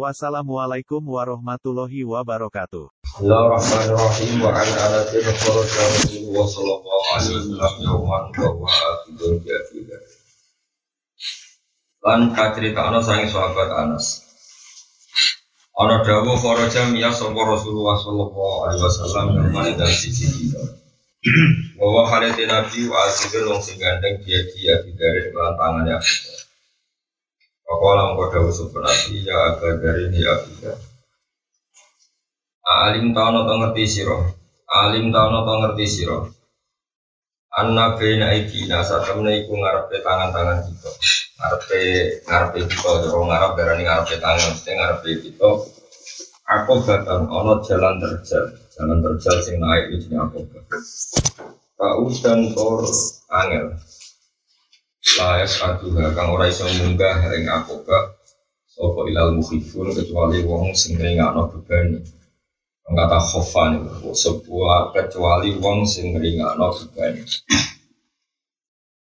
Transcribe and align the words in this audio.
Wassalamualaikum 0.00 1.04
warahmatullahi 1.04 2.08
wabarakatuh. 2.08 2.88
Bismillahirrahmanirrahim. 3.20 4.40
Wa 4.40 4.48
an 4.56 4.68
anas 4.72 5.12
bin 5.12 5.28
kharaja 5.28 5.82
Rasulullah 5.92 6.46
sallallahu 6.48 7.04
alaihi 7.12 7.52
wa 7.52 8.08
bi'afidah 9.44 10.00
Lan 12.00 12.32
kacerita 12.32 12.80
sahabat 13.28 13.68
Anas. 13.76 14.24
Miya 16.96 17.12
Rasulullah 17.44 18.00
sallallahu 18.00 18.72
alaihi 18.72 18.80
Wa 21.76 21.88
nabi 22.48 22.88
wa 22.88 23.04
dia 24.24 24.80
di 24.80 24.96
dari 24.96 25.28
tangan 25.60 25.84
ya 25.84 26.00
Pakola 27.70 28.10
mengkau 28.10 28.34
dawu 28.34 28.50
sebenarnya 28.50 29.22
ya 29.22 29.36
agak 29.54 29.78
dari 29.78 30.10
ini 30.10 30.26
ya 30.26 30.34
Alim 32.66 33.14
tau 33.14 33.30
to 33.30 33.54
ngerti 33.62 33.86
siro 33.86 34.26
Alim 34.66 35.14
tau 35.14 35.30
to 35.30 35.54
ngerti 35.62 35.86
siro 35.86 36.34
Anna 37.50 37.94
bena 37.94 38.34
ikina 38.34 38.82
saat 38.82 39.10
temen 39.10 39.26
iku 39.26 39.58
ngarepe 39.58 40.06
tangan-tangan 40.06 40.70
kita. 40.70 40.90
Ngarepe 41.34 41.82
ngarepe 42.22 42.58
kita 42.70 42.90
Jero 43.02 43.26
ngarep 43.26 43.50
berani 43.58 43.82
ngarepe 43.90 44.22
tangan 44.22 44.54
Mesti 44.54 44.70
ngarepe 44.70 45.10
kita. 45.18 45.50
Aku 46.46 46.74
batang 46.86 47.26
ono 47.26 47.58
jalan 47.66 47.98
terjal. 47.98 48.54
Jalan 48.70 49.02
terjal 49.02 49.36
sing 49.42 49.58
naik 49.58 49.98
itu 49.98 50.14
aku 50.14 50.46
Kau 51.74 52.06
dan 52.22 52.54
tor 52.54 52.86
angel 53.34 53.74
Layak 55.18 55.50
aduha 55.66 56.14
kang 56.14 56.28
ora 56.30 56.46
iso 56.46 56.62
munggah 56.78 57.18
ing 57.34 57.50
akoba 57.50 58.14
sapa 58.70 59.00
ilal 59.10 59.34
mukhifun 59.34 59.90
kecuali 59.96 60.38
wong 60.46 60.70
sing 60.80 60.94
ngringakno 60.94 61.50
beban. 61.50 61.86
Kata 62.90 63.18
khofan 63.18 63.72
sebuah 64.14 64.94
kecuali 64.94 65.50
wong 65.58 65.82
sing 65.82 66.14
ngringakno 66.14 66.66
beban. 66.78 67.12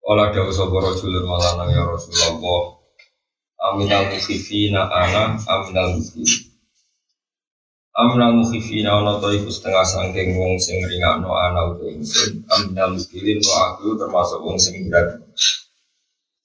Ola 0.09 0.31
dawu 0.33 0.49
sapa 0.55 0.77
rajulun 0.79 1.25
malana 1.27 1.67
ya 1.67 1.83
Rasulullah. 1.83 2.79
Aminal 3.59 4.07
mukhifina 4.15 4.87
ana 4.87 5.35
aminal 5.51 5.99
mukhifin. 5.99 6.47
Aminal 7.91 8.31
mukhifina 8.39 9.03
ana 9.03 9.19
ta 9.19 9.27
iku 9.35 9.51
setengah 9.51 9.83
sangking 9.83 10.39
wong 10.39 10.55
sing 10.55 10.79
ngringakno 10.79 11.27
ana 11.35 11.67
utawa 11.67 11.91
ingsun. 11.91 12.47
Aminal 12.47 12.95
mukhifin 12.95 13.43
wa 13.43 13.75
aku 13.75 13.99
termasuk 13.99 14.39
wong 14.39 14.55
sing 14.55 14.87
berat. 14.87 15.19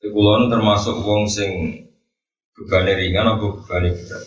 Kulon 0.04 0.52
termasuk 0.52 1.00
wong 1.00 1.24
sing 1.24 1.80
bebane 2.52 2.92
ringan 2.92 3.24
apa 3.24 3.56
bebane 3.56 3.88
berat. 3.96 4.24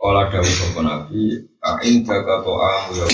Olah 0.00 0.32
dawuh 0.32 0.48
sapa 0.48 0.80
nabi, 0.80 1.36
ain 1.60 2.00
jaga 2.00 2.40
to 2.40 2.56
amu 2.56 2.96
ya. 2.96 3.06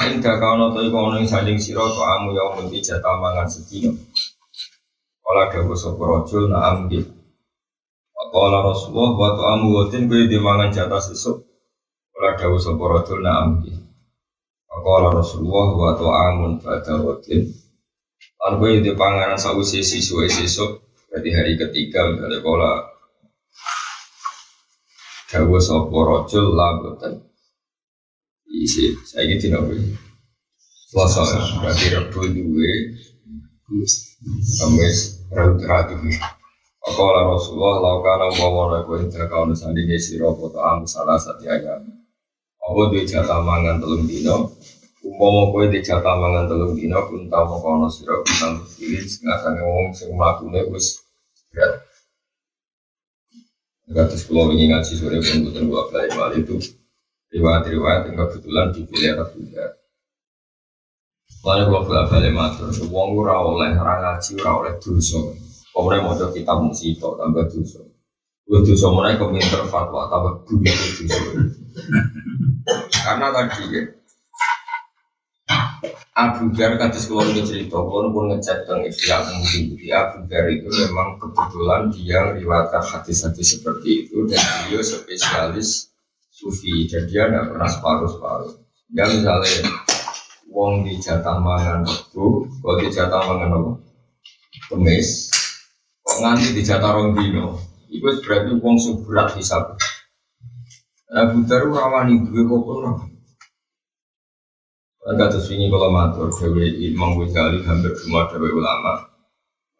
Ain 0.00 0.24
jaga 0.24 0.56
ono 0.56 0.72
to 0.72 0.80
iku 0.88 0.96
ono 0.96 1.20
ing 1.20 1.28
sanding 1.28 1.60
sira 1.60 1.84
to 1.84 2.00
amu 2.00 2.32
ya 2.32 2.56
mesti 2.56 2.80
jatah 2.80 3.20
mangan 3.20 3.44
sedina. 3.44 3.92
Olah 5.28 5.52
dawuh 5.52 5.76
sapa 5.76 6.00
rajul 6.00 6.48
na'am 6.48 6.88
di. 6.88 7.04
Qala 8.32 8.64
Rasulullah 8.64 9.12
wa 9.12 9.28
to 9.36 9.42
amu 9.44 9.66
watin 9.76 10.08
kuwi 10.08 10.32
dimangan 10.32 10.72
jatah 10.72 10.96
sesuk. 11.04 11.44
Olah 12.16 12.40
dawuh 12.40 12.56
sapa 12.56 12.80
rajul 12.80 13.20
na'am 13.20 13.60
di. 13.60 13.76
Qala 14.72 15.12
Rasulullah 15.12 15.68
wa 15.76 15.90
to 15.92 16.08
amun 16.08 16.56
ba'da 16.64 17.04
watin. 17.04 17.65
Lalu 18.36 18.54
gue 18.60 18.70
di 18.84 18.92
panganan 18.92 19.40
sausi 19.40 19.80
siswa 19.80 20.28
sesuk 20.28 20.84
Berarti 21.08 21.30
hari 21.32 21.52
ketiga 21.56 22.12
misalnya 22.12 22.44
pola 22.44 22.72
Dawa 25.32 25.58
sopo 25.58 25.98
rojul 26.04 26.52
lagotan 26.52 27.24
Isi, 28.46 28.94
saya 29.04 29.26
ini 29.26 29.36
tidak 29.40 29.64
boleh 29.64 30.06
Selasa 30.86 31.26
berarti 31.58 31.90
rebu 31.90 32.30
duwe. 32.30 32.72
Kamis, 34.62 35.26
rabu 35.34 35.58
teradu 35.58 35.98
Akola 36.86 37.26
Rasulullah 37.26 37.82
laukana 37.82 38.30
umpama 38.30 38.86
gue 38.86 39.10
indah 39.10 39.26
kau 39.26 39.42
nusani 39.42 39.82
ngesiro 39.82 40.30
foto 40.38 40.62
amu 40.62 40.86
salah 40.86 41.18
satu 41.18 41.42
ayam 41.50 41.82
Apa 42.62 42.80
duwe 42.86 43.02
jatah 43.02 43.42
mangan 43.42 43.82
telung 43.82 44.06
dino 44.06 44.54
umpama 45.06 45.54
kowe 45.54 45.64
di 45.70 45.78
jatah 45.86 46.18
mangan 46.18 46.50
telung 46.50 46.74
dina 46.74 46.98
pun 47.06 47.30
tau 47.30 47.46
mengkono 47.46 47.86
sira 47.86 48.18
bisa 48.26 48.58
pilih 48.74 49.06
setengah 49.06 49.38
sange 49.38 49.62
wong 49.62 49.86
sing 49.94 50.10
mlakune 50.18 50.60
wis 50.74 50.98
berat. 51.54 51.86
Kados 53.86 54.26
kula 54.26 54.50
wingi 54.50 54.66
ngaji 54.66 54.92
sore 54.98 55.22
pun 55.22 55.46
boten 55.46 55.70
kula 55.70 55.82
bali 55.94 56.08
mal 56.18 56.34
itu 56.34 56.58
riwayat-riwayat 57.30 58.10
yang 58.10 58.18
kebetulan 58.18 58.74
dipilih 58.74 59.14
atau 59.14 59.26
tidak. 59.30 59.70
Lalu 61.46 61.62
kula 61.70 61.80
bali 61.86 62.04
bali 62.10 62.30
matur, 62.34 62.68
wong 62.90 63.08
ora 63.14 63.38
oleh 63.38 63.70
ora 63.78 63.94
ngaji 64.02 64.30
ora 64.42 64.50
oleh 64.58 64.72
dosa. 64.82 65.22
Mau 65.76 65.92
coba 65.92 66.32
kitab 66.34 66.58
musibah 66.66 67.14
tambah 67.20 67.46
dosa. 67.46 67.84
Gue 68.46 68.64
dosa 68.64 68.86
mulai 68.90 69.14
keminter 69.20 69.62
fatwa 69.70 70.10
tambah 70.10 70.42
bumi 70.50 70.66
dosa. 70.66 71.20
Karena 73.06 73.30
tadi 73.30 73.62
ya, 73.70 73.82
Abu 76.16 76.48
Dhar 76.56 76.80
kados 76.80 77.12
kula 77.12 77.28
niki 77.28 77.44
cerita 77.44 77.76
pun 77.76 78.08
pun 78.08 78.32
ngecek 78.32 78.64
Ihya 78.64 79.16
mungkin 79.36 79.64
Abu 79.92 80.18
Dhar 80.24 80.48
itu 80.48 80.64
memang 80.72 81.20
kebetulan 81.20 81.92
dia 81.92 82.32
meriwayatkan 82.32 82.80
hadis-hadis 82.80 83.60
seperti 83.60 84.08
itu 84.08 84.24
dan 84.24 84.40
beliau 84.64 84.80
spesialis 84.80 85.92
sufi 86.32 86.88
dan 86.88 87.04
dia 87.04 87.28
tidak 87.28 87.52
pernah 87.52 87.68
separuh-separuh. 87.68 88.52
Ya 88.96 89.04
misalnya 89.12 89.68
wong 90.48 90.88
di 90.88 90.96
jatah 90.96 91.36
mangan 91.36 91.84
bu, 92.16 92.48
kalau 92.64 92.80
di 92.80 92.88
jatah 92.88 93.20
mangan 93.20 93.52
apa? 93.52 93.72
Kemis, 94.72 95.28
kok 96.00 96.16
nganti 96.24 96.56
di 96.56 96.62
jatah 96.64 96.96
rong 96.96 97.12
dino, 97.12 97.60
itu 97.92 98.08
berarti 98.24 98.56
wong 98.56 98.80
seberat 98.80 99.36
hisab. 99.36 99.76
Abu 101.12 101.44
Dhar 101.44 101.68
rawani 101.68 102.24
duwe 102.24 102.40
kok 102.48 102.64
Enggak 102.64 103.15
terus 105.14 105.46
ini 105.54 105.70
kalau 105.70 105.94
matur 105.94 106.34
Dewi 106.34 106.90
Imam 106.90 107.14
Ghazali 107.14 107.62
hampir 107.62 107.94
semua 107.94 108.26
Dewi 108.26 108.50
ulama. 108.50 109.06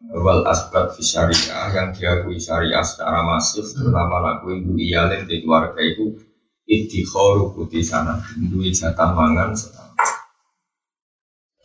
Wal 0.07 0.47
asbat 0.47 0.95
fi 0.95 1.03
syariah 1.03 1.67
yang 1.73 1.91
diakui 1.91 2.39
syariah 2.39 2.85
secara 2.85 3.27
masif 3.27 3.67
terutama 3.75 4.23
lagu 4.23 4.53
ibu 4.55 4.77
iyalin 4.79 5.25
di 5.27 5.43
keluarga 5.43 5.81
itu 5.83 6.15
idikhoru 6.63 7.51
putih 7.51 7.83
sana 7.83 8.23
duit 8.37 8.71
jatah 8.71 9.11
mangan 9.11 9.51
setahun. 9.51 9.99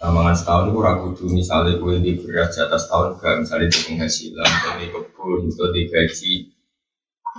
Mangan 0.02 0.34
setahun 0.34 0.64
itu 0.74 0.78
ragu 0.82 1.06
tuh 1.14 1.28
misalnya 1.30 1.78
gue 1.78 1.94
di 2.02 2.12
beras 2.18 2.56
jatah 2.58 2.80
setahun 2.80 3.20
gak 3.22 3.46
misalnya 3.46 3.70
di 3.70 3.78
penghasilan 3.78 4.50
di 4.80 4.86
kebun 4.90 5.40
atau 5.54 5.68
di 5.70 5.82
gaji. 5.86 6.34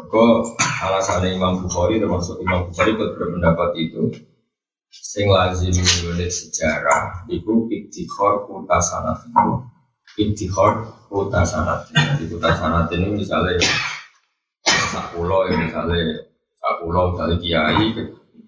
Kok 0.07 0.55
alasannya 0.87 1.35
Imam 1.35 1.59
Bukhari 1.59 1.99
termasuk 1.99 2.39
Imam 2.39 2.71
Bukhari 2.71 2.95
berpendapat 2.95 3.69
itu 3.75 4.13
sing 4.93 5.25
lazim 5.25 5.73
nulis 5.73 6.45
sejarah 6.45 7.25
iku 7.25 7.65
iktikhor 7.73 8.45
kuta 8.45 8.77
sanat 8.77 9.25
itu 9.25 9.53
iktikhor 10.21 10.85
kuta 11.09 11.41
sanat 11.41 11.89
di 12.21 12.29
kuta 12.29 12.53
sanat 12.53 12.93
ini 12.93 13.17
misalnya 13.17 13.57
sakulo 14.93 15.49
ya 15.49 15.57
misalnya 15.57 16.29
sakulo 16.61 17.17
misalnya 17.17 17.37
kiai 17.41 17.87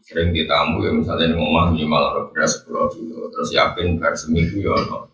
sering 0.06 0.30
ditamu 0.30 0.86
ya 0.86 0.94
misalnya 0.94 1.34
ini 1.34 1.36
ngomong 1.42 1.74
minimal 1.74 2.30
beras 2.30 2.62
sepuluh 2.62 2.94
kilo. 2.94 3.25
Terus 3.34 3.50
yakin 3.50 3.98
bar 3.98 4.14
seminggu 4.14 4.62
ya 4.62 4.78
no 4.86 5.10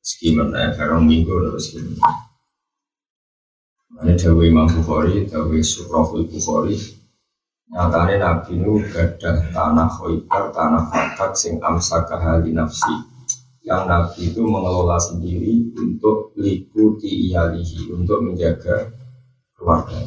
gimana 0.00 0.56
ya 0.56 0.68
bar 0.72 0.96
minggu 1.04 1.34
terus 1.52 1.76
gimana 1.76 2.24
ini 3.96 4.12
Dewi 4.12 4.52
Imam 4.52 4.68
Bukhari, 4.68 5.24
Dewi 5.24 5.64
Surahul 5.64 6.28
Bukhari, 6.28 6.76
Nyatane 7.66 8.14
Nabi 8.22 8.62
nu 8.62 8.78
gadah 8.78 9.50
tanah 9.50 9.88
khoibar, 9.90 10.54
tanah 10.54 10.86
fatak 10.86 11.34
sing 11.34 11.58
amsaka 11.58 12.14
hali 12.16 12.54
nafsi. 12.54 12.94
Yang 13.66 13.82
Nabi 13.90 14.20
itu 14.30 14.42
mengelola 14.46 14.96
sendiri 15.02 15.74
untuk 15.74 16.30
liputi 16.38 17.30
iyalihi, 17.30 17.90
untuk 17.90 18.22
menjaga 18.22 18.94
keluarga. 19.58 19.98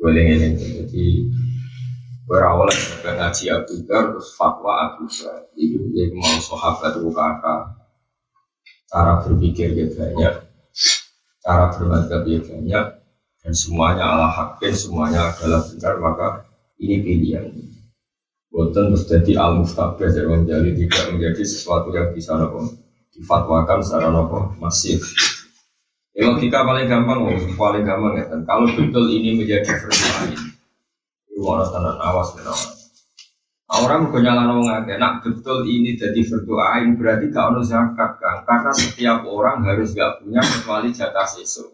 Boleh 0.00 0.24
jadi 0.56 1.06
berawal 2.24 2.72
dari 2.72 3.20
ngaji 3.20 3.44
Abu 3.52 3.74
Dhar 3.84 4.16
terus 4.16 4.32
fatwa 4.32 4.72
Abu 4.80 5.04
Dhar 5.08 5.44
itu 5.60 5.92
jadi 5.92 6.12
mau 6.16 6.40
sahabat 6.40 6.96
kakak 6.96 7.60
cara 8.88 9.12
berpikir 9.20 9.76
dia 9.76 9.92
banyak 9.92 10.34
cara 11.44 11.64
bermadzhab 11.76 12.24
dia 12.24 12.40
banyak 12.40 12.84
dan 13.44 13.52
semuanya 13.52 14.04
ala 14.08 14.28
hakim 14.32 14.72
semuanya 14.72 15.28
adalah 15.28 15.60
benar 15.68 15.94
maka 16.00 16.28
ini 16.80 17.04
pilihan 17.04 17.52
Bukan 18.54 18.70
terus 18.94 19.10
al 19.34 19.58
mustabah 19.58 19.98
jadi 19.98 20.30
menjadi 20.30 20.78
tidak 20.78 21.04
menjadi 21.10 21.42
sesuatu 21.42 21.90
yang 21.90 22.14
bisa 22.14 22.38
nopo 22.38 22.70
difatwakan 23.10 23.82
secara 23.82 24.14
nopo 24.14 24.54
masif. 24.62 25.02
Ya, 26.14 26.30
logika 26.30 26.62
paling 26.62 26.86
gampang, 26.86 27.26
oh, 27.26 27.34
paling 27.58 27.82
gampang 27.82 28.14
ya 28.14 28.30
kan. 28.30 28.46
Kalau 28.46 28.70
betul 28.70 29.10
ini 29.10 29.34
menjadi 29.34 29.66
lain, 29.66 30.38
itu 31.26 31.42
orang 31.42 31.66
tanah 31.66 31.98
awas 31.98 32.30
kenapa? 32.38 32.66
Nah, 33.66 33.76
orang 33.82 34.14
punya 34.14 34.38
nyala 34.38 34.54
ngake, 34.62 34.94
nak 35.02 35.26
betul 35.26 35.66
ini 35.66 35.98
jadi 35.98 36.22
berdoain 36.22 36.94
berarti 36.94 37.34
gak 37.34 37.50
ono 37.50 37.66
zakat 37.66 38.22
kan? 38.22 38.46
Karena 38.46 38.70
setiap 38.70 39.26
orang 39.26 39.66
harus 39.66 39.90
gak 39.98 40.22
punya 40.22 40.38
kecuali 40.38 40.94
jatah 40.94 41.26
sesu. 41.26 41.66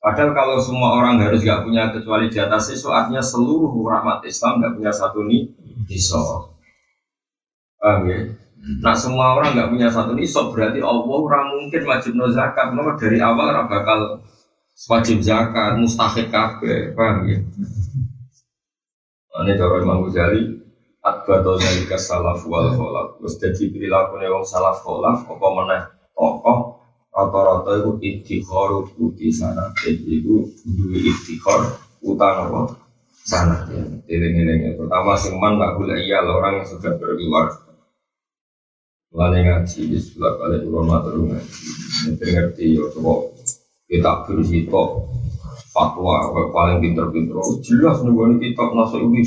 Padahal 0.00 0.32
kalau 0.32 0.56
semua 0.56 0.96
orang 0.96 1.20
harus 1.20 1.44
gak 1.44 1.60
punya 1.60 1.92
kecuali 1.92 2.32
jatah 2.32 2.56
sesu, 2.56 2.88
artinya 2.88 3.20
seluruh 3.20 3.84
rahmat 3.84 4.24
Islam 4.24 4.64
gak 4.64 4.72
punya 4.80 4.88
satu 4.88 5.28
nih 5.28 5.44
nisab. 5.84 6.56
Paham 7.76 8.08
ya? 8.08 8.18
Nah 8.60 8.92
semua 8.92 9.40
orang 9.40 9.56
nggak 9.56 9.72
punya 9.72 9.88
satu 9.88 10.12
nisab 10.12 10.52
berarti 10.52 10.84
Allah 10.84 11.00
orang 11.08 11.48
mungkin 11.56 11.80
wajib 11.88 12.12
no 12.12 12.28
zakat. 12.28 12.76
Dari 13.00 13.16
awal 13.16 13.56
orang 13.56 13.72
bakal 13.72 14.20
wajib 14.92 15.24
zakat, 15.24 15.80
mustahik 15.80 16.28
kabe, 16.28 16.92
paham 16.92 17.24
ya? 17.24 17.40
Ini 19.40 19.56
cara 19.56 19.80
Imam 19.80 20.04
Ghazali 20.04 20.42
Adbato 21.00 21.56
zalika 21.56 21.96
salaf 21.96 22.44
wal 22.44 22.76
kholaf 22.76 23.16
Terus 23.16 23.34
jadi 23.40 23.62
perilaku 23.72 24.20
wong 24.20 24.44
salaf 24.44 24.84
kholaf 24.84 25.24
Apa 25.24 25.46
meneh 25.56 25.82
tokoh 26.12 26.69
Rata-rata 27.20 27.70
itu 27.84 27.92
ikhtikor 28.00 28.88
Uti 28.96 29.28
sana 29.28 29.68
itu 29.84 30.48
Dua 30.64 30.96
ikhtikor 30.96 31.60
Utang 32.00 32.48
apa 32.48 32.60
sana 33.20 33.68
ya 33.68 33.84
eling-eling 34.08 34.80
terutama 34.80 35.12
seman 35.12 35.60
boleh 35.60 36.00
iya 36.00 36.24
orang 36.24 36.64
yang 36.64 36.66
sudah 36.66 36.96
berkeluarga 36.96 37.70
Mulane 39.10 39.42
ngaji 39.42 39.90
di 39.90 39.98
sebelah 39.98 40.38
kali 40.38 40.62
pulau 40.62 40.86
matur 40.86 41.18
ngaji. 41.18 41.66
Nanti 42.06 42.24
ngerti 42.30 42.64
yo 42.78 42.94
coba 42.94 43.26
kita 43.90 44.22
bersito 44.22 45.10
fatwa 45.74 46.30
paling 46.54 46.78
pinter-pinter. 46.78 47.34
Oh, 47.42 47.58
jelas 47.58 48.06
nih 48.06 48.14
gue 48.14 48.38
kitab 48.38 48.70
nasi 48.70 49.02
ini. 49.02 49.26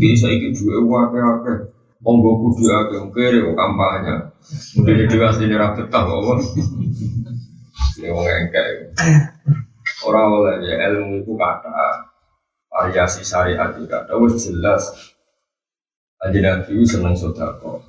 Bisa 0.00 0.24
iki 0.32 0.56
dua 0.56 0.80
wakil 0.80 1.20
wakil. 1.20 1.56
Monggo 2.00 2.48
kudu 2.48 2.64
akeh 2.72 3.00
kere 3.12 3.52
kampanye. 3.52 4.29
Mungkin 4.76 4.96
itu 5.06 5.16
asli 5.22 5.52
ra 5.52 5.76
betah 5.76 6.02
kok. 6.04 6.40
Ini 8.00 8.08
wong 8.10 8.26
engkek. 8.26 8.96
Ora 10.06 10.22
oleh 10.26 10.64
ya 10.64 10.76
ilmu 10.90 11.20
itu 11.20 11.32
kata 11.36 12.10
variasi 12.70 13.26
syariat 13.26 13.74
juga 13.74 14.06
ada 14.06 14.14
wes 14.16 14.38
jelas 14.38 14.88
aja 16.22 16.38
nabi 16.38 16.86
seneng 16.86 17.18
sodako 17.18 17.82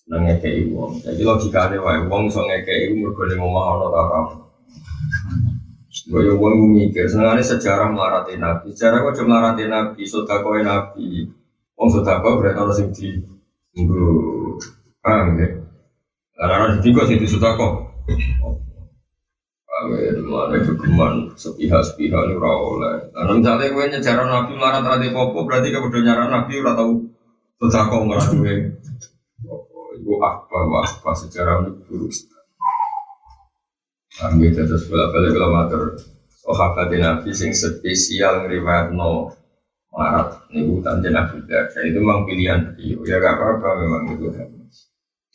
seneng 0.00 0.24
ngekei 0.26 0.72
uang 0.72 1.04
jadi 1.04 1.20
logika 1.28 1.68
wae 1.68 2.00
uang 2.08 2.32
so 2.32 2.40
ngekei 2.48 2.96
mergo 2.96 3.28
ning 3.28 3.38
omah 3.38 3.64
ana 3.76 3.86
ta 3.92 4.00
ora 4.00 4.20
Gue 6.08 6.24
gue 6.24 6.52
mikir, 6.72 7.04
senangnya 7.04 7.44
sejarah 7.44 7.92
melarati 7.92 8.40
nabi. 8.40 8.72
Sejarah 8.72 9.04
gue 9.04 9.12
cuma 9.12 9.44
melarati 9.44 9.68
nabi, 9.68 10.08
sodako 10.08 10.56
nabi. 10.56 11.28
Wong 11.76 11.88
sodako 11.92 12.40
berarti 12.40 12.56
orang 12.56 12.72
sing 12.72 12.88
di 12.96 13.84
paham 15.04 15.36
ya? 15.36 15.57
Karena 16.38 16.70
di 16.70 16.78
tiga 16.86 17.02
sih 17.02 17.18
di 17.18 17.26
sodako. 17.26 17.90
Amin, 19.78 20.26
mana 20.26 20.58
kegeman 20.58 21.34
sepihak 21.34 21.82
sepihak 21.82 22.30
ini 22.30 22.34
ora 22.38 22.50
oleh. 22.54 22.94
Karena 23.14 23.30
misalnya 23.34 23.74
gue 23.74 23.84
nyejarah 23.90 24.26
nabi 24.26 24.52
melarat 24.54 24.82
rati 24.86 25.10
popo, 25.10 25.46
berarti 25.46 25.70
kau 25.74 25.86
udah 25.86 26.02
nyarah 26.02 26.26
nabi 26.30 26.62
ora 26.62 26.74
tahu 26.78 27.06
sedekah 27.58 27.98
nggak 28.06 28.22
gue. 28.38 28.54
Ibu 29.98 30.12
apa 30.22 30.58
apa 30.82 31.10
sejarah 31.14 31.66
ini 31.66 31.78
buruk. 31.86 32.10
Amin, 34.22 34.50
terus 34.50 34.86
bola 34.90 35.10
balik 35.10 35.34
kalau 35.34 35.50
matur 35.50 35.82
sahabat 36.42 36.90
nabi 36.94 37.30
sing 37.34 37.50
spesial 37.54 38.46
ngriwayat 38.46 38.94
no 38.94 39.30
melarat 39.94 40.38
nih 40.54 40.62
bukan 40.66 41.02
jenah 41.02 41.26
itu 41.34 41.98
memang 41.98 42.22
pilihan 42.26 42.60
ya 42.78 43.16
gak 43.18 43.34
apa-apa 43.34 43.68
memang 43.82 44.02
itu 44.14 44.26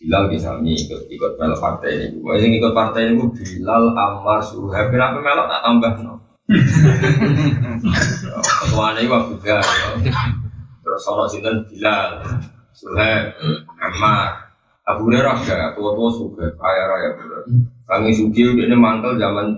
Bilal 0.04 0.28
bisa 0.28 0.60
ikut 0.60 1.08
ikut 1.08 1.32
melok 1.40 1.64
partai 1.64 1.96
ini. 1.96 2.20
Gue 2.20 2.36
yang 2.36 2.52
ikut 2.60 2.76
partai 2.76 3.08
ini 3.08 3.24
gue 3.24 3.32
Bilal 3.40 3.96
Ammar 3.96 4.44
Suhaib. 4.44 4.92
Kenapa 4.92 5.24
melok 5.24 5.48
tak 5.48 5.62
tambah 5.64 5.94
no? 6.04 6.14
Ketuaan 8.68 9.00
ini 9.00 9.08
waktu 9.08 9.34
juga. 9.40 9.64
Terus 10.84 11.00
soal 11.00 11.24
sinten 11.32 11.64
Bilal 11.72 12.20
Suhaib 12.76 13.40
Ammar 13.80 14.52
Abu 14.84 15.08
Hurairah 15.08 15.40
ya 15.48 15.72
tua-tua 15.72 16.12
suka 16.12 16.52
kaya 16.60 16.84
raya. 16.84 17.10
Kami 17.88 18.12
suki 18.12 18.44
udah 18.44 18.68
ini 18.68 18.76
mantel 18.76 19.16
zaman 19.16 19.56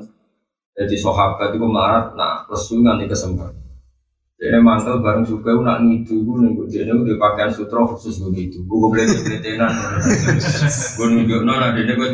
jadi 0.77 0.94
sahabat 0.94 1.57
itu 1.57 1.65
melarat. 1.65 2.13
Nah, 2.13 2.45
lesu 2.45 2.86
nanti 2.86 3.09
kesempatan. 3.09 3.64
Jadi 4.36 4.60
mantel 4.60 5.00
bareng 5.00 5.24
suka 5.24 5.56
nak 5.64 5.80
ngidu 5.88 6.28
gue 6.28 6.52
gue 6.60 6.68
jadi 6.68 6.92
gue 6.92 7.16
pakaian 7.16 7.56
sutra 7.56 7.88
khusus 7.88 8.20
gue 8.20 8.36
gitu. 8.36 8.68
Gue 8.68 8.92
beli 8.92 9.08
beli 9.08 9.40
tenan. 9.40 9.72
Gue 11.00 11.08
nunjuk 11.16 11.42
nona 11.48 11.72
dia 11.72 11.96
gue. 11.96 12.12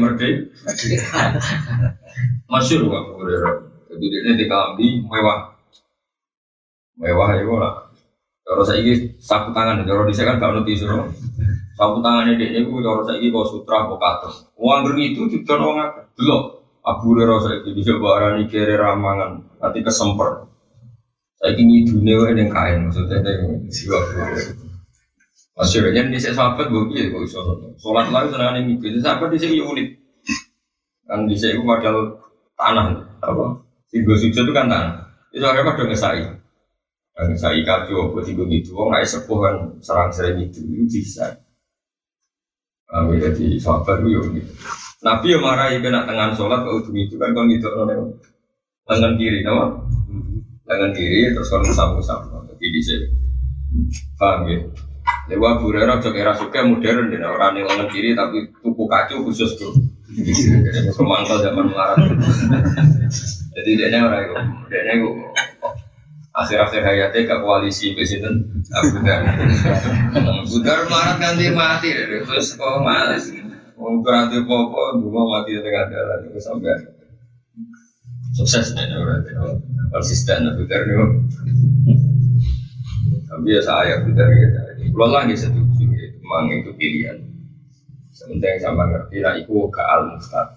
Masyur 2.46 2.82
gue 2.86 3.00
gue 3.10 3.38
Jadi 3.90 4.06
dia 4.06 4.34
di 4.38 4.46
kambi 4.46 5.02
mewah. 5.02 5.58
Mewah 7.02 7.30
ya 7.34 7.42
gue 7.42 7.58
lah. 7.58 7.90
Kalau 8.46 8.68
saya 8.68 8.86
ini 8.86 9.18
sapu 9.18 9.54
tangan, 9.54 9.86
kalau 9.86 10.06
di 10.06 10.18
kan 10.18 10.38
gak 10.38 10.52
nuti 10.62 10.78
suruh. 10.78 11.10
Sapu 11.74 12.06
tangan 12.06 12.38
ini 12.38 12.54
dia 12.54 12.62
gue 12.62 12.80
kalau 12.86 13.02
saya 13.02 13.18
ini 13.18 13.34
sutra 13.34 13.90
kau 13.90 13.98
katos. 13.98 14.46
Uang 14.62 14.94
itu 15.02 15.26
juga 15.26 15.58
orang 15.58 15.90
apa? 15.90 16.02
Belum. 16.14 16.62
Abu 16.82 17.14
Hurairah 17.14 17.40
saya 17.42 17.58
ini 17.62 17.78
bisa 17.78 17.94
barang 17.98 18.46
kiri 18.50 18.74
ramangan, 18.74 19.62
nanti 19.62 19.86
kesemper. 19.86 20.51
Saya 21.42 21.58
ingin 21.58 21.90
dunia 21.90 22.38
yang 22.38 22.54
kain, 22.54 22.86
maksudnya 22.86 23.18
yang 23.26 23.66
siwa 23.74 23.98
Masih 25.58 25.82
banyak 25.82 26.14
di 26.14 26.22
sahabat 26.22 26.70
gue 26.70 26.86
biar 26.86 27.10
gue 27.10 27.22
bisa 27.26 27.42
sholat 27.82 28.08
lagi 28.14 28.30
senang 28.30 28.62
ini 28.62 28.78
itu 28.78 29.02
sahabat 29.02 29.34
di 29.34 29.42
sini 29.42 29.58
unik. 29.58 29.90
Kan 31.10 31.26
di 31.26 31.34
sini 31.34 31.58
modal 31.66 32.22
tanah 32.54 33.18
apa? 33.26 33.58
Tiga 33.90 34.14
sujud 34.16 34.38
itu 34.48 34.54
kan 34.54 34.70
tanah. 34.70 35.12
Itu 35.34 35.44
ada 35.44 35.66
pada 35.66 35.90
ngesai. 35.90 36.30
Ngesai 37.18 37.66
kacau 37.66 38.14
buat 38.14 38.22
tiga 38.22 38.46
gitu 38.46 38.78
orang 38.78 39.02
naik 39.02 39.10
sepuh 39.10 39.38
kan 39.42 39.56
serang 39.82 40.10
serang 40.14 40.40
itu 40.40 40.62
itu 40.62 41.02
bisa 41.02 41.42
Kami 42.86 43.18
jadi 43.18 43.58
sahabat 43.58 44.06
gue 44.06 44.18
unik. 44.18 44.46
Nabi 45.02 45.28
yang 45.34 45.42
marahi 45.42 45.82
kena 45.82 46.06
tengah 46.06 46.38
sholat 46.38 46.62
kalau 46.62 46.86
itu 46.86 47.18
kan 47.18 47.34
kalau 47.34 47.50
gitu 47.50 47.70
tangan 48.86 49.18
kiri 49.18 49.42
nama 49.42 49.82
tangan 50.72 50.92
kiri 50.96 51.36
terus 51.36 51.52
musam 51.52 52.00
musam 52.00 52.20
jadi 52.56 52.68
di 52.72 52.82
sini. 52.82 53.08
Paham 54.16 54.48
ya? 54.48 54.60
Dewa 55.28 55.60
Burera 55.60 56.00
cok 56.00 56.16
era 56.16 56.32
suka 56.32 56.64
modern 56.64 57.12
dan 57.12 57.28
orang 57.28 57.60
yang 57.60 57.68
tangan 57.68 57.90
kiri 57.92 58.16
tapi 58.16 58.54
tuku 58.64 58.84
kacu 58.88 59.26
khusus 59.28 59.60
tuh. 59.60 59.76
Kemangkal 60.96 61.44
zaman 61.44 61.72
melarat. 61.72 62.06
Jadi 63.56 63.70
dia 63.80 64.00
orang 64.00 64.22
itu. 64.28 64.36
Dia 64.72 64.94
itu. 64.96 65.10
Akhir-akhir 66.32 66.82
hayatnya 66.88 67.28
ke 67.28 67.36
koalisi 67.44 67.92
presiden 67.92 68.64
Abu 68.72 69.04
Dar 69.04 69.20
Abu 70.40 70.58
Dar 70.64 70.88
melarat 70.88 71.18
ganti 71.20 71.52
mati 71.52 71.92
terus 71.92 72.56
kok 72.56 72.80
malas 72.80 73.28
mau 73.76 74.00
berarti 74.00 74.40
popo 74.48 75.02
dua 75.02 75.22
mati 75.28 75.60
tengah 75.60 75.92
jalan. 75.92 76.20
Itu 76.30 76.40
sampai 76.40 77.01
sukses 78.32 78.72
ya 78.76 78.98
berarti 78.98 79.32
konsisten 79.92 80.48
Abu 80.48 80.64
Dhar 80.68 80.82
itu 80.88 81.08
tapi 83.28 83.48
ya 83.52 83.62
saya 83.64 84.04
Dhar 84.04 84.30
ya 84.32 84.48
kalau 84.92 85.08
lagi 85.12 85.36
setuju 85.40 85.88
ya 85.88 86.08
memang 86.20 86.52
itu 86.52 86.72
pilihan. 86.76 87.18
Sementara 88.12 88.54
yang 88.54 88.62
sama 88.62 88.84
ngerti 88.92 89.24
nah 89.24 89.34
itu 89.40 89.56
ke 89.72 89.82
al 89.82 90.14
mustad 90.14 90.48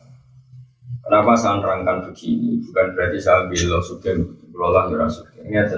kenapa 1.06 1.32
saya 1.38 1.62
nerangkan 1.62 2.10
begini? 2.10 2.60
Bukan 2.66 2.86
berarti 2.98 3.18
saya 3.22 3.46
bilang 3.46 3.84
suka 3.84 4.10
lah 4.54 4.90
nggak 4.90 5.10
suka 5.10 5.38
ini 5.44 5.58
aja 5.58 5.76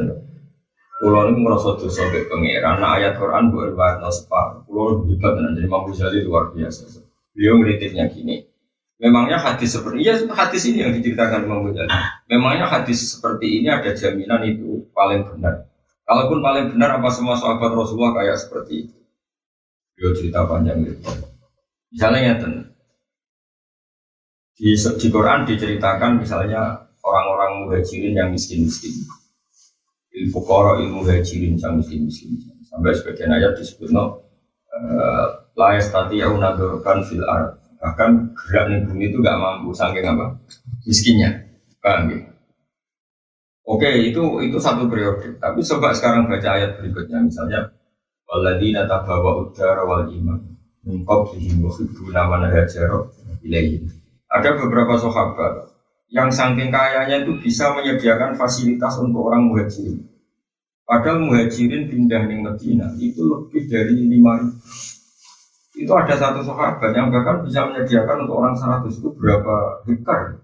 Kulo 0.96 1.28
ini 1.28 1.44
merasa 1.44 1.76
dosa 1.76 2.08
ke 2.08 2.24
pangeran. 2.24 2.80
Nah 2.80 2.96
ayat 2.96 3.20
Quran 3.20 3.52
buat 3.52 3.76
riwayat 3.76 4.00
no 4.00 4.08
separ. 4.08 4.64
Kulo 4.64 5.04
hebat 5.04 5.36
dan 5.36 5.52
jadi 5.52 5.68
mampu 5.68 5.92
jadi 5.92 6.24
luar 6.24 6.56
biasa. 6.56 7.04
Beliau 7.36 7.60
ngeritiknya 7.60 8.08
gini. 8.08 8.48
Memangnya 8.96 9.36
hadis 9.36 9.76
seperti 9.76 10.08
ya 10.08 10.16
hadis 10.32 10.62
ini 10.72 10.80
yang 10.80 10.92
diceritakan 10.96 11.44
Imam 11.44 11.68
Ghazali. 11.68 11.92
Memangnya 12.32 12.64
hadis 12.64 13.12
seperti 13.12 13.60
ini 13.60 13.68
ada 13.68 13.92
jaminan 13.92 14.40
itu 14.48 14.88
paling 14.96 15.28
benar. 15.28 15.68
Kalaupun 16.08 16.40
paling 16.40 16.72
benar 16.72 16.96
apa 16.96 17.08
semua 17.12 17.36
sahabat 17.36 17.76
Rasulullah 17.76 18.16
kayak 18.16 18.40
seperti 18.40 18.88
itu. 18.88 18.96
Dia 20.00 20.08
cerita 20.16 20.48
panjang 20.48 20.80
itu. 20.80 21.02
Misalnya 21.92 22.20
ya 22.24 22.34
di, 24.56 24.72
di 24.72 25.08
Quran 25.12 25.44
diceritakan 25.44 26.16
misalnya 26.16 26.88
orang-orang 27.04 27.68
muhajirin 27.68 28.16
yang 28.16 28.32
miskin-miskin. 28.32 29.04
Ilmu 30.16 30.40
koro 30.48 30.80
ilmu 30.80 31.04
muhajirin 31.04 31.60
yang 31.60 31.76
miskin-miskin. 31.76 32.40
Sampai 32.64 32.96
sebagian 32.96 33.36
ayat 33.36 33.60
disebut 33.60 33.92
no, 33.92 34.24
uh, 34.72 35.26
la 35.52 35.76
yastati 35.76 36.24
yaunadurkan 36.24 37.04
fil 37.04 37.24
ard. 37.28 37.60
Bahkan 37.78 38.10
gerak 38.34 38.64
di 38.72 38.76
bumi 38.84 39.04
itu 39.12 39.18
gak 39.20 39.38
mampu 39.38 39.70
saking 39.76 40.04
apa? 40.04 40.36
Miskinnya. 40.84 41.30
Paham 41.80 42.10
ya? 42.10 42.18
Oke, 43.66 43.90
itu 44.10 44.22
itu 44.46 44.58
satu 44.62 44.86
periode. 44.86 45.38
Tapi 45.42 45.58
coba 45.60 45.90
sekarang 45.90 46.30
baca 46.30 46.48
ayat 46.54 46.78
berikutnya, 46.78 47.18
misalnya 47.26 47.66
waladina 48.30 48.86
tabawa 48.86 49.42
udara 49.42 49.82
wal 49.82 50.06
iman 50.06 50.56
man 50.86 52.42
hajara 52.46 52.98
ilaihim. 53.42 53.90
Ada 54.30 54.54
beberapa 54.54 54.94
sahabat 54.94 55.74
yang 56.06 56.30
saking 56.30 56.70
kayanya 56.70 57.26
itu 57.26 57.42
bisa 57.42 57.74
menyediakan 57.74 58.38
fasilitas 58.38 58.94
untuk 59.02 59.26
orang 59.26 59.50
muhajirin. 59.50 60.06
Padahal 60.86 61.26
muhajirin 61.26 61.90
pindah 61.90 62.30
di 62.30 62.36
Medina 62.38 62.86
itu 63.02 63.26
lebih 63.26 63.66
dari 63.66 64.06
lima 64.06 64.38
ribu. 64.38 64.62
Itu 65.76 65.92
ada 65.92 66.16
satu 66.16 66.40
sahabat 66.40 66.96
yang 66.96 67.12
bahkan 67.12 67.44
bisa 67.44 67.68
menyediakan 67.68 68.24
untuk 68.24 68.40
orang 68.40 68.56
100 68.56 68.96
itu 68.96 69.12
berapa 69.12 69.84
hektar. 69.84 70.40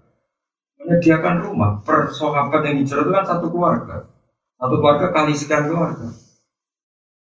Menyediakan 0.76 1.48
rumah. 1.48 1.80
Per 1.80 2.12
sahabat 2.12 2.60
yang 2.68 2.84
hijrah 2.84 3.00
itu 3.00 3.12
kan 3.16 3.24
satu 3.24 3.46
keluarga. 3.48 3.96
Satu 4.60 4.74
keluarga 4.76 5.08
kali 5.08 5.32
sekian 5.32 5.72
keluarga. 5.72 6.12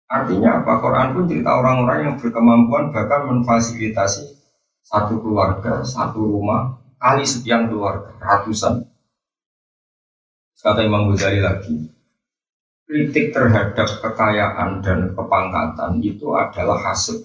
Artinya 0.07 0.61
apa? 0.61 0.73
Quran 0.79 1.07
pun 1.17 1.23
cerita 1.25 1.51
orang-orang 1.57 1.97
yang 2.05 2.15
berkemampuan 2.21 2.93
bahkan 2.93 3.27
memfasilitasi 3.27 4.23
satu 4.85 5.19
keluarga 5.19 5.83
satu 5.83 6.23
rumah 6.23 6.79
kali 7.01 7.27
sekian 7.27 7.67
keluarga 7.67 8.13
ratusan. 8.21 8.87
Kata 10.57 10.83
Imam 10.85 11.11
Ghazali 11.11 11.43
lagi 11.43 11.97
kritik 12.87 13.35
terhadap 13.35 13.99
kekayaan 13.99 14.79
dan 14.79 15.11
kepangkatan 15.11 15.99
itu 15.99 16.31
adalah 16.31 16.79
hasil 16.79 17.19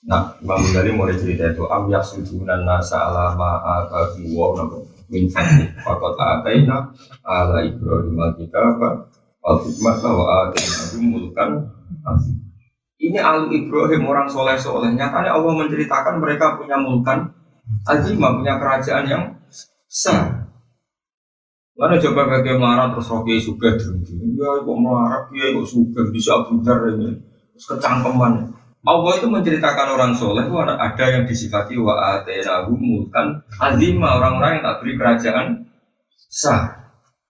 Nah, 0.00 0.32
Imam 0.40 0.56
Ghazali 0.64 0.96
mulai 0.96 1.12
cerita 1.12 1.52
itu 1.52 1.68
am 1.68 1.84
yasudunan 1.92 2.64
nasa 2.64 3.04
ala 3.12 3.36
ma'atabi 3.36 4.32
wa 4.32 4.56
nabu 4.56 4.80
min 5.12 5.28
fadli 5.28 5.68
faqad 5.84 6.16
ataina 6.16 6.88
ala 7.20 7.60
ibrahim 7.60 8.16
al-kitaba 8.16 9.04
wal 9.44 9.60
hikmata 9.60 10.08
wa 10.08 10.24
ataina 10.48 10.96
mulkan 11.04 11.50
ini 13.00 13.16
al 13.20 13.48
Ibrahim 13.52 14.08
orang 14.08 14.28
soleh 14.28 14.56
soleh 14.56 14.92
nyatanya 14.92 15.36
Allah 15.36 15.52
menceritakan 15.56 16.20
mereka 16.20 16.56
punya 16.56 16.80
mulkan 16.80 17.32
azimah 17.84 18.40
punya 18.40 18.56
kerajaan 18.56 19.04
yang 19.04 19.24
besar 19.88 20.40
Mana 21.80 21.96
coba 21.96 22.28
bagaimana 22.28 22.60
marah 22.60 22.86
terus 22.92 23.08
rocky 23.08 23.40
juga 23.40 23.72
drengki. 23.72 24.12
Ya, 24.36 24.60
kok 24.60 24.78
marah, 24.84 25.32
ya, 25.32 25.48
kok 25.56 25.64
suka 25.64 26.12
bisa 26.12 26.44
bundar 26.44 26.76
ini. 26.92 27.16
Terus 27.56 27.64
kecangkeman. 27.72 28.52
Allah 28.80 29.12
itu 29.12 29.28
menceritakan 29.28 29.92
orang 29.92 30.12
soleh 30.16 30.48
itu 30.48 30.56
ada 30.56 31.04
yang 31.04 31.28
disifati 31.28 31.76
wa 31.76 32.16
atenahu 32.16 32.72
mulkan 32.80 33.44
azima 33.60 34.16
orang-orang 34.16 34.56
yang 34.56 34.64
tak 34.64 34.76
beri 34.80 34.92
kerajaan 34.96 35.46
sah. 36.16 36.80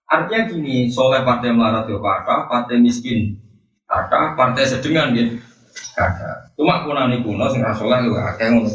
Artinya 0.07 0.47
gini, 0.47 0.87
soleh 0.91 1.27
partai 1.27 1.51
melarat 1.51 1.91
ya 1.91 1.99
kata, 1.99 2.47
partai 2.47 2.79
miskin 2.79 3.35
kata, 3.83 4.39
partai 4.39 4.63
sedengan 4.63 5.11
ya 5.11 5.27
kata. 5.99 6.55
Cuma 6.55 6.87
kunani 6.87 7.19
kuno 7.27 7.51
sing 7.51 7.67
soleh 7.75 7.99
itu 7.99 8.15
akeh 8.15 8.47
ngono 8.47 8.71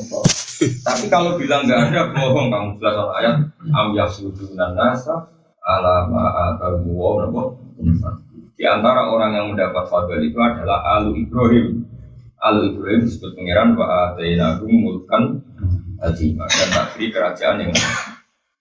Tapi 0.56 1.12
kalau 1.12 1.36
bilang 1.36 1.68
nggak 1.68 1.92
ada 1.92 2.16
bohong 2.16 2.48
kamu 2.48 2.80
jelas 2.80 2.96
ayat 3.20 3.36
am 3.76 3.92
yasudunan 3.92 4.72
nasa 4.72 5.28
alama 5.64 6.32
atamu 6.32 6.96
wa 6.96 7.52
Di 8.56 8.64
antara 8.64 9.12
orang 9.12 9.36
yang 9.36 9.48
mendapat 9.52 9.84
fadl 9.92 10.16
itu 10.24 10.40
adalah 10.40 10.80
alu 10.96 11.12
Ibrahim 11.20 11.75
Al 12.46 12.62
Ibrahim 12.62 13.10
disebut 13.10 13.34
pangeran 13.34 13.74
wa 13.74 14.14
atainakum 14.14 14.70
mulkan 14.70 15.42
azimah 15.98 16.46
dan 16.46 16.94
beri 16.94 17.10
kerajaan 17.10 17.58
yang 17.66 17.74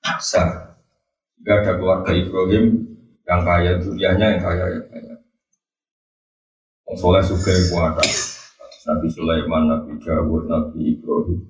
besar. 0.00 0.80
Jika 1.36 1.52
ada 1.60 1.72
keluarga 1.76 2.16
Ibrahim 2.16 2.80
yang 3.28 3.44
kaya 3.44 3.76
dunianya 3.84 4.26
yang 4.36 4.40
kaya 4.40 4.64
yang 4.72 4.86
kaya. 4.88 5.14
Yang 6.88 6.96
soleh 6.96 7.22
suka 7.28 7.52
kuat. 7.68 8.00
Nabi 8.84 9.08
Sulaiman, 9.12 9.68
Nabi 9.68 10.00
Dawud, 10.00 10.48
Nabi 10.48 10.80
Ibrahim. 10.96 11.40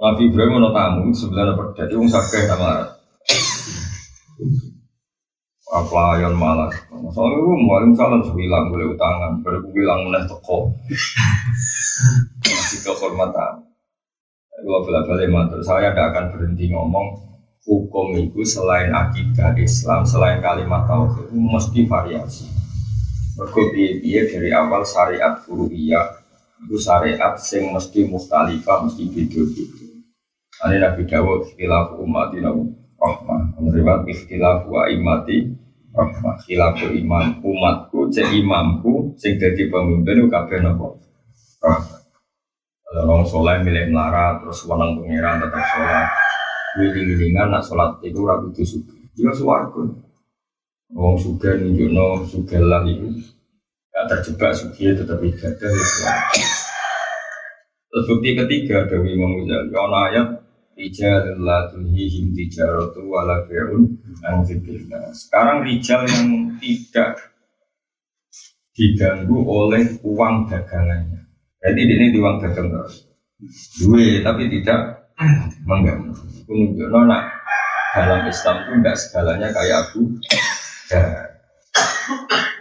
Nabi 0.00 0.22
Ibrahim 0.32 0.64
mau 0.64 0.72
tamu 0.72 1.12
sebenarnya 1.12 1.76
jadi 1.76 1.92
orang 1.92 2.08
sakit 2.08 2.42
sama 2.48 2.72
pelayan 5.70 6.34
malas. 6.34 6.74
Soalnya 7.14 7.38
gue 7.38 7.58
mau 7.62 7.78
salam 7.94 8.22
sebilang 8.26 8.74
boleh 8.74 8.90
utangan, 8.94 9.38
baru 9.42 9.62
gue 9.62 9.72
bilang 9.74 10.02
mulai 10.02 10.26
toko. 10.26 10.74
Masih 12.42 12.78
kehormatan. 12.82 13.70
Gue 14.60 14.78
bela 14.84 15.06
balik 15.06 15.30
mantul, 15.30 15.62
saya 15.64 15.94
tidak 15.94 16.12
akan 16.12 16.24
berhenti 16.36 16.68
ngomong 16.68 17.16
hukum 17.64 18.12
itu 18.18 18.44
selain 18.44 18.92
akidah 18.92 19.56
Islam, 19.56 20.04
selain 20.04 20.42
kalimat 20.42 20.84
tauhid 20.84 21.30
itu 21.30 21.38
mesti 21.38 21.80
variasi. 21.86 22.46
Berkopi 23.38 24.04
dari 24.04 24.50
awal 24.52 24.84
syariat 24.84 25.40
furu'iyah 25.40 26.20
itu 26.66 26.76
syariat 26.76 27.40
sing 27.40 27.72
mesti 27.72 28.04
mustalifah, 28.04 28.84
mesti 28.84 29.02
beda-beda. 29.08 29.88
Ini 30.60 30.76
Nabi 30.76 31.02
Dawud, 31.08 31.56
khilafu 31.56 32.04
umat 32.04 32.36
rahmah. 33.00 33.56
Menerima 33.56 34.04
wa 34.68 34.82
imati 34.92 35.36
rahmah. 35.96 36.36
Khilafu 36.44 36.92
imam 36.92 37.40
umatku, 37.40 38.12
cek 38.12 38.28
imamku, 38.36 39.16
sing 39.16 39.40
jadi 39.40 39.72
pemimpin 39.72 40.28
kabeh 40.28 40.60
rahmah. 40.60 40.94
Kalau 42.90 43.06
orang 43.06 43.22
soleh 43.22 43.56
milih 43.62 43.94
melarat, 43.94 44.42
terus 44.42 44.66
wanang 44.66 44.98
pengiran 44.98 45.38
tetap 45.38 45.62
sholat. 45.62 46.10
Wiling-wilingan 46.74 47.54
nak 47.54 47.62
sholat 47.62 48.02
itu 48.02 48.18
ragu 48.26 48.50
itu 48.50 48.66
suka. 48.66 48.94
Dia 49.14 49.30
suwargo. 49.30 49.94
Orang 50.90 51.14
suka 51.14 51.54
nunjukno 51.54 52.26
suka 52.26 52.58
lah 52.58 52.82
itu. 52.82 53.14
Gak 53.94 54.06
terjebak 54.10 54.54
suki 54.58 54.90
tetap 54.90 55.22
ibadah 55.22 55.70
ya 55.70 56.14
Terus 57.90 58.04
bukti 58.06 58.38
ketiga 58.38 58.86
dari 58.86 59.18
Imam 59.18 59.34
Ghazali, 59.46 60.14
ayat 60.14 60.26
Rijal 60.78 61.36
la 61.42 61.68
tijaratu 61.70 63.00
wala 63.10 63.44
bi'un 63.50 63.90
an 64.24 64.46
Sekarang 65.12 65.66
rijal 65.66 66.06
yang 66.06 66.56
tidak 66.62 67.30
diganggu 68.74 69.44
oleh 69.44 69.98
uang 70.00 70.48
dagangannya. 70.48 71.26
Jadi 71.60 71.80
ini 71.84 72.06
di 72.14 72.18
uang 72.18 72.40
dagang 72.40 72.72
terus. 72.72 73.04
Dua 73.82 74.24
tapi 74.24 74.48
tidak 74.48 75.10
mengganggu. 75.68 76.16
Menunjukkan 76.48 77.04
nak 77.04 77.24
dalam 77.92 78.22
Islam 78.30 78.56
itu 78.64 78.72
tidak 78.80 78.96
segalanya 78.96 79.48
kayak 79.52 79.78
aku. 79.84 80.00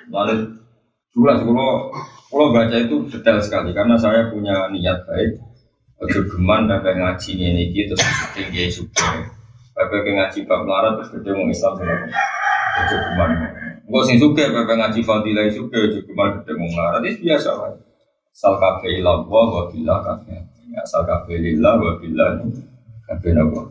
Lalu 0.09 0.35
jelas 1.13 1.39
kalau 1.41 1.69
kalau 2.29 2.47
baca 2.53 2.77
itu 2.77 2.95
detail 3.09 3.39
sekali 3.41 3.73
karena 3.73 3.95
saya 3.97 4.29
punya 4.29 4.69
niat 4.69 5.05
baik 5.05 5.48
Ojo 5.99 6.19
geman 6.31 6.63
bapak 6.71 6.95
ngaji 6.95 7.31
ini 7.35 7.75
gitu 7.75 7.91
terus 7.91 8.31
tinggi 8.31 8.71
suka. 8.71 9.19
Bapak 9.75 10.07
ngaji 10.07 10.47
bab 10.47 10.63
melarat 10.63 10.95
terus 10.95 11.11
gede 11.19 11.35
mau 11.35 11.43
Islam 11.51 11.75
sama. 11.75 11.95
Ojo 12.79 12.95
geman. 13.03 13.29
Enggak 13.83 14.03
sih 14.07 14.15
suka 14.15 14.43
bapak 14.47 14.75
ngaji 14.79 14.99
fadilah 15.03 15.43
suka 15.51 15.77
ojo 15.91 15.99
geman 16.07 16.27
gede 16.39 16.51
mau 16.55 16.71
melarat 16.71 17.03
itu 17.03 17.27
biasa 17.27 17.51
lah. 17.51 17.75
Sal 18.31 18.55
kafe 18.55 19.03
ilah 19.03 19.27
wa 19.27 19.67
bila 19.67 19.99
kafe. 19.99 20.39
Asal 20.79 21.03
kafe 21.03 21.35
lillah 21.35 21.75
wa 21.75 21.91
bila 21.99 22.39
kafe 23.03 23.35
nabo. 23.35 23.67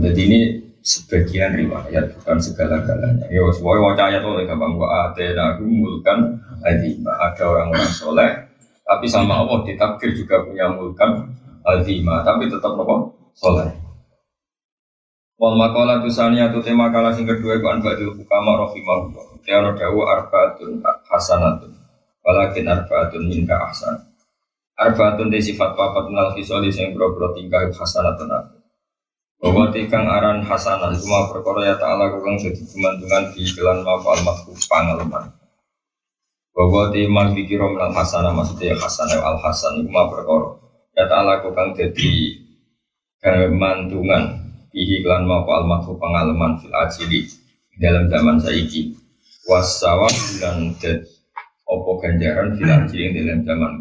Jadi 0.00 0.20
ini 0.24 0.40
sebagian 0.80 1.60
riwayat 1.60 2.16
bukan 2.16 2.40
segala-galanya. 2.40 3.28
Ya, 3.28 3.44
semuanya 3.52 3.80
mau 3.84 3.92
ayat 3.92 4.22
oleh 4.24 4.48
gampang 4.48 4.80
wa 4.80 5.12
atena 5.12 5.60
mulkan 5.60 6.40
ada 6.64 7.44
orang-orang 7.44 7.92
soleh 7.92 8.53
tapi 8.84 9.08
sama 9.08 9.40
Allah 9.40 9.64
ditakdir 9.64 10.12
juga 10.12 10.44
punya 10.44 10.68
mulkan 10.68 11.32
azimah, 11.64 12.20
tapi 12.22 12.52
tetap 12.52 12.76
nopo 12.76 13.16
soleh. 13.32 13.72
Wal 15.40 15.58
makalah 15.58 16.04
tusani 16.04 16.38
atau 16.38 16.62
tema 16.62 16.92
kalah 16.94 17.10
sing 17.10 17.26
kedua 17.26 17.58
ku 17.58 17.66
anbadil 17.66 18.14
hukama 18.14 18.60
rahimahullah. 18.64 19.42
Tiara 19.42 19.74
dawu 19.74 20.06
arbaatun 20.06 20.78
hasanatun. 21.10 21.74
Walakin 22.22 22.70
arbaatun 22.70 23.22
minka 23.26 23.58
ahsan. 23.58 23.98
Arbaatun 24.78 25.34
de 25.34 25.42
sifat 25.42 25.74
papat 25.74 26.06
nal 26.14 26.32
fisoli 26.38 26.70
sing 26.70 26.94
bro-bro 26.94 27.34
tingkah 27.34 27.66
hasanatun 27.66 28.30
aku. 28.30 28.64
bahwa 29.44 29.68
tikang 29.76 30.08
aran 30.08 30.40
hasanah 30.40 30.96
cuma 30.96 31.28
perkara 31.28 31.68
ya 31.68 31.76
ta'ala 31.76 32.16
kang 32.16 32.40
jadi 32.40 32.64
kemantungan 32.64 33.28
di 33.36 33.44
jalan 33.44 33.84
mafal 33.84 34.16
mahfuz 34.24 34.64
pangalaman 34.64 35.28
bahwa 36.54 36.94
timang 36.94 37.34
dikira 37.34 37.66
minal 37.66 37.90
hasanah 37.90 38.30
maksudnya 38.30 38.78
hasanah 38.78 39.18
al 39.18 39.38
hasan 39.42 39.84
cuma 39.84 40.06
perkara 40.06 40.54
ya 40.94 41.04
ta'ala 41.10 41.42
kang 41.42 41.74
jadi 41.74 42.12
kemantungan 43.18 44.38
di 44.70 45.02
jalan 45.02 45.26
mafal 45.26 45.66
mahfuz 45.66 45.98
pangalaman 45.98 46.54
fil 46.62 46.74
ajili 46.74 47.26
dalam 47.82 48.06
zaman 48.06 48.38
saiki 48.38 48.94
wasawa 49.50 50.06
dan 50.38 50.70
opo 51.66 51.98
ganjaran 51.98 52.54
fil 52.54 52.70
ajili 52.70 53.10
dalam 53.18 53.42
zaman 53.42 53.72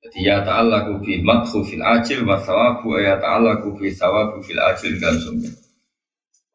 jadi 0.00 0.18
ya 0.24 0.36
ta'ala 0.40 0.88
ku 0.88 1.04
fi 1.04 1.20
madhu 1.20 1.60
fil 1.60 1.84
ajil 1.84 2.24
wa 2.24 2.40
sawabu 2.40 2.96
ya 2.96 3.20
ta'ala 3.20 3.60
ku 3.60 3.76
fi 3.76 3.92
sawabu 3.92 4.40
fil 4.40 4.56
ajil 4.56 4.96
dan 4.96 5.20
sumber. 5.20 5.52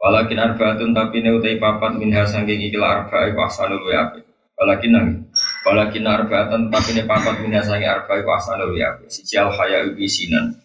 Walakin 0.01 0.41
arbaatun 0.41 0.97
tapi 0.97 1.21
ne 1.21 1.29
utai 1.29 1.61
papat 1.61 1.93
min 2.01 2.09
hasangking 2.09 2.57
ikil 2.57 2.81
arba'i 2.81 3.37
wa 3.37 3.45
api. 3.45 4.24
Walakin 4.55 4.91
nang 4.95 5.07
walakin 5.67 6.07
arbaatun 6.07 6.71
tapi 6.71 6.95
ne 6.95 7.03
papat 7.03 7.43
min 7.43 7.51
hasangking 7.59 7.91
arba'i 7.91 8.23
wa 8.23 8.39
ahsanul 8.39 8.71
wa 8.71 8.87
api. 8.87 9.11
Siji 9.11 9.35
al 9.35 9.51
haya 9.51 9.83
ubi 9.83 10.07
sinan. 10.07 10.55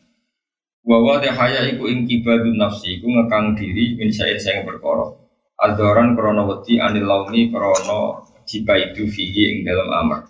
Wa 0.86 1.02
wa 1.02 1.18
de 1.18 1.34
haya 1.34 1.66
iku 1.66 1.90
ing 1.90 2.06
nafsi 2.54 3.02
iku 3.02 3.10
ngekang 3.10 3.58
diri 3.58 3.98
min 3.98 4.14
sair 4.14 4.38
sing 4.38 4.62
perkara. 4.62 5.10
Adoran 5.58 6.14
krono 6.14 6.46
wedi 6.46 6.78
anil 6.78 7.02
launi 7.02 7.50
krono 7.50 8.30
jibaidu 8.46 9.10
fihi 9.10 9.42
ing 9.50 9.56
dalam 9.66 9.90
amar. 9.90 10.22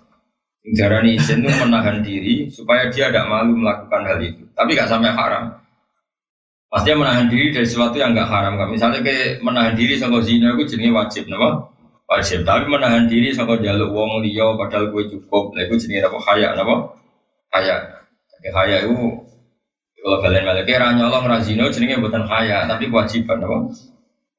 Darani 0.60 1.16
izin 1.16 1.44
itu 1.44 1.52
menahan 1.56 2.04
diri 2.04 2.48
supaya 2.52 2.88
dia 2.92 3.08
tidak 3.08 3.28
malu 3.28 3.56
melakukan 3.56 4.04
hal 4.04 4.20
itu. 4.20 4.44
Tapi 4.52 4.76
gak 4.76 4.92
sampai 4.92 5.08
haram. 5.08 5.56
Pastinya 6.68 7.08
menahan 7.08 7.32
diri 7.32 7.48
dari 7.48 7.64
sesuatu 7.64 7.96
yang 7.96 8.12
gak 8.12 8.28
haram. 8.28 8.60
Misalnya 8.68 9.00
kayak 9.00 9.40
menahan 9.40 9.72
diri 9.72 9.96
sama 9.96 10.20
zina 10.20 10.52
itu 10.52 10.76
jenis 10.76 10.92
wajib, 10.92 11.32
nama 11.32 11.64
wajib. 12.10 12.42
Tapi 12.42 12.66
menahan 12.66 13.06
diri 13.06 13.30
sama 13.30 13.54
jaluk 13.62 13.94
wong 13.94 14.26
liya 14.26 14.58
padahal 14.58 14.90
gue 14.90 15.06
cukup, 15.14 15.54
nah 15.54 15.62
itu 15.62 15.78
jenis 15.78 16.10
apa? 16.10 16.18
Kaya, 16.18 16.48
nama 16.58 16.74
kaya. 17.54 17.76
Jadi 18.34 18.48
kaya 18.50 18.76
itu 18.82 18.98
kalau 20.00 20.18
kalian 20.24 20.48
balik 20.48 20.64
kira 20.66 20.96
nyolong 20.96 21.28
razino 21.28 21.70
jenisnya 21.70 22.02
bukan 22.02 22.24
kaya, 22.26 22.66
tapi 22.66 22.90
kewajiban, 22.90 23.38
nama 23.38 23.58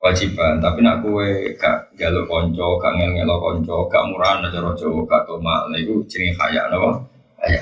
kewajiban. 0.03 0.59
Tapi 0.59 0.79
nak 0.83 0.99
kue 1.05 1.55
gak 1.55 1.95
jaluk 1.95 2.27
konco 2.27 2.75
gak 2.81 2.93
ngel 2.99 3.11
ngelo 3.15 3.35
konco 3.39 3.87
gak 3.87 4.03
murahan 4.11 4.43
aja 4.43 4.59
rojo 4.59 5.05
gak 5.07 5.23
toma 5.29 5.63
lah 5.71 5.79
itu 5.79 6.03
jenis 6.11 6.35
kaya 6.35 6.67
napa? 6.67 7.07
Kaya 7.39 7.61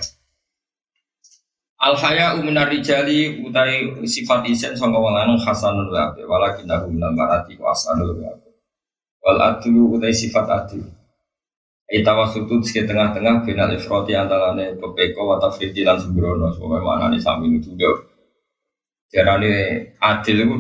Al 1.80 1.96
haya 1.96 2.36
uminar 2.36 2.68
rijali 2.68 3.40
utai 3.40 3.88
sifat 4.04 4.44
isen 4.52 4.76
sangka 4.76 5.00
wong 5.00 5.16
lanang 5.16 5.40
hasanul 5.40 5.88
walakin 6.28 6.68
aku 6.68 6.92
minal 6.92 7.16
marati 7.16 7.56
wa 7.56 7.72
asanul 7.72 8.20
wa 8.20 8.36
wal 9.24 9.40
adlu 9.40 10.00
utai 10.00 10.16
sifat 10.16 10.48
adil 10.48 10.86
Itawasutut 11.90 12.62
segi 12.62 12.86
tengah-tengah 12.86 13.50
final 13.50 13.74
ifroti 13.74 14.14
antarane 14.14 14.78
pepeko 14.78 15.26
wa 15.26 15.42
tafriti 15.42 15.82
lan 15.82 15.98
sembrono 15.98 16.54
Soalnya 16.54 16.86
mana 16.86 17.10
nih 17.10 17.18
sami 17.18 17.50
itu 17.50 17.74
Jarane 19.10 19.54
adil 19.98 20.38
itu 20.46 20.56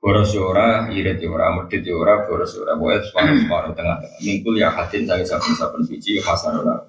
boros 0.00 0.32
ya 0.32 0.40
ora, 0.40 0.88
irit 0.88 1.20
ya 1.20 1.28
ora, 1.28 1.52
medit 1.52 1.84
ya 1.84 1.92
ora, 1.92 2.24
boros 2.24 2.54
ora, 2.56 2.78
pokoknya 2.78 3.04
separuh-separuh 3.04 3.72
tengah-tengah. 3.76 4.20
Mingkul 4.24 4.54
ya 4.56 4.70
hadin 4.72 5.04
dari 5.04 5.26
saben-saben 5.26 5.84
biji 5.84 6.22
hasan 6.22 6.64
ora. 6.64 6.80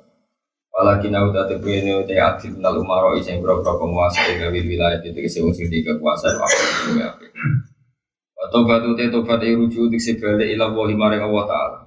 Walakin 0.69 1.17
aku 1.17 1.29
tadi 1.35 1.55
punya 1.59 2.05
te 2.07 2.15
adil 2.15 2.53
nal 2.61 2.79
umaro 2.79 3.17
isen 3.17 3.41
bro-bro 3.43 3.75
penguasa 3.81 4.21
gawe 4.37 4.53
wilayah 4.53 5.01
itu 5.03 5.19
kese 5.19 5.43
wong 5.43 5.51
sing 5.51 5.67
itu 5.67 5.91
ya. 6.95 7.09
Tobat 8.39 8.87
itu 8.87 9.11
tobat 9.11 9.43
itu 9.43 9.59
rujuk 9.59 9.91
di 9.91 9.99
sebalik 9.99 10.47
ilah 10.47 10.71
wahi 10.71 10.95
maring 10.95 11.27
Allah 11.27 11.43
Ta'ala. 11.43 11.79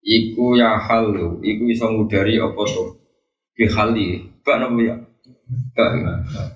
Iku 0.00 0.56
ya 0.56 0.80
halu, 0.80 1.44
iku 1.44 1.68
iso 1.68 1.84
ngudari 1.92 2.40
apa 2.40 2.62
tuh 2.64 2.96
Bihali, 3.52 4.24
bak 4.40 4.56
nopo 4.64 4.80
ya? 4.80 4.96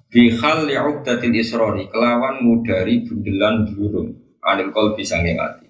Bihal 0.09 0.71
li'uqdatil 0.71 1.35
isrori 1.35 1.91
Kelawan 1.91 2.41
mudari 2.47 3.03
bundelan 3.05 3.75
burung 3.75 4.15
Anil 4.41 4.71
kol 4.71 4.95
bisa 4.95 5.19
ngingati 5.19 5.67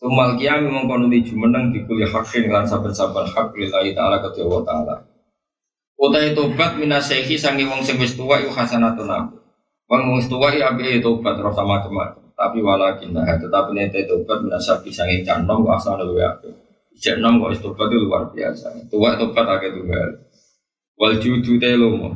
Tumal 0.00 0.40
kiam 0.40 0.64
mengkono 0.64 1.12
di 1.12 1.20
jumeneng 1.20 1.76
dikuli 1.76 2.08
hakin 2.08 2.48
lan 2.48 2.64
saben-saben 2.64 3.28
hak 3.36 3.52
lillahi 3.52 3.92
ta'ala 3.92 4.24
ke 4.24 4.32
Jawa 4.32 4.64
ta'ala. 4.64 4.96
Utai 6.00 6.32
tobat 6.32 6.80
minasehi 6.80 7.36
sangi 7.36 7.68
wong 7.68 7.84
sing 7.84 8.00
wis 8.00 8.16
tuwa 8.16 8.40
iku 8.40 8.48
hasanatun 8.48 9.12
aku. 9.12 9.36
Wong 9.92 10.16
wis 10.16 10.24
tuwa 10.32 10.56
iki 10.56 10.64
ape 10.64 11.04
tobat 11.04 11.36
ora 11.36 11.52
sama 11.52 11.84
macam 11.84 12.19
tapi 12.40 12.64
walakin 12.64 13.12
nah 13.12 13.36
tetapi 13.36 13.76
nete 13.76 14.08
tobat 14.08 14.40
minasabi 14.40 14.88
sangi 14.88 15.20
canom 15.20 15.60
wa 15.60 15.76
asal 15.76 16.00
luwe 16.00 16.24
ape 16.24 16.48
Ijek 16.96 17.20
nom 17.20 17.40
kok 17.40 17.60
tobat 17.60 17.88
itu 17.92 17.96
luar 18.08 18.28
biasa 18.32 18.76
Tuwa 18.88 19.16
tobat 19.16 19.46
agak 19.46 19.72
tunggal 19.72 20.20
Wal 21.00 21.16
judu 21.16 21.56
telomo. 21.56 22.12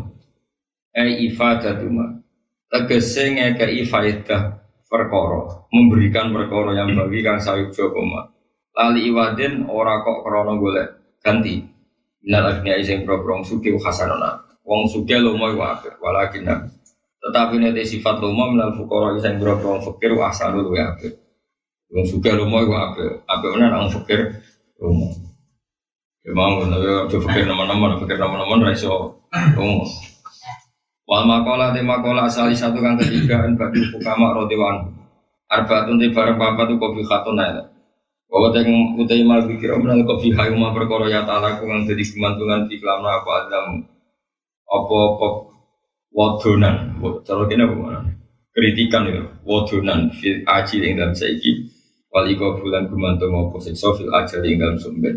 Ai 0.93 1.25
ifadatuma. 1.25 2.21
Tegese 2.69 3.33
ngekei 3.33 3.81
faedah 3.89 4.61
perkara, 4.85 5.65
memberikan 5.73 6.29
perkara 6.29 6.77
yang 6.77 6.93
bagi 6.93 7.25
kang 7.25 7.41
sayuk 7.41 7.73
jokoma. 7.73 8.29
Lali 8.77 9.09
iwadin 9.09 9.65
ora 9.73 10.05
kok 10.05 10.21
krana 10.21 10.61
golek 10.61 11.17
ganti. 11.25 11.65
Minal 12.21 12.61
agniya 12.61 12.85
sing 12.85 13.09
probrong 13.09 13.41
suki. 13.41 13.73
Wong 13.73 14.83
suki 14.89 15.17
lomo 15.17 15.49
apik, 15.65 15.97
walakin 16.01 16.45
tetapi 17.25 17.57
nanti 17.57 17.89
sifat 17.89 18.21
lomo 18.21 18.53
minal 18.53 18.77
fukara 18.77 19.17
sing 19.17 19.41
probrong 19.41 19.81
fakir 19.81 20.13
asalul 20.21 20.69
wa 20.69 20.93
apik. 20.93 21.17
Wong 21.89 22.05
suki 22.05 22.29
lomo 22.29 22.61
iku 22.61 22.77
apik, 22.77 23.25
apik 23.25 23.51
menan 23.57 23.81
wong 23.81 23.91
fakir 23.97 24.21
lomo. 24.77 25.09
Memang 26.25 26.69
tapi 26.73 26.89
aku 26.89 27.21
pikir 27.29 27.45
nama-nama, 27.45 28.01
pikir 28.01 28.17
nama-nama 28.17 28.69
raiso. 28.69 29.21
Oh. 29.61 29.85
Wal 31.05 31.25
makola 31.29 31.77
te 31.77 31.85
makola 31.85 32.25
asal 32.29 32.49
satu 32.57 32.81
kang 32.81 32.97
ketiga 32.97 33.45
en 33.45 33.61
bagi 33.61 33.85
fukama 33.93 34.33
rodiwan. 34.33 34.89
Arbaatun 35.53 36.01
te 36.01 36.09
barang 36.13 36.41
papat 36.41 36.65
tu 36.73 36.81
kopi 36.81 37.05
khatun 37.05 37.41
ae. 37.41 37.61
Bahwa 38.33 38.49
teng 38.57 38.97
utai 38.97 39.21
mal 39.21 39.45
pikir 39.45 39.77
omnal 39.77 40.01
kopi 40.09 40.33
hayu 40.33 40.57
ma 40.57 40.73
perkara 40.73 41.13
ya 41.13 41.29
ta'ala 41.29 41.61
kang 41.61 41.85
dadi 41.85 42.05
kemantungan 42.09 42.73
di 42.73 42.81
kelam 42.81 43.05
apa 43.05 43.31
adam 43.45 43.85
apa-apa 44.65 45.54
wadonan. 46.15 47.03
Cara 47.27 47.43
kene 47.51 47.67
apa 47.67 47.75
mana? 47.75 48.01
Kritikan 48.55 49.11
itu 49.11 49.23
wadonan 49.43 50.15
fil 50.15 50.47
aji 50.47 50.77
ing 50.87 50.95
dalam 50.95 51.13
saiki. 51.13 51.67
Wal 52.15 52.31
iko 52.31 52.63
bulan 52.63 52.87
gumantung 52.87 53.35
apa 53.35 53.59
siksa 53.59 53.91
fil 53.99 54.15
ajal 54.15 54.47
ing 54.47 54.63
dalam 54.63 54.79
sumber. 54.79 55.15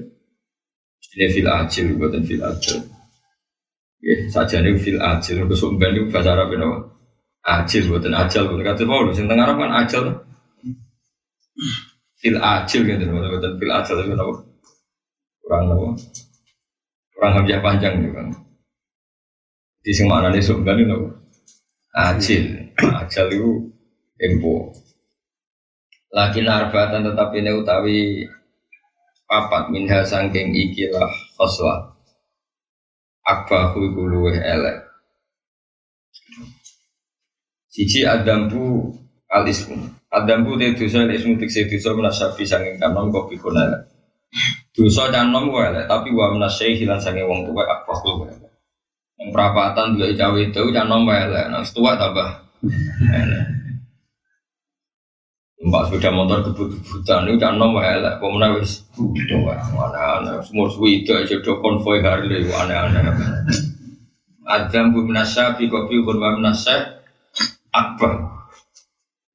Ini 1.14 1.30
fil 1.30 1.46
ajil, 1.46 1.94
bukan 2.02 2.26
fil 2.26 2.42
ajil. 2.42 2.82
Ya, 4.02 4.16
saja 4.34 4.62
nih 4.66 4.82
fil 4.82 4.98
ajil. 4.98 5.46
Untuk 5.46 5.58
sumber 5.62 5.94
ini 5.94 6.10
bahasa 6.10 6.34
Arab 6.34 6.50
apa? 6.58 6.98
Ajil, 7.46 7.86
bukan 7.94 8.14
ajal. 8.18 8.50
Bukan 8.50 8.66
kata 8.66 8.84
mau, 8.90 9.06
sing 9.14 9.30
tengah 9.30 9.46
Arab 9.46 9.62
kan 9.62 9.72
ajil. 9.86 10.04
Fil 12.18 12.38
ajil 12.42 12.82
gitu, 12.90 13.04
bukan 13.06 13.54
fil 13.62 13.72
ajil 13.72 13.98
itu 14.02 14.18
apa? 14.18 14.34
Kurang 15.46 15.64
apa? 15.70 15.86
Kurang 17.14 17.32
hamzah 17.38 17.62
panjang 17.62 17.94
gitu 18.02 18.14
kan. 18.14 18.28
Di 19.84 19.92
sing 19.96 20.08
sumber 20.44 20.76
ini 20.78 20.92
apa? 20.92 21.08
Ajil, 21.98 22.74
ajal 22.78 23.28
itu 23.34 23.74
tempo. 24.20 24.70
Lagi 26.14 26.46
narbatan 26.46 27.08
tetapi 27.08 27.42
ini 27.42 27.52
utawi 27.56 28.00
papat. 29.26 29.74
Minha 29.74 30.06
sangking 30.06 30.54
ikilah 30.54 31.10
khoslah 31.36 31.98
akbahu 33.26 33.92
iku 33.92 34.02
luweh 34.06 34.38
elek. 34.38 34.78
Siji 37.72 38.06
adambu 38.06 38.94
al 39.30 39.46
ismu. 39.50 39.78
Adambu 40.14 40.56
te 40.56 40.78
dosa 40.78 41.04
al 41.06 41.12
ismu 41.12 41.36
tikse 41.36 41.66
dosa 41.66 41.94
menasabi 41.98 42.44
sangking 42.46 42.78
kanom 42.78 43.10
kopi 43.10 43.36
kunala 43.36 43.88
dosa 44.78 45.10
canom 45.10 45.50
ku 45.50 45.58
elek 45.58 45.90
tapi 45.90 46.14
wa 46.14 46.30
menasai 46.30 46.78
hilang 46.78 47.02
sangking 47.02 47.26
wong 47.26 47.50
tua 47.50 47.66
akbahu 47.66 48.30
elek 48.30 48.47
yang 49.18 49.30
perapatan 49.34 49.98
dua 49.98 50.14
cawe 50.14 50.40
itu 50.40 50.62
canom 50.74 51.10
elek 51.10 51.46
nah 51.50 51.66
setua 51.66 51.98
tambah. 51.98 52.30
Mbak 55.58 55.84
sepeda 55.90 56.14
motor 56.14 56.46
kebut-kebutan 56.46 57.28
itu 57.28 57.42
kan 57.42 57.58
nomor 57.58 57.82
elek, 57.82 58.22
pemenang 58.22 58.62
wis 58.62 58.86
mana-mana, 59.74 60.40
semua 60.46 60.70
suwi 60.70 61.02
itu 61.02 61.12
aja 61.18 61.42
do 61.42 61.60
konvoy 61.60 62.00
Harley, 62.00 62.46
aneh-aneh. 62.46 63.04
Adam 64.48 64.96
bu 64.96 65.04
minasya, 65.04 65.58
kopi 65.58 65.98
kurma 66.06 66.38
minasya, 66.40 67.04
akbar. 67.74 68.38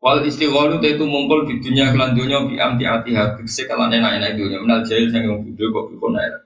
Wal 0.03 0.25
istigholu 0.27 0.83
itu 0.83 1.05
mumpul 1.07 1.47
di 1.47 1.63
dunia 1.63 1.95
kelan 1.95 2.17
dunia 2.17 2.43
bi 2.49 2.59
amti 2.59 2.83
ati 2.87 3.15
hati. 3.15 3.47
Sekalan 3.47 3.93
enak 3.95 4.19
enak 4.19 4.35
dunia. 4.35 4.59
Menal 4.59 4.83
jahil 4.83 5.15
sang 5.15 5.23
yang 5.23 5.47
bodoh 5.47 5.69
kok 5.71 5.85
pikun 5.95 6.19
elek. 6.19 6.43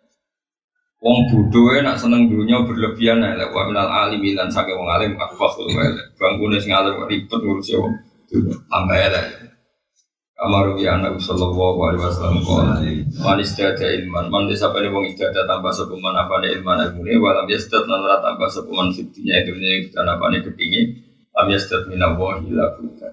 Wong 0.96 1.28
bodoh 1.28 1.76
nak 1.84 2.00
seneng 2.00 2.32
dunia 2.32 2.64
berlebihan 2.64 3.20
elek 3.20 3.52
wa 3.52 3.68
minal 3.68 3.84
alim 3.84 4.24
lan 4.32 4.48
sange 4.48 4.72
wong 4.72 4.88
alim 4.88 5.12
akfahul 5.20 5.68
elek. 5.68 6.16
Bangkune 6.16 6.56
sing 6.56 6.72
alim 6.72 7.04
ribet 7.04 7.36
ngurusi 7.36 7.76
wong 7.76 7.92
tambah 8.72 8.96
elek. 8.96 9.46
Kamar 10.36 10.72
ya 10.80 10.96
Nabi 11.00 11.20
sallallahu 11.20 11.80
alaihi 11.80 12.00
wasallam 12.00 12.40
qala 12.44 12.76
man 13.24 13.40
istada 13.40 13.88
ilman 13.88 14.28
man 14.28 14.48
desa 14.48 14.72
pada 14.72 14.88
wong 14.88 15.08
istada 15.08 15.44
tambah 15.48 15.72
sepuman 15.72 16.12
apa 16.12 16.44
ne 16.44 16.52
ilman 16.60 16.80
ilmune 16.92 17.16
wa 17.20 17.32
lam 17.32 17.48
yastad 17.48 17.84
lan 17.88 18.04
ora 18.04 18.20
tambah 18.20 18.48
sepuman 18.48 18.92
fitinya 18.92 19.40
dunya 19.44 19.88
dan 19.92 20.08
apa 20.12 20.32
ne 20.32 20.44
kepingin 20.44 20.96
lam 21.32 21.46
yastad 21.52 21.88
minallahi 21.92 22.52
la 22.56 22.72
bukan. 22.72 23.12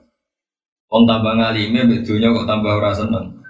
Wong 0.88 1.04
tambah 1.04 1.36
ngalime 1.36 2.04
kok 2.04 2.48
tambah 2.48 2.72
ora 2.80 2.96
seneng. 2.96 3.43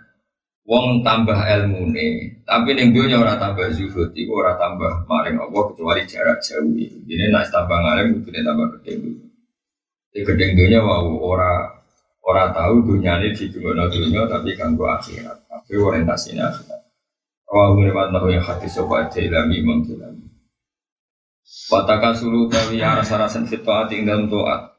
Wong 0.63 1.04
tambah 1.04 1.36
ilmu 1.36 1.91
nih, 1.91 2.39
tapi 2.47 2.71
ning 2.71 2.95
dunia 2.95 3.19
ora 3.19 3.36
tambah 3.36 3.67
zuhud, 3.76 4.15
iku 4.15 4.32
ora 4.32 4.56
tambah 4.56 5.04
maring 5.12 5.36
Allah 5.36 5.63
kecuali 5.76 6.08
jarak 6.08 6.39
jauh. 6.39 6.71
Jadi 7.04 7.36
nak 7.36 7.52
tambah 7.52 7.84
ngalim, 7.84 8.23
kudu 8.23 8.39
tambah 8.39 8.67
gede. 8.80 9.12
Di 10.15 10.23
gede 10.23 10.56
dunia 10.56 10.80
wau 10.80 11.19
ora 11.19 11.67
ora 12.23 12.56
tahu 12.56 12.80
dunia 12.80 13.19
ini 13.19 13.36
di 13.36 13.52
dunia 13.52 13.91
dunia, 13.91 14.23
tapi 14.32 14.56
kanggo 14.56 14.88
akhirat. 14.88 15.52
Tapi 15.52 15.71
orientasinya 15.76 16.47
akhirat. 16.47 16.82
Wah, 17.52 17.76
lewat 17.76 18.15
nahu 18.15 18.32
yang 18.32 18.47
hati 18.47 18.71
sobat 18.71 19.12
ilami 19.19 19.60
mengkilami. 19.60 20.32
Wataka 21.76 22.15
sulu 22.15 22.47
tawi 22.47 22.80
aras-arasan 22.80 23.52
fitoat 23.52 23.91
ing 23.91 24.08
dalam 24.08 24.32
toat. 24.32 24.71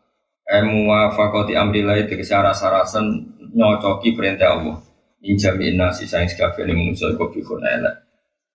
Emu 0.49 0.89
wafakoti 0.89 1.53
amrilai 1.53 2.09
tegesi 2.09 2.33
aras-arasan 2.33 3.05
nyocoki 3.53 4.17
perintah 4.17 4.57
Allah 4.57 4.94
Injami 5.25 5.73
nasi 5.73 6.05
sayang 6.05 6.29
sekali 6.29 6.69
ini 6.69 6.73
manusia 6.93 7.09
kau 7.17 7.33
bikun 7.33 7.65
elek. 7.65 7.97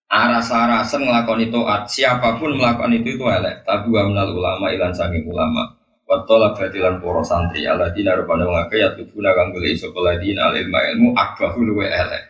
Aras-arasan 0.09 1.05
itu 1.41 1.59
siapa 1.89 2.37
pun 2.37 2.53
melakukan 2.57 2.93
itu 2.93 3.17
itu 3.17 3.25
elek. 3.25 3.65
Tapi 3.65 3.89
wa 3.89 4.05
menal 4.05 4.29
ulama 4.37 4.69
ilan 4.69 4.93
sanging 4.93 5.25
ulama. 5.25 5.65
Watola 6.05 6.53
batilan 6.53 6.97
poro 7.01 7.21
santri 7.21 7.65
ala 7.69 7.93
dina 7.93 8.17
rupanya 8.17 8.49
mengakai 8.49 8.81
ya 8.81 8.89
tubuna 8.97 9.29
beli 9.53 9.77
sekolah 9.77 10.17
dina 10.17 10.49
al 10.49 10.57
ilma 10.57 10.81
ilmu 10.93 11.13
akbahu 11.13 11.61
luwe 11.61 11.85
elek. 11.85 12.23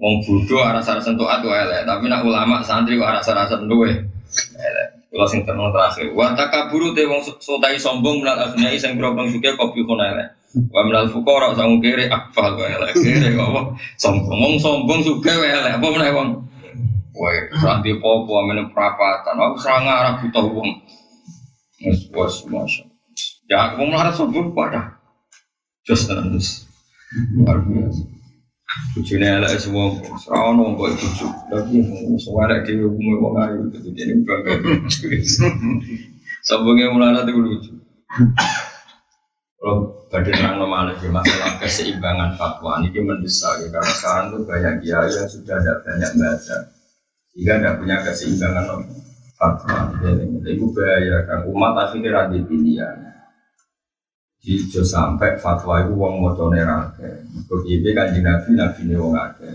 Wong 0.00 0.24
bodoh 0.24 0.64
aras-arasan 0.64 1.16
tuh 1.20 1.28
atu 1.28 1.52
elek. 1.52 1.84
Tapi 1.84 2.08
nak 2.08 2.24
ulama 2.24 2.64
santri 2.64 2.96
kok 2.96 3.08
aras-arasan 3.08 3.68
luwe 3.68 3.92
elek. 4.56 4.88
Kalau 5.12 5.28
sing 5.28 5.44
terakhir. 5.44 6.08
Wataka 6.16 6.72
buru 6.72 6.96
te 6.96 7.04
wong 7.04 7.20
sotai 7.40 7.76
sombong 7.76 8.24
menal 8.24 8.48
asnya 8.48 8.72
iseng 8.72 8.96
berobong 8.96 9.28
suke 9.28 9.52
kopi 9.60 9.84
elek. 9.84 10.41
Wa 10.52 10.84
minal 10.84 11.08
fuqara 11.08 11.56
sang 11.56 11.80
kere 11.80 12.12
akfal 12.12 12.60
wae 12.60 12.76
elek 12.76 12.92
kere 13.00 13.32
apa? 13.40 13.72
Sombong 13.96 14.36
wong 14.36 14.54
sombong 14.60 15.00
wae 15.24 15.48
elek 15.48 15.80
apa 15.80 15.86
meneh 15.88 16.12
wong? 16.12 16.28
Wae 17.16 17.48
ranti 17.56 17.96
popo 17.96 18.36
amene 18.36 18.68
prapatan 18.68 19.40
aku 19.40 19.56
serang 19.56 19.88
arah 19.88 20.20
buta 20.20 20.40
wong. 20.44 20.68
Wis 21.80 22.04
wis 22.12 22.36
masya. 22.52 22.84
Ya 23.48 23.72
wong 23.80 23.96
melarat 23.96 24.12
sombong 24.12 24.52
pada 24.52 25.00
just 25.88 26.04
terus 26.08 26.68
luar 27.32 27.64
biasa. 27.64 28.04
Bujune 28.96 29.28
elek 29.28 29.60
semua, 29.60 29.92
serono 30.16 30.72
kok 30.80 30.96
bujuk. 30.96 31.32
Tapi 31.52 31.76
elek 31.80 32.60
dhewe 32.64 32.88
umum 32.92 33.20
wong 33.20 33.34
ayu. 33.40 33.60
Jadi 33.72 34.20
bangga. 34.24 34.52
Sombongnya 36.44 36.92
melarat 36.92 37.24
itu 37.28 37.40
lucu. 37.40 37.72
Kalau 39.62 39.94
badai 40.10 40.34
terang 40.34 40.58
normalnya 40.58 40.98
di 40.98 41.06
masalah 41.06 41.54
keseimbangan 41.62 42.34
fatwa 42.34 42.82
ini 42.82 42.98
mendesak 42.98 43.62
ya, 43.62 43.70
karena 43.70 43.94
sekarang 43.94 44.26
tuh 44.34 44.42
banyak 44.42 44.74
kiai 44.82 45.06
yang 45.06 45.28
sudah 45.30 45.56
tidak 45.62 45.78
banyak 45.86 46.10
baca 46.18 46.56
sehingga 47.30 47.54
tidak 47.62 47.74
punya 47.78 47.96
keseimbangan 48.02 48.66
fatwa. 49.38 49.78
Itu 50.42 50.66
bahaya 50.74 51.22
kan 51.30 51.46
umat 51.46 51.72
akhirnya 51.78 52.10
radhi 52.10 52.42
pilihan. 52.42 52.96
Jadi 54.42 54.82
sampai 54.82 55.38
fatwa 55.38 55.78
itu 55.86 55.94
uang 55.94 56.14
motor 56.18 56.50
nerake. 56.50 57.22
Begitu 57.46 57.94
kan 57.94 58.10
nabi 58.10 58.58
nabi 58.58 58.80
ini 58.82 58.98
uang 58.98 59.14
akeh. 59.14 59.54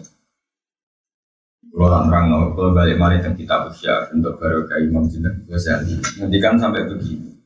Kalau 1.68 1.92
tak 1.92 2.04
terang, 2.08 2.26
kalau 2.56 2.72
balik 2.72 2.96
mari 2.96 3.20
tentang 3.20 3.36
kitab 3.36 3.68
usia 3.68 4.08
untuk 4.16 4.40
baru 4.40 4.64
kayak 4.72 4.88
Imam 4.88 5.04
Jinten 5.12 5.44
Ghazali. 5.46 6.00
Nanti 6.00 6.38
kan 6.40 6.56
sampai 6.56 6.88
begini. 6.88 7.37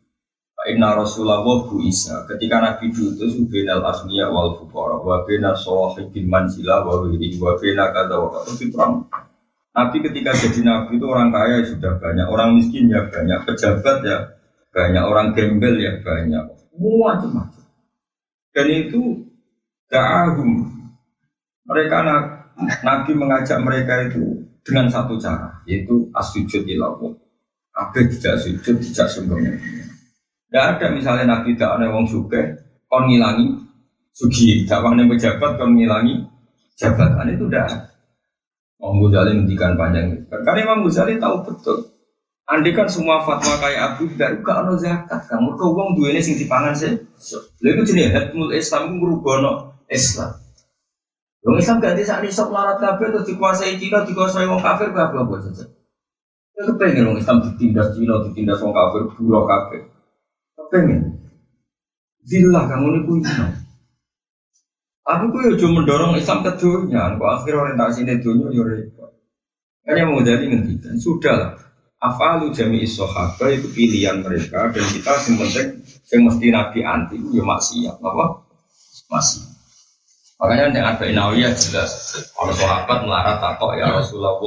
Inna 0.70 0.94
Rasulullah 0.94 1.42
bu 1.42 1.82
Isa 1.82 2.22
ketika 2.30 2.62
Nabi 2.62 2.94
diutus 2.94 3.34
binal 3.50 3.82
asmiya 3.82 4.30
wal 4.30 4.62
fukara 4.62 5.02
wa 5.02 5.26
bina 5.26 5.58
bin 6.14 6.30
manzila 6.30 6.86
wa 6.86 7.02
wiri 7.02 7.34
wa 7.42 7.58
bina 7.58 7.90
kata 7.90 8.14
wa 8.22 8.30
kata 8.30 8.52
perang. 8.70 9.10
Nabi 9.72 9.98
ketika 10.06 10.36
jadi 10.38 10.62
Nabi 10.62 11.00
itu 11.02 11.06
orang 11.08 11.32
kaya 11.32 11.64
ya 11.64 11.66
sudah 11.66 11.96
banyak, 11.98 12.28
orang 12.28 12.60
miskin 12.60 12.92
ya 12.92 13.08
banyak, 13.08 13.42
pejabat 13.48 14.04
ya 14.04 14.18
banyak, 14.76 15.00
orang 15.00 15.32
gembel 15.32 15.80
ya 15.80 15.96
banyak, 16.04 16.44
macam-macam. 16.76 17.64
Dan 18.52 18.68
itu 18.68 19.32
da'ahum. 19.88 20.68
Mereka 21.72 21.98
Nabi 22.84 23.12
mengajak 23.16 23.64
mereka 23.64 24.12
itu 24.12 24.44
dengan 24.60 24.92
satu 24.92 25.16
cara, 25.16 25.64
yaitu 25.64 26.12
asujud. 26.12 26.68
Nabi 27.72 28.00
tidak 28.12 28.36
sujud, 28.44 28.76
tidak 28.76 29.08
sembunyi. 29.08 29.56
Tidak 30.52 30.84
ada 30.84 30.92
misalnya 30.92 31.32
Nabi 31.32 31.56
tak 31.56 31.80
ada 31.80 31.88
wong 31.96 32.04
suke, 32.04 32.60
kon 32.92 33.08
ngilangi 33.08 33.56
sugi, 34.12 34.68
dakwahnya 34.68 35.08
pejabat 35.08 35.56
kon 35.56 35.80
ngilangi 35.80 36.28
jabatan 36.76 37.32
itu 37.32 37.48
tidak. 37.48 37.88
Imam 38.76 39.00
Ghazali 39.00 39.38
mendikan 39.38 39.80
panjang 39.80 40.28
Karena 40.28 40.60
Imam 40.60 40.84
Ghazali 40.84 41.16
tahu 41.16 41.48
betul. 41.48 41.88
Andai 42.52 42.76
kan 42.76 42.84
semua 42.84 43.24
fatwa 43.24 43.64
kayak 43.64 43.96
Abu 43.96 44.12
Dhar, 44.20 44.44
gak 44.44 44.58
ada 44.68 44.76
zakat. 44.76 45.24
Kamu 45.32 45.56
ke 45.56 45.64
uang 45.72 45.96
dua 45.96 46.12
ini 46.12 46.20
sing 46.20 46.36
dipangan 46.36 46.76
sih. 46.76 47.00
Lalu 47.64 47.72
itu 47.72 47.96
jenis 47.96 48.12
hatmul 48.12 48.52
Islam 48.52 48.92
itu 48.92 48.96
merubah 49.00 49.72
Islam. 49.88 50.36
Wong 51.48 51.64
Islam 51.64 51.80
ganti 51.80 52.04
saat 52.04 52.28
ini 52.28 52.34
sok 52.34 52.52
larat 52.52 52.76
kabeh 52.84 53.08
terus 53.08 53.24
dikuasai 53.24 53.80
Cina, 53.80 54.04
dikuasai 54.04 54.52
wong 54.52 54.60
kafir 54.60 54.92
kabeh 54.92 55.16
apa 55.16 55.36
saja. 55.48 55.64
Ya 56.60 56.62
kepengen 56.68 57.08
wong 57.08 57.18
Islam 57.24 57.40
ditindas 57.40 57.96
Cina, 57.96 58.20
ditindas 58.20 58.60
wong 58.60 58.76
kafir, 58.76 59.08
buruk 59.16 59.48
kabeh 59.48 59.91
pengen? 60.72 61.20
Zillah 62.24 62.66
kamu 62.72 62.86
ini 62.96 63.00
punya 63.04 63.62
tapi 65.02 65.58
cuma 65.60 65.82
mendorong 65.82 66.16
Islam 66.16 66.46
ke 66.46 66.52
dunia. 66.62 67.18
Kok 67.20 67.32
akhir 67.42 67.54
orientasi 67.58 68.08
ini 68.08 68.22
dunia 68.24 68.48
ya 68.54 68.64
repot. 68.64 69.12
Hanya 69.90 70.04
mau 70.08 70.22
jadi 70.22 70.46
ngendikan 70.46 70.96
sudah 70.96 71.36
lah. 71.36 71.54
Afalu 72.02 72.54
jami 72.56 72.86
isohaba 72.86 73.52
itu 73.52 73.68
pilihan 73.74 74.24
mereka. 74.24 74.72
Dan 74.72 74.86
kita 74.88 75.12
yang 75.12 75.36
penting 75.42 75.68
yang 76.16 76.22
mesti 76.26 76.46
nabi 76.54 76.80
anti 76.86 77.18
ya 77.34 77.44
maksiat. 77.44 77.96
Apa? 77.98 78.26
Masih 79.12 79.44
makanya 80.42 80.74
yang 80.74 80.88
ada 80.96 81.06
inawiyah 81.06 81.54
jelas. 81.54 81.92
Kalau 82.34 82.54
sahabat 82.56 83.06
melarat 83.06 83.38
takok 83.44 83.78
ya 83.78 83.92
Rasulullah. 83.92 84.40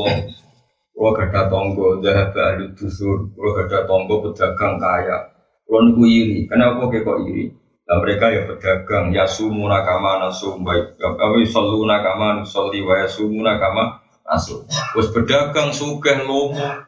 Kalau 0.94 1.10
gada 1.10 1.50
tonggo, 1.50 1.98
dah 1.98 2.30
balu 2.30 2.70
dusur, 2.78 3.26
kalau 3.34 3.50
gada 3.58 3.82
tonggo 3.82 4.30
pedagang 4.30 4.78
kaya, 4.78 5.26
kalau 5.64 5.80
niku 5.90 6.04
iri, 6.04 6.44
kenapa 6.44 6.92
kok 6.92 7.18
iri? 7.24 7.48
Nah 7.84 8.00
mereka 8.00 8.32
ya 8.32 8.48
pedagang, 8.48 9.12
ya 9.12 9.28
sumu 9.28 9.68
nakama 9.68 10.20
nasum 10.20 10.64
baik, 10.64 10.96
kami 10.96 11.44
selalu 11.44 11.84
nakama 11.84 12.40
nusolli 12.40 12.80
wa 12.80 12.96
ya 12.96 13.08
sumu 13.08 13.44
nakama 13.44 14.00
nasum. 14.24 14.64
Terus 14.64 15.12
pedagang 15.12 15.68
sugih 15.68 16.24
lomo, 16.24 16.84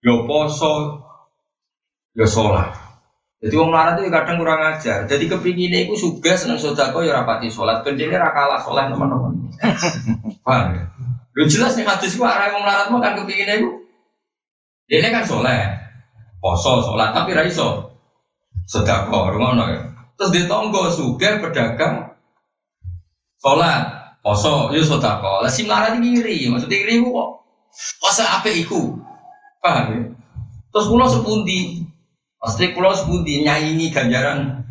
ya 0.00 0.14
poso, 0.24 1.04
ya 2.16 2.24
sholat. 2.24 2.72
Jadi 3.38 3.54
orang 3.54 3.70
larat 3.70 3.94
itu 4.02 4.10
kadang 4.10 4.36
kurang 4.42 4.60
ajar. 4.66 5.06
Jadi 5.06 5.24
kepinginnya 5.30 5.86
itu 5.86 5.94
suga 5.94 6.34
seneng 6.34 6.58
sodako 6.58 7.06
ya 7.06 7.22
rapati 7.22 7.46
sholat. 7.46 7.86
Kendini 7.86 8.18
rakalah 8.18 8.58
sholat 8.58 8.90
teman-teman. 8.90 9.30
Paham 10.46 10.74
ya? 10.74 10.82
Lu 11.38 11.46
jelas 11.46 11.78
nih 11.78 11.86
hadis 11.86 12.18
gua 12.18 12.34
arah 12.34 12.50
wong 12.50 12.66
larat 12.66 12.90
mau 12.90 12.98
kan 12.98 13.14
kepinginnya 13.14 13.62
itu. 13.62 13.70
Ini 14.90 15.12
kan 15.12 15.22
sholat, 15.22 15.76
poso 16.42 16.82
sholat 16.82 17.14
tapi 17.14 17.36
raiso 17.36 17.87
sedekah 18.68 19.32
ngono 19.32 19.64
ya. 19.72 19.80
Terus 20.20 20.30
di 20.36 20.42
tonggo 20.44 20.92
suge 20.92 21.40
pedagang 21.40 22.12
sholat 23.40 24.14
poso 24.20 24.68
yo 24.76 24.84
sedekah. 24.84 25.40
Lah 25.40 25.48
sing 25.48 25.64
larang 25.64 26.04
ngiri, 26.04 26.52
maksudnya 26.52 26.76
ngiri 26.84 27.00
kok. 27.00 27.30
Poso 27.96 28.22
apa 28.22 28.48
iku? 28.52 28.92
Paham 29.64 29.86
ya? 29.96 30.00
Terus 30.68 30.86
kula 30.92 31.08
sepundi? 31.08 31.80
Pasti 32.38 32.70
kula 32.76 32.92
sepundi 32.92 33.42
nyanyi 33.42 33.88
ganjaran 33.88 34.62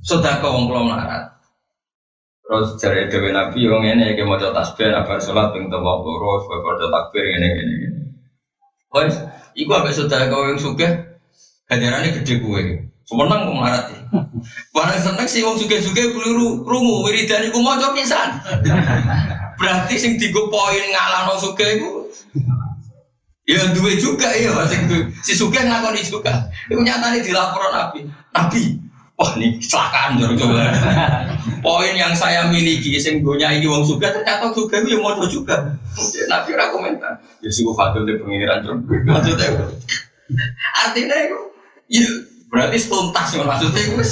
sedekah 0.00 0.48
wong 0.48 0.72
kula 0.72 0.80
melarat. 0.88 1.24
Terus 2.46 2.78
cari 2.78 3.10
dewi 3.10 3.34
nabi 3.34 3.66
yang 3.66 3.82
ini 3.82 4.14
kayak 4.14 4.22
mau 4.24 4.38
tasbih 4.38 4.94
apa 4.94 5.18
sholat 5.18 5.50
ping 5.52 5.66
tawa 5.68 5.98
loro 5.98 6.40
sebagai 6.46 6.88
takbir 6.88 7.26
ini 7.26 7.48
ini 7.52 7.74
ini. 7.84 8.00
Wes, 8.94 9.18
iku 9.58 9.70
apa 9.74 9.90
sudah 9.90 10.30
kau 10.30 10.46
yang 10.46 10.56
suka 10.56 11.18
ganjarannya 11.66 12.22
gede 12.22 12.38
gue. 12.38 12.64
Semenang 13.06 13.46
kok 13.46 13.54
marah 13.54 13.82
ya. 13.86 14.00
Barang 14.74 14.98
seneng 14.98 15.26
sih 15.30 15.46
wong 15.46 15.54
suge-suge 15.54 16.10
keliru 16.10 16.66
krungu 16.66 17.06
wiridan 17.06 17.46
iku 17.46 17.62
maca 17.62 17.94
pisan. 17.94 18.34
Berarti 19.56 19.94
sing 19.94 20.18
digo 20.18 20.50
poin 20.50 20.82
ngalahno 20.90 21.38
suge 21.38 21.78
iku 21.78 22.10
Ya 23.46 23.62
dua 23.70 23.94
juga 23.94 24.26
ya 24.34 24.50
itu 24.50 25.06
si 25.22 25.30
Suge 25.38 25.62
ngakoni 25.62 26.02
juga. 26.02 26.50
Itu 26.66 26.82
nyatanya 26.82 27.22
dilaporan 27.22 27.70
Nabi. 27.70 28.02
Nabi, 28.34 28.74
wah 29.14 29.38
ini 29.38 29.62
kecelakaan 29.62 30.18
jor 30.18 30.34
coba. 30.34 30.66
Poin 31.62 31.94
yang 31.94 32.10
saya 32.10 32.50
miliki, 32.50 32.98
sing 32.98 33.22
gonya 33.22 33.54
ini 33.54 33.70
wong 33.70 33.86
Suge 33.86 34.10
ternyata 34.10 34.50
Suge 34.50 34.82
itu 34.82 34.98
yang 34.98 35.06
mau 35.06 35.14
juga. 35.30 35.78
Nabi 36.26 36.48
ora 36.58 36.74
komentar. 36.74 37.22
Ya 37.38 37.46
sih 37.46 37.62
Fadil 37.62 38.02
di 38.02 38.18
pengiran 38.18 38.66
jor. 38.66 38.82
Maksudnya 38.82 39.62
artinya 40.82 41.16
itu, 41.22 41.38
ya 41.86 42.06
berarti 42.50 42.78
tuntas 42.86 43.28
ya 43.34 43.42
maksudnya 43.42 43.82
itu. 43.82 44.02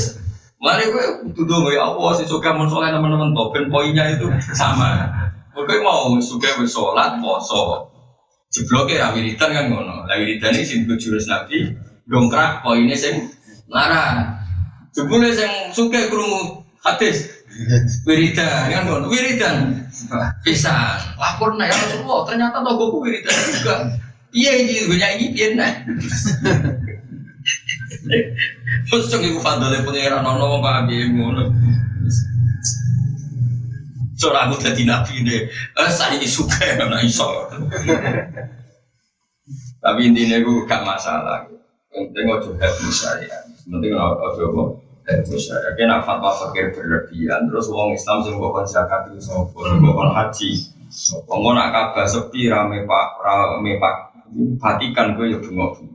Mari 0.64 0.88
gue 0.88 1.04
tuduh 1.36 1.68
ya 1.68 1.92
Allah 1.92 2.10
si 2.16 2.24
Suge 2.24 2.48
mau 2.48 2.64
sholat 2.64 2.96
teman-teman 2.96 3.36
topen 3.36 3.68
poinnya 3.68 4.16
itu 4.16 4.26
sama. 4.56 5.12
Gue 5.52 5.78
mau 5.84 6.16
Suge 6.24 6.48
sholat, 6.64 7.20
poso, 7.20 7.94
Jebloke 8.54 8.94
ra 8.94 9.10
wiridan 9.10 9.50
kan 9.50 9.66
ngono. 9.66 10.06
Lah 10.06 10.16
wiridan 10.16 10.54
iki 10.54 10.62
sing 10.62 10.80
jurus 10.86 11.26
Nabi 11.26 11.74
dongkrak 12.06 12.62
poinnya 12.62 12.94
sing 12.94 13.26
larang. 13.66 14.38
Jebule 14.94 15.34
sing 15.34 15.74
suke 15.74 16.06
krungu 16.06 16.62
hadis 16.78 17.34
wiridan 18.06 18.70
kan 18.70 18.86
ngono. 18.86 19.10
Wiridan 19.10 19.74
bisa 20.46 21.02
lapor 21.18 21.58
ya 21.58 21.66
Rasulullah 21.66 22.22
ternyata 22.30 22.62
togoku 22.62 23.02
wiridan 23.02 23.34
juga. 23.58 23.74
Iya 24.34 24.52
ini 24.62 24.86
gue 24.86 24.98
piye 24.98 25.46
nah. 25.58 25.74
Terus 28.88 29.09
cuma 29.12 29.24
ibu 29.24 29.40
fadole 29.40 29.85
pengiran 29.85 30.24
nono 30.24 30.61
apa 30.61 30.88
biye 30.88 31.12
ngono. 31.12 31.52
Soalnya 34.14 34.46
aku 34.46 34.54
jadi 34.62 34.83
nabi 34.87 35.26
deh, 35.26 35.42
eh, 35.50 35.90
saya 35.90 36.16
suka 36.22 36.57
ya 36.62 36.80
karena 36.80 37.02
iso. 37.02 37.28
Tapi 39.85 40.00
intinya 40.09 40.40
aku 40.40 40.64
gak 40.64 40.87
masalah. 40.87 41.44
Penting 41.92 42.24
ojo 42.30 42.57
help 42.57 42.78
saya. 42.88 43.37
Penting 43.68 43.92
ojo 43.92 44.80
help 45.04 45.28
saya. 45.28 45.68
Kena 45.76 46.00
fatwa 46.00 46.33
fakir 46.33 46.72
berlebihan. 46.72 47.52
Terus 47.52 47.68
uang 47.68 47.92
Islam 47.92 48.24
sih 48.24 48.33
bukan 48.33 48.64
zakat 48.64 49.12
itu 49.12 49.20
sopo, 49.20 49.61
bukan 49.61 50.09
haji. 50.14 50.50
Sopo 50.88 51.52
nak 51.52 51.74
kabar 51.74 52.07
sepi 52.09 52.48
rame 52.48 52.88
pak 52.88 53.07
rame 53.20 53.76
pak 53.76 54.14
Vatikan 54.35 55.14
gue 55.14 55.30
ya 55.30 55.38
bengok 55.38 55.78
bengok. 55.78 55.93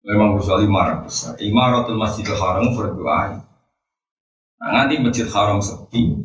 Memang 0.00 0.40
kecuali 0.40 0.64
marah 0.64 1.04
besar. 1.04 1.36
Imaratul 1.44 2.00
Masjidil 2.00 2.38
Haram 2.40 2.72
berdoa. 2.72 3.44
Nah, 4.60 4.70
nanti 4.72 4.96
Masjid 4.96 5.28
Haram 5.28 5.60
sepi, 5.60 6.24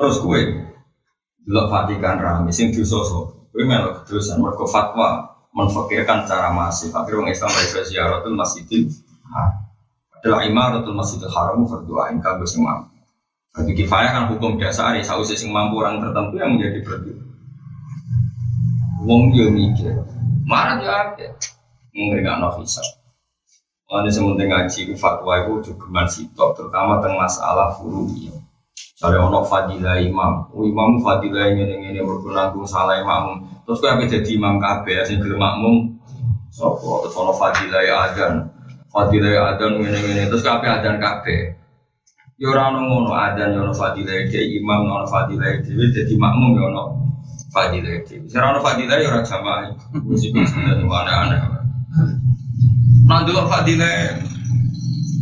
Terus 0.00 0.16
gue 0.24 0.40
delok 1.44 1.66
Vatikan 1.68 2.16
rame 2.16 2.48
sing 2.48 2.72
dosa 2.72 2.96
Gue 3.50 3.66
melok 3.66 4.06
kedosan 4.06 4.40
mergo 4.40 4.64
fatwa 4.64 5.28
menfakirkan 5.50 6.24
cara 6.24 6.54
masif. 6.54 6.94
Akhirnya 6.94 7.26
orang 7.26 7.34
Islam 7.34 7.50
dari 7.50 7.84
ziaratul 7.84 8.34
masjidil 8.38 8.86
adalah 10.14 10.46
imaratul 10.46 10.94
masjidil 10.94 11.28
haram 11.28 11.66
berdoain 11.66 12.22
kagak 12.22 12.46
sing 12.46 12.62
mampu. 12.62 12.94
Bagi 13.50 13.74
kifayah 13.74 14.10
kan 14.14 14.24
hukum 14.30 14.62
dasar 14.62 14.94
ya 14.94 15.02
sausi 15.02 15.34
sing 15.34 15.50
mampu 15.50 15.82
orang 15.82 15.98
tertentu 15.98 16.38
yang 16.38 16.54
menjadi 16.54 16.80
berdoa. 16.86 17.24
Wong 19.04 19.34
yo 19.34 19.50
mikir, 19.50 20.00
marah 20.46 21.18
ya 21.18 21.34
apa? 21.90 22.16
Nggak 22.22 22.36
no 22.38 22.48
visa. 22.58 22.82
Mana 23.90 24.06
sementing 24.06 24.46
ngaji 24.54 24.80
fatwa 24.94 25.34
itu 25.42 25.74
juga 25.74 26.06
sitok 26.06 26.54
terutama 26.54 27.02
tentang 27.02 27.18
masalah 27.18 27.74
furu'iyah 27.74 28.38
Sare 29.00 29.16
ono 29.16 29.40
fadilah 29.40 29.96
imam, 29.96 30.52
oh, 30.52 30.60
imam 30.60 31.00
fadilah 31.00 31.56
ini 31.56 31.72
ini 31.72 31.96
ini 31.96 32.00
berkunanggung 32.04 32.68
salah 32.68 33.00
imam. 33.00 33.48
Terus 33.64 33.80
kau 33.80 33.96
jadi 33.96 34.30
imam 34.36 34.60
kabe, 34.60 34.92
sing 35.08 35.24
gelem 35.24 35.40
makmum. 35.40 35.96
Sopo 36.52 37.08
terus 37.08 37.16
ono 37.16 37.32
fadilah 37.32 37.80
adan, 37.80 38.52
fadilah 38.92 39.56
adan 39.56 39.80
ini 39.80 40.00
ini 40.04 40.22
terus 40.28 40.44
kabe 40.44 40.68
adan 40.68 41.00
kabe. 41.00 41.56
Yo 42.36 42.52
ora 42.52 42.68
ono 42.68 42.84
ngono 42.84 43.16
adan 43.16 43.56
yo 43.56 43.64
ono 43.64 43.72
fadilah 43.72 44.28
de 44.28 44.40
imam 44.60 44.84
ono 44.84 45.08
fadilah 45.08 45.48
de 45.64 45.84
jadi 45.96 46.14
makmum 46.20 46.60
yo 46.60 46.68
ono 46.68 46.84
fadilah 47.56 48.04
de. 48.04 48.28
Sira 48.28 48.52
ono 48.52 48.60
fadilah 48.60 49.00
yo 49.00 49.08
ora 49.16 49.24
jamaah. 49.24 49.96
Wis 50.04 50.28
iki 50.28 50.44
aneh-aneh. 50.44 51.59
Nanti 53.10 53.34
fadilah 53.34 54.22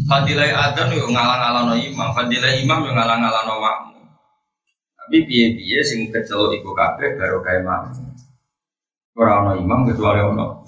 Fadilai 0.08 0.56
adan 0.56 0.88
yo 0.96 1.04
ngalang-alano 1.04 1.76
imam, 1.76 2.16
fadilai 2.16 2.64
imam 2.64 2.80
yo 2.80 2.96
ngalang-alano 2.96 3.60
makmum. 3.60 4.08
Tapi 4.96 5.16
piye-piye 5.28 5.84
sing 5.84 6.08
kecelok 6.08 6.56
iku 6.56 6.72
kabeh 6.72 7.20
baru 7.20 7.44
kae 7.44 7.60
makmum. 7.60 8.16
Ora 9.20 9.44
ono 9.44 9.60
imam 9.60 9.84
kecuali 9.84 10.24
ono. 10.24 10.64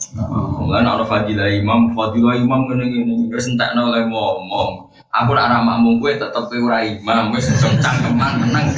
Mulane 0.61 0.89
ono 0.93 1.05
fadilai 1.09 1.57
imam, 1.57 1.97
fadilai 1.97 2.37
imam 2.37 2.69
ngene-ngene 2.69 3.33
wis 3.33 3.49
entekno 3.49 3.89
oleh 3.89 4.05
ngomong. 4.13 4.93
Aku 5.09 5.33
nak 5.33 5.49
anak 5.49 5.65
makmum 5.65 6.05
gue 6.05 6.21
tetep 6.21 6.53
ora 6.61 6.85
imam, 6.85 7.33
wis 7.33 7.49
cangkeman 7.81 8.45
menang. 8.45 8.77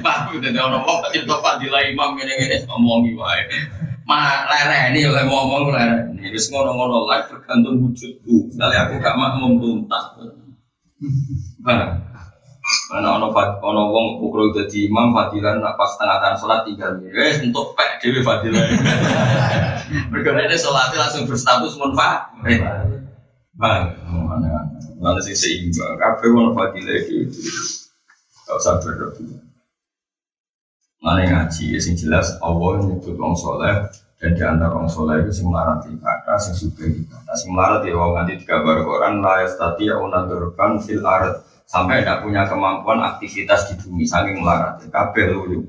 Pak, 0.00 0.32
udah 0.32 0.50
ono 0.64 0.78
wong 0.80 0.98
kok 1.12 1.40
fadilai 1.44 1.92
imam 1.92 2.16
ngene-ngene 2.16 2.64
ngomongi 2.64 3.12
wae. 3.20 3.44
Ma 4.04 4.44
ini 4.92 5.00
oleh 5.08 5.24
ngomong 5.24 5.72
ini 6.12 6.28
Wis 6.28 6.52
ngono-ngono 6.52 7.08
lah 7.08 7.24
tergantung 7.24 7.80
wujudku. 7.80 8.52
Misalnya 8.52 8.88
aku 8.88 9.00
gak 9.00 9.16
makmum 9.16 9.56
tuntas. 9.60 10.04
Mana 11.64 13.20
ono 13.20 13.28
ono 13.60 13.82
wong 13.92 14.06
pukul 14.20 14.48
jadi 14.56 14.88
imam 14.88 15.12
fadilan 15.12 15.60
nak 15.60 15.76
pas 15.76 15.92
tengah 16.00 16.16
tengah 16.16 16.36
sholat 16.40 16.60
tinggal 16.64 16.96
wes 16.96 17.44
untuk 17.44 17.76
pek 17.76 18.00
dewi 18.00 18.24
fadilan. 18.24 18.64
Berkarya 20.12 20.48
ini 20.48 20.56
sholatnya 20.56 21.04
langsung 21.04 21.28
berstatus 21.28 21.76
munfa. 21.76 22.32
Bang, 23.54 23.94
mana 24.08 24.64
mana 24.96 25.20
sih 25.20 25.36
seimbang. 25.36 26.00
Kafe 26.00 26.32
ono 26.32 26.56
fadilah 26.56 27.04
gitu. 27.04 27.40
Gak 28.48 28.56
usah 28.56 28.80
berlebihan. 28.80 29.43
Mana 31.04 31.20
ngaji, 31.28 31.76
ya 31.76 31.80
sing 31.84 32.00
jelas 32.00 32.40
Allah 32.40 32.80
nyebut 32.80 33.12
wong 33.20 33.36
soleh 33.36 33.92
dan 34.16 34.30
di 34.32 34.40
antara 34.40 34.72
wong 34.72 34.88
soleh 34.88 35.20
itu 35.20 35.36
sing 35.36 35.52
melarat 35.52 35.84
ibadah, 35.84 36.40
sing 36.40 36.56
suka 36.56 36.88
ibadah, 36.88 37.34
sing 37.36 37.52
melarat 37.52 37.84
ya 37.84 37.92
wong 37.92 38.16
nanti 38.16 38.40
tiga 38.40 38.64
baru 38.64 38.88
Quran 38.88 39.20
ya 39.84 40.00
unadurkan 40.00 40.80
fil 40.80 41.04
arat 41.04 41.44
sampai 41.68 42.00
tidak 42.00 42.24
punya 42.24 42.48
kemampuan 42.48 43.04
aktivitas 43.04 43.68
di 43.68 43.84
bumi 43.84 44.08
saking 44.08 44.40
melarat. 44.40 44.80
Ya 44.80 44.88
kabel 44.88 45.28
lu 45.44 45.60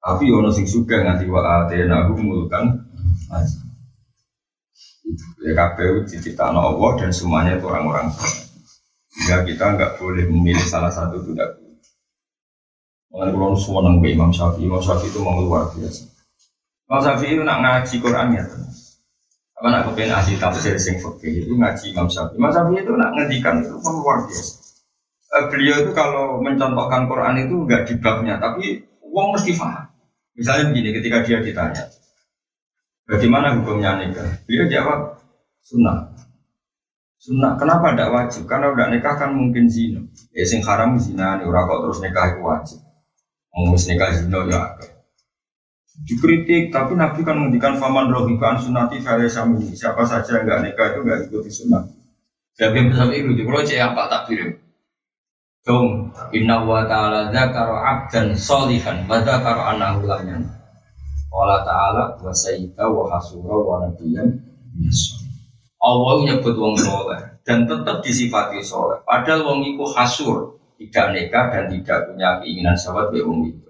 tapi 0.00 0.32
ono 0.32 0.48
sing 0.48 0.64
suka 0.64 1.04
nganti 1.04 1.28
wa 1.28 1.44
atena 1.68 2.08
mulkan 2.08 2.80
ya 5.44 5.52
kabel 5.52 6.08
diciptakan 6.08 6.56
Allah 6.56 6.90
dan 6.96 7.12
semuanya 7.12 7.60
itu 7.60 7.68
orang-orang 7.68 8.08
sehingga 9.12 9.44
kita 9.44 9.64
nggak 9.76 9.92
boleh 10.00 10.24
memilih 10.32 10.64
salah 10.64 10.88
satu 10.88 11.20
tidak 11.28 11.59
Mengenai 13.10 13.34
kulon 13.34 13.58
semua 13.58 13.82
nang 13.82 13.98
Imam 13.98 14.30
Syafi'i, 14.30 14.70
Imam 14.70 14.78
Syafi'i 14.78 15.10
itu 15.10 15.18
mau 15.18 15.34
luar 15.42 15.66
biasa. 15.74 16.06
Imam 16.86 17.00
Syafi'i 17.02 17.34
itu 17.34 17.42
nak 17.42 17.58
ngaji 17.58 17.94
Quran 17.98 18.26
ya. 18.38 18.44
Apa 19.58 19.66
nak 19.66 19.82
kepengen 19.90 20.14
ahli 20.14 20.34
tafsir 20.38 20.78
sing 20.78 21.02
fikih 21.02 21.42
itu 21.42 21.52
ngaji 21.58 21.90
Imam 21.90 22.06
Syafi'i. 22.06 22.38
Imam 22.38 22.54
Syafi'i 22.54 22.86
itu 22.86 22.92
nak 22.94 23.10
ngendikan 23.18 23.66
itu 23.66 23.74
mau 23.82 23.98
luar 23.98 24.30
biasa. 24.30 24.54
Uh, 25.30 25.46
beliau 25.46 25.86
itu 25.86 25.90
kalau 25.94 26.42
mencontohkan 26.42 27.06
Quran 27.06 27.34
itu 27.46 27.54
enggak 27.66 27.86
di 27.86 27.94
babnya, 27.98 28.38
tapi 28.38 28.82
uang 29.02 29.34
mesti 29.34 29.54
paham. 29.58 29.86
Misalnya 30.34 30.74
begini, 30.74 30.90
ketika 30.90 31.22
dia 31.22 31.38
ditanya, 31.38 31.86
bagaimana 33.06 33.54
hukumnya 33.58 33.94
nikah? 33.98 34.26
Beliau 34.46 34.66
jawab, 34.66 35.22
sunnah. 35.62 36.10
Sunnah, 37.18 37.54
kenapa 37.58 37.94
tidak 37.94 38.10
wajib? 38.10 38.42
Karena 38.50 38.74
udah 38.74 38.86
nikah 38.90 39.14
kan 39.18 39.30
mungkin 39.30 39.70
zina. 39.70 40.02
Ya 40.34 40.42
sing 40.46 40.66
haram 40.66 40.98
zina, 40.98 41.38
nih 41.38 41.46
kok 41.46 41.78
terus 41.86 41.98
nikah 42.02 42.26
itu 42.34 42.42
wajib. 42.42 42.78
Nikah 43.68 44.10
zino 44.16 44.46
ya 44.48 44.76
Dikritik, 46.00 46.72
tapi 46.72 46.96
Nabi 46.96 47.20
kan 47.20 47.36
menghentikan 47.36 47.76
faman 47.76 48.08
rohiban 48.08 48.56
sunati 48.56 49.04
sami. 49.04 49.76
Siapa 49.76 50.00
saja 50.08 50.40
yang 50.40 50.48
nggak 50.48 50.60
nikah 50.64 50.86
itu 50.96 50.98
nggak 51.04 51.20
ikuti 51.28 51.50
sunnah. 51.52 51.84
Jadi 52.56 52.88
besar 52.88 53.12
itu, 53.12 53.36
di 53.36 53.44
cek 53.44 53.80
apa 53.84 54.08
tak 54.08 54.22
kirim? 54.32 54.56
Dong, 55.60 56.08
inna 56.32 56.64
wa 56.64 56.88
ta'ala 56.88 57.28
zakaro 57.28 57.76
abdan 57.76 58.32
solihan, 58.32 59.04
wa 59.04 59.20
zakaro 59.20 59.60
anahu 59.60 60.08
lamyan. 60.08 60.40
Allah 61.30 61.60
ta'ala 61.68 62.04
wa 62.16 62.32
sayyida 62.32 62.88
wa 62.90 63.06
hasura 63.12 63.54
wa 63.54 63.86
nabiyan 63.86 64.50
Allah 65.80 66.14
nyebut 66.26 66.56
wong 66.60 66.76
soleh 66.76 67.40
dan 67.46 67.64
tetap 67.64 68.04
disifati 68.04 68.60
soleh. 68.60 69.00
Padahal 69.06 69.48
wong 69.48 69.60
iku 69.64 69.88
hasur, 69.96 70.59
tidak 70.80 71.06
nikah 71.12 71.44
dan 71.52 71.68
tidak 71.68 72.08
punya 72.08 72.40
keinginan 72.40 72.72
sahabat 72.72 73.12
be 73.12 73.20
wong 73.20 73.44
itu. 73.52 73.68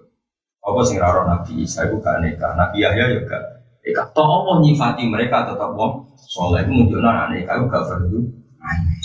Apa 0.63 0.79
sing 0.87 0.95
raro 0.95 1.27
Nabi 1.27 1.67
Isa 1.67 1.83
itu 1.91 1.99
gak 1.99 2.23
Nabi 2.23 2.77
Yahya 2.79 3.19
juga 3.19 3.59
nikah. 3.83 4.07
Toh 4.15 4.23
Allah 4.23 4.63
nyifati 4.63 5.03
mereka 5.11 5.51
tetap 5.51 5.75
wong 5.75 6.07
soleh 6.15 6.63
itu 6.63 6.95
anak 7.03 7.35
nikah 7.35 7.59
itu 7.59 7.65
gak 7.67 7.83
perlu 7.91 8.19
aneh. 8.63 8.99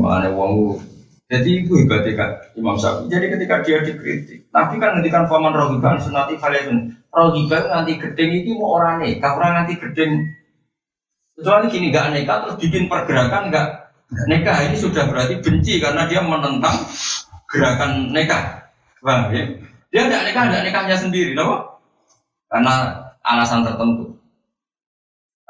Mana 0.00 0.32
wong 0.32 0.80
jadi 1.32 1.64
itu 1.64 1.72
hebatnya 1.80 2.12
kan 2.12 2.30
Imam 2.60 2.76
Syafi'i. 2.76 3.08
Jadi 3.08 3.26
ketika 3.32 3.64
dia 3.64 3.80
dikritik, 3.80 4.52
Nabi 4.52 4.76
kan 4.76 5.00
ngendikan 5.00 5.24
faman 5.32 5.56
rohiban 5.56 5.96
sunati 5.96 6.36
kalian 6.36 6.92
rohibah 7.08 7.72
nanti 7.72 7.96
gedeng 7.96 8.36
ini 8.36 8.52
mau 8.60 8.76
orang 8.76 9.00
nikah, 9.00 9.40
orang 9.40 9.64
nanti 9.64 9.80
gedeng. 9.80 10.28
Kecuali 11.32 11.72
gini 11.72 11.88
nggak 11.88 12.12
nikah 12.12 12.36
terus 12.44 12.60
bikin 12.60 12.84
pergerakan 12.92 13.48
nggak 13.48 13.81
nikah 14.28 14.58
ini 14.68 14.76
sudah 14.76 15.08
berarti 15.08 15.40
benci 15.40 15.80
karena 15.80 16.04
dia 16.08 16.20
menentang 16.20 16.84
gerakan 17.48 18.12
nikah. 18.12 18.68
Bang, 19.02 19.34
ya? 19.34 19.44
Dia 19.92 20.02
tidak 20.08 20.22
nikah, 20.30 20.44
tidak 20.48 20.62
nikahnya 20.70 20.96
sendiri, 20.96 21.32
loh. 21.34 21.82
Karena 22.46 23.02
alasan 23.24 23.66
tertentu. 23.66 24.12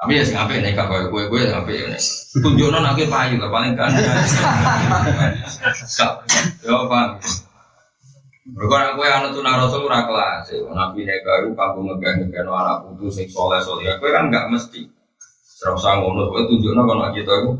Tapi 0.03 0.19
ya 0.19 0.27
sing 0.27 0.35
apik 0.35 0.67
nikah 0.67 0.91
koyo 0.91 1.15
kowe 1.15 1.31
kowe 1.31 1.39
apik 1.39 1.79
ya 1.79 1.87
nek. 1.87 2.03
Tunjukno 2.43 2.83
nek 2.83 2.99
payu 3.07 3.39
lah 3.39 3.51
paling 3.55 3.79
kan. 3.79 3.95
Yo 6.67 6.91
paham. 6.91 7.23
Mergo 8.51 8.75
nek 8.83 8.99
kowe 8.99 9.07
anut 9.07 9.31
sunah 9.31 9.63
Rasul 9.63 9.87
ora 9.87 10.03
kelas. 10.03 10.51
Nabi 10.75 11.07
nikah 11.07 11.47
iku 11.47 11.55
kanggo 11.55 11.87
ngegah-ngegahno 11.87 12.51
anak 12.51 12.77
putu 12.83 13.15
sing 13.15 13.31
saleh 13.31 13.63
saleh. 13.63 13.95
Kan 14.03 14.27
enggak 14.27 14.51
mesti. 14.51 14.91
Ora 15.63 15.79
usah 15.79 15.95
ngono, 15.95 16.35
kowe 16.35 16.51
tunjukno 16.51 16.83
kono 16.83 17.15
kita 17.15 17.33
iku. 17.39 17.53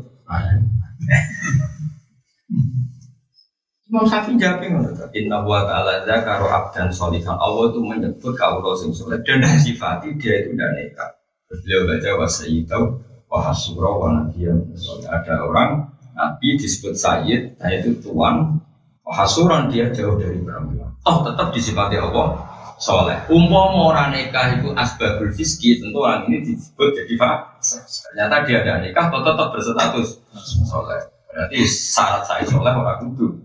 Imam 3.93 4.05
Syafi'i 4.09 4.39
ngono 4.39 4.89
to. 4.97 5.05
Inna 5.13 5.45
wa 5.45 5.61
ta'ala 5.67 6.01
zakaru 6.07 6.49
abdan 6.49 6.89
sholihan. 6.89 7.37
Allah 7.37 7.69
itu 7.69 7.79
menyebut 7.83 8.33
kaulah 8.33 8.73
sing 8.73 8.89
saleh 8.89 9.21
dan 9.21 9.45
sifati 9.61 10.17
dia 10.17 10.41
itu 10.41 10.57
tidak 10.57 10.71
nikah 10.73 11.09
beliau 11.53 11.85
baca 11.85 12.09
wasayyidau 12.25 12.83
wahasura 13.29 13.91
wa 13.93 14.09
nabiyya. 14.17 14.57
Ada 15.05 15.45
orang 15.45 15.93
nabi 16.17 16.57
disebut 16.57 16.97
sayyid 16.97 17.61
nah 17.61 17.69
itu 17.69 18.01
tuan. 18.01 18.57
Wahasuran 19.03 19.67
dia 19.67 19.91
jauh 19.91 20.15
dari 20.15 20.39
perempuan 20.39 20.93
oh 21.03 21.17
tetap 21.27 21.51
disifati 21.51 21.99
Allah 21.99 22.39
soleh. 22.79 23.17
Umpama 23.29 23.93
orang 23.93 24.13
nikah 24.13 24.57
itu 24.57 24.69
asbabul 24.73 25.33
fiski 25.33 25.81
tentu 25.81 25.99
orang 26.01 26.29
ini 26.29 26.45
disebut 26.45 26.93
jadi 26.93 27.13
fase 27.17 27.79
ternyata 28.09 28.35
dia 28.45 28.57
ada 28.63 28.81
nikah 28.81 29.07
tetap, 29.09 29.25
tetap 29.35 29.47
berstatus 29.53 30.09
soleh. 30.65 31.01
Berarti 31.33 31.57
syarat 31.65 32.23
saya 32.29 32.43
soleh 32.45 32.73
orang 32.73 33.01
kudu 33.09 33.43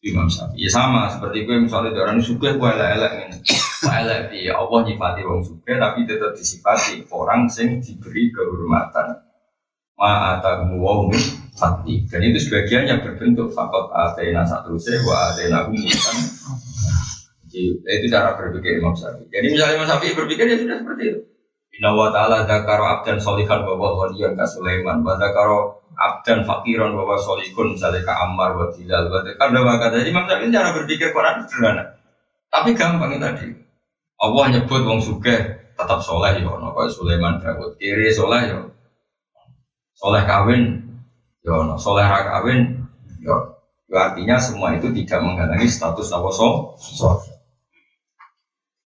Imam 0.00 0.32
Syafi'i 0.32 0.64
ya 0.64 0.70
sama 0.72 1.12
seperti 1.12 1.44
gue 1.44 1.60
misalnya 1.60 1.92
orang 2.00 2.24
suka 2.24 2.56
gue 2.56 2.70
elek-elek 2.72 3.12
ini 3.20 3.36
elek 3.84 4.32
ya 4.32 4.56
Allah 4.56 4.80
nyifati 4.88 5.20
wong 5.28 5.44
suka 5.44 5.76
tapi 5.76 6.08
tetap 6.08 6.32
disifati 6.32 7.04
orang 7.12 7.44
sing 7.52 7.84
diberi 7.84 8.32
kehormatan. 8.32 9.28
Ma'atamu 10.00 10.80
wong 10.80 11.12
fati. 11.52 12.08
Dan 12.08 12.24
itu 12.24 12.48
sebagian 12.48 12.88
yang 12.88 13.04
berbentuk 13.04 13.52
fakot 13.52 13.92
atena 13.92 14.48
satu 14.48 14.80
se 14.80 14.96
wa 15.04 15.28
atena 15.28 15.68
umutan 15.68 16.16
itu 17.58 18.06
cara 18.06 18.38
berpikir 18.38 18.78
Imam 18.78 18.94
Syafi'i. 18.94 19.26
Jadi 19.26 19.46
misalnya 19.50 19.74
Imam 19.82 19.88
Syafi'i 19.90 20.14
berpikir 20.14 20.46
ya 20.46 20.56
sudah 20.56 20.76
seperti 20.78 21.02
itu. 21.10 21.20
Inna 21.78 21.90
wa 21.94 22.10
ta'ala 22.14 22.46
zakaro 22.46 22.84
abdan 22.86 23.18
solihan 23.18 23.66
bahwa 23.66 24.06
waliyan 24.06 24.38
ka 24.38 24.46
Sulaiman. 24.46 25.02
Wa 25.02 25.18
zakaro 25.18 25.82
abdan 25.98 26.46
fakiran 26.46 26.94
bahwa 26.94 27.18
solikun 27.18 27.74
misalnya 27.74 28.06
ke 28.06 28.12
Ammar 28.14 28.54
wa 28.54 28.66
Tilal 28.70 29.10
wa 29.10 29.20
Kada 29.26 29.60
wa 29.66 29.74
kata 29.82 29.98
Imam 30.06 30.24
Syafi'i 30.30 30.54
cara 30.54 30.70
berpikir 30.70 31.10
Quran 31.10 31.42
sederhana. 31.46 31.84
Tapi 32.50 32.70
gampang 32.78 33.18
tadi. 33.18 33.50
Allah 34.20 34.44
nyebut 34.52 34.82
wong 34.86 35.00
suge 35.02 35.36
tetap 35.74 35.98
soleh 35.98 36.38
ya. 36.38 36.46
Ono 36.46 36.70
kaya 36.76 36.86
Sulaiman 36.86 37.42
Dawud. 37.42 37.80
Kiri 37.82 38.14
soleh 38.14 38.46
ya. 38.46 38.58
Soleh 39.98 40.22
kawin 40.22 40.78
ya 41.42 41.66
ono. 41.66 41.74
Soleh 41.74 42.06
ra 42.06 42.20
kawin 42.38 42.78
ya. 43.24 43.58
Artinya 43.90 44.38
semua 44.38 44.78
itu 44.78 44.86
tidak 44.94 45.18
menghalangi 45.18 45.66
status 45.66 46.14
nawa 46.14 46.30
soleh 46.30 47.39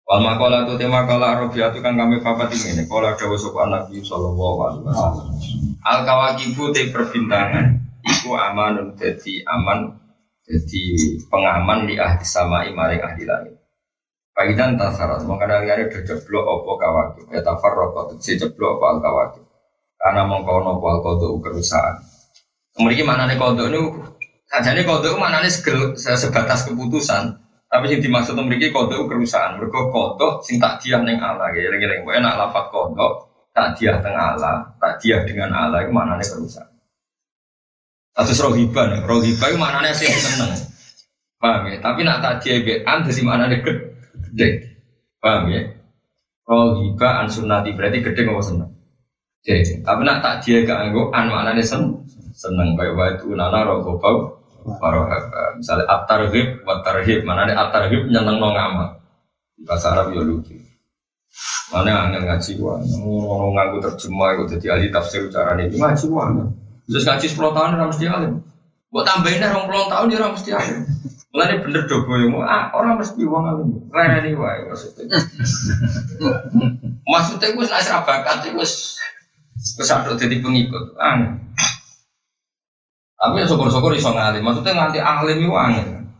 Wal 0.03 0.19
makola 0.19 0.67
itu 0.67 0.75
tema 0.83 1.07
kala 1.07 1.39
Arabia 1.39 1.71
itu 1.71 1.79
kan 1.79 1.95
kami 1.95 2.19
papat 2.19 2.51
ini. 2.51 2.83
Kala 2.91 3.15
dawa 3.15 3.37
sopan 3.39 3.71
Nabi 3.71 4.03
Sallallahu 4.03 4.59
Alaihi 4.67 4.83
Wasallam. 4.91 5.27
Al 5.83 5.99
kawakibu 6.03 6.75
te 6.75 6.91
perbintangan. 6.91 7.79
Iku 8.03 8.35
amanun 8.35 8.99
jadi 8.99 9.47
aman 9.47 9.95
jadi 10.43 10.83
pengaman 11.31 11.87
di 11.87 11.95
ahli 12.03 12.27
sama 12.27 12.67
maring 12.67 12.99
ahli 12.99 13.23
langit. 13.23 13.55
Paidan 14.35 14.75
tasarat 14.75 15.23
mengkana 15.23 15.63
liane 15.63 15.87
jeblok 15.87 16.45
opo 16.51 16.75
kawakib. 16.83 17.31
Ya 17.31 17.47
tafar 17.47 17.71
rokok 17.79 18.19
si 18.19 18.35
jeblok 18.35 18.83
opo 18.83 18.85
al 18.91 18.99
kawakib. 18.99 19.45
Karena 20.03 20.27
mengkono 20.27 20.83
opo 20.83 20.87
al 20.91 20.99
kodo 20.99 21.39
kerusahaan. 21.39 22.03
Kemudian 22.75 23.07
mana 23.07 23.31
nih 23.31 23.39
kodo 23.39 23.71
ini? 23.71 23.79
Saja 24.51 24.75
nih 24.75 24.83
kodo 24.83 25.15
mana 25.15 25.39
nih 25.47 25.53
sebatas 25.95 26.67
keputusan. 26.67 27.39
Tapi 27.73 27.89
yang 27.89 28.05
dimaksud 28.05 28.37
memiliki 28.37 28.69
kodok 28.69 29.09
kerusahaan. 29.09 29.57
Mereka 29.57 29.89
kodok 29.89 30.45
sing 30.45 30.61
tak 30.61 30.85
dia 30.85 31.01
neng 31.01 31.17
Allah. 31.25 31.49
Ya, 31.57 31.73
lagi-lagi. 31.73 32.05
Pokoknya 32.05 32.21
nak 32.29 32.37
lapat 32.37 32.65
kodok 32.69 33.33
tak 33.53 33.77
dia 33.77 34.01
tengah 34.01 34.37
Allah, 34.37 34.77
tak 34.81 35.01
dia 35.01 35.21
dengan 35.29 35.53
Allah 35.53 35.85
itu 35.85 35.93
mana 35.93 36.17
nih 36.17 36.25
kerusahaan. 36.25 36.73
Atau 38.13 38.33
rohiban, 38.49 39.05
rohiban 39.09 39.49
itu 39.53 39.61
mana 39.61 39.79
nih 39.85 39.93
sih 39.97 40.09
seneng. 40.09 40.53
Paham 41.41 41.69
ya? 41.69 41.81
Tapi 41.81 42.01
nak 42.05 42.21
tak 42.21 42.45
dia 42.45 42.61
bean, 42.61 42.99
jadi 43.09 43.21
mana 43.25 43.49
nih 43.49 43.61
gede. 43.65 44.49
Paham 45.21 45.49
ya? 45.49 45.69
Rohiba 46.45 47.09
an 47.25 47.29
sunnati 47.29 47.73
berarti 47.73 48.05
gede 48.05 48.21
nggak 48.25 48.45
seneng. 48.45 48.73
Jadi, 49.43 49.83
tapi 49.83 50.01
nak 50.07 50.23
tak 50.23 50.45
dia 50.45 50.63
gak 50.63 50.89
anggo 50.89 51.09
an 51.13 51.29
mana 51.29 51.57
nih 51.57 51.65
seneng. 51.65 52.05
Seneng 52.33 52.77
kayak 52.77 52.97
waktu 52.97 53.33
nana 53.37 53.65
rohobau 53.65 54.42
Warohaba. 54.63 55.59
Misalnya 55.59 55.87
at-tarhib 55.91 56.63
wa 56.63 56.83
tarhib. 56.87 57.27
Mana 57.27 57.47
ada 57.51 57.55
at-tarhib 57.69 58.07
nyeneng 58.09 58.39
no 58.39 58.49
ngamal. 58.55 58.89
Bahasa 59.63 59.95
Arab 59.95 60.15
ya 60.15 60.23
lucu. 60.23 60.59
Mana 61.73 62.09
angin 62.09 62.29
ngaji 62.29 62.51
gua. 62.61 62.79
Orang 63.03 63.57
ngaku 63.57 63.77
terjemah 63.91 64.29
itu 64.37 64.43
jadi 64.59 64.67
ahli 64.77 64.87
tafsir 64.93 65.27
cara 65.33 65.57
ini. 65.57 65.81
Ngaji 65.81 66.05
gua. 66.11 66.29
Terus 66.87 67.05
ngaji 67.09 67.27
10 67.31 67.57
tahun 67.57 67.71
orang 67.79 67.91
mesti 67.95 68.05
alim. 68.11 68.33
Buat 68.93 69.09
tambahin 69.09 69.41
dah 69.41 69.57
orang 69.57 69.65
puluh 69.73 69.89
tahun 69.89 70.07
dia 70.13 70.19
orang 70.21 70.35
mesti 70.37 70.51
alim. 70.53 70.81
Mulai 71.33 71.65
bener 71.65 71.89
dogo 71.89 72.13
yang 72.21 72.37
ah 72.45 72.69
orang 72.77 73.01
mesti 73.01 73.25
uang 73.25 73.45
alim. 73.49 73.69
Ini 73.89 74.37
wae 74.37 74.69
maksudnya. 74.69 75.17
maksudnya 77.09 77.57
gue 77.57 77.65
nasir 77.65 77.97
bakat 78.05 78.53
gue 78.53 78.67
kesadot 79.81 80.21
jadi 80.21 80.45
pengikut. 80.45 80.93
Ah, 81.01 81.41
tapi 83.23 83.39
ya 83.39 83.47
syukur-syukur 83.47 83.95
iso 83.95 84.11
ngalim. 84.11 84.43
Maksudnya 84.43 84.75
nganti 84.75 84.99
ahli 84.99 85.39
itu 85.39 85.55
angin. 85.55 86.11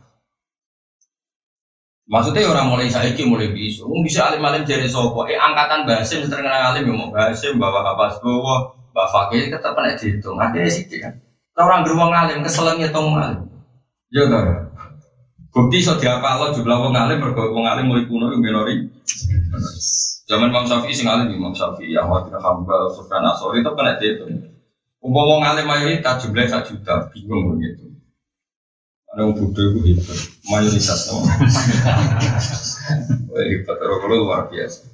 Maksudnya 2.07 2.47
orang 2.47 2.71
mulai 2.71 2.87
saiki 2.87 3.27
mulai 3.27 3.51
bisa. 3.51 3.83
Mungkin 3.83 4.07
bisa 4.07 4.31
alim-alim 4.31 4.63
jadi 4.63 4.87
sopo. 4.87 5.27
Eh 5.27 5.35
angkatan 5.35 5.83
basim 5.83 6.23
terkenal 6.23 6.71
alim 6.71 6.87
yang 6.87 6.95
mau 6.95 7.11
basim 7.11 7.59
bawa 7.59 7.83
apa 7.83 8.23
bawa 8.23 8.71
bawa 8.95 9.07
fakir 9.11 9.51
tetap 9.51 9.75
pada 9.75 9.99
dihitung. 9.99 10.39
Ada 10.39 10.63
sih 10.71 10.87
kan. 10.95 11.19
Orang 11.59 11.83
beruang 11.83 12.15
alim 12.15 12.39
keselengnya 12.39 12.87
tong 12.95 13.11
ngalim. 13.11 13.51
Ya 14.07 14.23
kan. 14.31 14.71
Bukti 15.51 15.83
so 15.83 15.99
diapa 15.99 16.39
lo 16.39 16.55
jumlah 16.55 16.87
wong 16.87 16.95
alim 16.95 17.19
berbagai 17.19 17.51
wong 17.51 17.67
alim 17.67 17.91
mulai 17.91 18.07
kuno 18.07 18.31
yang 18.31 18.39
minori. 18.39 18.79
Zaman 20.23 20.55
Imam 20.55 20.63
Syafi'i 20.63 20.95
sing 20.95 21.11
alim 21.11 21.35
Imam 21.35 21.51
Syafi'i, 21.51 21.99
Ahmad 21.99 22.31
bin 22.31 22.39
Hambal, 22.39 22.87
Sufyan 22.95 23.27
Asori 23.27 23.59
itu 23.59 23.71
kena 23.75 23.99
dihitung. 23.99 24.31
Umpama 25.03 25.35
wong 25.35 25.43
alim 25.43 25.67
mayoritas 25.67 26.23
jumlah 26.23 26.47
satu 26.47 26.79
juta, 26.79 27.11
bingung 27.11 27.51
begitu. 27.51 27.91
Ada 29.11 29.27
yang 29.27 29.35
bodoh 29.35 29.75
itu 29.75 29.79
hebat, 29.83 30.19
mayoritas 30.47 31.11
no. 31.11 31.21
Hebat, 33.35 33.75
terus 33.77 33.97
kalau 33.99 34.17
luar 34.23 34.47
biasa. 34.47 34.87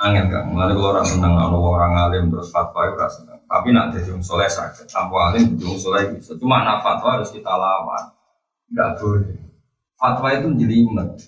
Angin 0.00 0.32
kan, 0.32 0.48
malah 0.48 0.72
kalau 0.72 0.96
orang 0.96 1.04
seneng, 1.04 1.36
kalau 1.36 1.60
orang 1.76 1.92
alim 1.92 2.32
terus 2.32 2.48
fatwa 2.48 2.88
itu 2.88 2.96
rasa 2.96 3.20
seneng. 3.20 3.36
Tapi 3.44 3.68
nak 3.68 3.92
jadi 3.92 4.16
soleh 4.24 4.48
sakit, 4.48 4.88
tanpa 4.88 5.16
alim 5.28 5.60
jadi 5.60 5.76
soleh 5.76 6.02
bisa. 6.16 6.32
Cuma 6.40 6.64
nak 6.64 6.80
fatwa 6.80 7.20
harus 7.20 7.28
kita 7.28 7.52
lawan, 7.52 8.16
nggak 8.72 8.96
boleh. 8.96 9.36
Fatwa 10.00 10.28
itu 10.32 10.48
jelimet. 10.56 11.20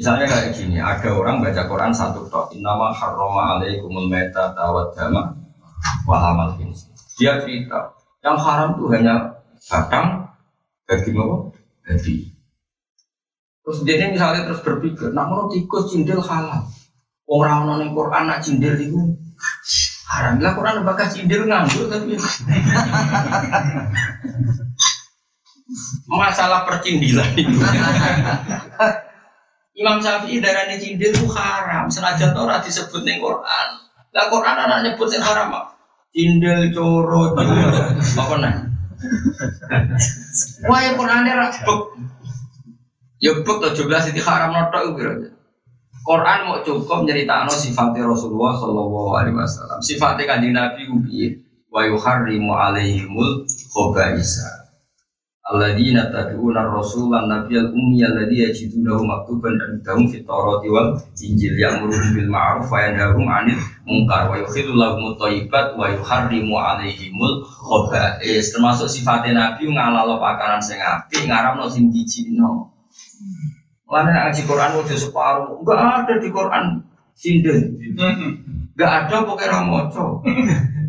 Misalnya 0.00 0.32
kayak 0.32 0.56
gini, 0.56 0.80
ada 0.80 1.12
orang 1.12 1.44
baca 1.44 1.68
Quran 1.68 1.92
satu 1.92 2.24
tok, 2.32 2.56
Innama 2.56 2.88
harrama 2.88 3.60
alaikumul 3.60 4.08
meta 4.08 4.48
tawad 4.56 4.96
dama 4.96 5.28
walamal 6.08 6.56
Dia 7.20 7.36
cerita, 7.44 7.92
yang 8.24 8.40
haram 8.40 8.80
tuh 8.80 8.88
hanya 8.96 9.44
batang, 9.68 10.24
daging 10.88 11.20
apa? 11.20 11.52
Daging. 11.84 12.32
Terus 13.60 13.78
dia 13.84 14.08
misalnya 14.08 14.48
terus 14.48 14.64
berpikir, 14.64 15.12
nak 15.12 15.28
mau 15.28 15.52
tikus 15.52 15.92
cindil 15.92 16.24
halal. 16.24 16.64
Orang 17.28 17.68
orang 17.68 17.92
Quran 17.92 18.24
nak 18.24 18.40
cindil 18.40 18.80
itu 18.80 19.20
haram. 20.08 20.40
Lah 20.40 20.56
Quran 20.56 20.80
bakal 20.80 21.12
cindil 21.12 21.44
nganggur 21.44 21.92
tapi 21.92 22.16
masalah 26.08 26.64
percindilan 26.64 27.36
itu. 27.36 27.60
Imam 29.80 29.96
Syafi'i 29.96 30.44
darah 30.44 30.68
ini 30.68 30.76
cindil 30.76 31.08
itu 31.08 31.24
haram. 31.32 31.88
Senajan 31.88 32.36
Torah 32.36 32.60
disebut 32.60 33.00
nih 33.00 33.16
Quran. 33.16 33.68
Lah 34.12 34.26
Quran 34.28 34.56
anak 34.60 34.78
nyebut 34.84 35.08
yang 35.08 35.24
haram 35.24 35.48
apa? 35.48 35.72
Cindil, 36.12 36.68
coro, 36.76 37.32
apa 37.32 37.40
nih? 38.36 38.54
Wah, 40.68 40.80
Quran 40.92 41.24
ini 41.24 41.32
rakbek. 41.32 41.80
Ya 43.20 43.36
buk 43.40 43.60
tuh 43.60 43.84
belas 43.84 44.08
itu 44.08 44.20
haram 44.24 44.56
notok 44.56 44.96
kira 44.96 45.12
Quran 46.00 46.38
mau 46.48 46.64
cukup 46.64 47.04
nyeritakno 47.04 47.52
sifatnya 47.52 48.08
Rasulullah 48.08 48.56
Shallallahu 48.56 49.12
Alaihi 49.12 49.36
Wasallam. 49.36 49.78
Sifatnya 49.84 50.24
kanjeng 50.24 50.56
Nabi 50.56 50.88
ubi 50.88 51.36
wa 51.68 51.84
yuharrimu 51.84 52.56
alaihimul 52.56 53.44
khobaisa. 53.68 54.59
Alladzina 55.50 56.06
ar-rasul 56.14 57.10
wan 57.10 57.26
nabiyal 57.26 57.74
ummi 57.74 58.06
alladzi 58.06 58.38
yajidunahu 58.38 59.02
maktuban 59.02 59.58
indahum 59.58 60.06
fit 60.06 60.22
tawrati 60.22 60.70
wal 60.70 60.94
injil 61.18 61.58
ya'muru 61.58 61.98
bil 62.14 62.30
ma'ruf 62.30 62.70
wa 62.70 62.78
yanhahum 62.78 63.26
'anil 63.26 63.58
munkar 63.82 64.30
wa 64.30 64.38
yukhillu 64.38 64.78
lahum 64.78 65.10
thayyibat 65.18 65.74
wa 65.74 65.90
yuharrimu 65.90 66.54
'alaihimul 66.54 67.42
khaba'is 67.42 68.54
termasuk 68.54 68.86
sifatnya 68.86 69.34
nabi 69.34 69.66
ngalalo 69.66 70.22
pakanan 70.22 70.62
sing 70.62 70.78
apik 70.78 71.26
ngaramno 71.26 71.66
sing 71.66 71.90
jijikno 71.90 72.70
Mana 73.90 74.14
ngaji 74.14 74.46
Quran 74.46 74.78
udah 74.78 74.98
separuh, 75.02 75.66
enggak 75.66 75.82
ada 75.82 76.14
di 76.22 76.30
Quran. 76.30 76.78
Sinden, 77.10 77.74
enggak 78.78 78.90
ada 79.02 79.26
pokoknya 79.26 79.50
ramoco. 79.50 80.22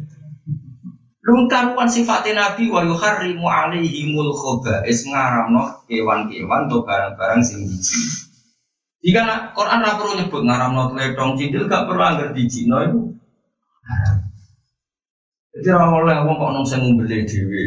Lu 1.22 1.46
karuan 1.46 1.86
sifatnya 1.86 2.34
Nabi 2.34 2.66
wa 2.66 2.82
yuharrimu 2.82 3.46
alaihimul 3.46 4.34
khobais 4.34 5.06
ngaramno 5.06 5.86
kewan-kewan 5.86 6.66
atau 6.66 6.82
barang-barang 6.82 7.42
sing 7.46 7.62
jijik. 7.70 8.26
Jika 9.06 9.54
Quran 9.54 9.86
ora 9.86 9.98
perlu 10.02 10.18
nyebut 10.18 10.42
ngaramno 10.46 10.94
tledong 10.94 11.38
cindil 11.38 11.70
gak 11.70 11.86
perlu 11.86 12.02
anggar 12.02 12.30
dijino 12.34 12.78
itu 12.86 13.02
Jadi 15.52 15.68
ora 15.74 15.94
oleh 15.94 16.18
wong 16.26 16.36
kok 16.42 16.52
nang 16.58 16.66
sing 16.66 16.80
ngumbeli 16.82 17.28
dhewe. 17.28 17.66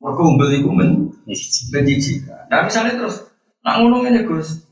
Mergo 0.00 0.20
ngumbeli 0.24 0.64
ku 0.64 0.70
men 0.72 1.12
jijik. 1.28 2.24
Nah 2.48 2.64
misalnya 2.64 3.04
terus 3.04 3.20
nak 3.60 3.84
ngono 3.84 4.00
ngene 4.00 4.24
Gus. 4.24 4.64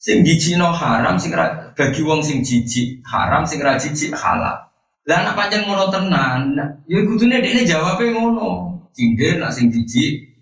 Sing 0.00 0.24
jijikno 0.24 0.72
haram 0.72 1.20
sing 1.20 1.36
bagi 1.76 2.00
wong 2.00 2.24
sing 2.24 2.40
jijik 2.40 3.04
haram 3.04 3.44
sing 3.44 3.60
ra 3.60 3.76
jijik 3.76 4.16
halal. 4.16 4.66
Lah 5.06 5.22
anak 5.22 5.38
panjang 5.38 5.70
ngono 5.70 5.86
tenan, 5.94 6.58
ya 6.90 6.98
kudune 7.06 7.38
dekne 7.38 7.62
jawabe 7.62 8.10
ngono. 8.10 8.74
Cinder 8.90 9.38
nak 9.38 9.54
sing 9.54 9.70
jijik 9.70 10.34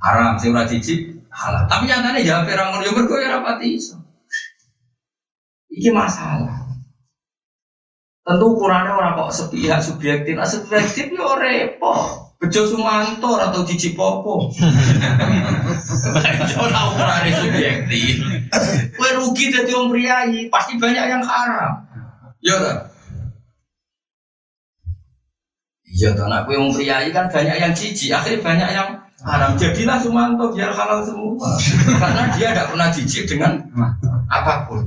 haram, 0.00 0.40
sing 0.40 0.56
ora 0.56 0.64
jijik 0.64 1.28
halal. 1.28 1.68
Tapi 1.68 1.84
nyatane 1.84 2.24
jawabe 2.24 2.56
ra 2.56 2.72
ngono 2.72 2.88
ya 2.88 2.92
mergo 2.96 3.20
ya 3.20 3.36
rapati 3.36 3.76
iso. 3.76 4.00
Iki 5.68 5.92
masalah. 5.92 6.72
Tentu 8.24 8.44
ukurannya 8.48 8.96
orang 8.96 9.16
kok 9.16 9.32
sepihak 9.32 9.84
subjektif, 9.84 10.40
nah 10.40 10.48
subjektif 10.48 11.12
ya 11.12 11.28
repot. 11.36 12.32
Bejo 12.40 12.64
Sumanto 12.64 13.36
atau 13.36 13.60
Cici 13.68 13.92
Popo. 13.92 14.48
Ora 16.64 16.80
ukurannya 16.88 17.32
subjektif. 17.36 18.24
Kue 18.96 19.10
rugi 19.20 19.52
jadi 19.52 19.68
orang 19.76 19.92
priayi, 19.92 20.48
pasti 20.48 20.80
banyak 20.80 21.04
yang 21.04 21.20
haram. 21.20 21.84
Ya 22.40 22.88
Iya, 25.90 26.14
karena 26.14 26.46
aku 26.46 26.54
yang 26.54 26.70
priayi 26.70 27.10
kan 27.10 27.26
banyak 27.26 27.56
yang 27.58 27.74
cici, 27.74 28.14
akhirnya 28.14 28.40
banyak 28.40 28.70
yang 28.70 28.88
haram. 29.26 29.58
Jadilah 29.58 29.98
Sumanto 29.98 30.54
biar 30.54 30.70
halal 30.70 31.02
semua. 31.02 31.58
Karena 31.98 32.30
dia 32.34 32.54
tidak 32.54 32.70
pernah 32.70 32.88
jijik 32.94 33.24
dengan 33.26 33.58
apa 34.30 34.70
pun. 34.70 34.86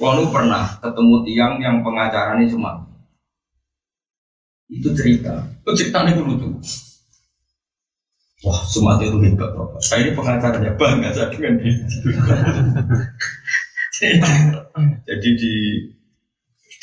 Walu 0.00 0.32
pernah 0.32 0.80
ketemu 0.82 1.16
tiang 1.22 1.54
yang 1.62 1.76
pengacaranya 1.86 2.50
cuma 2.50 2.82
itu 4.72 4.90
cerita, 4.96 5.44
itu 5.62 5.70
ceritanya 5.76 6.18
dulu 6.18 6.34
tuh. 6.40 6.52
Wah, 8.44 8.60
Sumatera 8.68 9.08
itu 9.08 9.18
hebat, 9.24 9.56
Bapak. 9.56 9.80
Saya 9.80 10.04
ini 10.04 10.12
pengacaranya 10.12 10.72
bangga 10.76 11.08
saya 11.16 11.32
dengan 11.32 11.54
dia. 11.62 11.78
Jadi 15.08 15.28
di 15.38 15.52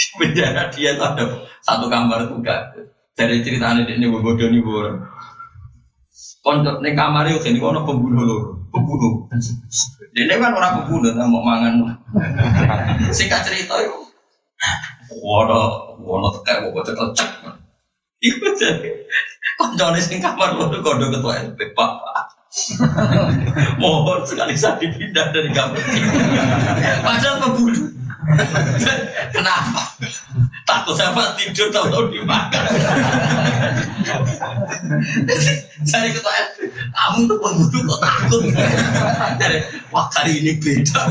penjara 0.19 0.69
dia 0.73 0.97
tuh 0.97 1.05
ada 1.05 1.23
satu 1.61 1.85
kamar 1.87 2.25
tuh 2.27 2.41
gak 2.41 2.73
dari 3.15 3.43
ceritanya 3.43 3.85
ini 3.85 4.07
bodoh 4.09 4.33
nih 4.37 4.61
bodoh. 4.63 4.97
Konco 6.41 6.81
nih 6.81 6.97
kamar 6.97 7.29
itu 7.29 7.45
ini 7.49 7.61
kono 7.61 7.85
pembunuh 7.85 8.25
loh, 8.25 8.41
pembunuh. 8.73 9.29
Dia 10.11 10.35
kan 10.41 10.57
orang 10.57 10.83
pembunuh, 10.83 11.13
mau 11.13 11.45
mangan. 11.45 12.01
Singkat 13.17 13.45
cerita 13.45 13.77
itu, 13.77 13.99
wono 15.21 15.95
wono 16.01 16.41
kayak 16.41 16.73
mau 16.73 16.81
cek 16.81 16.97
cek. 16.97 17.29
Iku 18.21 18.53
jadi 18.57 18.89
konco 19.57 19.85
nih 19.93 20.01
sing 20.01 20.17
kamar 20.17 20.57
bodoh 20.57 20.81
kodo 20.81 21.13
ketua 21.13 21.45
LP 21.45 21.77
pak. 21.77 21.91
Mohon 23.79 24.27
sekali 24.27 24.57
saya 24.57 24.81
dipindah 24.81 25.29
dari 25.29 25.49
kamar. 25.53 25.77
Padahal 27.05 27.37
pembunuh. 27.37 28.00
Kenapa? 29.33 29.81
Takut 30.67 30.95
sama 30.95 31.33
tidur 31.35 31.73
tahu-tahu 31.73 32.13
dimakan. 32.13 32.63
Saya 35.89 36.13
ketua 36.13 36.33
kamu 36.93 37.19
tuh 37.25 37.37
pembunuh 37.41 37.81
kok 37.89 38.01
takut. 38.05 38.41
Jadi, 39.41 39.57
wah 39.89 40.05
kali 40.13 40.37
ini 40.43 40.53
beda. 40.61 41.01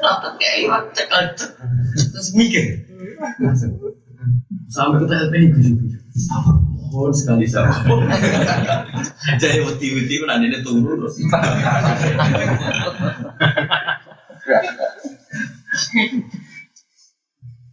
Rata 0.00 0.28
kayak 0.40 0.82
cekal 0.96 1.22
terus 1.36 2.28
mikir. 2.34 2.82
Sampai 4.70 5.02
kita 5.02 5.14
LP 5.28 5.34
ini 5.34 5.46
gujuk-gujuk. 5.54 6.02
Mohon 6.90 7.14
sekali 7.14 7.46
sama. 7.46 7.70
Jadi 9.42 9.62
wati-wati 9.62 10.14
nanti 10.26 10.46
ini 10.50 10.58
turun 10.66 10.98
terus. 10.98 11.14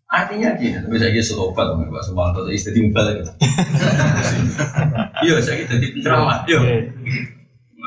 Artinya 0.08 0.56
gini, 0.56 0.80
tapi 0.80 0.96
saya 1.04 1.12
kira 1.12 1.36
obat 1.36 1.68
sama 1.68 1.84
Pak 1.92 2.04
Sumanto, 2.08 2.48
jadi 2.48 2.80
gitu. 3.20 3.32
Iya, 5.20 5.36
saya 5.44 5.56
kira 5.60 5.76
jadi 5.76 5.88
penceramah, 6.00 6.38
iya. 6.48 6.60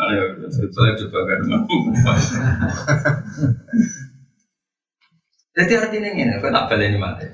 Ayo, 0.00 0.24
saya 0.52 0.92
coba 1.00 1.18
kan 1.24 1.40
Jadi 5.56 5.72
artinya 5.80 6.10
ini, 6.12 6.32
aku 6.36 6.52
tak 6.52 6.66
balik 6.68 6.92
ini 6.92 6.98
mati. 7.00 7.24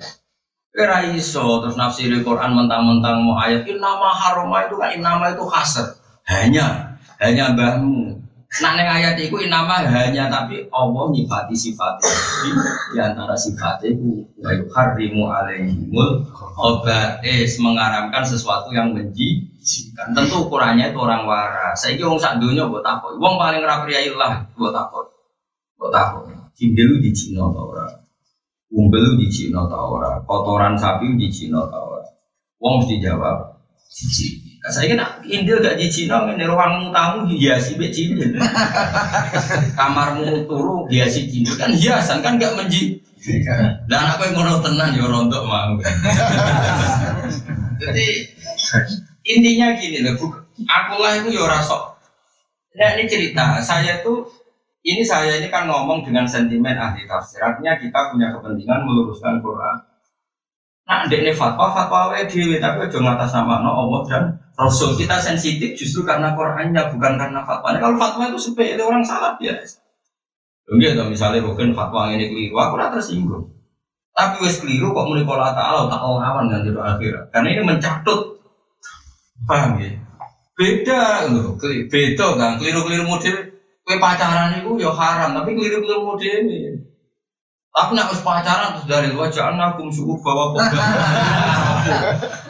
Kira 0.76 1.08
iso 1.08 1.64
terus 1.64 1.80
nafsiri 1.80 2.20
Quran 2.20 2.52
mentang-mentang 2.52 3.24
mau 3.24 3.40
ayat 3.40 3.64
nama 3.80 4.12
haroma 4.12 4.68
itu 4.68 4.76
kan 4.76 4.92
nama 5.00 5.32
itu 5.32 5.40
kasar 5.48 5.96
hanya 6.28 7.00
hanya 7.16 7.56
bahmu 7.56 8.16
Nah 8.56 8.72
neng 8.72 8.88
ayat 8.88 9.20
itu 9.20 9.36
nama 9.52 9.84
hanya 9.84 10.32
tapi 10.32 10.64
Allah 10.72 11.04
nyifati 11.12 11.52
sifatnya 11.52 12.14
di 12.94 12.98
antara 13.02 13.34
sifatnya 13.36 13.92
itu 13.92 14.24
harimu 14.72 15.28
alaihimul 15.28 16.24
es 17.20 17.60
mengaramkan 17.60 18.24
sesuatu 18.24 18.72
yang 18.72 18.96
menjijikan. 18.96 20.14
Tentu 20.16 20.48
ukurannya 20.48 20.88
itu 20.88 20.98
orang 21.02 21.28
waras. 21.28 21.84
Saya 21.84 22.00
kira 22.00 22.16
sak 22.16 22.40
dunia 22.40 22.64
buat 22.70 22.86
apa? 22.86 23.12
Wong 23.20 23.36
paling 23.36 23.60
lah 23.60 24.48
buat 24.56 24.72
apa? 24.72 25.04
Buat 25.76 25.92
apa? 25.92 26.18
Cindelu 26.56 27.02
di 27.02 27.12
Cina 27.12 27.44
orang? 27.44 28.05
Umbel 28.74 29.14
di 29.18 29.30
Cina 29.30 29.62
atau 29.62 29.98
orang? 29.98 30.26
Kotoran 30.26 30.74
sapi 30.74 31.14
di 31.14 31.30
Cina 31.30 31.62
atau 31.62 31.94
orang? 31.94 32.06
Wong 32.58 32.74
mesti 32.82 32.98
jawab 32.98 33.62
cici. 33.96 34.42
Nah, 34.60 34.70
saya 34.74 34.90
kira 34.90 35.06
Indil 35.22 35.62
gak 35.62 35.78
di 35.78 35.86
Cina, 35.86 36.26
ini 36.26 36.42
ruangmu 36.42 36.90
tamu 36.90 37.30
hiasi 37.30 37.78
be 37.78 37.86
cindil. 37.94 38.34
Kamarmu 39.78 40.50
turu 40.50 40.90
hiasi 40.90 41.30
cindil 41.30 41.54
kan 41.54 41.70
hiasan 41.70 42.18
kan 42.20 42.36
gak 42.36 42.58
menji. 42.58 42.98
Dan 43.86 44.02
apa 44.02 44.26
yang 44.26 44.42
mau 44.42 44.58
tenang 44.58 44.90
ya 44.94 45.06
rontok 45.06 45.42
mau. 45.46 45.78
Jadi 47.82 48.06
intinya 49.26 49.74
gini 49.78 50.02
loh, 50.02 50.18
aku 50.66 50.94
lah 50.98 51.22
itu 51.22 51.34
ya 51.34 51.46
rasok. 51.46 51.94
Nah 52.76 52.88
ini 52.96 53.08
cerita, 53.08 53.60
saya 53.64 54.04
tuh 54.04 54.28
ini 54.86 55.02
saya 55.02 55.42
ini 55.42 55.50
kan 55.50 55.66
ngomong 55.66 56.06
dengan 56.06 56.22
sentimen 56.22 56.78
ahli 56.78 57.02
tafsir. 57.10 57.42
Artinya 57.42 57.74
kita 57.74 58.14
punya 58.14 58.30
kepentingan 58.30 58.86
meluruskan 58.86 59.42
Quran 59.42 59.76
Nah, 60.86 61.02
ini 61.10 61.34
fatwa, 61.34 61.74
fatwa 61.74 62.14
dewi, 62.14 62.62
tapi 62.62 62.86
aja 62.86 62.98
ngatas 63.02 63.34
sama 63.34 63.58
no 63.58 63.74
Allah 63.74 64.00
dan 64.06 64.22
Rasul. 64.54 64.94
Kita 64.94 65.18
sensitif 65.18 65.74
justru 65.74 66.06
karena 66.06 66.30
Qurannya, 66.38 66.94
bukan 66.94 67.18
karena 67.18 67.42
fatwa. 67.42 67.74
Kalau 67.74 67.98
fatwa 67.98 68.30
itu 68.30 68.38
sepele 68.38 68.78
orang 68.78 69.02
salah 69.02 69.34
biasa. 69.34 69.82
Enggak, 70.70 70.94
atau 70.94 71.10
misalnya 71.10 71.42
mungkin 71.42 71.74
fatwa 71.74 72.14
ini 72.14 72.30
keliru, 72.30 72.54
aku 72.54 72.78
rata 72.78 73.02
tersinggung. 73.02 73.50
Tapi 74.14 74.46
wes 74.46 74.62
keliru 74.62 74.94
kok 74.94 75.06
mulai 75.10 75.26
pola 75.26 75.52
ta'ala 75.52 75.90
tak 75.90 76.00
lawan 76.00 76.46
nanti 76.48 76.70
doa 76.70 76.94
akhirat. 76.94 77.34
Karena 77.34 77.48
ini 77.50 77.62
mencatut, 77.66 78.38
paham 79.44 79.82
ya? 79.82 79.90
Beda 80.54 81.28
loh, 81.34 81.58
beda 81.90 82.26
kan, 82.38 82.62
keliru-keliru 82.62 83.04
model. 83.10 83.55
Kue 83.86 84.02
pacaran 84.02 84.50
itu 84.58 84.82
ya 84.82 84.90
haram, 84.90 85.30
tapi 85.30 85.54
keliru-keliru 85.54 86.02
model 86.02 86.42
ini. 86.42 86.74
Tapi 87.70 87.94
nak 87.94 88.10
harus 88.10 88.18
pacaran 88.26 88.74
terus 88.74 88.90
dari 88.90 89.14
luar 89.14 89.30
jangan 89.30 89.78
aku 89.78 89.86
suku 89.94 90.18
bawa 90.26 90.58
kok. 90.58 90.64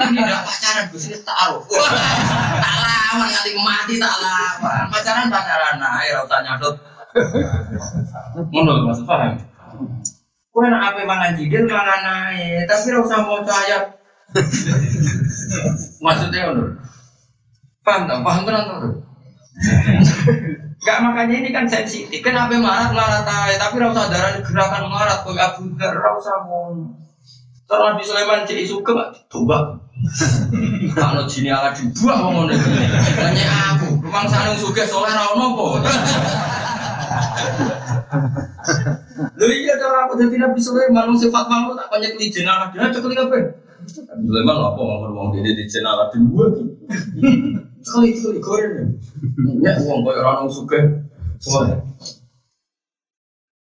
Ini 0.07 0.23
tidak 0.23 0.49
pacaran, 0.49 0.89
gue 0.89 0.97
sini 0.97 1.19
taruh. 1.27 1.61
Tak 1.67 2.77
lama 2.81 3.27
kali 3.29 3.53
mati 3.59 4.01
tak 4.01 4.17
lama. 4.17 4.89
Pacaran 4.89 5.29
pacaran, 5.29 5.77
nah 5.77 6.01
ya 6.09 6.25
usah 6.25 6.41
nyadot. 6.41 6.73
Menurut 8.49 8.89
maksud 8.89 9.05
paham? 9.05 9.37
Kue 10.57 10.67
nak 10.73 10.95
apa 10.95 11.05
mangan 11.05 11.37
jidil 11.37 11.69
mangan 11.69 12.01
naik, 12.01 12.65
tapi 12.65 12.97
ora 12.97 13.05
usah 13.05 13.19
mau 13.29 13.45
ayat. 13.45 13.93
Maksudnya 16.01 16.49
menurut? 16.49 16.81
Paham 17.85 18.09
tak? 18.09 18.25
Paham 18.25 18.41
kan? 18.49 18.65
Gak 20.87 21.03
makanya 21.03 21.43
ini 21.43 21.51
kan 21.51 21.67
sensitif. 21.67 22.23
Kenapa 22.23 22.55
marah 22.63 22.95
marah 22.95 23.27
tay? 23.27 23.59
Tapi 23.59 23.83
rasa 23.83 24.07
darah 24.07 24.39
gerakan 24.39 24.87
marah 24.87 25.19
kok 25.27 25.35
Abu 25.35 25.75
Dar 25.75 25.99
rasa 25.99 26.47
mau. 26.47 26.71
Terus 27.67 27.83
Nabi 27.83 28.03
Sulaiman 28.07 28.47
cek 28.47 28.63
suka 28.63 28.95
nggak 28.95 29.27
coba. 29.27 29.83
Kalau 30.95 31.27
jini 31.27 31.51
ala 31.51 31.75
dibuat 31.75 32.23
ngomong 32.23 32.55
ini. 32.55 32.87
Tanya 33.19 33.75
aku, 33.75 33.99
memang 33.99 34.31
sanung 34.31 34.55
suka 34.55 34.87
soalnya 34.87 35.19
rawon 35.19 35.35
nopo. 35.43 35.67
Lho 39.37 39.47
iya 39.51 39.75
cara 39.83 40.07
aku 40.07 40.15
jadi 40.23 40.47
Nabi 40.47 40.63
Sulaiman 40.63 41.11
wong 41.11 41.19
sifat 41.19 41.51
mau 41.51 41.75
tak 41.75 41.91
banyak 41.91 42.15
di 42.15 42.31
jenah 42.31 42.71
dia 42.71 42.95
cekli 42.95 43.19
apa? 43.19 43.59
Sulaiman 43.91 44.55
apa 44.63 44.79
ngomong 44.79 45.11
ngomong 45.11 45.29
dia 45.35 45.51
di 45.51 45.67
jenah 45.67 46.07
tuh. 46.15 46.23
Sekali 47.87 48.11
sekali 48.19 48.43
goreng. 48.43 48.99
Ya 49.63 49.79
uang 49.79 50.03
koyo 50.03 50.19
orang 50.27 50.51
suka 50.51 50.75
semua. 51.39 51.79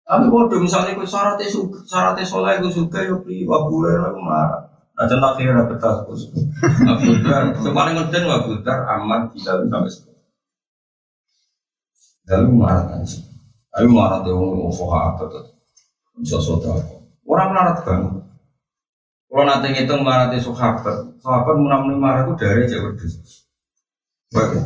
Tapi 0.08 0.24
kalau 0.32 0.64
misalnya 0.64 0.96
kau 0.96 1.04
syaratnya 1.04 1.44
suka, 1.44 1.84
syaratnya 1.84 2.24
soleh 2.24 2.56
kau 2.56 2.72
suka 2.72 3.04
ya 3.04 3.12
pri 3.20 3.44
wabule 3.44 3.92
aku 3.92 4.16
marah. 4.24 4.64
Nah 4.96 5.04
contoh 5.04 5.28
akhirnya 5.36 5.68
betas 5.68 6.08
kau 6.08 6.16
suka. 6.16 6.40
Abu 6.88 7.20
Dar, 7.20 7.52
paling 7.52 7.94
ngeden 8.00 8.24
Abu 8.32 8.56
Dar 8.64 8.88
aman 8.96 9.28
tidak 9.36 9.68
sampai 9.68 9.90
sekarang. 9.92 10.24
Lalu 12.32 12.48
marah 12.56 12.84
kan 12.88 13.04
sih. 13.04 13.20
Ayo 13.76 13.92
marah 13.92 14.24
deh 14.24 14.32
orang 14.32 14.72
apa 14.72 15.22
tuh. 15.28 15.44
Bisa 16.16 16.40
saudara. 16.40 16.80
Orang 17.28 17.52
marah 17.52 17.76
kan. 17.84 18.24
Kalau 19.28 19.44
nanti 19.44 19.76
ngitung 19.76 20.00
marah 20.00 20.32
deh 20.32 20.40
sahabat, 20.40 21.20
sahabat 21.20 21.54
menang 21.60 22.00
marah 22.00 22.24
itu 22.24 22.32
dari 22.40 22.64
jauh 22.64 22.96
Jadi 22.96 23.47
wong 24.28 24.60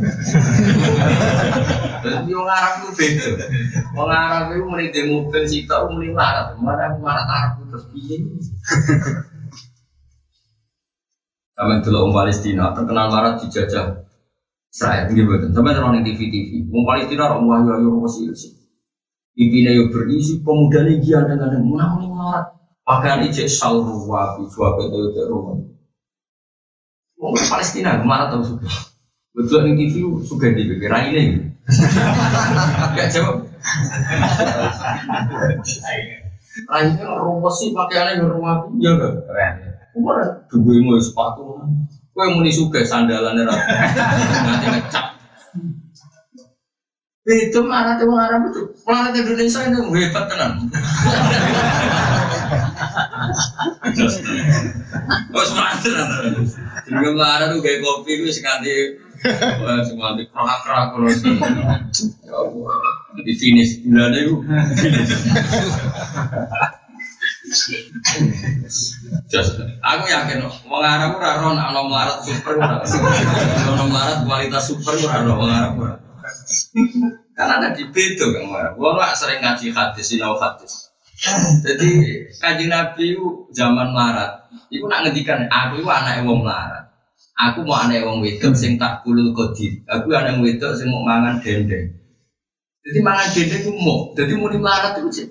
Arab 2.50 2.82
itu 2.82 2.90
beda. 2.98 3.46
Wong 3.94 4.10
Arab 4.10 4.50
itu 4.50 4.66
mulai 4.66 4.90
di 4.90 5.06
mobil 5.06 5.46
sih 5.46 5.70
tau 5.70 5.86
mulai 5.86 6.10
larat, 6.10 6.58
mana 6.58 6.98
larat 6.98 7.26
Arab 7.30 7.62
terus 7.70 7.86
piye? 7.94 8.26
Sampai 11.54 11.78
dulu 11.84 12.10
orang 12.10 12.26
Palestina 12.26 12.74
terkenal 12.74 13.06
larat 13.06 13.38
dijajah 13.46 14.02
Israel 14.66 15.14
gitu 15.14 15.30
betul. 15.30 15.54
Sampai 15.54 15.78
terang 15.78 15.94
di 16.02 16.10
TV 16.10 16.26
TV. 16.26 16.66
Orang 16.66 16.86
Palestina 16.90 17.30
orang 17.30 17.46
wahyu 17.46 17.70
wahyu 17.70 18.02
wasi. 18.02 18.34
Ibina 19.38 19.78
yo 19.78 19.94
berisi 19.94 20.42
pemuda 20.42 20.82
dengan 20.82 21.54
yang 21.54 21.70
menang 21.70 22.10
larat. 22.10 22.50
Pakaian 22.82 23.30
ijek 23.30 23.46
salru 23.46 24.10
wabi 24.10 24.42
suape 24.50 24.90
itu 24.90 25.14
itu 25.14 25.22
rumah. 25.30 25.54
Orang 27.22 27.38
Palestina 27.46 28.02
tahu 28.02 28.42
suka. 28.42 28.91
Betul 29.32 29.64
di 29.72 29.88
TV 29.88 30.04
suka 30.28 30.52
di 30.52 30.68
BB 30.68 30.92
ini. 31.08 31.40
Gak 32.92 33.08
jawab. 33.16 33.48
Raine 36.68 37.00
rumput 37.00 37.54
sih 37.56 37.72
pakaiannya 37.72 38.20
yang 38.20 38.28
rumah 38.28 38.68
ya 38.76 38.92
gak? 38.92 39.24
Keren. 39.24 39.54
Kemarin 39.96 40.28
dua 40.52 40.76
mau 40.84 41.00
sepatu. 41.00 41.64
Kue 42.12 42.28
muni 42.28 42.52
suka 42.52 42.84
sandalan 42.84 43.40
era. 43.40 43.56
Nanti 43.56 44.66
ngecap. 44.68 45.16
Itu 47.24 47.64
mana 47.64 47.96
tuh 47.96 48.12
Arab 48.12 48.52
itu? 48.52 48.68
Planet 48.84 49.16
Indonesia 49.16 49.64
ini 49.64 49.78
hebat 49.96 50.28
tenan. 50.28 50.52
Oh 55.32 55.44
semangat 55.48 55.78
tenan. 55.80 56.08
Jadi 56.84 57.08
Arab 57.16 57.48
tuh 57.56 57.60
kayak 57.64 57.80
kopi 57.80 58.20
itu 58.20 58.28
sekanti 58.28 59.00
Semua 59.86 60.18
di 60.18 60.26
kerak-kerak 60.26 60.86
terus. 60.98 61.16
Ya 62.26 62.34
Allah, 62.34 62.78
di 63.22 63.32
finish 63.38 63.82
aku 69.82 70.04
yakin, 70.08 70.38
wong 70.66 70.82
Arab 70.82 71.20
ora 71.20 71.30
ora 71.42 71.62
ana 71.68 71.80
melarat 71.84 72.18
super 72.24 72.56
ora. 72.56 72.80
Ana 72.82 73.84
melarat 73.84 74.18
kualitas 74.24 74.72
super 74.72 74.96
ora 74.96 75.20
ana 75.20 75.32
wong 75.36 75.50
Arab 75.52 75.72
ora. 75.78 75.96
Karena 77.32 77.52
ada 77.60 77.68
di 77.76 77.84
bedo 77.92 78.32
kan 78.32 78.44
Arab. 78.50 78.74
Wong 78.80 78.96
sering 79.14 79.44
ngaji 79.44 79.68
hadis, 79.70 80.06
sinau 80.08 80.38
hadis. 80.40 80.90
Jadi 81.62 81.90
kanjeng 82.40 82.72
Nabi 82.72 83.14
zaman 83.54 83.94
melarat, 83.94 84.48
itu 84.72 84.82
nak 84.88 85.06
ngedikan 85.06 85.46
aku 85.46 85.84
itu 85.84 85.88
anak 85.92 86.24
wong 86.24 86.42
melarat. 86.42 86.91
Aku 87.42 87.66
mau 87.66 87.82
aneh 87.82 88.06
wong 88.06 88.22
wedok 88.22 88.54
sing 88.54 88.78
tak 88.78 89.02
kulul 89.02 89.34
kodir. 89.34 89.82
Aku 89.90 90.14
aneh 90.14 90.38
wong 90.38 90.46
wedok 90.46 90.78
sing 90.78 90.86
mau 90.94 91.02
mangan 91.02 91.42
dendeng. 91.42 91.90
Jadi 92.86 92.98
mangan 93.02 93.26
dendeng 93.34 93.60
itu 93.66 93.70
mau. 93.82 94.14
Jadi 94.14 94.32
mau 94.38 94.46
dimarat 94.46 94.94
itu. 95.02 95.26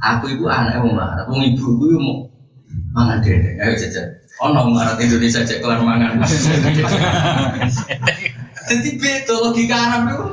Aku 0.00 0.24
ibu 0.28 0.44
anak 0.44 0.84
wong 0.84 0.92
marat. 0.92 1.24
Wong 1.24 1.40
ibu 1.40 1.64
gue 1.80 1.96
mau 1.96 2.28
mangan 2.92 3.24
dendeng. 3.24 3.56
Ayo 3.56 3.72
jajan. 3.80 4.12
Oh 4.44 4.52
no 4.52 4.68
marat 4.72 5.00
Indonesia 5.00 5.40
cek 5.40 5.64
kelar 5.64 5.80
mangan. 5.80 6.20
Jadi 8.68 8.88
beda 9.00 9.34
logika 9.40 9.76
Arab 9.76 10.02
itu. 10.12 10.26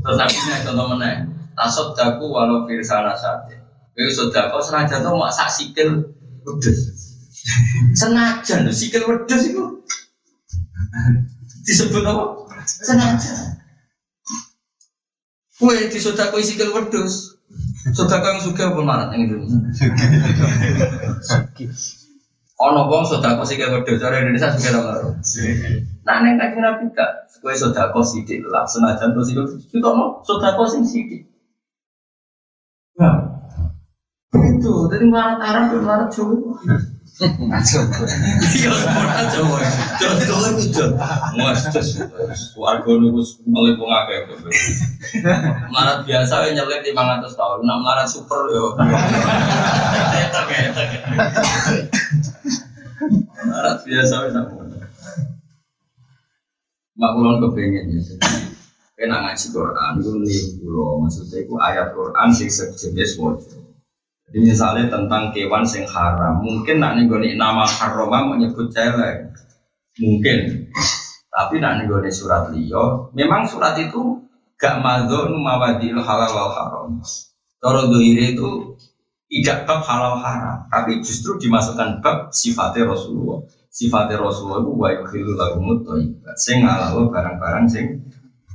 Terus 0.00 0.16
akhirnya 0.16 0.56
contoh 0.64 0.84
mana? 0.96 1.28
Tasot 1.52 1.92
jago 1.92 2.32
walau 2.32 2.64
firsana 2.64 3.12
saja. 3.12 3.60
Kau 3.92 4.08
sudah 4.08 4.48
kau 4.48 4.64
senajan 4.64 5.04
tuh 5.04 5.12
mau 5.12 5.28
sak 5.28 5.52
sikil 5.52 6.00
pedes. 6.40 6.99
Senajan 7.94 8.66
lho 8.66 8.72
sikil 8.72 9.04
wedhus 9.06 9.42
iku. 9.50 9.64
Disebut 11.66 12.02
apa? 12.06 12.24
Senajan. 12.66 13.36
Kue 15.60 15.76
di 15.92 15.98
sodako 16.00 16.40
sikil 16.40 16.72
wedhus. 16.72 17.36
Sodako 17.92 18.24
yang 18.30 18.40
suka 18.40 18.70
apa 18.70 18.80
marat 18.80 19.08
yang 19.12 19.28
Indonesia? 19.28 19.58
Ono 22.60 22.80
wong 22.88 23.04
sodako 23.04 23.42
sikil 23.44 23.72
wedhus 23.74 24.00
cara 24.00 24.22
Indonesia 24.22 24.54
suka 24.54 24.68
apa 24.72 24.80
marat? 24.86 25.02
Nah 26.06 26.16
neng 26.24 26.40
kaji 26.40 26.58
nabi 26.58 26.84
gak. 26.96 27.28
Kue 27.40 27.56
sodako 27.56 28.00
sidik 28.04 28.44
lah. 28.48 28.64
Senajan 28.68 29.12
tuh 29.16 29.24
sikil. 29.24 29.44
Kita 29.68 29.88
mau 29.92 30.20
sodako 30.24 30.64
sing 30.68 30.84
sidik. 30.84 31.28
Nah, 33.00 33.16
itu. 34.36 34.72
Jadi 34.92 35.04
marat 35.08 35.40
Arab, 35.40 35.80
marat 35.80 36.12
Jawa. 36.12 36.60
Iya. 37.20 38.72
Jawa 39.28 39.58
Jawa 40.00 40.46
itu 40.56 40.64
Jawa. 40.72 41.04
Mas. 41.36 41.68
Melarat 45.68 45.98
biasa 46.08 46.34
nyelip 46.56 46.80
di 46.80 46.90
ratus 46.96 47.36
tahun. 47.36 47.60
Nak 47.68 47.76
melarat 47.84 48.08
super 48.08 48.40
yo. 48.48 48.72
Melarat 53.44 53.78
biasa 53.84 54.14
ya. 54.32 54.42
Mak 56.96 57.10
kulon 57.16 57.36
kepengen 57.44 57.84
ya. 57.96 58.00
Kena 59.00 59.24
ngaji 59.24 59.46
Quran, 59.56 59.92
nih 60.20 60.60
pulau. 60.60 61.00
Maksudnya 61.00 61.40
itu 61.40 61.56
ayat 61.56 61.96
Quran 61.96 62.28
sih 62.36 62.52
sejenis 62.52 63.16
wajib. 63.16 63.59
Jadi 64.30 64.46
misalnya 64.46 64.86
tentang 64.86 65.34
kewan 65.34 65.66
sing 65.66 65.82
haram, 65.90 66.38
mungkin 66.38 66.78
nak 66.78 66.94
nih 67.02 67.34
nama 67.34 67.66
haroma 67.66 68.30
mau 68.30 68.38
nyebut 68.38 68.70
celeng, 68.70 69.34
mungkin. 69.98 70.70
Tapi 71.34 71.58
nak 71.58 71.82
nih 71.82 72.14
surat 72.14 72.46
liyo, 72.54 73.10
memang 73.10 73.42
surat 73.42 73.74
itu 73.82 74.22
gak 74.54 74.78
madon 74.78 75.34
mawadil 75.34 75.98
halal 75.98 76.30
wal 76.30 76.50
haram. 76.54 77.02
Toro 77.58 77.90
doire 77.90 78.38
itu 78.38 78.78
tidak 79.26 79.66
bab 79.66 79.82
halal 79.82 80.22
haram, 80.22 80.62
tapi 80.70 81.02
justru 81.02 81.34
dimasukkan 81.34 81.98
bab 81.98 82.30
sifatnya 82.30 82.86
Rasulullah. 82.86 83.42
Sifatnya 83.66 84.22
Rasulullah 84.22 84.62
itu 84.62 84.72
wa 84.78 84.88
yukhilu 84.94 85.32
lahumut 85.34 85.82
thayyibat. 85.82 86.38
Sing 86.38 86.62
halal 86.62 87.10
barang-barang 87.10 87.66
sing 87.66 87.98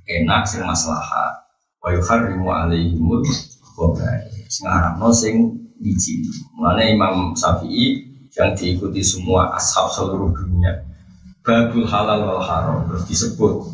enak 0.08 0.48
sing 0.48 0.64
maslahat. 0.64 1.52
Wa 1.84 1.92
yukharrimu 1.92 2.48
alaihimul 2.48 3.28
khabaith. 3.76 4.48
Sing 4.48 4.72
haramno 4.72 5.12
sing 5.12 5.65
biji. 5.80 6.26
Mana 6.56 6.84
Imam 6.88 7.36
Syafi'i 7.36 8.06
yang 8.36 8.52
diikuti 8.56 9.02
semua 9.02 9.56
ashab 9.56 9.92
seluruh 9.92 10.32
dunia. 10.32 10.84
Babul 11.46 11.86
halal 11.86 12.26
wal 12.26 12.42
haram 12.42 12.90
terus 12.90 13.06
disebut 13.06 13.70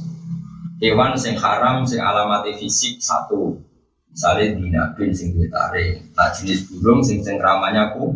hewan 0.83 1.15
sing 1.15 1.39
haram 1.39 1.87
sing 1.87 2.03
alamat 2.03 2.43
fisik 2.59 2.99
satu 2.99 3.63
Misalnya 4.11 4.59
dinabin 4.59 5.15
sing 5.15 5.31
duwe 5.31 5.47
nah 6.19 6.27
jenis 6.35 6.67
burung 6.67 6.99
sing 6.99 7.23
sing 7.23 7.39
ramanya 7.39 7.95
ku. 7.95 8.11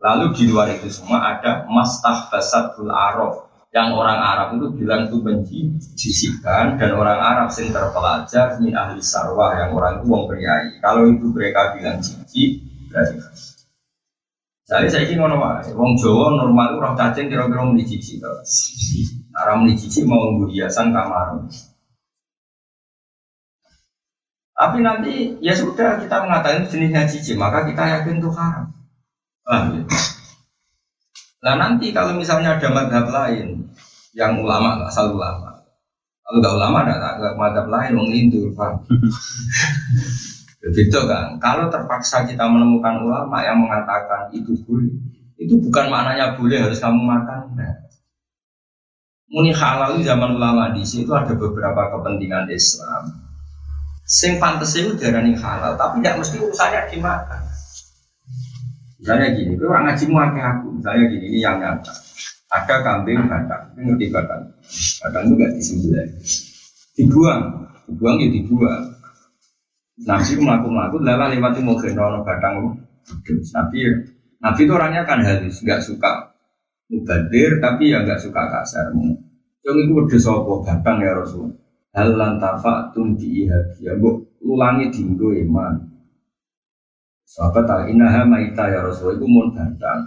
Lalu 0.00 0.26
di 0.32 0.48
luar 0.48 0.72
itu 0.72 0.88
semua 0.88 1.36
ada 1.36 1.68
mastahbasatul 1.68 2.88
arab 2.88 3.44
yang 3.76 3.92
orang 3.92 4.16
Arab 4.16 4.56
itu 4.56 4.72
bilang 4.72 5.04
itu 5.04 5.20
benci 5.20 5.68
jisikan 5.92 6.80
dan 6.80 6.96
orang 6.96 7.20
Arab 7.20 7.52
sing 7.52 7.68
terpelajar 7.68 8.56
ini 8.56 8.72
ahli 8.72 9.04
sarwah 9.04 9.52
yang 9.52 9.76
orang 9.76 10.00
itu 10.00 10.08
wong. 10.08 10.32
Kalau 10.80 11.04
itu 11.12 11.28
mereka 11.28 11.76
bilang 11.76 12.00
cici 12.00 12.65
jadi 14.66 14.90
saya 14.90 15.06
ingin 15.06 15.22
ngono 15.22 15.38
wae. 15.38 15.70
Wong 15.78 15.94
Jawa 15.94 16.34
normal 16.42 16.74
orang 16.82 16.98
cacing 16.98 17.30
kira-kira 17.30 17.62
muni 17.62 17.86
cici 17.86 18.18
to. 18.18 18.32
Mau 20.10 20.42
hiasan 20.50 20.90
kamar. 20.90 21.46
Tapi 24.56 24.78
nanti 24.80 25.36
ya 25.44 25.52
sudah 25.52 26.00
kita 26.00 26.24
mengatakan 26.24 26.66
jenisnya 26.66 27.04
cici, 27.06 27.36
maka 27.36 27.68
kita 27.68 28.00
yakin 28.00 28.18
itu 28.18 28.30
haram. 28.32 28.72
Ah, 29.46 29.68
gitu. 29.70 29.86
Nah 31.44 31.54
nanti 31.60 31.92
kalau 31.94 32.16
misalnya 32.18 32.58
ada 32.58 32.66
madhab 32.72 33.06
lain 33.12 33.70
yang 34.16 34.40
ulama 34.40 34.80
nggak 34.80 34.90
asal 34.90 35.12
ulama, 35.12 35.62
kalau 36.24 36.36
nggak 36.40 36.56
ulama 36.56 36.76
ada 36.82 37.36
madhab 37.36 37.66
lain 37.68 38.00
wong 38.00 38.08
lindur. 38.10 38.50
Begitu 40.62 40.98
kan? 41.04 41.36
Kalau 41.42 41.68
terpaksa 41.68 42.24
kita 42.24 42.44
menemukan 42.48 43.02
ulama 43.04 43.42
yang 43.44 43.60
mengatakan 43.60 44.32
itu 44.32 44.56
boleh, 44.64 44.92
itu 45.36 45.54
bukan 45.60 45.92
maknanya 45.92 46.36
boleh 46.36 46.58
harus 46.62 46.80
kamu 46.80 47.00
makan. 47.00 47.42
Nah. 47.54 47.74
Muni 49.26 49.50
halal 49.50 49.98
zaman 50.00 50.38
ulama 50.38 50.70
di 50.70 50.86
situ 50.86 51.10
ada 51.10 51.34
beberapa 51.34 51.90
kepentingan 51.90 52.46
Islam 52.46 53.26
Sing 54.06 54.38
pantes 54.38 54.70
itu 54.78 54.94
darani 54.94 55.34
halal, 55.34 55.74
tapi 55.74 55.98
tidak 55.98 56.22
mesti 56.22 56.38
urusannya 56.38 56.94
dimakan. 56.94 57.42
Misalnya 59.02 59.34
gini, 59.34 59.58
itu 59.58 59.66
orang 59.66 59.90
ngaji 59.90 60.04
muaknya 60.06 60.42
aku. 60.54 60.66
Misalnya 60.78 61.04
gini, 61.10 61.26
ini 61.26 61.38
yang 61.42 61.58
nyata. 61.58 61.90
Ada 62.46 62.86
kambing 62.86 63.26
batang, 63.26 63.74
ini 63.74 63.90
ngerti 63.90 64.06
batang. 64.14 64.54
Batang 65.02 65.22
itu 65.26 65.34
gak 65.34 65.52
disembelih. 65.58 66.08
Dibuang, 66.94 67.42
dibuang 67.90 68.16
ya 68.22 68.28
dibuang. 68.30 68.82
Nabi 69.96 70.32
melaku-melaku, 70.36 71.00
lala 71.00 71.32
lewati 71.32 71.64
mau 71.64 71.80
gendong 71.80 72.20
batang. 72.20 72.76
Nabi, 73.56 73.78
Nabi 74.44 74.60
itu 74.60 74.72
orangnya 74.76 75.08
kan 75.08 75.24
halus, 75.24 75.64
nggak 75.64 75.80
suka 75.80 76.36
mubadir, 76.92 77.56
tapi 77.64 77.88
ya 77.94 78.04
nggak 78.04 78.20
suka 78.20 78.42
kasar. 78.52 78.92
Yang 79.64 79.76
itu 79.88 79.92
udah 79.96 80.20
sopo 80.20 80.52
batang 80.60 81.00
ya 81.00 81.16
Rasul. 81.16 81.48
Hal 81.96 82.12
lantafa 82.12 82.92
tum 82.92 83.16
di 83.16 83.48
ya 83.48 83.96
bu 83.96 84.20
ulangi 84.44 84.92
dinggo 84.92 85.32
iman 85.32 85.80
sahabat 87.24 87.64
tak 87.64 87.80
inaha 87.88 88.20
maita 88.28 88.68
ya 88.68 88.84
rasul. 88.84 89.16
Itu 89.16 89.24
mau 89.24 89.48
datang 89.48 90.04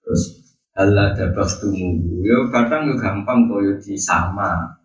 terus 0.00 0.22
hal 0.72 0.96
ada 0.96 1.28
tunggu 1.60 2.24
ya 2.24 2.40
kadang 2.48 2.88
ya 2.88 2.94
gampang 2.96 3.44
koyo 3.52 3.76
di 3.76 4.00
sama 4.00 4.80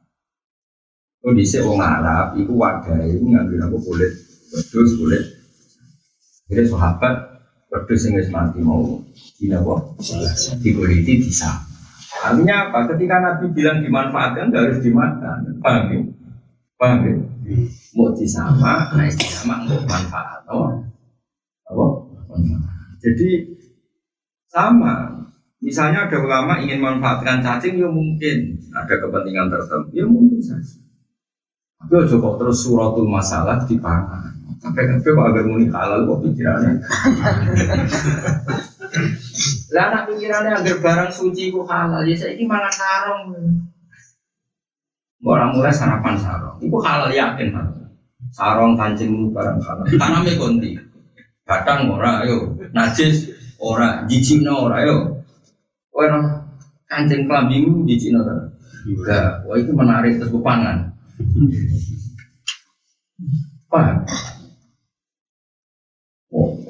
Oh 1.22 1.32
di 1.32 1.46
wong 1.62 1.78
Arab 1.78 2.34
itu 2.36 2.52
wadah 2.52 3.00
itu 3.06 3.22
ngambil 3.22 3.70
aku 3.70 3.78
kulit 3.86 4.12
wedus 4.52 4.92
kulit 5.00 5.24
jadi 6.52 6.68
sahabat 6.68 7.16
wedus 7.72 8.02
yang 8.08 8.20
mati 8.30 8.60
mau 8.60 9.00
di 9.40 9.50
apa 9.52 9.76
di 10.60 10.70
kulit 10.76 11.08
di 11.08 11.32
sama 11.32 11.68
artinya 12.22 12.70
apa 12.70 12.92
ketika 12.94 13.16
Nabi 13.18 13.46
bilang 13.56 13.82
dimanfaatkan 13.82 14.52
harus 14.54 14.84
dimakan 14.84 15.58
paham 15.64 15.86
ya 15.90 16.02
Paham 16.82 17.06
ya? 17.06 17.14
Mau 17.94 18.10
disama, 18.18 18.90
nah 18.98 19.06
sama 19.14 19.62
untuk 19.70 19.86
manfaat. 19.86 20.42
Oh. 20.50 20.82
Apa? 21.70 21.86
Jadi 23.06 23.54
sama. 24.50 25.22
Misalnya 25.62 26.10
ada 26.10 26.18
ulama 26.18 26.58
ingin 26.58 26.82
manfaatkan 26.82 27.46
cacing, 27.46 27.78
ya 27.78 27.86
mungkin 27.86 28.58
ada 28.74 28.98
kepentingan 28.98 29.54
tertentu, 29.54 29.94
ya 29.94 30.10
mungkin 30.10 30.42
saja. 30.42 30.82
Tapi 31.86 32.10
coba 32.18 32.42
terus 32.42 32.66
suratul 32.66 33.06
masalah 33.06 33.62
di 33.70 33.78
pangan. 33.78 34.41
Sampai 34.62 34.86
sampai 34.86 35.10
kok 35.10 35.26
agak 35.26 35.44
muni 35.50 35.66
halal 35.74 36.06
kok 36.06 36.22
pikirannya. 36.22 36.78
Lah 39.74 39.84
anak 39.90 40.04
pikirannya 40.14 40.54
agar 40.54 40.76
barang 40.78 41.10
suci 41.10 41.50
kok 41.50 41.66
halal, 41.66 42.06
ya 42.06 42.14
saya 42.14 42.38
ini 42.38 42.46
malah 42.46 42.70
sarong. 42.70 43.34
Orang 45.26 45.58
mulai 45.58 45.74
sarapan 45.74 46.14
sarong, 46.18 46.62
itu 46.62 46.78
halal 46.78 47.10
yakin 47.10 47.50
kan? 47.54 47.66
Sarong 48.30 48.78
kancing 48.78 49.34
barang 49.34 49.58
halal. 49.66 49.86
Tanamnya 49.98 50.38
konti, 50.38 50.78
kadang 51.46 51.90
ora, 51.90 52.22
ayo 52.22 52.54
najis 52.70 53.34
ora, 53.58 54.06
no 54.46 54.54
ora, 54.70 54.76
ayo. 54.86 55.26
Orang 55.90 56.46
kancing 56.86 57.26
kelambimu 57.26 57.82
jijik 57.90 58.14
no 58.14 58.22
ora. 58.22 58.46
Enggak, 58.82 59.46
wah 59.46 59.58
itu 59.58 59.72
menarik 59.74 60.18
terus 60.22 60.34
pangan. 60.42 60.90
Paham? 63.70 64.06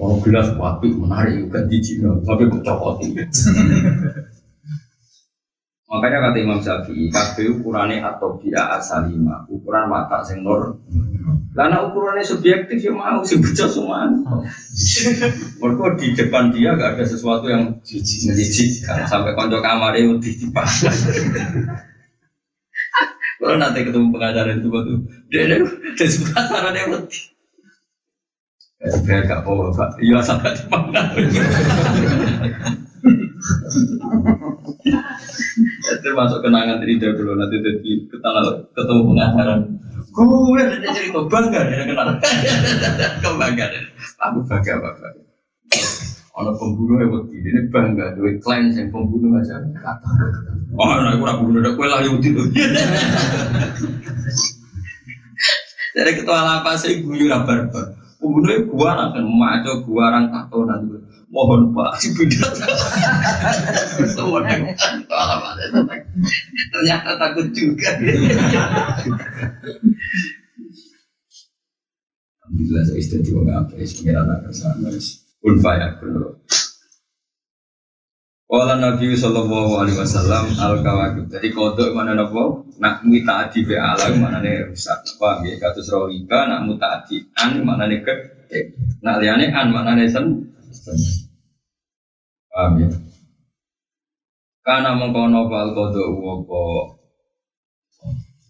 Orang 0.02 0.18
gelas 0.26 0.50
wapi 0.58 0.98
menarik 0.98 1.46
juga 1.46 1.62
jijik 1.70 2.02
no, 2.02 2.18
tapi 2.26 2.50
kok 2.50 2.66
cokoti. 2.66 3.14
Makanya 5.92 6.18
kata 6.26 6.38
Imam 6.42 6.58
Syafi'i, 6.64 7.12
kabeh 7.14 7.62
ukurannya 7.62 8.02
atau 8.02 8.40
dia 8.42 8.64
asalima, 8.80 9.46
ukuran 9.46 9.92
mata 9.92 10.26
sing 10.26 10.42
nur. 10.42 10.82
Karena 11.52 11.84
ukurannya 11.86 12.24
subjektif 12.26 12.80
ya 12.80 12.96
mau 12.96 13.22
sih 13.22 13.38
baca 13.38 13.68
semua. 13.70 14.08
Mereka 15.62 15.86
di 16.00 16.08
depan 16.18 16.50
dia 16.56 16.80
gak 16.80 16.98
ada 16.98 17.04
sesuatu 17.06 17.46
yang 17.52 17.78
menjijikkan 17.84 19.06
sampai 19.06 19.36
konco 19.36 19.60
kamar 19.60 19.94
itu 20.00 20.18
ditipas. 20.18 20.88
Kalau 23.38 23.58
nanti 23.60 23.84
ketemu 23.84 24.10
pengacara 24.16 24.56
itu 24.56 24.70
dia 25.28 25.44
dia 25.46 25.60
dia 25.94 26.08
suka 26.08 26.40
cara 26.40 26.72
dia. 26.72 26.88
Biar 28.82 29.30
gak 29.30 29.46
bawa 29.46 29.70
pak, 29.70 30.02
iya 30.02 30.18
sampai 30.26 30.58
di 30.58 30.66
mana. 30.66 31.14
Itu 35.86 36.10
masuk 36.18 36.42
kenangan 36.42 36.82
dari 36.82 36.98
dulu 36.98 37.38
nanti 37.38 37.62
jadi 37.62 37.94
ketemu 38.74 39.02
pengacara. 39.14 39.62
Gue 40.12 40.60
ada 40.60 40.90
cerita 40.98 41.22
bangga 41.30 41.62
dia 41.70 41.86
kenal. 41.86 42.18
Kebangga. 43.22 43.66
Aku 44.18 44.42
bangga 44.50 44.74
bapak. 44.82 45.14
Ono 46.42 46.52
pembunuh 46.58 46.98
yang 47.06 47.12
waktu 47.14 47.38
ini 47.38 47.70
bangga 47.70 48.18
duit 48.18 48.42
klien 48.42 48.74
yang 48.74 48.90
pembunuh 48.90 49.38
aja. 49.38 49.62
Oh, 50.74 50.90
nah 50.90 51.14
aku 51.14 51.24
ragu 51.28 51.44
udah 51.54 51.74
kue 51.78 51.86
lah 51.86 52.02
yang 52.02 52.18
itu. 52.18 52.50
Jadi 55.92 56.12
ketua 56.18 56.40
lapas 56.42 56.82
saya 56.82 56.98
guyu 56.98 57.30
rabar. 57.30 57.70
Pembunuhnya 58.22 58.70
gua 58.70 59.10
akan 59.10 59.26
maco 59.34 59.82
gua 59.90 60.14
orang 60.14 60.30
tato 60.30 60.62
nanti. 60.70 60.94
Mohon 61.34 61.74
pak. 61.74 61.92
Si 62.02 62.08
bidat 62.14 62.54
ternyata 66.72 67.10
takut 67.18 67.48
juga. 67.50 67.90
Alhamdulillah 72.46 72.84
saya 72.84 73.24
bawah 73.32 73.64
apa 73.64 73.74
sih 73.80 73.96
pengiran 74.04 74.28
akan 74.28 74.54
sama 74.54 74.92
pun 75.42 75.56
faya 75.58 75.98
pun 75.98 76.36
Wala 78.52 78.76
Nabi 78.76 79.16
Sallallahu 79.16 79.80
Alaihi 79.80 79.96
Wasallam 79.96 80.52
al 80.60 80.84
kawakib. 80.84 81.32
Jadi 81.32 81.56
kodok 81.56 81.96
mana 81.96 82.12
nopo? 82.12 82.68
Nak 82.84 83.00
muta 83.08 83.48
adi 83.48 83.64
be 83.64 83.80
alam 83.80 84.20
mana 84.20 84.44
nih 84.44 84.68
rusak. 84.68 85.08
Paham 85.16 85.48
ya? 85.48 85.56
Katus 85.56 85.88
rohiba 85.88 86.52
nak 86.52 86.68
muta 86.68 87.00
adi 87.00 87.24
an 87.40 87.64
mana 87.64 87.88
nih 87.88 88.04
ke? 88.04 88.12
Nak 89.08 89.24
liane 89.24 89.56
an 89.56 89.72
mana 89.72 89.96
nih 89.96 90.12
sen? 90.12 90.52
Paham 92.52 92.84
ya? 92.84 92.92
Karena 94.68 95.00
mengkono 95.00 95.48
fal 95.48 95.72
kodo 95.72 96.12
apa 96.12 96.62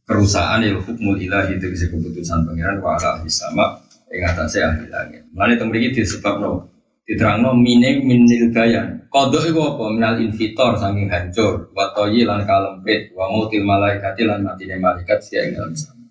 kerusakan 0.10 0.66
ya 0.66 0.82
hukmul 0.82 1.22
ilahi 1.22 1.62
itu 1.62 1.70
bisa 1.70 1.86
keputusan 1.94 2.50
pangeran 2.50 2.82
wa 2.82 2.98
ala 2.98 3.22
sama 3.30 3.78
ing 4.10 4.26
atase 4.26 4.66
ahli 4.66 4.90
langit. 4.90 5.30
Mulane 5.30 5.62
teng 5.62 5.70
mriki 5.70 5.94
disebabno 5.94 6.74
diterangno 7.06 7.54
mine 7.54 8.02
minil 8.02 8.50
gayan. 8.50 9.01
Kodo 9.12 9.44
iku 9.44 9.76
apa? 9.76 9.84
Minal 9.92 10.24
invitor 10.24 10.80
saking 10.80 11.12
hancur, 11.12 11.68
wa 11.76 11.92
toyi 11.92 12.24
lan 12.24 12.48
kalempit, 12.48 13.12
wa 13.12 13.28
mautil 13.28 13.68
malaikati 13.68 14.24
lan 14.24 14.40
matine 14.40 14.80
malaikat 14.80 15.20
sia 15.20 15.44
ing 15.44 15.60
dalam 15.60 15.76
sama. 15.76 16.08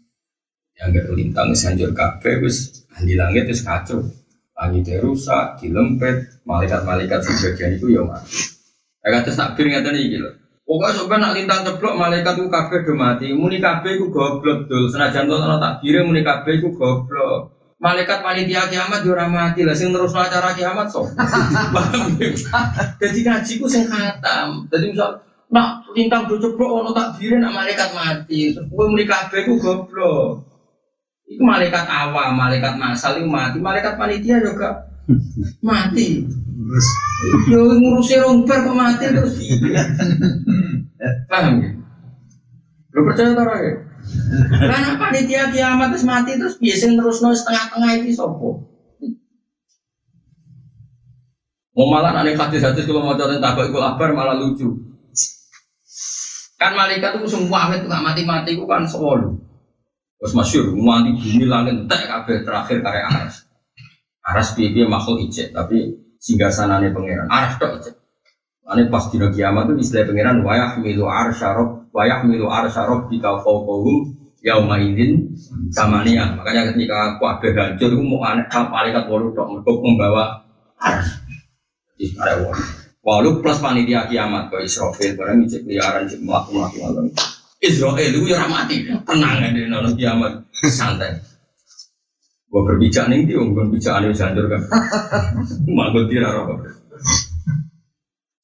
Yang 0.77 0.89
gak 1.01 1.07
lintang 1.17 1.49
wis 1.49 1.65
hancur 1.65 1.97
kabeh 1.97 2.45
wis 2.45 2.85
ahli 2.93 3.17
langit 3.17 3.49
wis 3.49 3.65
kacau. 3.65 4.05
Langit 4.53 5.01
rusak, 5.01 5.57
dilempet, 5.57 6.45
malaikat-malaikat 6.45 7.25
sebagian 7.25 7.81
itu 7.81 7.97
ya 7.97 8.05
mati. 8.05 8.37
Ya 9.01 9.09
kata 9.17 9.33
sakbir 9.33 9.73
ngeten 9.73 9.97
iki 9.97 10.21
lho. 10.21 10.37
Pokoknya 10.69 10.93
sampai 11.01 11.17
nak 11.19 11.33
lintang 11.33 11.61
ceblok 11.65 11.97
malaikat 11.97 12.37
itu 12.37 12.53
kabeh 12.53 12.85
do 12.85 12.93
mati. 12.93 13.33
Muni 13.33 13.57
kabeh 13.65 13.97
iku 13.97 14.13
goblok 14.13 14.69
dul. 14.69 14.93
Senajan 14.93 15.25
to 15.25 15.41
ana 15.41 15.57
takbire 15.57 16.05
muni 16.05 16.21
kabeh 16.21 16.61
iku 16.61 16.77
goblok. 16.77 17.60
Malaikat 17.81 18.21
panitia 18.21 18.69
kiamat 18.69 19.01
yo 19.01 19.17
mati 19.33 19.65
lah 19.65 19.73
sing 19.73 19.89
terus 19.91 20.13
acara 20.13 20.53
kiamat 20.53 20.87
so. 20.93 21.09
Ya? 22.21 22.29
Jadi 23.01 23.19
ngaji 23.25 23.53
ku 23.57 23.67
sing 23.67 23.89
khatam. 23.89 24.69
Jadi 24.69 24.93
misal 24.93 25.25
nak 25.49 25.89
lintang 25.97 26.29
do 26.29 26.37
ceblok 26.37 26.85
ono 26.85 26.91
takbire 26.93 27.41
nak 27.41 27.57
malaikat 27.57 27.91
mati. 27.97 28.53
Terus 28.53 28.69
kowe 28.69 28.85
muni 28.85 29.09
kabeh 29.09 29.49
ku 29.49 29.57
goblok. 29.57 30.45
Iku 31.31 31.43
malaikat 31.47 31.89
awam, 31.89 32.37
malaikat 32.37 32.77
masal 32.77 33.17
iku 33.17 33.31
mati, 33.33 33.57
malaikat 33.57 33.97
panitia 33.97 34.45
juga 34.45 34.85
mati. 35.65 36.29
Yo 37.49 37.65
ngurusi 37.65 38.21
romper 38.21 38.61
kok 38.61 38.77
mati 38.77 39.05
terus. 39.09 39.41
Paham 41.33 41.65
ya? 41.65 41.71
Lu 42.93 43.01
percaya 43.09 43.33
ta 43.33 43.43
ora 43.47 43.57
ya? 43.65 43.75
Karena 44.51 44.95
panitia 44.99 45.51
kiamat 45.51 45.95
terus 45.95 46.07
mati 46.07 46.39
terus 46.39 46.55
biasa 46.59 46.95
terus 46.95 47.19
no 47.23 47.31
setengah-tengah 47.35 47.91
itu 47.99 48.15
sopo. 48.15 48.71
Mau 51.75 51.87
malah 51.87 52.13
aneh 52.13 52.37
hadis 52.37 52.61
hadis 52.61 52.85
kalau 52.85 53.07
mau 53.07 53.17
tentang 53.17 53.41
tabak 53.41 53.71
itu 53.71 53.79
kabar 53.79 54.11
malah 54.13 54.37
lucu. 54.37 54.69
Kan 56.61 56.77
malaikat 56.77 57.17
itu 57.17 57.27
semua 57.31 57.73
amit 57.73 57.89
nggak 57.89 58.05
mati 58.05 58.23
mati 58.29 58.53
itu 58.53 58.69
kan 58.69 58.85
sewolu. 58.85 59.41
Terus 60.21 60.37
masyur, 60.37 60.77
mati 60.77 61.17
bumi 61.17 61.49
langit 61.49 61.89
tak 61.89 62.05
kabeh 62.05 62.45
terakhir 62.45 62.85
karya 62.85 63.09
aras. 63.09 63.49
Aras 64.21 64.53
piye 64.53 64.85
makhluk 64.85 65.25
ijek 65.25 65.57
tapi 65.57 65.97
singgah 66.21 66.53
sanane 66.53 66.93
pangeran. 66.93 67.33
Aras 67.33 67.57
tok 67.57 67.81
ijek. 67.81 67.95
Ane 68.69 68.93
pas 68.93 69.09
dino 69.09 69.33
kiamat 69.33 69.73
itu 69.73 69.89
istilah 69.89 70.05
pangeran 70.13 70.45
wayah 70.45 70.77
milu 70.79 71.09
arsyarob 71.09 71.80
wayah 71.91 72.23
milu 72.27 72.47
arsyarob 72.51 73.11
kita 73.11 73.43
fauqahum 73.43 74.15
yauma 74.41 74.81
idin 74.81 75.37
samania. 75.73 76.35
Makanya 76.37 76.73
ketika 76.73 77.21
kabeh 77.21 77.53
hancur 77.55 77.91
itu 77.93 78.03
mau 78.03 78.25
aneh 78.25 78.47
malaikat 78.49 79.05
wolu 79.07 79.33
tok 79.37 79.49
mergo 79.53 79.73
membawa 79.85 80.45
ada 82.01 82.35
wolu. 82.41 82.65
Walu 83.01 83.31
plus 83.41 83.59
panitia 83.65 84.09
kiamat 84.13 84.53
kau 84.53 84.61
Israfil 84.61 85.17
barang 85.17 85.49
ijek 85.49 85.65
liaran 85.65 86.05
ijek 86.05 86.21
melaku 86.21 86.57
melaku 86.57 86.77
malam. 86.85 87.07
Israel 87.61 88.13
itu 88.17 88.25
ya 88.25 88.49
mati, 88.49 88.89
tenang 88.89 89.37
aja 89.37 89.53
di 89.53 89.69
nono 89.69 89.93
kiamat 89.93 90.49
santai. 90.65 91.13
Gua 92.49 92.65
berbicara 92.65 93.13
nih 93.13 93.29
dia, 93.29 93.37
gua 93.37 93.53
berbicara 93.65 94.01
nih 94.01 94.17
janjur 94.17 94.49
kan. 94.49 94.63
Manggut 95.77 96.09
dia 96.09 96.25
apa? 96.25 96.80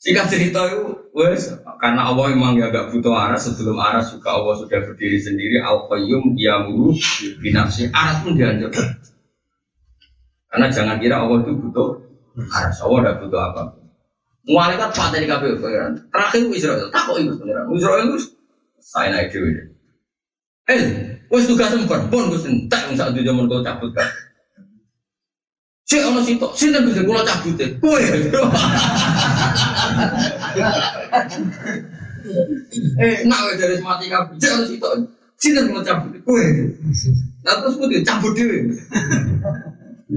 Singkat 0.07 0.27
cerita 0.31 0.71
itu, 0.71 1.11
wes 1.19 1.51
karena 1.83 2.07
Allah 2.07 2.31
memang 2.31 2.55
ya 2.55 2.71
gak 2.71 2.95
butuh 2.95 3.11
aras 3.11 3.51
sebelum 3.51 3.75
aras 3.75 4.15
juga 4.15 4.39
Allah 4.39 4.55
sudah 4.55 4.79
berdiri 4.87 5.19
sendiri 5.19 5.59
al 5.59 5.91
qayyum 5.91 6.39
qiyamulu 6.39 6.95
binafsi 7.43 7.91
aras 7.91 8.23
pun 8.23 8.39
dihancurkan. 8.39 9.03
Karena 10.47 10.67
jangan 10.71 11.03
kira 11.03 11.27
Allah 11.27 11.43
itu 11.43 11.59
butuh 11.59 12.07
aras, 12.39 12.79
Allah 12.87 12.99
tidak 13.03 13.17
butuh 13.27 13.41
apa. 13.51 13.63
Malaikat 14.47 14.95
patah 14.95 15.19
di 15.19 15.27
KPU 15.27 15.59
pangeran. 15.59 15.93
Terakhir 16.07 16.43
Israel, 16.55 16.87
tak 16.95 17.03
kok 17.11 17.19
itu 17.19 17.35
pangeran. 17.35 17.67
Israel 17.75 18.03
itu 18.07 18.19
saya 18.79 19.11
naik 19.11 19.35
dewi. 19.35 19.75
Eh, 20.71 20.83
wes 21.35 21.51
tugas 21.51 21.75
empat 21.75 22.15
pun 22.15 22.31
gue 22.31 22.39
sentak 22.39 22.87
yang 22.87 22.95
saat 22.95 23.11
itu 23.11 23.27
zaman 23.27 23.51
kau 23.51 23.59
cabut 23.59 23.91
kan. 23.91 24.07
Si 25.87 26.03
ono 26.03 26.19
sitok, 26.19 26.55
sinten 26.55 26.83
bisa 26.83 27.03
kula 27.07 27.23
cabut 27.23 27.59
e. 27.63 27.67
Kowe. 27.79 28.03
Eh, 32.99 33.23
wis 33.23 33.57
dari 33.61 33.79
mati 33.79 34.11
kabeh. 34.11 34.35
Si 34.41 34.47
ono 34.51 34.65
sitok. 34.67 34.93
Sinten 35.37 35.69
kula 35.71 35.85
cabut 35.85 36.17
e. 36.17 36.19
Kowe. 36.25 36.47
Lah 37.45 37.55
terus 37.61 37.77
putih 37.79 38.01
cabut 38.03 38.33
dhewe. 38.35 38.73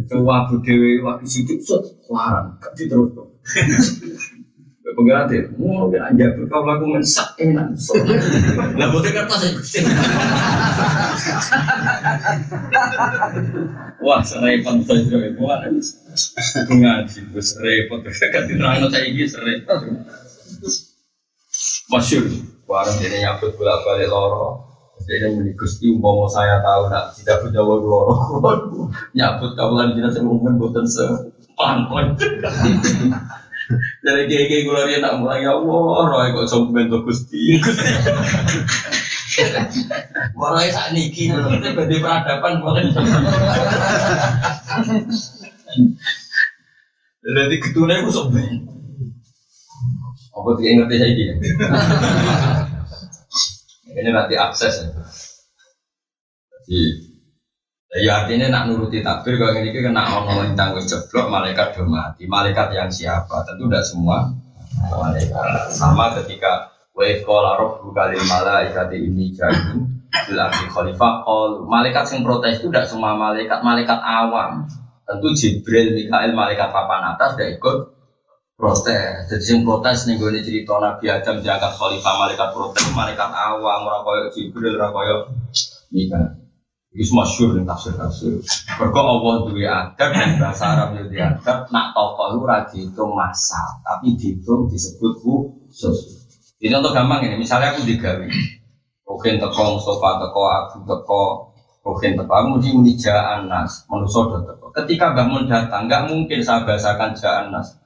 Coba 0.10 0.48
bu 0.48 0.64
dhewe 0.64 1.04
waktu 1.04 1.26
sidik 1.28 1.60
set 1.62 1.84
larang, 2.08 2.56
gak 2.64 2.72
diterus. 2.78 3.14
Pengiran 4.90 5.30
deh, 5.30 5.46
mau 5.62 5.86
bilang 5.86 6.18
jabut 6.18 6.50
kau 6.50 6.66
lagu 6.66 6.86
mensak 6.90 7.38
enak. 7.38 7.78
Lah 8.76 8.88
bote 8.90 9.10
kertas 9.14 9.42
ya. 9.46 9.52
Wah, 14.02 14.22
serempet 14.26 14.76
tuh 14.90 14.98
jadi 15.06 15.38
wah, 15.38 15.62
ngaji, 16.70 17.20
gue 17.30 17.44
serempet, 17.44 18.00
ganti 18.34 18.54
terang 18.58 18.90
saya 18.90 19.06
ini 19.06 19.24
serempet. 19.30 19.80
Masyur, 21.90 22.26
warung 22.70 22.98
ini 23.02 23.26
nyabut 23.26 23.54
bolak 23.58 23.82
balik 23.86 24.10
loro. 24.10 24.70
Jadi 25.10 25.42
ini 25.42 25.52
gusti 25.58 25.90
umpama 25.90 26.30
saya 26.30 26.62
tahu 26.62 26.92
nak 26.92 27.18
tidak 27.18 27.42
punya 27.42 27.62
wong 27.66 27.82
loro, 27.82 28.14
nyabut 29.18 29.58
kawalan 29.58 29.98
saya 29.98 30.22
mungkin 30.22 30.62
buatan 30.62 30.86
sepanpon. 30.86 32.14
Dari 34.02 34.26
gege 34.26 34.66
gue 34.66 34.74
lari 34.74 34.98
nak 34.98 35.22
mulai 35.22 35.46
ya 35.46 35.54
Allah, 35.54 36.10
roy 36.10 36.34
kok 36.34 36.50
sombong 36.50 36.74
bentuk 36.74 37.06
gusti. 37.06 37.62
Warai 40.34 40.74
saat 40.74 40.92
niki, 40.98 41.30
nanti 41.30 41.70
badai 41.78 42.02
peradaban 42.02 42.66
mungkin. 42.66 42.90
Jadi 47.22 47.56
ketune 47.62 47.94
aku 48.02 48.10
sombong. 48.10 48.50
Apa 50.34 50.50
tidak 50.58 50.74
ngerti 50.88 50.96
saya 50.98 51.12
gini? 51.14 51.34
Ini 53.90 54.10
nanti 54.16 54.36
akses 54.40 54.76
ya. 54.82 54.88
Jadi 56.70 57.09
Ya 57.90 58.22
artinya 58.22 58.54
nak 58.54 58.70
nuruti 58.70 59.02
takbir 59.02 59.42
kalau 59.42 59.58
ini 59.58 59.74
kena 59.74 60.22
ono 60.22 60.46
lintang 60.46 60.78
wis 60.78 60.86
jeblok 60.86 61.26
malaikat 61.26 61.74
do 61.74 61.90
mati. 61.90 62.30
Malaikat 62.30 62.70
yang 62.70 62.94
siapa? 62.94 63.42
Tentu 63.50 63.66
tidak 63.66 63.82
semua 63.82 64.30
malaikat. 64.94 65.74
Sama 65.74 66.14
ketika 66.22 66.70
wa 66.94 67.02
qala 67.26 67.58
rabbuka 67.58 68.14
kali 68.14 68.22
malaikati 68.22 68.98
ini 69.02 69.34
jadi 69.34 69.82
bilang 70.30 70.54
khalifah 70.70 71.26
qol 71.26 71.66
malaikat 71.66 72.06
yang 72.14 72.22
protes 72.22 72.62
itu 72.62 72.70
tidak 72.70 72.86
semua 72.86 73.18
malaikat, 73.18 73.58
malaikat 73.66 73.98
awam. 73.98 74.70
Tentu 75.10 75.34
Jibril, 75.34 75.98
Mikael, 75.98 76.38
malaikat 76.38 76.70
papan 76.70 77.18
atas 77.18 77.34
tidak 77.34 77.58
ikut 77.58 77.78
protes. 78.54 79.34
Jadi 79.34 79.46
yang 79.50 79.66
protes 79.66 80.06
nih 80.06 80.22
gue 80.22 80.38
cerita 80.46 80.78
Nabi 80.78 81.10
Adam 81.10 81.42
diangkat 81.42 81.74
khalifah 81.74 82.14
malaikat 82.22 82.50
protes, 82.54 82.86
malaikat 82.94 83.34
awam, 83.34 83.90
orang 83.90 84.30
Jibril, 84.30 84.78
orang 84.78 84.94
koyo 84.94 85.18
Mikael. 85.90 86.49
Itu 86.90 87.14
masyur 87.14 87.54
nih 87.54 87.70
tafsir 87.70 87.94
tafsir. 87.94 88.42
Berkok 88.82 89.06
Allah 89.06 89.34
duwe 89.46 89.62
adab 89.70 90.10
dan 90.10 90.42
bahasa 90.42 90.74
Arab 90.74 90.98
itu 90.98 91.22
adab. 91.22 91.70
Nak 91.70 91.94
tokoh 91.94 92.26
itu 92.34 92.40
rajin 92.42 92.70
dihitung 92.90 93.14
masal, 93.14 93.78
tapi 93.86 94.18
dihitung 94.18 94.66
disebut 94.66 95.22
khusus. 95.22 95.98
Ini 96.58 96.82
untuk 96.82 96.98
gampang 96.98 97.22
ini. 97.24 97.38
Misalnya 97.38 97.78
aku 97.78 97.86
digawe, 97.86 98.26
Rogen 99.06 99.38
teko, 99.38 99.78
sofa 99.78 100.18
teko, 100.18 100.44
aku 100.50 100.78
teko, 100.90 101.24
Rogen 101.86 102.18
teko. 102.18 102.32
Aku 102.34 102.48
mesti 102.58 102.70
muni 102.74 102.94
jaan 102.98 103.46
nas, 103.46 103.86
manusia 103.86 104.26
teko. 104.26 104.74
Ketika 104.74 105.14
bangun 105.14 105.46
datang, 105.46 105.86
nggak 105.86 106.10
mungkin 106.10 106.42
saya 106.42 106.66
bahasakan 106.66 107.14
jaan 107.14 107.54
nas. 107.54 107.78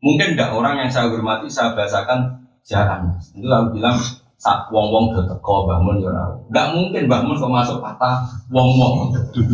Mungkin 0.00 0.32
tidak 0.32 0.56
orang 0.56 0.80
yang 0.80 0.88
saya 0.88 1.12
hormati 1.12 1.52
saya 1.52 1.76
bahasakan 1.76 2.48
jaan 2.64 3.12
nas. 3.12 3.36
Itu 3.36 3.46
aku 3.52 3.76
bilang 3.76 4.00
sak 4.36 4.68
wong 4.68 4.92
wong 4.92 5.04
do 5.16 5.24
teko 5.24 5.64
bangun 5.64 6.04
ya 6.04 6.12
ora. 6.12 6.24
Enggak 6.52 6.66
mungkin 6.76 7.02
bangun 7.08 7.40
kok 7.40 7.52
masuk 7.52 7.78
patah 7.80 8.28
wong 8.52 8.70
wong. 8.76 8.94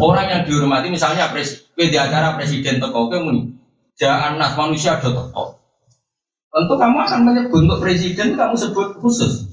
Orang 0.03 0.27
yang 0.27 0.43
dihormati 0.43 0.91
misalnya 0.91 1.31
pres 1.31 1.71
di 1.79 1.97
acara 1.97 2.35
presiden 2.35 2.83
teko 2.83 3.07
ke 3.07 3.23
muni 3.23 3.55
jaan 3.95 4.43
nas 4.43 4.59
manusia 4.59 4.99
do 4.99 5.15
teko. 5.15 5.63
Tentu 6.53 6.75
kamu 6.77 6.99
akan 7.09 7.21
menyebut 7.25 7.65
untuk 7.65 7.81
presiden 7.81 8.37
kamu 8.37 8.55
sebut 8.59 9.01
khusus. 9.01 9.49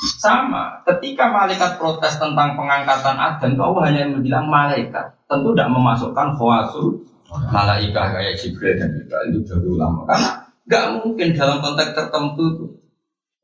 Sama, 0.00 0.80
ketika 0.88 1.28
malaikat 1.28 1.76
protes 1.76 2.16
tentang 2.16 2.56
pengangkatan 2.56 3.20
Adam, 3.20 3.52
Allah 3.60 3.82
hanya 3.92 4.08
bilang 4.16 4.48
malaikat. 4.48 5.12
Tentu 5.28 5.52
tidak 5.52 5.70
memasukkan 5.76 6.40
khawasul 6.40 7.04
malaikat 7.30 8.06
kayak 8.16 8.34
Jibril 8.40 8.74
dan 8.80 8.90
Mikael 8.96 9.30
itu 9.30 9.40
dari 9.46 9.68
ulama. 9.70 10.08
Karena 10.08 10.30
nggak 10.66 10.84
mungkin 11.04 11.28
dalam 11.36 11.58
konteks 11.62 11.92
tertentu 11.94 12.42
itu. 12.48 12.66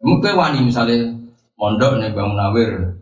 Mungkin 0.03 0.32
wani 0.37 0.59
misalnya 0.66 1.16
mondok 1.57 1.99
nih 1.99 2.13
Bang 2.13 2.37
Munawir, 2.37 3.01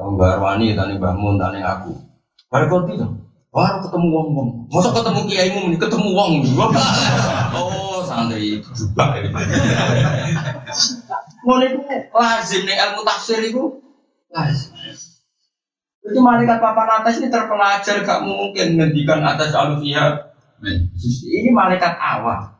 Mbak 0.00 0.30
Arwani, 0.40 0.72
tani 0.72 0.96
Mbak 0.96 1.14
Mun, 1.20 1.36
tani 1.36 1.60
aku. 1.60 1.92
Baru 2.48 2.64
kau 2.66 2.80
tidak, 2.88 3.12
baru 3.52 3.84
ketemu 3.84 4.06
wong 4.10 4.28
wong. 4.34 4.48
Masa 4.72 4.90
ketemu 4.96 5.20
kiai 5.28 5.48
mu, 5.54 5.70
ketemu 5.76 6.08
wong. 6.16 6.32
oh 7.60 8.00
santri 8.02 8.58
juga. 8.64 9.20
Mau 11.44 11.60
itu 11.60 11.78
lazim 12.16 12.62
nih 12.64 12.76
ilmu 12.80 13.00
tafsir 13.04 13.38
itu 13.44 13.62
lazim. 14.32 14.72
Itu 16.00 16.18
malaikat 16.24 16.64
papan 16.64 17.04
atas 17.04 17.20
ini 17.20 17.28
terpelajar 17.28 18.00
gak 18.02 18.24
mungkin 18.24 18.80
ngendikan 18.80 19.20
atas 19.20 19.52
alufiyah. 19.52 20.32
Ini 20.64 21.52
malaikat 21.52 21.92
awam. 22.00 22.56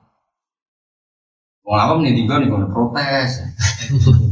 Wong 1.65 1.77
awam 1.81 1.99
nih 2.05 2.15
tinggal 2.15 2.45
nih 2.45 2.53
protes. 2.69 3.41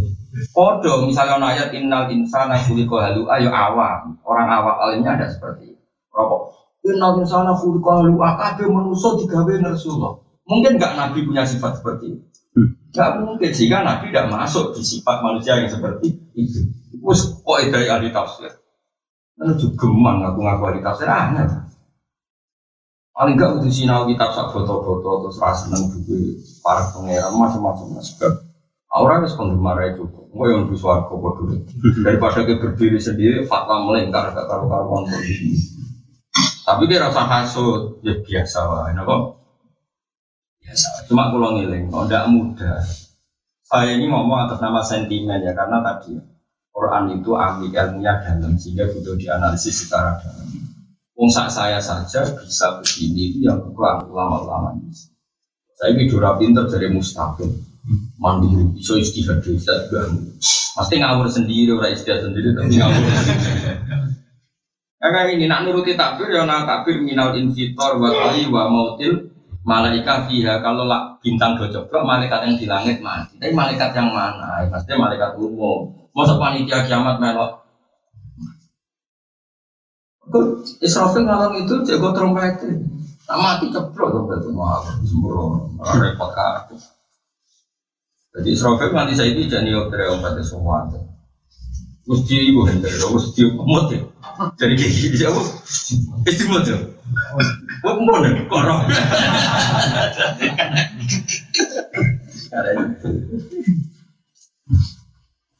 Kodo 0.54 1.06
misalnya 1.08 1.40
ono 1.40 1.46
ayat 1.50 1.70
innal 1.74 2.06
insana 2.12 2.58
khuliqa 2.58 2.96
halu 3.10 3.26
ayo 3.32 3.50
awam. 3.50 4.18
Orang 4.22 4.48
awam 4.48 4.76
alimnya 4.78 5.18
ada 5.18 5.26
seperti 5.30 5.74
itu. 5.74 5.82
Rokok. 6.14 6.42
Inna 6.86 7.16
insana 7.18 7.52
khuliqa 7.56 8.04
halu'a 8.04 8.30
kabeh 8.38 8.66
manusa 8.70 9.18
digawe 9.18 9.52
ngersullah. 9.58 10.12
Mungkin 10.48 10.80
enggak 10.80 10.96
Nabi 10.96 11.28
punya 11.28 11.44
sifat 11.44 11.82
seperti 11.82 12.16
itu. 12.16 12.24
Enggak 12.94 13.10
mungkin 13.20 13.50
sehingga 13.52 13.84
Nabi 13.84 14.08
tidak 14.08 14.32
masuk 14.32 14.72
di 14.72 14.82
sifat 14.82 15.20
manusia 15.20 15.60
yang 15.60 15.68
seperti 15.68 16.16
itu. 16.32 16.60
Wes 17.04 17.20
kok 17.44 17.58
dari 17.68 17.86
ahli 17.88 18.08
tafsir. 18.08 18.52
Lalu 19.38 19.54
juga 19.60 19.86
gemang 19.86 20.18
aku 20.24 20.40
ngaku 20.42 20.62
ahli 20.66 20.80
tafsir 20.80 21.06
aneh. 21.06 21.46
Paling 23.12 23.34
enggak 23.34 23.58
udah 23.58 23.70
sinau 23.74 24.06
kitab 24.06 24.30
sak 24.30 24.54
foto-foto 24.54 25.26
terus 25.26 25.42
rasa 25.42 25.66
seneng 25.66 25.90
buku 25.90 26.38
para 26.62 26.86
pangeran 26.94 27.34
macam-macam 27.34 27.98
sebab 27.98 28.47
orang 28.94 29.24
harus 29.24 29.36
penggemar 29.36 29.76
itu 29.84 30.04
mau 30.32 30.44
yang 30.48 30.68
di 30.68 30.76
suarga 30.76 31.12
bodoh 31.12 31.48
daripada 32.04 32.44
dia 32.44 32.56
berdiri 32.56 33.00
sendiri 33.00 33.44
fatwa 33.44 33.84
melingkar 33.88 34.32
gak 34.32 34.46
karu-karuan 34.48 35.08
begini 35.08 35.56
tapi 36.64 36.84
dia 36.84 37.04
rasa 37.04 37.24
hasut 37.24 38.00
ya 38.04 38.16
biasa 38.20 38.60
lah 38.64 38.92
kenapa 38.92 39.40
biasa 40.60 41.08
cuma 41.08 41.32
kalau 41.32 41.56
ngiling 41.56 41.88
kalau 41.88 42.04
tidak 42.04 42.28
mudah. 42.28 42.80
Saya 43.68 44.00
ini 44.00 44.08
ngomong 44.08 44.48
atas 44.48 44.64
nama 44.64 44.80
sentimen 44.80 45.44
ya 45.44 45.52
karena 45.52 45.84
tadi 45.84 46.16
Quran 46.72 47.20
itu 47.20 47.36
ambil 47.36 47.68
ilmunya 47.68 48.16
dalam 48.24 48.56
sehingga 48.56 48.88
butuh 48.88 49.12
dianalisis 49.12 49.84
secara 49.84 50.16
dalam. 50.24 50.48
Wong 51.18 51.28
saya 51.28 51.76
saja 51.76 52.24
bisa 52.32 52.80
begini 52.80 53.34
itu 53.34 53.38
yang 53.44 53.60
kurang 53.74 54.08
ulama-ulama 54.08 54.72
ini. 54.78 54.88
Saya 55.76 55.92
tidur 56.00 56.24
pinter 56.40 56.64
dari 56.70 56.88
mustaqim, 56.94 57.50
mandiri, 58.20 58.68
bisa 58.76 58.98
istihad 58.98 59.40
bisa 59.40 59.88
bangun. 59.88 60.36
Pasti 60.76 60.94
ngawur 61.00 61.28
sendiri, 61.28 61.74
orang 61.74 61.94
istihad 61.94 62.22
sendiri 62.24 62.54
tapi 62.54 62.74
ngawur. 62.76 63.04
Ya 64.98 65.14
kayak 65.14 65.38
ini 65.38 65.46
nak 65.46 65.62
nuruti 65.62 65.94
takbir 65.94 66.26
ya 66.26 66.42
nak 66.42 66.66
takbir 66.66 66.98
minal 66.98 67.30
invitor 67.38 68.02
wa 68.02 68.10
kali 68.10 68.50
wa 68.50 68.66
mautil 68.66 69.30
malaikat 69.62 70.26
fiha 70.26 70.58
kalau 70.58 70.90
lah 70.90 71.14
bintang 71.22 71.54
coba 71.54 72.02
malaikat 72.02 72.50
yang 72.50 72.54
di 72.58 72.66
langit 72.66 72.98
mati. 72.98 73.38
Tapi 73.38 73.54
malaikat 73.54 73.94
yang 73.94 74.10
mana? 74.10 74.66
Ya, 74.66 74.66
pasti 74.66 74.98
malaikat 74.98 75.38
umum. 75.38 76.10
Masa 76.10 76.34
panitia 76.34 76.82
kiamat 76.82 77.22
melok 77.22 77.62
Israfil 80.84 81.24
ngalong 81.24 81.64
itu 81.64 81.74
jago 81.88 82.12
trompet. 82.12 82.60
Tak 83.28 83.38
mati 83.38 83.70
ceplok 83.72 84.08
trompet 84.12 84.38
itu 84.44 84.50
mau 84.52 84.82
sembrono, 85.04 85.78
repot 86.00 86.30
kartu. 86.32 86.76
Jadi 88.36 88.48
Israfil 88.52 88.92
nanti 88.92 89.16
saya 89.16 89.32
itu 89.32 89.48
jadi 89.48 89.72
dokter 89.72 90.04
yang 90.04 90.20
pada 90.20 90.44
semua. 90.44 90.84
Mesti 92.08 92.52
ibu 92.52 92.64
hendak, 92.64 92.92
mesti 92.92 93.40
umut 93.52 93.92
ya. 93.92 94.00
Jadi 94.56 94.72
kayak 94.76 94.92
gini 94.96 95.16
siapa? 95.16 95.40
Istimewa 96.24 96.60
tuh. 96.64 96.80
Wah, 97.84 97.94
mau 98.00 98.20
nih, 98.20 98.48
korong. 98.48 98.84
Ada 102.48 102.70
itu. 102.80 103.10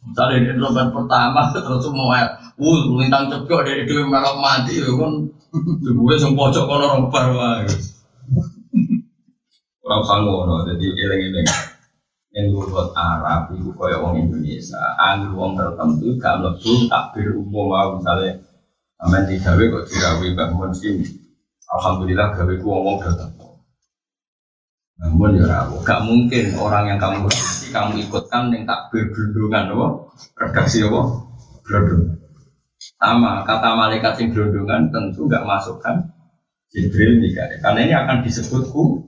Misalnya 0.09 0.37
ini 0.41 0.57
lomban 0.57 0.89
pertama 0.89 1.53
terus 1.53 1.85
semua, 1.85 2.41
uh, 2.57 2.79
lintang 2.97 3.29
cepok 3.29 3.61
dari 3.69 3.85
dua 3.85 4.09
melok 4.09 4.37
mati, 4.41 4.81
ya 4.81 4.89
kan, 4.89 5.29
gue 5.85 6.14
yang 6.16 6.33
pojok 6.33 6.64
kono 6.64 6.87
robar 6.97 7.27
wae. 7.37 7.69
Orang 9.85 10.03
sanggup, 10.09 10.64
jadi 10.64 10.87
eleng-eleng. 10.97 11.49
Yang 12.39 12.70
buat 12.70 12.95
Arab 12.95 13.51
itu 13.51 13.74
kaya 13.74 13.99
orang 13.99 14.30
Indonesia, 14.30 14.78
anggur 14.95 15.34
orang 15.43 15.59
tertentu 15.59 16.07
gak 16.22 16.39
lebu 16.39 16.86
takbir 16.86 17.34
umum 17.34 17.74
mau 17.74 17.99
misalnya 17.99 18.39
Amin 18.99 19.26
digawe 19.26 19.62
kok 19.62 19.86
dirawi 19.91 20.34
bangun 20.39 20.70
sini. 20.74 21.07
Alhamdulillah 21.70 22.34
gawe 22.34 22.55
ku 22.62 22.66
ngomong 22.66 22.99
datang. 23.03 23.30
Namun 24.99 25.39
ya 25.39 25.47
rawu, 25.47 25.82
gak 25.86 26.03
mungkin 26.03 26.55
orang 26.59 26.95
yang 26.95 26.99
kamu 26.99 27.26
redaksi 27.26 27.70
kamu 27.70 28.07
ikutkan 28.07 28.51
yang 28.51 28.66
takbir 28.66 29.07
gelondongan, 29.14 29.74
apa? 29.74 29.86
Redaksi 30.34 30.82
apa? 30.82 31.01
Gelondongan. 31.62 32.18
Sama 32.78 33.47
kata 33.47 33.70
malaikat 33.78 34.14
yang 34.18 34.28
gelondongan 34.34 34.91
tentu 34.91 35.30
gak 35.30 35.47
masukkan 35.47 36.11
Jibril 36.74 37.22
juga, 37.22 37.49
karena 37.64 37.80
ini 37.80 37.95
akan 37.97 38.18
disebut 38.26 38.62
khusus. 38.68 39.08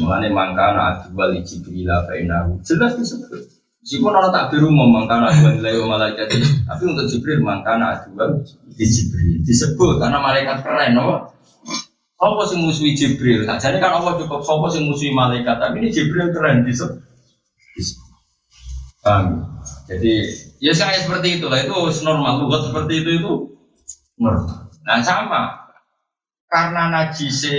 Mengenai 0.00 0.32
mangkana 0.32 1.04
adwal 1.04 1.36
Jibril 1.44 1.92
fainahu 2.08 2.64
jelas 2.64 2.96
disebut. 2.96 3.44
Meskipun 3.84 4.16
orang 4.16 4.32
takbir 4.32 4.64
umum 4.64 4.88
mangkana 4.88 5.28
adwal 5.28 5.60
nilai 5.60 5.76
malaikat 5.84 6.32
tapi 6.64 6.82
untuk 6.88 7.04
Jibril 7.12 7.44
mangkana 7.44 8.00
adwal 8.00 8.40
di 8.72 8.84
Jibril 8.88 9.44
disebut 9.44 10.00
karena 10.00 10.18
malaikat 10.24 10.64
keren, 10.64 10.96
apa? 10.96 11.16
Sopo 12.16 12.42
sing 12.48 12.64
musuhi 12.64 12.96
Jibril? 12.96 13.44
Jadi 13.44 13.76
kan 13.84 14.00
Allah 14.00 14.16
cukup 14.16 14.40
sopo 14.40 14.72
sing 14.72 14.88
musuhi 14.88 15.12
malaikat, 15.12 15.60
tapi 15.60 15.84
ini 15.84 15.92
Jibril 15.92 16.32
keren 16.32 16.64
disebut. 16.64 17.04
Paham? 19.04 19.44
Jadi 19.84 20.24
ya 20.64 20.72
saya 20.72 20.96
seperti 20.96 21.36
itulah 21.36 21.60
itu 21.60 21.76
normal 22.00 22.48
buat 22.48 22.72
seperti 22.72 23.04
itu 23.04 23.10
itu 23.20 23.32
normal. 24.16 24.72
Nah 24.88 25.04
sama 25.04 25.68
karena 26.48 26.88
najise 26.88 27.56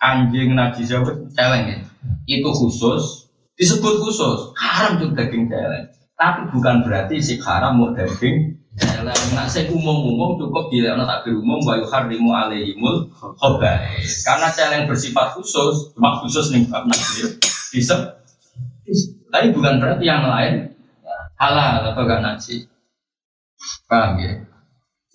anjing 0.00 0.56
najise 0.56 0.96
apa 0.96 1.12
celeng 1.36 1.64
ya. 1.68 1.78
Itu 2.26 2.50
khusus 2.50 3.28
disebut 3.54 3.94
khusus. 4.00 4.56
Haram 4.56 4.98
tuh 4.98 5.12
daging 5.12 5.46
celeng. 5.52 5.92
Tapi 6.16 6.52
bukan 6.52 6.84
berarti 6.84 7.20
si 7.20 7.36
haram 7.44 7.76
mau 7.76 7.92
daging 7.92 8.56
celeng. 8.80 9.20
Nah 9.36 9.46
saya 9.46 9.68
umum-umum 9.70 10.40
cukup 10.40 10.72
bila 10.72 10.96
ada 10.96 11.04
takbir 11.04 11.36
umum 11.36 11.60
wa 11.62 11.76
yuharrimu 11.76 12.30
alaihimul 12.32 13.12
khobais 13.38 14.24
karena 14.24 14.48
celeng 14.50 14.88
bersifat 14.88 15.36
khusus 15.36 15.92
cuma 15.92 16.16
khusus 16.24 16.50
nih 16.50 16.64
bab 16.66 16.88
najis 16.88 17.36
bisa 17.70 18.18
tapi 19.30 19.54
bukan 19.54 19.78
berarti 19.78 20.02
yang 20.02 20.26
lain 20.26 20.74
halal 21.38 21.86
atau 21.94 22.02
gak 22.02 22.22
najis 22.24 22.70
paham 23.86 24.20
ya? 24.22 24.32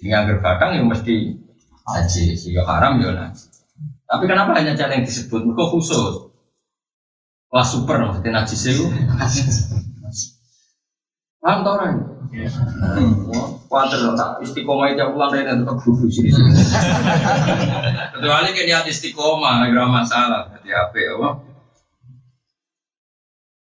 Ini 0.04 0.12
agar 0.12 0.38
batang 0.44 0.72
ya 0.78 0.84
mesti 0.84 1.40
najis, 1.88 2.52
ya 2.52 2.62
haram 2.68 3.00
ya 3.02 3.16
najis. 3.16 3.55
Tapi 4.06 4.24
kenapa 4.30 4.54
hanya 4.58 4.78
cara 4.78 4.94
yang 4.96 5.06
disebut? 5.06 5.42
Mereka 5.42 5.66
khusus. 5.74 6.30
Wah 7.50 7.66
super 7.66 7.98
maksudnya 8.02 8.42
najis 8.42 8.62
itu. 8.70 8.86
Paham 11.42 11.62
tau 11.62 11.78
orang? 11.78 12.02
Kuatir 13.70 14.02
tak 14.18 14.42
istiqomah 14.42 14.92
itu 14.94 15.06
pulang 15.14 15.30
dari 15.30 15.46
nanti 15.46 15.64
duduk 15.66 16.10
sini. 16.10 16.30
Kecuali 18.14 18.50
kayak 18.50 18.66
niat 18.66 18.86
istiqomah, 18.90 19.70
nggak 19.70 19.90
masalah. 19.90 20.50
Jadi 20.58 20.70
apa 20.74 20.98
ya? 20.98 21.12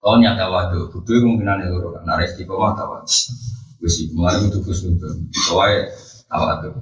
Oh 0.05 0.17
nyata 0.21 0.45
waktu, 0.49 0.77
kudu 0.93 1.25
kemungkinan 1.25 1.65
itu 1.65 1.77
karena 1.93 2.13
istiqomah 2.25 2.73
tahu. 2.77 3.01
Wes 3.81 3.95
kemarin 4.09 4.49
itu 4.49 4.59
khusus 4.65 4.97
itu. 4.97 5.07
Soalnya 5.45 5.93
tahu 6.29 6.73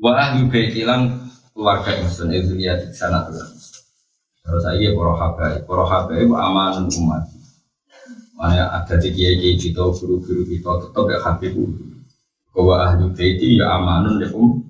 wa 0.00 0.16
ahli 0.16 0.48
baitilan 0.48 1.28
keluarga 1.54 1.90
Insun 2.00 2.30
itu 2.32 2.54
lihat 2.56 2.86
di 2.86 2.94
sana 2.94 3.26
tuh 3.26 3.36
terus 4.40 4.62
saya 4.64 4.90
para 4.96 5.12
habai 5.14 5.54
para 5.62 5.84
habai 5.86 6.24
itu 6.26 6.34
aman 6.34 6.88
umat. 6.88 7.22
Mana 8.40 8.72
ada 8.72 8.96
di 8.96 9.12
kiai 9.12 9.36
kiai 9.36 9.60
kita 9.60 9.84
guru-guru 9.92 10.48
kita 10.48 10.72
tetap 10.80 11.06
ya 11.12 11.18
habib 11.20 11.54
bahwa 12.56 12.74
ahli 12.82 13.04
baiti 13.12 13.60
ya 13.60 13.76
amanun 13.76 14.16
ya 14.18 14.28
um. 14.32 14.64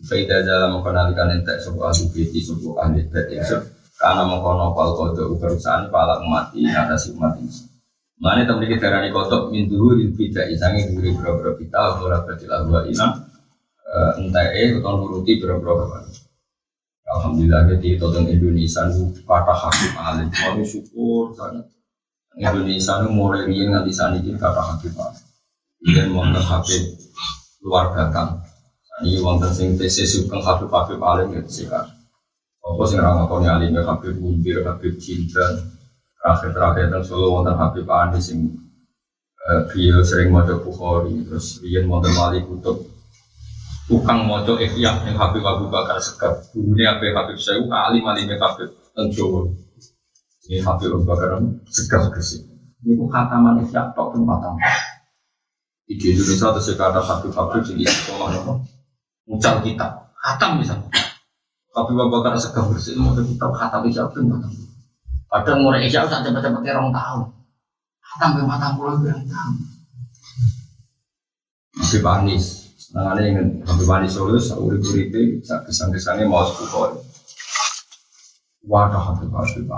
Faida 0.00 0.42
dalam 0.42 0.80
mengenalikan 0.80 1.28
entek 1.36 1.60
sebuah 1.60 1.92
ahli 1.92 2.08
baiti 2.10 2.38
sebuah 2.40 2.74
ahli 2.86 3.04
baiti 3.10 3.36
karena 4.00 4.22
mengkono 4.24 4.72
pal 4.72 4.96
kode 4.96 5.26
perusahaan 5.36 5.90
pala 5.92 6.24
mati 6.24 6.64
atasi 6.64 7.12
umat 7.18 7.36
ini. 7.36 7.52
Mana 8.20 8.48
teman 8.48 8.64
kita 8.64 8.88
darani 8.88 9.12
kotok 9.12 9.52
min 9.52 9.68
dulu 9.68 9.96
tidak 10.16 10.48
isangi 10.52 10.92
duri 10.92 11.12
berapa 11.12 11.56
kita 11.56 12.00
ora 12.00 12.24
badilah 12.24 12.64
wa 12.68 12.80
inam 12.88 13.29
entah 13.90 14.46
eh 14.54 14.78
atau 14.78 15.02
nuruti 15.02 15.42
berapa 15.42 16.06
Alhamdulillah 17.10 17.66
jadi 17.74 17.98
tentang 17.98 18.30
Indonesia 18.30 18.86
itu 18.86 19.02
kata 19.26 19.50
hakim 19.50 19.92
alim 19.98 20.28
kami 20.30 20.62
syukur 20.62 21.34
sangat 21.34 21.66
Indonesia 22.38 23.02
itu 23.02 23.08
mulai 23.10 23.42
rian 23.50 23.74
nganti 23.74 23.90
saat 23.90 24.14
ini 24.14 24.38
kata 24.38 24.62
hakim 24.62 24.94
alim 24.94 25.24
dan 25.90 26.08
wonten 26.14 26.44
habib 26.44 26.82
luar 27.64 27.90
batang. 27.96 28.44
Ini 29.00 29.16
wonten 29.24 29.50
sing 29.50 29.74
TC 29.74 30.04
sugeng 30.06 30.44
habib 30.44 30.68
habib 30.70 31.00
alim 31.02 31.34
ya 31.34 31.42
sih 31.48 31.66
kan 31.66 31.88
apa 32.60 32.82
sing 32.84 33.00
ra 33.00 33.16
ngakoni 33.16 33.48
alim 33.48 33.72
ya 33.74 33.82
habib 33.88 34.14
mundir 34.20 34.60
habib 34.62 35.00
cinta 35.00 35.42
terakhir 36.20 36.52
terakhir 36.52 36.86
dan 36.92 37.02
solo 37.02 37.32
wonten 37.32 37.56
andi 37.58 38.20
sing 38.20 38.54
beliau 39.72 40.04
sering 40.04 40.30
mau 40.30 40.44
bukhari. 40.46 41.26
Terus 41.26 41.58
rian 41.64 41.88
wonten 41.90 42.12
wali 42.14 42.44
kutub 42.44 42.86
tukang 43.90 44.30
mojo 44.30 44.54
ikhya 44.62 45.02
yang 45.02 45.18
Habib 45.18 45.42
Abu 45.42 45.66
Bakar 45.66 45.98
Sekar 45.98 46.38
dunia 46.54 46.94
Habib 46.94 47.10
Habib 47.10 47.36
Syaihu 47.42 47.66
alim 47.74 48.06
alim 48.06 48.30
Habib 48.30 48.70
Tenjowo 48.94 49.50
ini 50.46 50.62
Habib 50.62 50.94
Abu 50.94 51.04
Bakar 51.04 51.42
Sekar 51.66 52.06
ke 52.14 52.22
sini 52.22 52.54
ini 52.86 52.94
kok 52.94 53.10
khataman 53.10 53.66
ikhya 53.66 53.90
tok 53.98 54.14
tempatan 54.14 54.54
di 55.90 55.98
Indonesia 55.98 56.54
terus 56.54 56.70
kata 56.78 57.02
Habib 57.02 57.34
Habib 57.34 57.66
jadi 57.66 57.82
sekolah 57.82 58.30
nopo 58.38 58.62
mucal 59.26 59.58
kita 59.62 60.10
khatam 60.20 60.60
bisa. 60.60 60.76
Tapi 61.70 61.90
Abu 61.96 62.10
Bakar 62.12 62.36
segah 62.36 62.66
bersih 62.68 62.98
mau 62.98 63.16
kita 63.16 63.46
kata 63.48 63.78
bisa 63.86 64.06
pun 64.12 64.28
Kadang 65.30 65.62
mulai 65.62 65.86
isya 65.86 66.10
usah 66.10 66.26
cepet-cepet 66.26 66.74
orang 66.74 66.90
tahu. 66.90 67.22
Sampai 68.18 68.42
mata 68.42 68.74
pulau 68.74 68.98
yang 69.06 69.22
tahu. 69.30 69.52
Habib 71.78 72.04
Anis, 72.10 72.69
senangannya 72.90 73.22
ingin 73.30 73.46
Habib 73.62 73.86
Anis 73.86 74.18
Solo, 74.18 74.34
urip-uripe, 74.34 75.46
kesan-kesannya 75.46 76.26
mau 76.26 76.42
sepuluh 76.42 76.98
Wadah 78.66 79.14
Habib 79.14 79.30
Habib. 79.30 79.70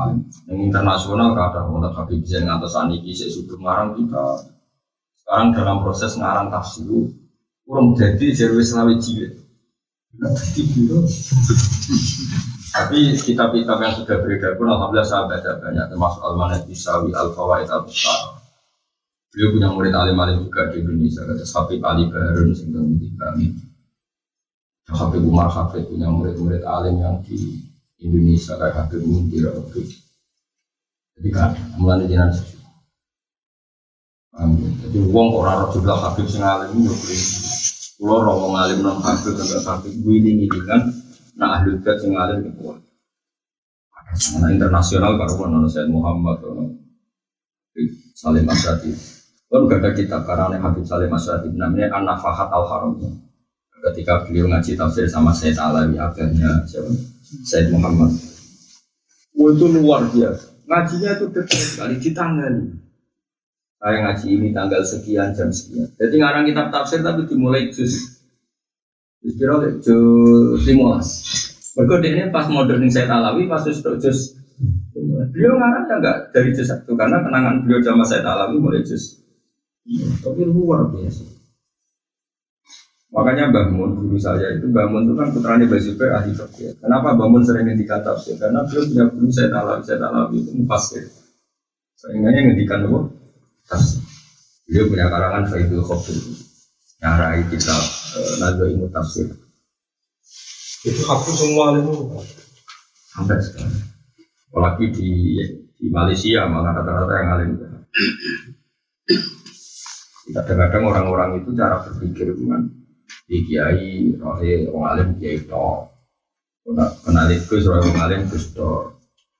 Yang 0.49 0.59
internasional 0.73 1.37
ada 1.37 1.69
untuk 1.69 1.93
Habib 1.93 2.25
Zain 2.25 2.49
atas 2.49 2.75
Aniki, 2.75 3.13
saya 3.13 3.31
sudah 3.31 3.61
ngarang 3.61 4.01
kita. 4.01 4.49
Sekarang 5.23 5.49
dalam 5.55 5.77
proses 5.87 6.19
ngarang 6.19 6.51
tafsir, 6.51 6.89
kurang 7.63 7.95
jadi 7.95 8.33
jadi 8.35 8.59
selawi 8.59 8.99
jilid. 8.99 9.39
Tapi 12.73 13.17
kitab-kitab 13.17 13.79
yang 13.81 13.95
sudah 13.97 14.17
beredar 14.19 14.57
pun 14.57 14.69
alhamdulillah 14.73 15.07
saya 15.07 15.29
baca 15.29 15.61
banyak 15.63 15.87
termasuk 15.89 16.21
Al-Manat 16.25 16.65
Isawi, 16.69 17.13
Al-Fawaid 17.15 17.69
Al-Besar. 17.71 18.41
Beliau 19.33 19.49
punya 19.57 19.68
murid 19.72 19.95
alim-alim 19.97 20.45
juga 20.45 20.68
di 20.68 20.85
Indonesia, 20.85 21.24
kata 21.24 21.45
Habib 21.57 21.80
Ali 21.89 22.05
Baharun 22.12 22.53
sehingga 22.53 22.85
kami. 23.16 23.57
Habib 24.93 25.22
Umar 25.24 25.49
Habib 25.49 25.89
punya 25.89 26.12
murid-murid 26.12 26.62
alim 26.68 27.01
yang 27.01 27.16
di 27.24 27.64
Indonesia 28.05 28.61
kayak 28.61 28.76
Habib 28.76 29.01
Muntir, 29.09 29.49
Habib. 29.49 29.89
Jadi 31.16 31.28
kan, 31.33 31.57
mulai 31.80 32.05
jenazah 32.05 32.45
sesuatu. 32.45 32.62
Jadi 34.89 34.99
uang 35.12 35.28
orang 35.37 35.68
roh 35.68 35.70
juga 35.76 35.93
Habib 36.01 36.24
sing 36.24 36.41
alim 36.41 36.89
yo 36.89 36.95
Kulo 38.01 38.16
roh 38.24 38.57
ngalim 38.57 38.80
non 38.80 38.99
Habib 39.05 39.37
enggak 39.37 39.62
Habib 39.62 39.93
ini 40.09 40.49
kan 40.64 40.89
nah 41.37 41.61
ahli 41.61 41.76
bait 41.85 42.01
sing 42.01 42.16
alim 42.16 42.49
itu. 42.49 42.64
Nah 44.41 44.49
internasional 44.49 45.20
karo 45.20 45.49
ono 45.49 45.68
Said 45.68 45.89
Muhammad 45.93 46.41
Salim 48.16 48.49
Asyadi. 48.49 49.12
Kan 49.53 49.68
gak 49.68 49.84
ada 49.84 49.90
kitab 49.92 50.24
karena 50.24 50.57
Habib 50.57 50.80
Salim 50.88 51.12
Asyadi 51.12 51.53
namanya 51.53 51.92
An-Nafahat 51.92 52.48
Al-Haram. 52.48 52.96
Ketika 53.84 54.24
beliau 54.24 54.48
ngaji 54.48 54.80
tafsir 54.80 55.05
sama 55.05 55.28
Sayyid 55.28 55.61
Alawi 55.61 56.00
akhirnya 56.00 56.64
siapa? 56.64 56.88
Sayyid 57.44 57.68
Muhammad. 57.68 58.16
Oh, 59.36 59.53
itu 59.53 59.66
luar 59.68 60.09
biasa. 60.09 60.57
Ngajinya 60.64 61.11
itu 61.20 61.24
dekat 61.36 61.61
sekali 61.61 61.94
ditanggali. 62.00 62.64
Saya 63.76 63.96
ngaji 64.00 64.26
ini 64.40 64.48
tanggal 64.57 64.80
sekian 64.88 65.36
jam 65.36 65.53
sekian. 65.53 65.84
Jadi 66.00 66.14
ngarang 66.16 66.48
kitab 66.48 66.72
tafsir 66.72 67.05
tapi 67.05 67.28
dimulai 67.28 67.68
juz. 67.68 68.24
Juz 69.20 69.36
juz 69.84 70.62
limolas. 70.64 71.11
Berikut 71.76 72.00
ini 72.09 72.32
pas 72.32 72.48
modern 72.48 72.88
saya 72.88 73.05
Alawi 73.20 73.53
pas 73.53 73.61
juz 73.68 73.84
juz. 73.84 74.32
Beliau 75.36 75.61
ngarang 75.61 75.84
ya 75.92 75.94
enggak 76.00 76.16
dari 76.32 76.57
juz 76.57 76.72
satu 76.72 76.96
karena 76.96 77.20
kenangan 77.20 77.68
beliau 77.68 77.84
sama 77.84 78.07
saya 78.09 78.24
Alawi 78.24 78.57
mulai 78.57 78.80
juz 78.80 79.22
tapi 80.22 80.43
luar 80.47 80.89
biasa. 80.91 81.24
Makanya 83.12 83.53
Mbah 83.53 83.66
Mun, 83.76 83.91
guru 84.01 84.16
saya 84.16 84.57
itu, 84.57 84.72
Mbah 84.72 84.89
Mun 84.89 85.05
itu 85.05 85.14
kan 85.20 85.28
putranya 85.37 85.68
Zubair 85.76 86.16
ahli 86.16 86.33
fikih. 86.33 86.80
Kenapa 86.80 87.12
Mbah 87.12 87.28
Mun 87.28 87.45
sering 87.45 87.68
ngendikan 87.68 88.01
tafsir? 88.01 88.41
Karena 88.41 88.64
beliau 88.64 88.89
punya 88.89 89.05
guru 89.12 89.28
saya 89.28 89.49
Alawi, 89.53 89.83
saya 89.85 89.99
Alawi 90.09 90.37
itu 90.41 90.51
mufasir. 90.57 91.05
Sehingga 92.01 92.33
ngendikan 92.33 92.89
apa? 92.89 92.99
Tafsir. 93.68 94.01
Beliau 94.64 94.89
punya 94.89 95.07
karangan 95.12 95.45
Faidul 95.53 95.85
Khobir. 95.85 96.16
Nyarai 97.05 97.45
kitab 97.53 97.83
e, 98.16 98.20
Naga 98.41 98.64
Ilmu 98.64 98.89
Tafsir. 98.89 99.28
Itu 100.89 101.03
hapus 101.05 101.35
semua 101.37 101.76
itu. 101.76 101.93
Sampai 103.12 103.45
sekarang. 103.45 103.76
Apalagi 104.49 104.87
di, 104.89 105.11
di 105.76 105.87
Malaysia 105.93 106.49
malah 106.49 106.80
rata-rata 106.80 107.12
yang 107.12 107.28
alim. 107.37 107.51
Kadang-kadang 110.31 110.83
orang-orang 110.87 111.43
itu 111.43 111.51
cara 111.59 111.83
berpikir 111.83 112.31
itu 112.31 112.47
kan 112.47 112.62
di 113.27 113.39
kiai, 113.43 114.14
rohe, 114.14 114.70
orang 114.70 114.87
alim 114.95 115.09
kiai 115.18 115.43
to, 115.43 115.68
kenal 117.03 117.27
itu 117.27 117.55
rohe 117.66 117.83
orang 117.83 117.99
alim 118.07 118.23
to, 118.31 118.70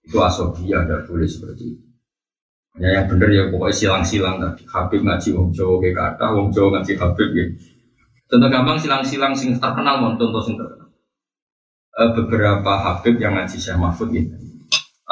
itu 0.03 0.17
asobia 0.19 0.83
ada 0.83 1.07
boleh 1.07 1.31
seperti 1.31 1.79
itu. 1.79 1.83
Hanya 2.73 2.89
yang 2.99 3.07
benar 3.07 3.29
ya 3.29 3.43
pokoknya 3.53 3.77
silang-silang 3.77 4.41
tadi 4.41 4.65
Habib 4.65 5.05
ngaji 5.05 5.29
wong 5.37 5.49
Jawa 5.53 5.75
kayak 5.77 5.95
kata, 5.95 6.27
wong 6.33 6.49
Jawa 6.51 6.69
ngaji 6.81 6.93
Habib 6.97 7.29
ya. 7.37 7.45
Contoh 8.33 8.49
gampang 8.49 8.79
silang-silang 8.81 9.37
sing 9.37 9.53
terkenal 9.61 10.01
mau 10.01 10.17
contoh 10.17 10.41
sing 10.41 10.57
terkenal. 10.57 10.89
E, 11.93 12.03
beberapa 12.17 12.73
Habib 12.81 13.21
yang 13.21 13.37
ngaji 13.37 13.61
Syekh 13.61 13.77
Mahfud 13.77 14.09
gitu. 14.17 14.33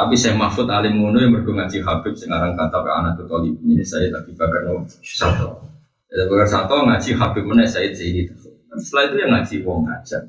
Tapi 0.00 0.16
Syekh 0.16 0.32
Mahfud 0.32 0.64
alim 0.72 0.96
ngono 0.96 1.20
yang 1.20 1.36
berdua 1.36 1.60
ngaji 1.60 1.84
Habib 1.84 2.16
sekarang 2.16 2.56
kata 2.56 2.72
ke 2.72 2.88
anak 2.88 3.20
tuh 3.20 3.44
ini 3.44 3.84
saya 3.84 4.08
tapi 4.08 4.32
bakar 4.32 4.64
no 4.64 4.88
satu. 5.04 5.60
Ya 6.08 6.24
bakar 6.24 6.48
satu 6.48 6.88
ngaji 6.88 7.20
Habib 7.20 7.44
mana 7.44 7.68
saya 7.68 7.92
jadi. 7.92 8.32
Setelah 8.80 9.12
itu 9.12 9.16
yang 9.20 9.30
ngaji 9.36 9.54
wong 9.60 9.84
aja. 9.92 10.24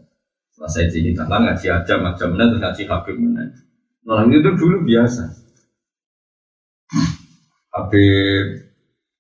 Setelah 0.52 0.72
saya 0.76 0.92
jadi 0.92 1.16
tanah 1.16 1.40
ngaji 1.48 1.66
aja 1.72 1.94
macam 2.04 2.28
mana 2.36 2.52
terus 2.52 2.60
ngaji 2.60 2.84
Habib 2.84 3.16
mana. 3.16 3.44
Nah 4.04 4.28
itu 4.28 4.50
dulu 4.60 4.78
biasa. 4.84 5.24
Habib 7.72 8.48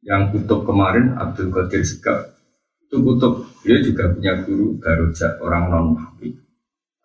yang 0.03 0.35
kutub 0.35 0.67
kemarin 0.67 1.15
Abdul 1.15 1.47
Qadir 1.47 1.87
Segaf 1.87 2.27
itu 2.83 2.99
kutub 2.99 3.47
dia 3.63 3.79
juga 3.79 4.11
punya 4.11 4.43
guru 4.43 4.75
Garuja 4.83 5.39
orang 5.39 5.71
non 5.71 5.87
Habib 5.95 6.35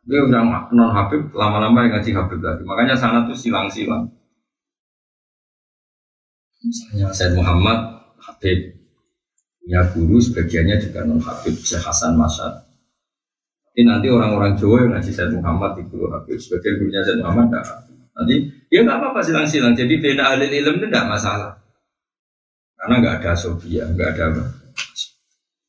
dia 0.06 0.22
udah 0.22 0.70
non 0.70 0.94
Habib, 0.94 1.34
lama-lama 1.34 1.82
yang 1.82 1.98
ngaji 1.98 2.10
Habib 2.14 2.38
lagi. 2.38 2.62
Makanya 2.62 2.94
sana 2.94 3.26
tuh 3.26 3.34
silang-silang. 3.34 4.06
Misalnya 6.62 7.10
Said 7.10 7.34
Muhammad 7.34 8.06
Habib 8.22 8.78
punya 9.58 9.82
guru, 9.90 10.22
sebagiannya 10.22 10.78
juga 10.78 11.02
non 11.02 11.18
Habib, 11.18 11.58
Syekh 11.58 11.82
Hasan 11.82 12.14
Masad. 12.14 12.70
Ini 13.74 13.82
nanti 13.82 14.06
orang-orang 14.08 14.54
Jawa 14.54 14.86
yang 14.86 14.90
ngaji 14.94 15.10
Said 15.10 15.34
Muhammad 15.34 15.74
di 15.74 15.82
guru 15.90 16.06
Habib, 16.14 16.38
sebagian 16.38 16.78
gurunya 16.78 17.02
Said 17.02 17.18
Muhammad. 17.18 17.66
Nanti 18.14 18.34
ya 18.70 18.86
nggak 18.86 18.98
apa-apa 19.02 19.20
silang-silang. 19.26 19.74
Jadi 19.74 19.98
beda 19.98 20.22
ahli 20.22 20.54
ilmu 20.54 20.80
itu 20.80 20.86
tidak 20.86 21.18
masalah. 21.18 21.52
Karena 22.78 22.94
nggak 23.02 23.14
ada 23.26 23.32
sofia, 23.34 23.90
nggak 23.90 24.10
ada. 24.14 24.54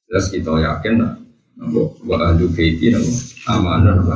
Jelas 0.08 0.30
kita 0.30 0.54
yakin 0.62 0.94
lah 1.02 1.27
Nabo 1.58 1.98
wa 2.06 2.18
ahlu 2.22 2.54
baiti 2.54 2.94
nabo 2.94 3.12
amanah 3.50 3.98
nabo. 3.98 4.14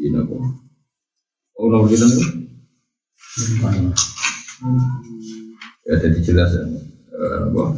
Ini 0.00 0.08
nabo. 0.08 0.40
Oh 1.60 1.68
nabo 1.68 1.84
kita 1.84 2.08
nabo. 2.08 2.24
Ya 5.84 5.94
jadi 6.00 6.18
jelas 6.24 6.56
ya. 6.56 6.64
Nabo. 7.44 7.76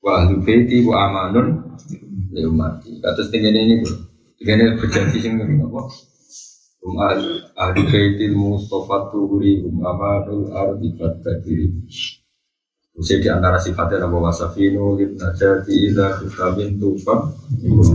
Wa 0.00 0.10
ahlu 0.24 0.40
baiti 0.40 0.80
wa 0.88 0.96
amanun 1.12 1.76
ya 2.32 2.48
mati. 2.48 2.96
Kata 3.04 3.20
setinggi 3.20 3.52
ini 3.52 3.84
bu. 3.84 3.92
Setinggi 4.40 4.80
berjanji 4.80 5.18
sing 5.20 5.36
nabo. 5.36 5.92
Um 6.80 6.96
ahlu 7.52 7.82
baiti 7.84 8.32
Mustafa 8.32 9.12
tuhuri 9.12 9.60
um 9.68 9.84
amanul 9.84 10.48
ardi 10.56 10.88
fatakiri. 10.96 11.68
Usia 13.00 13.16
di 13.16 13.32
antara 13.32 13.56
sifatnya 13.56 14.04
Nabi 14.04 14.20
Wasafinu, 14.20 15.00
Ibnajati, 15.00 15.72
Ila, 15.88 16.20
Vitamin, 16.20 16.76
Tufa 16.76 17.16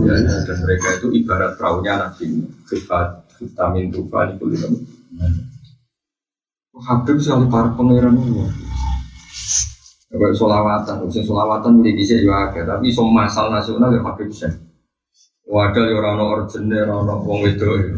Dan 0.02 0.58
mereka 0.66 0.88
itu 0.98 1.14
ibarat 1.14 1.54
perahunya 1.54 1.94
Nabi. 1.94 2.42
Sifat 2.66 3.22
Vitamin, 3.38 3.94
Tufa, 3.94 4.34
itu 4.34 4.50
itu 4.50 4.66
Habib 6.76 7.16
sekali 7.22 7.48
para 7.48 7.72
pangeran 7.72 8.18
ini 8.20 8.44
Kayak 10.06 10.38
solawatan, 10.38 11.08
usia 11.08 11.24
solawatan 11.24 11.82
bisa 11.82 12.14
juga 12.20 12.52
tapi 12.52 12.94
semua 12.94 13.26
masal 13.26 13.50
nasional 13.50 13.90
ya 13.94 14.02
Habib 14.02 14.30
sih. 14.30 14.50
Wadah 15.46 15.86
ya 15.86 15.94
orang 15.94 16.18
origine, 16.18 16.82
orang 16.82 17.22
wong 17.22 17.46
itu. 17.46 17.94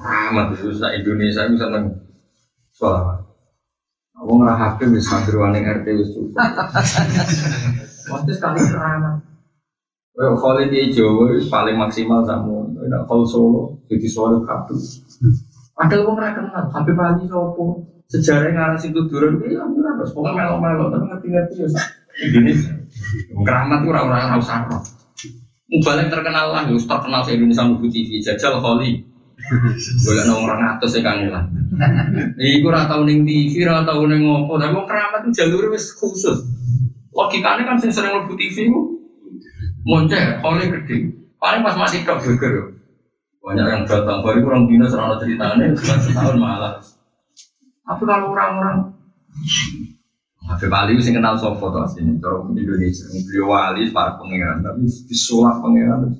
Rahmat 0.00 0.58
itu 0.58 0.74
Indonesia 0.74 1.46
itu 1.46 1.56
seneng. 1.60 1.84
Wong 4.30 4.46
ora 4.46 4.54
HP 4.54 4.86
wis 4.94 5.10
santriwane 5.10 5.58
RT 5.58 5.86
wis 5.90 6.14
cukup. 6.14 6.38
Waktu 8.14 8.30
sekali 8.30 8.62
kerana. 8.62 9.18
Well, 10.14 10.38
kalau 10.38 10.62
di 10.70 10.94
Jawa 10.94 11.34
paling 11.50 11.74
maksimal 11.74 12.22
kamu, 12.22 12.78
tidak 12.78 13.02
kalau 13.10 13.26
Solo 13.26 13.62
jadi 13.90 14.06
Solo 14.06 14.46
kabel. 14.46 14.78
Padahal 15.74 16.06
wong 16.06 16.14
ora 16.22 16.30
kenal, 16.30 16.64
sampai 16.70 16.94
pagi 16.94 17.26
sopo. 17.26 17.82
Sejarah 18.10 18.50
ngarang 18.54 18.78
sing 18.78 18.90
tuduran 18.90 19.38
iki 19.38 19.54
ya 19.54 19.62
ora 19.66 19.94
terus 19.98 20.10
pokoknya 20.10 20.50
melo-melo 20.50 20.90
tapi 20.90 21.30
ngerti-ngerti 21.30 21.54
ya. 21.62 21.68
Indonesia. 22.26 22.74
Keramat 23.46 23.80
ora 23.86 24.00
ora 24.06 24.18
ora 24.30 24.36
usah. 24.38 24.66
Mubalek 25.70 26.10
terkenal 26.10 26.50
lah, 26.50 26.66
terkenal 26.66 27.20
se 27.22 27.30
Indonesia 27.38 27.66
Mubu 27.66 27.86
TV, 27.86 28.18
Jajal 28.18 28.58
Kholi. 28.58 29.09
Boleh 30.06 30.22
nong 30.26 30.46
orang 30.46 30.60
atas 30.76 30.94
ya 30.94 31.00
kang 31.02 31.26
lah. 31.26 31.44
Iku 32.38 32.70
ora 32.70 32.86
tau 32.86 33.02
ning 33.02 33.26
TV, 33.26 33.66
ora 33.66 33.82
tau 33.82 34.06
ngopo, 34.06 34.54
tapi 34.58 34.74
wong 34.74 34.86
keramat 34.86 35.26
itu 35.26 35.42
jalur 35.42 35.74
wis 35.74 35.90
khusus. 35.94 36.46
Logikanya 37.10 37.66
kan 37.66 37.76
sing 37.82 37.90
sering 37.90 38.14
mlebu 38.14 38.38
TV 38.38 38.70
ku 38.70 39.02
moncer, 39.82 40.38
oleh 40.44 40.70
gede. 40.70 41.10
Paling 41.40 41.66
pas 41.66 41.74
masih 41.74 42.06
tok 42.06 42.22
geger. 42.22 42.78
Banyak 43.40 43.66
yang 43.66 43.82
datang 43.88 44.20
baru 44.20 44.44
kurang 44.44 44.68
dino 44.68 44.84
serana 44.84 45.16
ceritanya 45.16 45.72
setahun 45.72 46.36
malah. 46.36 46.76
Tapi 47.88 48.02
kalau 48.04 48.36
orang-orang 48.36 48.92
Habib 50.50 50.72
Ali 50.74 50.98
sih 50.98 51.14
kenal 51.14 51.38
sopo 51.38 51.70
tuh 51.70 51.86
sini, 51.88 52.18
orang 52.20 52.52
Indonesia, 52.58 53.06
beliau 53.06 53.54
wali 53.54 53.86
para 53.94 54.18
pangeran, 54.18 54.60
tapi 54.60 54.82
disulap 55.06 55.62
pangeran. 55.62 56.10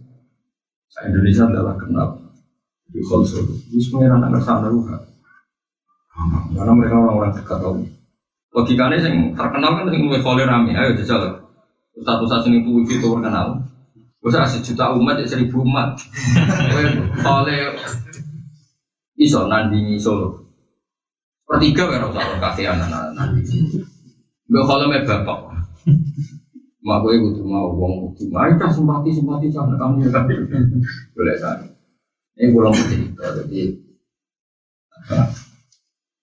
Saya 0.91 1.11
Indonesia 1.12 1.51
adalah 1.51 1.74
kenal 1.76 2.20
di 2.91 3.01
konsol, 3.07 3.47
ini 3.70 3.82
pangeran 3.86 4.26
anak 4.26 4.43
sana 4.43 4.66
juga. 4.66 4.99
Karena 6.51 6.72
mereka 6.74 6.99
orang-orang 6.99 7.32
dekat 7.38 7.59
tahu. 7.62 7.80
Logikanya 8.51 8.99
yang 8.99 9.30
terkenal 9.38 9.78
kan 9.78 9.95
yang 9.95 10.11
lebih 10.11 10.26
kholil 10.26 10.43
rame, 10.43 10.74
ayo 10.74 10.99
jajal. 10.99 11.38
Satu-satu 12.03 12.51
ini 12.51 12.66
tuh 12.66 12.82
itu 12.82 12.99
terkenal. 12.99 13.62
Bisa 14.20 14.43
sejuta 14.45 14.93
umat 14.99 15.16
ya 15.22 15.24
seribu 15.24 15.62
umat. 15.64 15.97
Kholil 17.24 17.72
iso 19.16 19.47
nandingi 19.47 19.97
solo. 19.97 20.45
Pertiga 21.47 21.88
kan 21.88 22.11
usah 22.11 22.36
kasih 22.43 22.74
anak-anak 22.74 23.16
nandingi. 23.16 23.80
Gak 24.51 24.66
me 24.91 24.99
bapak. 25.07 25.38
Mak 26.80 26.97
gue 27.07 27.22
butuh 27.22 27.45
mau 27.45 27.70
uang 27.76 27.93
butuh. 28.09 28.26
Mari 28.32 28.57
kita 28.57 28.72
simpati 28.72 29.12
simpati 29.12 29.47
sama 29.53 29.76
kamu 29.76 30.11
Boleh 31.14 31.36
kan? 31.38 31.70
Ini 32.41 32.57
langsung 32.57 32.88
cerita. 32.88 33.24
Jadi 33.36 33.61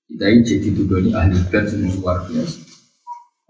kita 0.08 0.24
ini 0.34 0.42
jadi 0.42 0.68
tuduh 0.74 1.14
ahli 1.14 1.38
bed 1.54 1.64
semua 1.70 1.94
luar 2.02 2.18
biasa. 2.26 2.58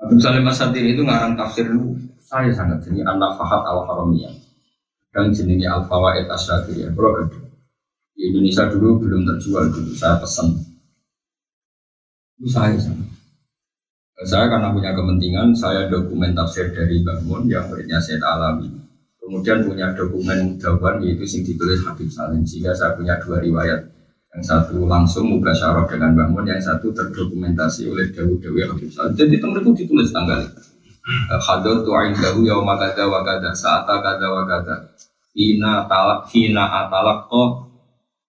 Abdul 0.04 0.20
Salim 0.20 0.44
Masadir 0.44 0.84
itu 0.84 1.02
ngarang 1.02 1.40
tafsir 1.40 1.72
lu 1.72 1.96
saya 2.20 2.52
sangat 2.52 2.84
jenis 2.84 3.08
anak 3.08 3.40
fahat 3.40 3.64
al 3.64 3.88
haramiyah 3.88 4.36
dan 5.16 5.32
jenisnya 5.32 5.80
al 5.80 5.88
fawaid 5.88 6.28
asyadiyah. 6.28 6.92
Bro, 6.92 7.32
di 8.18 8.22
Indonesia 8.28 8.68
dulu 8.68 9.00
belum 9.00 9.24
terjual 9.24 9.72
dulu. 9.72 9.96
Saya 9.96 10.20
pesan. 10.20 10.60
Itu 12.36 12.52
saya 12.52 12.76
sangat. 12.76 13.08
Saya 14.28 14.50
karena 14.50 14.74
punya 14.74 14.98
kepentingan, 14.98 15.54
saya 15.54 15.86
dokumen 15.94 16.34
tafsir 16.34 16.74
dari 16.74 17.06
Bangun 17.06 17.46
yang 17.46 17.70
muridnya 17.70 18.02
saya 18.02 18.18
alami. 18.26 18.87
Kemudian 19.28 19.68
punya 19.68 19.92
dokumen 19.92 20.56
jawaban 20.56 21.04
yaitu 21.04 21.28
sing 21.28 21.44
ditulis 21.44 21.84
Habib 21.84 22.08
Salim. 22.08 22.48
Sehingga 22.48 22.72
saya 22.72 22.96
punya 22.96 23.20
dua 23.20 23.44
riwayat. 23.44 23.84
Yang 24.32 24.44
satu 24.48 24.88
langsung 24.88 25.28
mubasyarah 25.28 25.84
dengan 25.92 26.16
Bangun, 26.16 26.48
yang 26.48 26.64
satu 26.64 26.96
terdokumentasi 26.96 27.92
oleh 27.92 28.08
Dawud 28.16 28.40
Dewi 28.40 28.64
Habib 28.64 28.88
Salim. 28.88 29.20
Jadi 29.20 29.36
teman 29.36 29.60
itu 29.60 29.84
ditulis 29.84 30.16
tanggal 30.16 30.48
itu. 30.48 30.62
Hadir 31.28 31.84
tu'ain 31.88 32.16
dahu 32.16 32.48
yauma 32.48 32.76
kada 32.80 33.08
wa 33.08 33.24
kada 33.24 33.52
saata 33.52 34.00
kada 34.00 34.28
wa 34.28 34.44
Hina 35.38 35.86
talak 35.86 36.34
hina 36.34 36.66
atalak 36.66 37.30
ko 37.30 37.70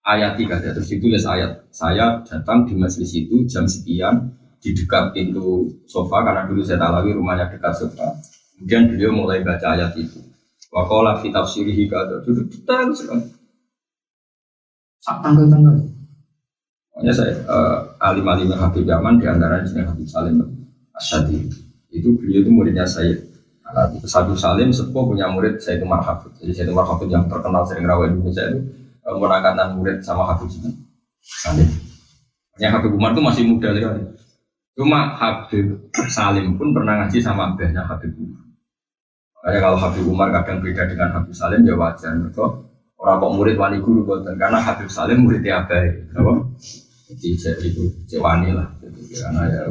ayat 0.05 0.36
tiga 0.36 0.61
terus 0.61 0.92
ditulis 0.92 1.24
ayat 1.24 1.64
saya 1.72 2.20
datang 2.20 2.68
di 2.68 2.76
masjid 2.76 3.09
itu 3.09 3.49
jam 3.49 3.64
sekian 3.64 4.28
di 4.61 4.76
dekat 4.76 5.16
pintu 5.16 5.72
sofa 5.88 6.20
karena 6.20 6.44
dulu 6.44 6.61
saya 6.61 6.76
talawi 6.76 7.16
rumahnya 7.16 7.49
dekat 7.49 7.72
sofa. 7.80 8.12
Kemudian 8.61 8.92
beliau 8.92 9.11
mulai 9.14 9.40
baca 9.40 9.72
ayat 9.72 9.96
itu. 9.96 10.20
Wakola 10.69 11.16
fi 11.16 11.33
tafsirihi 11.33 11.89
kata 11.89 12.21
duduk 12.21 12.53
detail 12.53 12.93
sekali. 12.93 13.25
Sak 15.01 15.25
tanggal-tanggal. 15.25 15.81
Makanya 16.93 17.14
saya 17.14 17.33
uh, 17.47 17.79
alim-alim 18.03 18.53
Habib 18.53 18.85
Yaman 18.85 19.23
di 19.23 19.25
antara 19.31 19.62
di 19.62 19.71
Habib 19.71 20.05
Salim 20.11 20.43
Asyadi. 20.93 21.47
Itu 21.89 22.19
beliau 22.19 22.45
itu 22.45 22.51
muridnya 22.53 22.85
saya. 22.85 23.16
Habib 23.64 24.03
Salim 24.37 24.75
sepuh 24.75 25.07
punya 25.09 25.31
murid 25.31 25.62
saya 25.62 25.79
itu 25.79 25.87
Marhabib. 25.87 26.35
Jadi 26.37 26.53
saya 26.53 26.64
itu 26.69 26.75
Marhabib 26.75 27.09
yang 27.09 27.25
terkenal 27.31 27.62
sering 27.64 27.87
rawat 27.87 28.12
Indonesia 28.12 28.45
itu 28.51 28.61
uh, 29.07 29.73
murid 29.73 30.05
sama 30.05 30.27
Habib 30.29 30.51
Salim. 31.23 31.69
Yang 32.59 32.73
Habib 32.75 32.93
Umar 32.99 33.14
itu 33.14 33.23
masih 33.23 33.45
muda 33.47 33.71
sekali. 33.71 34.03
Cuma 34.75 35.14
Habib 35.16 35.66
Salim 36.11 36.59
pun 36.59 36.75
pernah 36.75 37.07
ngaji 37.07 37.19
sama 37.23 37.55
abahnya 37.55 37.87
Habib 37.87 38.11
Umar. 38.19 38.47
Makanya 39.49 39.64
kalau 39.64 39.80
Habib 39.80 40.05
Umar 40.05 40.28
kadang 40.28 40.61
beda 40.61 40.84
dengan 40.84 41.09
Habib 41.09 41.32
Salim 41.32 41.64
ya 41.64 41.72
wajar. 41.72 42.12
Mereka 42.12 42.44
orang 43.01 43.16
kok 43.16 43.32
murid 43.32 43.57
wani 43.57 43.80
guru 43.80 44.05
boten 44.05 44.36
karena 44.36 44.61
Habib 44.61 44.92
Salim 44.92 45.24
muridnya 45.24 45.64
abah. 45.64 45.88
Apa? 46.20 46.32
Jadi 47.09 47.40
itu 47.64 47.88
cewani 48.05 48.53
lah. 48.53 48.68
Karena 48.84 49.49
ya 49.49 49.64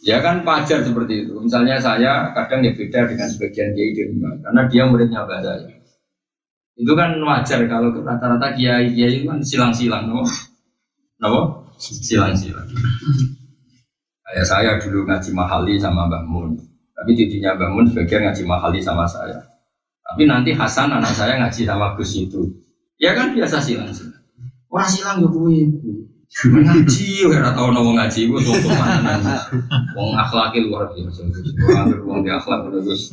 ya 0.00 0.16
kan 0.24 0.40
wajar 0.40 0.80
seperti 0.80 1.28
itu. 1.28 1.36
Misalnya 1.36 1.76
saya 1.84 2.32
kadang 2.32 2.64
ya 2.64 2.72
beda 2.72 3.12
dengan 3.12 3.28
sebagian 3.28 3.76
kiai 3.76 3.92
di 3.92 4.02
rumah 4.08 4.32
karena 4.40 4.62
dia 4.72 4.82
muridnya 4.88 5.28
abah 5.28 5.40
saya. 5.44 5.76
Itu 6.80 6.96
kan 6.96 7.12
wajar 7.20 7.60
kalau 7.68 7.92
rata-rata 7.92 8.56
kiai 8.56 8.88
kiai 8.96 9.20
kan 9.28 9.44
silang-silang? 9.44 10.08
No? 10.08 10.24
Silang-silang. 11.76 12.72
Kayak 14.24 14.48
saya 14.48 14.80
dulu 14.80 15.04
ngaji 15.04 15.30
mahali 15.36 15.76
sama 15.76 16.08
Mbah 16.08 16.24
Mun. 16.24 16.56
Tapi 16.96 17.10
tidinya 17.12 17.52
Mbah 17.52 17.70
Mun 17.76 17.84
sebagian 17.92 18.24
ngaji 18.24 18.42
mahali 18.48 18.80
sama 18.80 19.04
saya. 19.04 19.44
Tapi 20.00 20.24
nanti 20.24 20.56
Hasan 20.56 20.88
anak 20.96 21.12
saya 21.12 21.36
ngaji 21.36 21.62
sama 21.68 21.92
Gus 21.92 22.16
itu. 22.16 22.40
Ya 22.96 23.12
kan 23.12 23.36
biasa 23.36 23.60
silang 23.60 23.92
silang. 23.92 24.16
Orang 24.72 24.88
silang 24.88 25.16
ya 25.20 25.28
gue 25.28 25.56
ngaji, 26.26 27.08
ora 27.30 27.54
tau 27.54 27.70
nopo 27.70 27.94
ngaji 27.94 28.20
gue 28.28 28.40
sopo 28.42 28.68
mana 28.74 29.38
Wong 29.94 30.16
akhlakil 30.16 30.72
luar 30.72 30.90
biasa. 30.90 31.22
Wong 32.02 32.24
di 32.24 32.30
akhlak 32.32 32.72
terus 32.72 33.12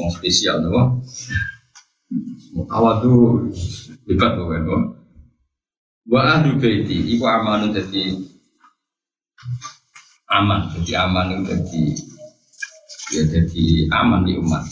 wong 0.00 0.08
spesial 0.08 0.64
nopo. 0.64 1.04
Awal 2.72 2.94
tuh 3.04 3.52
hebat 4.08 4.40
pokoknya. 4.40 4.96
Wa 6.04 6.20
ahlu 6.40 6.60
baiti 6.60 7.16
iku 7.16 7.24
amanun 7.28 7.72
dadi 7.72 8.12
aman 10.28 10.72
jadi 10.72 11.06
aman 11.06 11.26
itu 11.32 11.42
jadi 11.48 11.82
ya 13.12 13.22
jadi 13.28 13.64
aman 13.92 14.24
di 14.24 14.32
umat. 14.40 14.64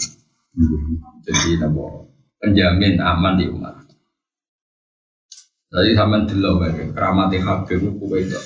Jadi 1.27 1.61
nabo 1.61 2.09
penjamin 2.41 2.97
aman 3.03 3.37
di 3.37 3.45
umat. 3.53 3.75
Jadi 5.73 5.97
sama 5.97 6.25
dulu 6.29 6.61
kayak 6.61 6.93
keramat 6.93 7.33
Habib 7.41 7.81
itu 7.81 8.07
itu. 8.21 8.41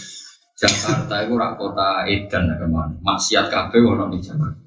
Jakarta 0.57 1.27
itu 1.27 1.35
rak 1.37 1.61
kota 1.61 2.09
Edan 2.09 2.49
ke 2.49 2.67
mana. 2.71 2.97
Maksiat 3.03 3.53
kabeh 3.53 3.83
ono 3.83 4.09
di 4.09 4.23
Jakarta. 4.23 4.63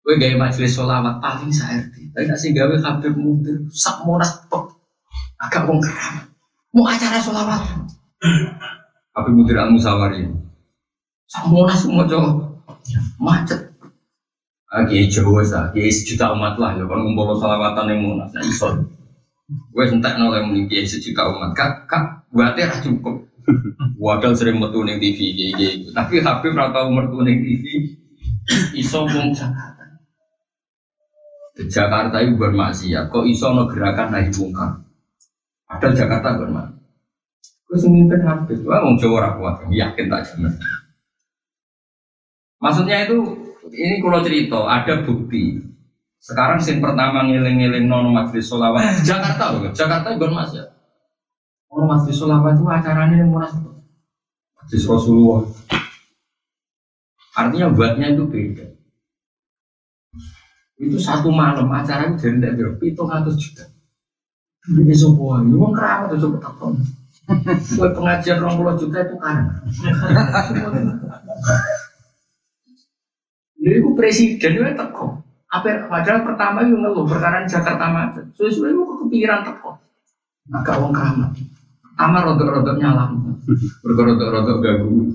Gue 0.00 0.16
gaya 0.16 0.34
majelis 0.34 0.72
sholawat 0.74 1.20
paling 1.20 1.52
saya 1.52 1.84
tapi 2.10 2.26
nasi 2.26 2.50
gawe 2.50 2.74
Habib 2.82 3.14
mundur 3.14 3.62
sak 3.70 4.02
monas 4.02 4.42
agak 5.38 5.62
wong 5.68 5.78
keramat. 5.78 6.26
Mau 6.74 6.88
acara 6.88 7.22
sholawat 7.22 7.62
Habib 9.14 9.32
mundur 9.36 9.60
al 9.60 9.70
musawari 9.70 10.26
semua 11.30 11.70
semua 11.78 12.10
coba 12.10 12.58
macet. 13.22 13.69
Lagi 14.70 15.10
Jawa 15.10 15.42
sah, 15.42 15.66
kiai 15.74 15.90
sejuta 15.90 16.30
umat 16.30 16.54
lah, 16.54 16.78
ya 16.78 16.86
kan 16.86 17.02
ngumpul 17.02 17.34
salawatan 17.34 17.90
yang 17.90 18.06
munas, 18.06 18.30
nah 18.30 18.38
iso. 18.46 18.70
Gue 19.74 19.82
sentak 19.90 20.14
nolak 20.14 20.46
muni 20.46 20.70
kiai 20.70 20.86
sejuta 20.86 21.26
umat, 21.26 21.50
kak 21.58 21.90
kak, 21.90 22.22
buatnya 22.30 22.70
lah 22.70 22.78
cukup. 22.78 23.26
Wadal 23.98 24.38
sering 24.38 24.62
metu 24.62 24.86
neng 24.86 25.02
TV, 25.02 25.34
kiai 25.34 25.90
tapi 25.90 26.22
Habib 26.22 26.54
rata 26.54 26.86
umur 26.86 27.10
tuh 27.10 27.26
neng 27.26 27.42
TV, 27.42 27.66
iso 28.78 29.10
wong 29.10 29.34
Jakarta. 29.34 29.98
Jakarta 31.66 32.16
itu 32.22 32.38
bermaksiat, 32.38 33.10
kok 33.10 33.26
iso 33.26 33.50
no 33.50 33.66
gerakan 33.66 34.14
naik 34.14 34.30
bungkar. 34.30 34.86
Padahal 35.66 35.98
Jakarta 35.98 36.38
bermaksiat. 36.38 36.78
Gue 37.66 37.78
semimpin 37.78 38.22
Habib, 38.22 38.62
wah 38.62 38.86
wong 38.86 38.94
Jawa 39.02 39.34
rakuat, 39.34 39.66
yakin 39.66 40.06
tak 40.06 40.30
jamin. 40.30 40.54
Maksudnya 42.62 43.08
itu 43.08 43.39
ini 43.68 44.00
kalau 44.00 44.24
cerita 44.24 44.64
ada 44.64 45.04
bukti. 45.04 45.60
Sekarang 46.20 46.60
sing 46.60 46.84
pertama 46.84 47.24
ngiling-ngiling 47.24 47.88
non 47.88 48.12
majelis 48.12 48.48
solawat 48.48 49.00
Jakarta 49.08 49.56
loh, 49.56 49.72
Jakarta 49.72 50.16
bukan 50.20 50.32
mas 50.36 50.52
ya. 50.52 50.68
Oh 51.72 51.88
majelis 51.88 52.20
solawat 52.20 52.56
itu 52.56 52.64
acaranya 52.68 53.16
yang 53.20 53.32
munas 53.32 53.56
majelis 54.60 54.84
Rasulullah. 54.84 55.48
Artinya 57.36 57.72
buatnya 57.72 58.12
itu 58.12 58.24
beda. 58.28 58.66
Itu 60.80 60.96
satu 61.00 61.32
malam 61.32 61.72
acara 61.72 62.12
itu 62.12 62.20
dari 62.20 62.36
tidak 62.36 62.52
berapa 62.56 62.82
itu 62.84 63.00
ngatus 63.00 63.36
juta. 63.40 63.64
Ini 64.76 64.92
semua, 64.92 65.40
ini 65.40 65.56
mau 65.56 65.72
keramat 65.72 66.12
itu 66.12 66.28
coba 66.28 66.52
takon. 66.52 66.84
Pengajian 67.96 68.44
pulau 68.44 68.76
juta 68.76 69.08
itu 69.08 69.16
kan. 69.16 69.48
Iku 73.78 73.94
presiden 73.94 74.58
itu 74.58 74.74
teko. 74.74 75.20
Apa 75.50 75.90
padahal 75.90 76.22
pertama 76.22 76.62
itu 76.62 76.74
ngeluh 76.78 77.06
perkara 77.06 77.46
Jakarta 77.46 77.90
macet. 77.90 78.26
Suwe-suwe 78.34 78.74
itu 78.74 78.82
kepikiran 79.06 79.46
teko. 79.46 79.78
Agak 80.50 80.82
wong 80.82 80.90
keramat. 80.90 81.30
Pertama 81.84 82.18
rodok-rodok 82.26 82.76
nyala. 82.80 83.12
Rodok-rodok 83.84 84.56
ganggu. 84.64 85.10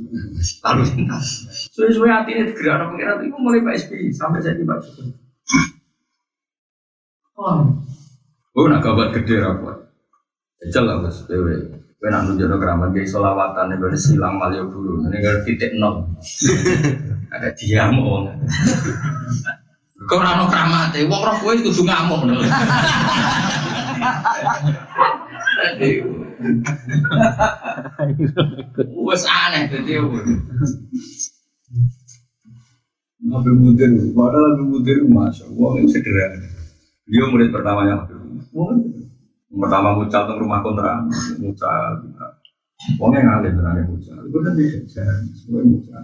Lalu 0.63 0.83
lintas. 0.91 1.27
Suwe-suwe 1.73 2.07
hati 2.07 2.35
ini 2.35 2.51
digerak 2.51 2.91
pengiran 2.91 3.23
itu 3.23 3.37
mulai 3.39 3.63
Pak 3.63 3.75
SBY 3.87 4.13
sampai 4.13 4.39
saya 4.43 4.55
di 4.55 4.63
Pak 4.63 4.79
Jokowi. 4.83 5.11
Oh, 7.35 7.67
oh 8.55 8.65
nak 8.71 8.79
gawat 8.79 9.11
gede 9.11 9.43
rapat. 9.43 9.91
Gus, 10.71 11.27
dewe. 11.27 11.84
Kowe 11.95 12.11
nak 12.11 12.27
nunjukno 12.27 12.59
keramat 12.59 12.91
ge 12.91 13.07
selawatan 13.07 13.71
nek 13.71 13.79
wis 13.87 14.11
silang 14.11 14.35
malio 14.35 14.67
dulu. 14.67 15.07
Ini 15.07 15.17
kan 15.23 15.35
titik 15.47 15.71
nol. 15.79 16.03
Ada 17.33 17.55
diam 17.55 17.95
wong. 18.03 18.35
Kau 20.05 20.19
ora 20.21 20.35
ono 20.37 20.45
kramate, 20.51 21.07
wong 21.07 21.21
roh 21.23 21.35
kowe 21.39 21.55
kudu 21.55 21.81
ngamuk 21.87 22.21
lho. 22.27 22.35
Wes 29.07 29.23
aneh 29.23 29.71
dadi 29.71 29.95
Habib 33.25 33.57
Mudir, 33.57 33.89
padahal 34.13 34.53
Habib 34.53 34.67
Mudir 34.69 34.97
masya 35.09 35.49
Allah 35.49 35.71
itu 35.81 35.89
sederhana. 35.89 36.45
Dia 37.09 37.25
murid 37.31 37.49
pertamanya 37.49 38.05
Habib 38.05 38.19
Mudir. 38.53 39.04
Pertama 39.55 39.95
mucal 39.95 40.27
tentang 40.27 40.39
rumah 40.43 40.59
kontra, 40.59 40.99
mucal. 41.39 42.03
Wong 42.99 43.11
yang 43.15 43.23
ngalim 43.31 43.55
berani 43.55 43.87
mucal, 43.87 44.19
itu 44.19 44.37
kan 44.43 44.53
dia 44.59 44.67
jajan, 44.83 45.23
semua 45.31 45.63
mucal. 45.63 46.03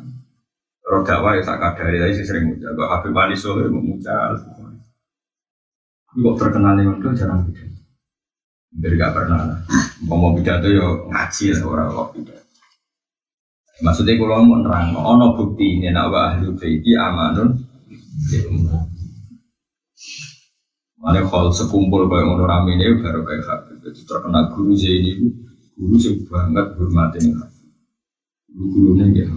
Roh 0.87 1.03
dakwah 1.03 1.35
ya 1.35 1.43
tak 1.43 1.59
kadari, 1.59 1.99
tapi 1.99 2.15
sih 2.15 2.25
sering 2.25 2.47
mucal. 2.47 2.71
Kok 2.73 2.89
Habib 2.89 3.15
Ali 3.19 3.35
Soleh 3.35 3.67
mau 3.67 3.83
mucal. 3.83 4.39
Kok 6.11 6.35
terkenal 6.39 6.79
yang 6.79 6.99
itu 6.99 7.11
jarang 7.15 7.43
pidato. 7.47 7.79
Hampir 8.71 8.95
gak 8.95 9.13
pernah. 9.15 9.59
Mau 10.07 10.15
mau 10.15 10.31
pidato 10.31 10.67
yo 10.71 11.11
ngaji 11.11 11.43
lah 11.51 11.61
orang 11.67 11.87
kok 11.91 12.09
pidato. 12.15 12.43
Maksudnya 13.81 14.13
kalau 14.15 14.47
mau 14.47 14.59
nerang, 14.63 14.95
ono 14.95 15.35
bukti 15.35 15.79
ini 15.79 15.91
nak 15.91 16.07
wa 16.07 16.19
ahli 16.31 16.51
baiti 16.55 16.91
amanun. 16.95 17.49
Mana 21.01 21.25
kalau 21.25 21.49
sekumpul 21.49 22.05
kayak 22.05 22.29
ngono 22.29 22.45
rame 22.45 22.77
ini 22.77 23.01
baru 23.01 23.25
kayak 23.25 23.43
Habib 23.49 23.81
itu 23.89 24.05
terkenal 24.05 24.53
guru 24.53 24.77
Zaini 24.77 25.17
itu 25.17 25.27
guru 25.73 25.95
sih 25.97 26.13
banget 26.29 26.77
hormatin 26.77 27.33
Habib. 27.41 27.69
Guru 28.53 28.65
gurunya 28.69 29.05
gitu. 29.09 29.33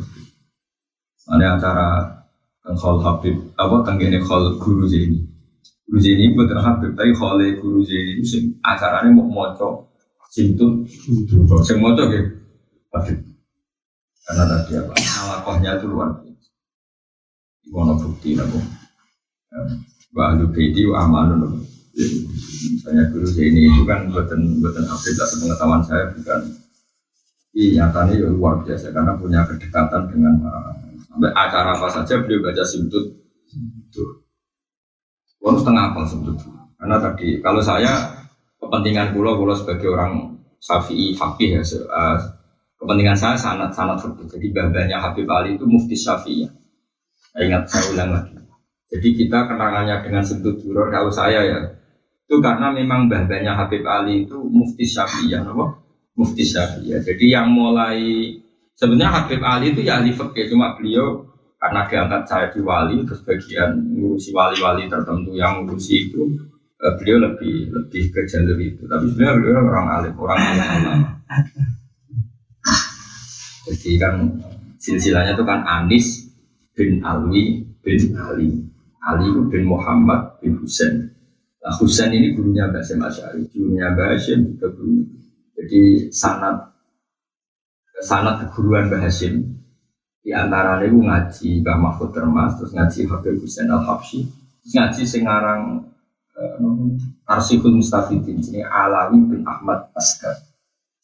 Mana 1.25 1.57
acara 1.57 1.89
khol 2.77 3.01
Habib 3.01 3.57
apa 3.57 3.81
tanggane 3.81 4.21
khol 4.21 4.61
guru 4.61 4.85
Zaini. 4.85 5.25
Guru 5.89 5.99
Zaini 6.05 6.37
bukan 6.37 6.61
Habib 6.61 6.93
tapi 6.93 7.17
khole 7.17 7.57
guru 7.57 7.81
Zaini 7.81 8.21
itu 8.21 8.25
sing 8.29 8.43
acaranya 8.61 9.09
mau 9.09 9.25
moco 9.25 9.89
simtun, 10.35 10.85
sing 11.65 11.79
moco 11.81 12.03
gitu 12.13 12.29
Habib 12.93 13.19
karena 14.25 14.45
tadi 14.49 14.73
apa 14.81 14.93
alakohnya 14.97 15.71
itu 15.77 15.87
luar 15.87 16.11
biasa 16.17 16.51
Iwono 17.69 17.93
bukti 18.01 18.33
nabo 18.35 18.59
Wa 20.15 20.33
ahlu 20.33 20.49
baiti 20.55 20.87
wa 20.87 21.05
amanun 21.05 21.67
Misalnya 21.95 23.11
guru 23.11 23.29
ini 23.39 23.71
itu 23.71 23.83
kan 23.87 24.11
buatan 24.11 24.63
buatan 24.63 24.85
update 24.87 25.19
lah 25.19 25.27
pengetahuan 25.31 25.83
saya 25.83 26.11
bukan 26.11 26.41
Iya 27.55 27.87
nyatanya 27.87 28.19
ya 28.19 28.27
luar 28.35 28.67
biasa 28.67 28.91
karena 28.91 29.15
punya 29.15 29.47
kedekatan 29.47 30.11
dengan 30.11 30.43
uh, 30.43 30.75
sampai 31.07 31.31
acara 31.31 31.79
apa 31.79 31.87
saja 31.87 32.19
beliau 32.27 32.43
baca 32.43 32.67
simtut 32.67 33.15
itu. 33.55 34.05
Bonus 35.39 35.63
setengah 35.63 35.95
apa 35.95 36.03
simtut 36.03 36.35
karena 36.83 36.99
tadi 36.99 37.39
kalau 37.39 37.63
saya 37.63 38.11
kepentingan 38.59 39.15
pulau 39.15 39.39
pulau 39.39 39.55
sebagai 39.55 39.87
orang 39.87 40.35
syafi'i 40.59 41.15
fakih 41.15 41.55
ya 41.55 41.63
uh, 41.63 42.19
kepentingan 42.75 43.15
saya 43.15 43.39
sangat 43.39 43.71
sangat 43.71 44.03
fikih. 44.03 44.27
Jadi 44.35 44.47
babanya 44.51 44.99
Habib 44.99 45.31
Ali 45.31 45.55
itu 45.55 45.65
mufti 45.65 45.95
Syafi'iyah. 45.95 46.51
Saya 47.33 47.43
ingat 47.47 47.71
saya 47.71 47.85
ulang 47.95 48.11
lagi. 48.13 48.44
Jadi 48.95 49.09
kita 49.19 49.51
kenangannya 49.51 50.07
dengan 50.07 50.23
sentut 50.23 50.63
duror 50.63 50.87
kalau 50.95 51.11
saya 51.11 51.43
ya 51.43 51.59
itu 52.25 52.39
karena 52.39 52.71
memang 52.71 53.11
babanya 53.11 53.59
Habib 53.59 53.83
Ali 53.85 54.25
itu 54.25 54.39
mufti 54.39 54.87
Syafi'iyah, 54.87 55.45
apa? 55.45 55.83
Mufti 56.15 56.47
Syafi'iyah. 56.47 57.03
Jadi 57.03 57.25
yang 57.27 57.51
mulai 57.51 57.99
sebenarnya 58.79 59.11
Habib 59.11 59.43
Ali 59.43 59.75
itu 59.75 59.83
ya 59.83 59.99
ahli 59.99 60.15
fikih 60.15 60.47
cuma 60.55 60.79
beliau 60.79 61.27
karena 61.59 61.91
diangkat 61.91 62.23
saya 62.29 62.47
di 62.55 62.61
wali 62.63 63.03
terus 63.03 63.25
bagian 63.27 63.83
ngurusi 63.99 64.31
wali-wali 64.31 64.87
tertentu 64.87 65.33
yang 65.35 65.65
ngurusi 65.65 66.13
itu 66.13 66.23
eh, 66.77 66.93
beliau 67.01 67.25
lebih 67.25 67.73
lebih 67.73 68.13
ke 68.13 68.21
jalur 68.29 68.61
itu 68.61 68.85
tapi 68.85 69.09
sebenarnya 69.09 69.35
beliau 69.41 69.65
orang 69.65 69.87
alim 69.89 70.15
orang 70.21 70.39
alim 70.45 70.61
ulama 70.61 71.09
jadi 73.65 73.91
kan 73.97 74.15
silsilahnya 74.77 75.33
itu 75.41 75.45
kan 75.49 75.65
Anis 75.65 76.29
bin 76.77 77.01
Alwi 77.01 77.65
bin 77.81 78.01
Ali. 78.21 78.64
Ali 79.05 79.29
bin 79.53 79.65
Muhammad 79.69 80.41
bin 80.41 80.57
Husain. 80.65 81.13
Nah, 81.61 81.73
Husain 81.81 82.13
ini 82.13 82.37
gurunya 82.37 82.69
Mbak 82.69 82.85
Sem 82.85 83.01
Asyari, 83.01 83.45
gurunya 83.53 83.93
Mbak 83.93 84.07
Hashim 84.17 84.39
juga 84.53 84.69
guru. 84.73 85.05
Jadi 85.57 85.81
sanat 86.13 86.73
sanat 88.05 88.49
keguruan 88.49 88.89
Mbak 88.93 89.01
Hashim 89.09 89.65
di 90.25 90.33
antara 90.33 90.81
itu 90.85 90.97
ngaji 91.01 91.49
Mbah 91.61 91.77
Mahfud 91.81 92.11
Termas, 92.17 92.57
terus 92.57 92.73
ngaji 92.73 93.01
Habib 93.09 93.37
Husain 93.45 93.69
Al 93.69 93.85
Habsyi, 93.85 94.25
ngaji 94.73 95.03
Sengarang 95.05 95.85
uh, 96.37 97.29
Arsihul 97.29 97.77
Mustafidin, 97.77 98.41
ini 98.41 98.61
Alawi 98.65 99.21
bin 99.25 99.45
Ahmad 99.45 99.89
Asgar. 99.93 100.37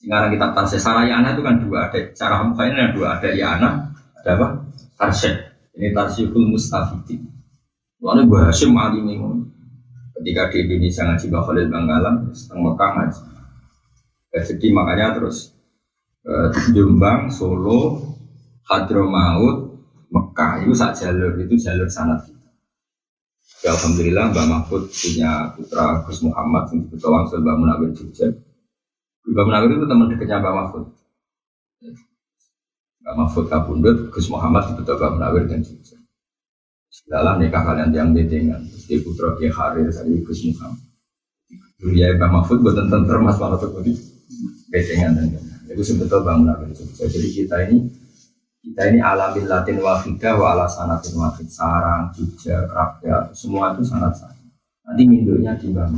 Sekarang 0.01 0.33
kita 0.33 0.57
tarsih 0.57 0.81
Sarayana 0.81 1.37
itu 1.37 1.45
kan 1.45 1.61
dua 1.61 1.93
ada 1.93 2.01
cara 2.17 2.41
muka 2.41 2.65
ini 2.65 2.81
ada 2.81 2.93
dua 2.97 3.09
ada 3.21 3.29
Yana 3.29 3.93
ada 4.17 4.31
apa 4.33 4.47
tarsih 4.97 5.37
ini 5.77 5.93
tarsihul 5.93 6.49
mustafidin. 6.49 7.40
Lalu 8.01 8.21
gue 8.33 8.41
Hashim 8.49 8.73
Ali 8.81 9.05
Mingun 9.05 9.45
ketika 10.17 10.49
di 10.53 10.65
Indonesia 10.65 11.05
ngaji 11.05 11.25
Mbak 11.29 11.43
Khalid 11.45 11.69
Banggalan 11.69 12.15
setengah 12.33 12.63
Mekah 12.73 12.91
ngaji. 12.97 13.23
Ya, 14.31 14.41
jadi 14.47 14.67
makanya 14.73 15.07
terus 15.21 15.53
eh, 16.25 16.49
Jombang, 16.73 17.29
Solo, 17.29 18.01
Hadramaut, 18.65 19.85
Mekah 20.09 20.65
itu 20.65 20.73
saat 20.73 20.97
jalur 20.97 21.37
itu 21.45 21.61
jalur 21.61 21.89
sanat 21.93 22.25
kita. 22.25 22.49
Ya, 23.61 23.77
Alhamdulillah 23.77 24.33
Mbak 24.33 24.47
Mahfud 24.49 24.83
punya 24.89 25.53
putra 25.53 26.01
Gus 26.09 26.25
Muhammad 26.25 26.73
yang 26.73 26.89
disebut 26.89 27.05
Wangsul 27.05 27.45
Mbak 27.45 27.57
Munawir 27.61 27.91
Jogja 27.93 28.33
Mbak 29.29 29.45
Munawir 29.45 29.71
itu 29.77 29.85
teman 29.85 30.09
dekatnya 30.09 30.41
Mbak 30.41 30.55
Mahfud. 30.57 30.85
Mbak 33.05 33.15
Mahfud 33.21 33.45
kabundut, 33.53 33.97
Gus 34.09 34.33
Muhammad 34.33 34.73
itu 34.73 34.81
Mbak 34.81 35.11
Munawir 35.13 35.45
dan 35.45 35.61
Jogja. 35.61 36.00
Dalam 37.07 37.39
nikah 37.39 37.63
kalian 37.63 37.95
yang 37.95 38.11
bedengan, 38.11 38.67
di 38.67 38.99
putra 39.03 39.39
Kiai 39.39 39.51
Harir 39.51 39.95
dari 39.95 40.19
Gus 40.27 40.43
Muhammad. 40.51 40.83
Dulu 41.79 41.95
ya 41.97 42.13
Mbak 42.19 42.31
Mahfud 42.35 42.59
buat 42.61 42.77
tentang 42.77 43.07
termas 43.07 43.39
malah 43.39 43.57
tuh 43.57 43.73
bedengan 44.69 45.17
dan 45.17 45.27
itu 45.71 45.83
sebetulnya 45.87 46.27
Mbak 46.27 46.35
Munawir 46.37 46.69
Jogja. 46.75 47.07
Jadi 47.07 47.29
kita 47.31 47.57
ini 47.71 47.89
kita 48.61 48.93
ini 48.93 48.99
alamin 49.01 49.47
latin 49.49 49.81
wafidah 49.81 50.35
wa 50.37 50.53
ala 50.53 50.67
sanatin 50.69 51.17
wafid 51.17 51.49
sarang, 51.49 52.11
Jogja, 52.13 52.69
rakyat, 52.69 53.33
semua 53.33 53.73
itu 53.73 53.87
sangat 53.87 54.19
sama. 54.19 54.37
Nanti 54.91 55.03
mindonya 55.07 55.55
di 55.57 55.71
Mbak. 55.71 55.89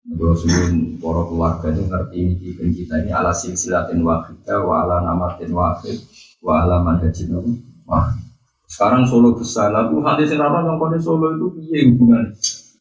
Kalau 0.00 0.36
sebelum 0.36 0.96
para 0.96 1.22
keluarga 1.28 1.66
itu 1.70 1.82
ngerti 1.86 2.16
ini 2.18 2.34
kita 2.72 3.04
ini 3.04 3.10
ala 3.12 3.36
silsilatin 3.36 4.00
wahidah 4.00 4.60
wa 4.64 4.84
ala 4.84 5.04
namatin 5.04 5.52
wahid 5.52 6.00
wa 6.40 6.64
ala 6.64 6.80
manhajin 6.80 7.30
sekarang 8.70 9.02
Solo 9.10 9.34
besar. 9.34 9.74
Lalu 9.74 9.98
hati 10.06 10.24
sekarang 10.30 10.62
yang 10.62 10.78
pada 10.78 10.98
Solo 11.02 11.34
itu 11.34 11.46
iya 11.66 11.90
hubungan 11.90 12.30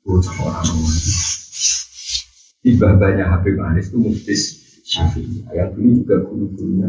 bocah 0.05 0.35
orang 0.45 0.65
di 2.59 2.71
banyak 2.75 3.27
Habib 3.27 3.57
Anis 3.65 3.89
itu 3.89 3.97
muftis 3.97 4.41
Syafi'i. 4.85 5.45
Yang 5.49 5.69
dulu 5.77 5.89
juga 6.05 6.15
guru-gurunya 6.25 6.87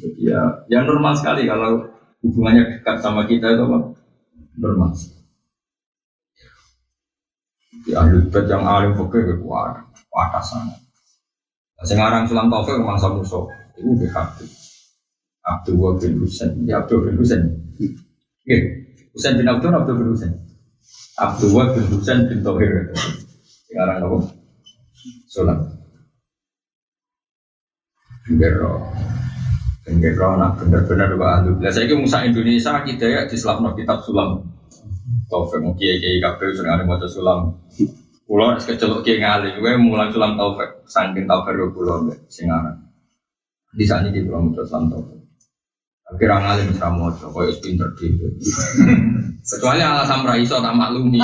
jadi 0.00 0.20
ya 0.20 0.40
yang 0.68 0.84
normal 0.84 1.16
sekali 1.16 1.48
kalau 1.48 1.88
hubungannya 2.20 2.80
dekat 2.80 3.00
sama 3.00 3.24
kita 3.24 3.56
itu 3.56 3.62
apa? 3.64 3.78
Normal. 4.60 4.92
Di 7.80 7.96
ahli 7.96 8.28
bait 8.28 8.44
yang 8.44 8.68
alim 8.68 8.92
fakir 8.92 9.24
ke 9.24 9.34
kuat 9.40 9.88
kuat 10.12 10.42
sana 10.44 10.76
sekarang 11.80 12.28
Sulam 12.28 12.52
Taufik 12.52 12.76
mangsa 12.84 13.08
musuh 13.08 13.48
itu 13.80 13.88
BHB 13.96 14.36
Abdul 15.48 15.96
bin 15.96 16.20
Husain 16.20 16.52
ya 16.68 16.84
Abdul 16.84 17.08
bin 17.08 17.16
Husain 17.16 17.48
Oke, 18.40 18.56
Husain 19.12 19.36
bin 19.36 19.48
Abdul 19.48 19.74
Abdul 19.76 19.96
bin 20.00 20.08
Husain. 20.16 20.32
Abdul 21.20 21.52
bin 21.76 21.84
Husain 21.92 22.18
bin 22.28 22.40
Tauhir. 22.40 22.90
Sekarang 23.68 24.02
apa? 24.02 24.16
Sulam 25.30 25.58
Gero 28.36 28.84
Gero 29.86 30.28
nak 30.36 30.58
benar-benar 30.60 31.14
Pak 31.16 31.30
Ahlu. 31.40 31.52
Lah 31.62 31.72
saya 31.72 31.94
Musa 31.96 32.26
Indonesia 32.26 32.82
kita 32.82 33.04
ya 33.06 33.20
di 33.28 33.36
selapno 33.38 33.72
kitab 33.78 34.02
Sulam. 34.04 34.50
Taufik 35.30 35.62
mau 35.62 35.74
kiai 35.78 36.02
kiai 36.02 36.18
kafe 36.18 36.50
sering 36.50 36.74
ada 36.74 36.82
mau 36.82 36.98
sulam. 37.06 37.54
Pulau 38.26 38.54
es 38.58 38.66
kecil 38.66 38.98
kiai 39.06 39.22
ngali, 39.22 39.58
gue 39.58 39.72
mulai 39.78 40.10
sulam 40.10 40.34
taufik, 40.34 40.86
saking 40.90 41.26
taufik 41.30 41.54
gue 41.54 41.70
pulau 41.70 42.02
gue 42.06 42.18
singaran. 42.26 42.74
Di 43.70 43.86
sana 43.86 44.10
di 44.10 44.26
pulau 44.26 44.50
mau 44.50 44.58
sulam 44.58 44.90
taufik. 44.90 45.19
Kira 46.18 46.42
ngali 46.42 46.74
bisa 46.74 46.90
mau 46.90 47.12
coba 47.14 47.46
es 47.46 47.62
pinter 47.62 47.86
di. 47.94 48.10
Kecuali 49.46 49.82
alasan 49.82 50.26
raiso 50.26 50.58
tak 50.58 50.74
maklumi. 50.74 51.22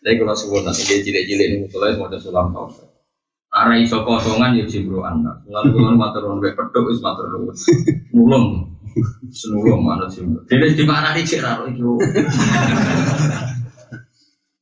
Tapi 0.00 0.16
kalau 0.16 0.32
suwun 0.36 0.64
nanti 0.64 0.84
dia 0.84 1.00
cilik-cilik 1.04 1.46
ini 1.48 1.56
mulai 1.68 1.96
mau 1.96 2.08
sulam 2.16 2.52
tau. 2.52 2.68
Arah 3.50 3.76
iso 3.80 4.04
kosongan 4.04 4.56
ya 4.60 4.64
jimbro 4.68 5.04
anak. 5.04 5.44
Lalu 5.48 5.76
kalau 5.76 5.96
matur 5.96 6.22
nuwun 6.24 6.44
wae 6.44 6.52
pedhok 6.52 6.84
wis. 6.88 7.00
Nulung. 8.12 8.76
Senulung 9.32 9.80
mana 9.84 10.08
jimbro. 10.08 10.44
Dene 10.48 10.72
di 10.72 10.84
mana 10.84 11.16
nih 11.16 11.24
cek 11.24 11.40
raro 11.40 11.64
iki. 11.68 11.80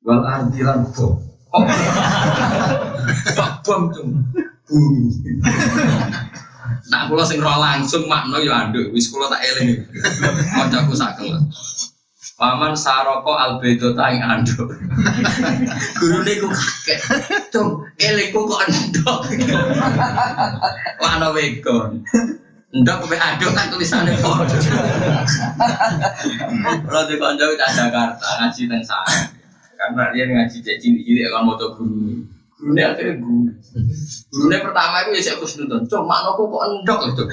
Wal 0.06 0.22
ardi 0.22 0.60
lan 0.62 0.86
bom. 0.94 1.18
Pak 3.34 3.50
bom 3.66 3.82
tuh. 3.90 4.06
Bumi. 4.66 5.06
Nah, 6.88 7.08
kula 7.08 7.24
sing 7.24 7.38
roh 7.42 7.58
langsung 7.58 8.08
makna 8.08 8.40
ya 8.40 8.68
anduk, 8.68 8.92
wis 8.92 9.08
kula 9.12 9.28
tak 9.28 9.44
eling. 9.44 9.84
Kancaku 10.56 10.94
sakel. 10.96 11.36
Paman 12.38 12.78
saroko 12.78 13.34
albedo 13.34 13.98
taing 13.98 14.22
anduk. 14.22 14.70
Gurune 15.98 16.32
ku 16.38 16.48
kakek. 16.54 17.00
Cung, 17.50 17.82
elingku 17.98 18.46
kok 18.46 18.62
anduk. 18.62 19.20
Wana 21.02 21.34
wegon. 21.34 22.06
Ndok 22.68 22.96
kowe 23.00 23.16
aduk 23.16 23.50
kan 23.56 23.72
tulisane 23.72 24.12
padha. 24.20 24.54
Kalau 26.84 27.02
di 27.08 27.16
kanca 27.16 27.44
tak 27.56 27.70
Jakarta 27.74 28.28
ngaji 28.38 28.62
teng 28.68 28.84
sana. 28.84 29.32
Karena 29.78 30.12
dia 30.12 30.24
ngaji 30.28 30.56
cek 30.60 30.76
cilik-cilik 30.76 31.32
kan 31.32 31.42
moto 31.48 31.74
guru. 31.74 32.22
Gurunya 32.60 32.92
akhirnya 32.92 33.24
guru. 33.24 33.50
Gurunya 34.28 34.60
pertama 34.60 35.08
itu 35.08 35.16
ya 35.16 35.20
saya 35.24 35.34
harus 35.40 35.56
nonton. 35.56 35.88
Cuma 35.88 36.04
makna 36.04 36.36
kok 36.36 36.64
endok 36.68 37.00
itu. 37.08 37.24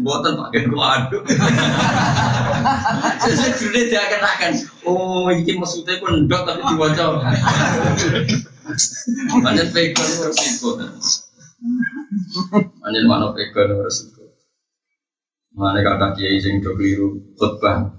Buatan 0.00 0.32
pakai 0.40 0.64
gua 0.72 0.86
aduk. 0.96 1.22
Jadi 3.24 3.44
gurunya 3.60 3.82
dia 3.92 4.00
akan. 4.08 4.52
Oh 4.88 5.28
ini 5.28 5.52
maksudnya 5.60 6.00
kok 6.00 6.08
endok 6.08 6.40
tapi 6.48 6.64
diwajah. 6.72 7.20
Banyak 9.44 9.66
pegon 9.76 10.08
resiko. 10.24 10.80
Banyak 12.80 13.04
mana 13.04 13.36
pegon 13.36 13.84
resiko. 13.84 14.24
Mana 15.52 15.84
kata 15.84 16.16
kiai 16.16 16.40
sing 16.40 16.64
do 16.64 16.72
keliru 16.80 17.36
khutbah. 17.36 17.92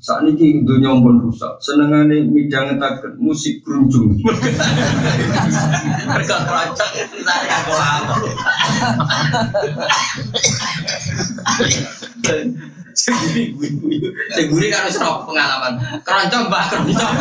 Saat 0.00 0.26
ini 0.26 0.66
dunia 0.66 0.96
pun 0.98 1.20
rusak. 1.22 1.60
Senengane 1.62 2.26
midang 2.26 2.72
ngetaken 2.72 3.20
musik 3.20 3.62
grunjung. 3.62 4.18
Mereka 6.10 6.36
perancang 6.48 6.90
saya 7.22 7.54
aku 7.62 7.72
lama. 7.76 8.14
Seguri 14.34 14.66
kan 14.72 14.88
wis 14.90 14.98
roh 14.98 15.22
pengalaman. 15.28 15.78
Keroncong 16.02 16.50
mbah 16.50 16.64
keroncong. 16.66 17.14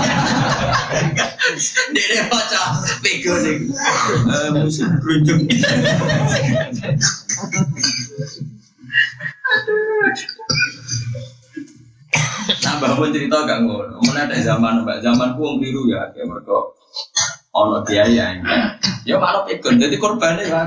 Dene 1.94 2.20
baca 2.32 2.62
pego 3.06 3.34
ning 3.46 3.70
eh, 4.34 4.50
musik 4.58 4.90
grunjung. 5.04 5.46
Nah, 12.50 12.76
bangun 12.82 13.14
cerita 13.14 13.46
gak 13.46 13.62
ngono. 13.66 14.02
Mana 14.10 14.26
ada 14.26 14.38
zaman 14.42 14.82
mbak 14.82 15.06
zaman 15.06 15.38
kuang 15.38 15.62
biru 15.62 15.86
ya, 15.90 16.10
kayak 16.14 16.26
mereka 16.26 16.58
ono 17.54 17.82
biaya 17.86 18.26
ya. 18.36 18.60
Ya 19.06 19.16
malah 19.22 19.46
pegon, 19.46 19.78
jadi 19.78 19.96
korbannya 19.98 20.50
ya. 20.50 20.62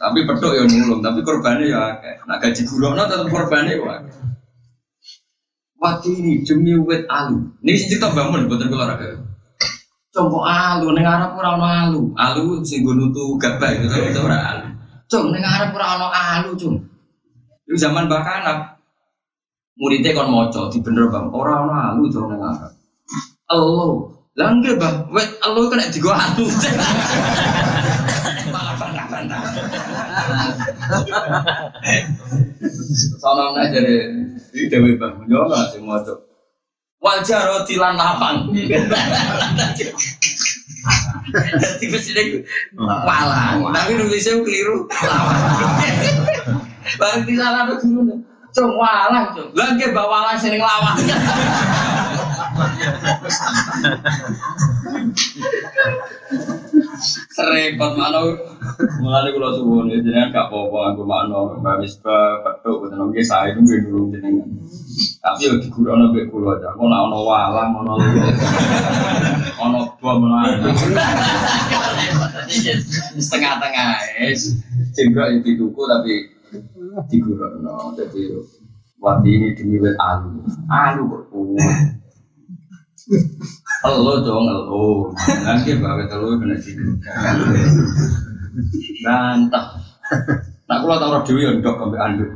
Tapi 0.00 0.28
pedok 0.28 0.52
ya 0.52 0.62
nulung, 0.68 1.00
tapi 1.00 1.24
korbannya 1.24 1.72
ya. 1.72 1.96
Nah 2.28 2.36
gaji 2.36 2.62
burono 2.68 3.08
tetap 3.08 3.28
korbannya 3.28 3.80
ya. 3.80 3.96
Waktu 5.80 6.08
ini 6.16 6.32
demi 6.44 6.72
wet 6.80 7.04
alu. 7.12 7.44
Ini 7.60 7.76
cerita 7.76 8.08
bangun, 8.12 8.48
kalau 8.48 8.88
raga. 8.88 9.20
Coba 10.14 10.38
alu, 10.46 10.94
neng 10.94 11.04
Arab 11.04 11.34
ora 11.36 11.58
ono 11.58 11.66
alu. 11.66 12.02
Alu 12.14 12.62
sing 12.62 12.86
nggo 12.86 12.94
nutu 12.94 13.34
gabah 13.34 13.74
gitu, 13.74 13.90
itu 13.90 14.20
ora 14.22 14.38
alu. 14.38 14.66
Cung, 15.10 15.34
neng 15.34 15.42
Arab 15.42 15.74
ora 15.74 15.86
ono 15.98 16.08
alu, 16.08 16.50
cung. 16.54 16.78
Itu 17.66 17.74
zaman 17.76 18.06
bakanap, 18.06 18.73
muridnya 19.74 20.14
kon 20.14 20.30
moco 20.30 20.70
di 20.70 20.78
bener 20.78 21.10
bang 21.10 21.26
orang 21.34 21.66
orang 21.66 21.98
jauh 22.10 22.30
neng 22.30 22.42
Arab 22.42 22.72
elo 23.50 24.10
langge 24.34 24.74
bang. 24.78 24.96
Wet 25.10 25.30
elo 25.42 25.70
kena 25.70 25.90
di 25.90 25.98
gua 25.98 26.18
bantah 29.04 29.40
soalnya 33.18 33.44
nggak 33.54 33.68
jadi 33.74 33.94
dewi 34.70 34.94
bang. 34.98 35.14
Jauh 35.26 35.46
nggak 35.50 35.66
sih 35.74 35.82
moco 35.82 36.14
wajah 37.04 37.40
roti 37.52 37.76
lan 37.76 38.00
lapang. 38.00 38.48
Jadi 41.34 41.88
mesti 41.88 42.44
walang, 42.76 43.72
tapi 43.72 43.96
nulisnya 43.96 44.44
keliru. 44.44 44.84
Bang 47.00 47.26
di 47.26 47.34
sana 47.34 47.66
ada 47.66 47.74
guru 47.80 48.22
Cung 48.54 48.78
walang 48.78 49.34
cung. 49.34 49.50
Lah 49.58 49.74
nggih 49.74 49.90
mbak 49.90 50.06
walang 50.06 50.38
sing 50.38 50.54
lawang. 50.62 50.94
Serempet 57.34 57.92
mana 57.98 58.22
mulane 59.02 59.28
kula 59.34 59.58
suwun 59.58 59.90
ya 59.90 59.98
jenengan 59.98 60.30
gak 60.30 60.46
apa-apa 60.48 60.94
nganggo 60.94 61.02
makna 61.02 61.38
Mbak 61.60 61.76
Misbah 61.82 62.46
petuk 62.46 62.86
boten 62.86 63.10
nggih 63.10 63.26
sae 63.26 63.50
nggih 63.58 63.90
dulu 63.90 64.14
jenengan. 64.14 64.46
Tapi 65.18 65.50
yo 65.50 65.58
digurono 65.58 66.14
mbek 66.14 66.30
kula 66.30 66.54
aja. 66.54 66.70
Kok 66.78 66.86
nek 66.86 67.00
ana 67.10 67.18
walang 67.18 67.70
ana 67.74 67.92
ana 69.58 69.80
bom 69.98 70.22
ana. 70.30 70.62
Setengah-tengah 73.18 73.88
es. 74.30 74.62
Jenggrok 74.94 75.42
itu 75.42 75.58
dituku 75.58 75.82
tapi 75.90 76.30
digurono. 77.10 77.94
Jadi 77.96 78.34
wati 79.00 79.28
ini 79.30 79.48
demi 79.56 79.76
wet 79.82 79.96
alu. 79.98 80.44
Alu 80.70 81.02
kok. 81.10 81.22
Elo 83.84 84.12
dong, 84.24 84.46
elo. 84.48 85.12
Nanti 85.44 85.76
bawa 85.76 86.04
telu 86.08 86.40
kena 86.40 86.56
situ. 86.56 86.96
Bantah. 89.04 89.66
Nak 90.64 90.78
kula 90.80 90.96
tau 90.96 91.12
roh 91.12 91.22
dhewe 91.24 91.44
ya 91.44 91.52
ndok 91.56 91.80
anduk. 92.00 92.30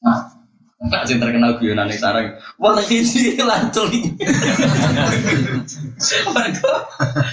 Nah, 0.00 0.29
Nak 0.80 1.04
sing 1.04 1.20
terkenal 1.20 1.60
guyonane 1.60 1.92
sarang. 1.92 2.40
Wah 2.56 2.80
iki 2.80 3.36
lancul 3.36 3.92
iki. 3.92 4.16
Mergo 6.32 6.72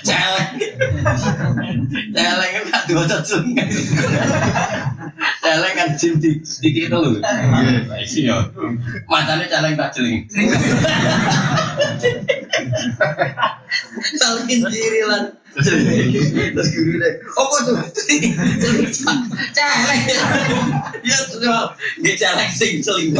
celeng. 0.03 0.51
Celeng 2.11 2.51
kan 2.67 2.81
diwaca 2.91 3.23
sungai. 3.23 3.71
Celeng 5.41 5.75
kan 5.77 5.89
jin 5.95 6.19
di 6.19 6.41
dikit 6.41 6.89
itu 6.89 6.97
lho. 6.97 7.21
Iya. 7.21 8.37
Matane 9.07 9.45
celeng 9.47 9.77
tak 9.77 9.93
jeling. 9.95 10.25
Salin 14.17 14.59
diri 14.67 15.01
lan. 15.07 15.23
Terus 15.57 16.69
guru 16.75 16.93
deh, 17.01 17.13
apa 17.23 17.55
tuh? 17.65 17.75
Celeng. 19.55 20.01
Ya 21.01 21.17
tuh, 21.31 21.39
dia 22.01 22.13
celeng 22.17 22.51
sing 22.51 22.81
seling. 22.83 23.13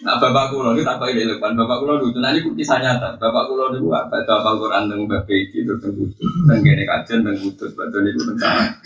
Nah, 0.00 0.16
bapak 0.16 0.48
kulo 0.48 0.72
itu 0.72 0.80
apa 0.88 1.12
ini 1.12 1.28
depan 1.28 1.52
bapak 1.52 1.76
kulo 1.76 2.00
lucu. 2.00 2.16
Nanti 2.24 2.40
kisah 2.40 2.80
nyata. 2.80 3.20
Bapak 3.20 3.52
kulo 3.52 3.68
itu 3.76 3.84
apa? 3.92 4.24
Bapak 4.24 4.52
Quran 4.56 4.88
tentang 4.88 5.04
Beki 5.04 5.60
itu 5.60 5.76
tentang 5.76 5.92
kudus, 5.92 6.24
tentang 6.24 6.58
gene 6.64 6.82
kajian 6.88 7.18
tentang 7.20 7.36
kudus. 7.44 7.70
Betul 7.76 8.08
itu 8.08 8.20
tentang. 8.24 8.80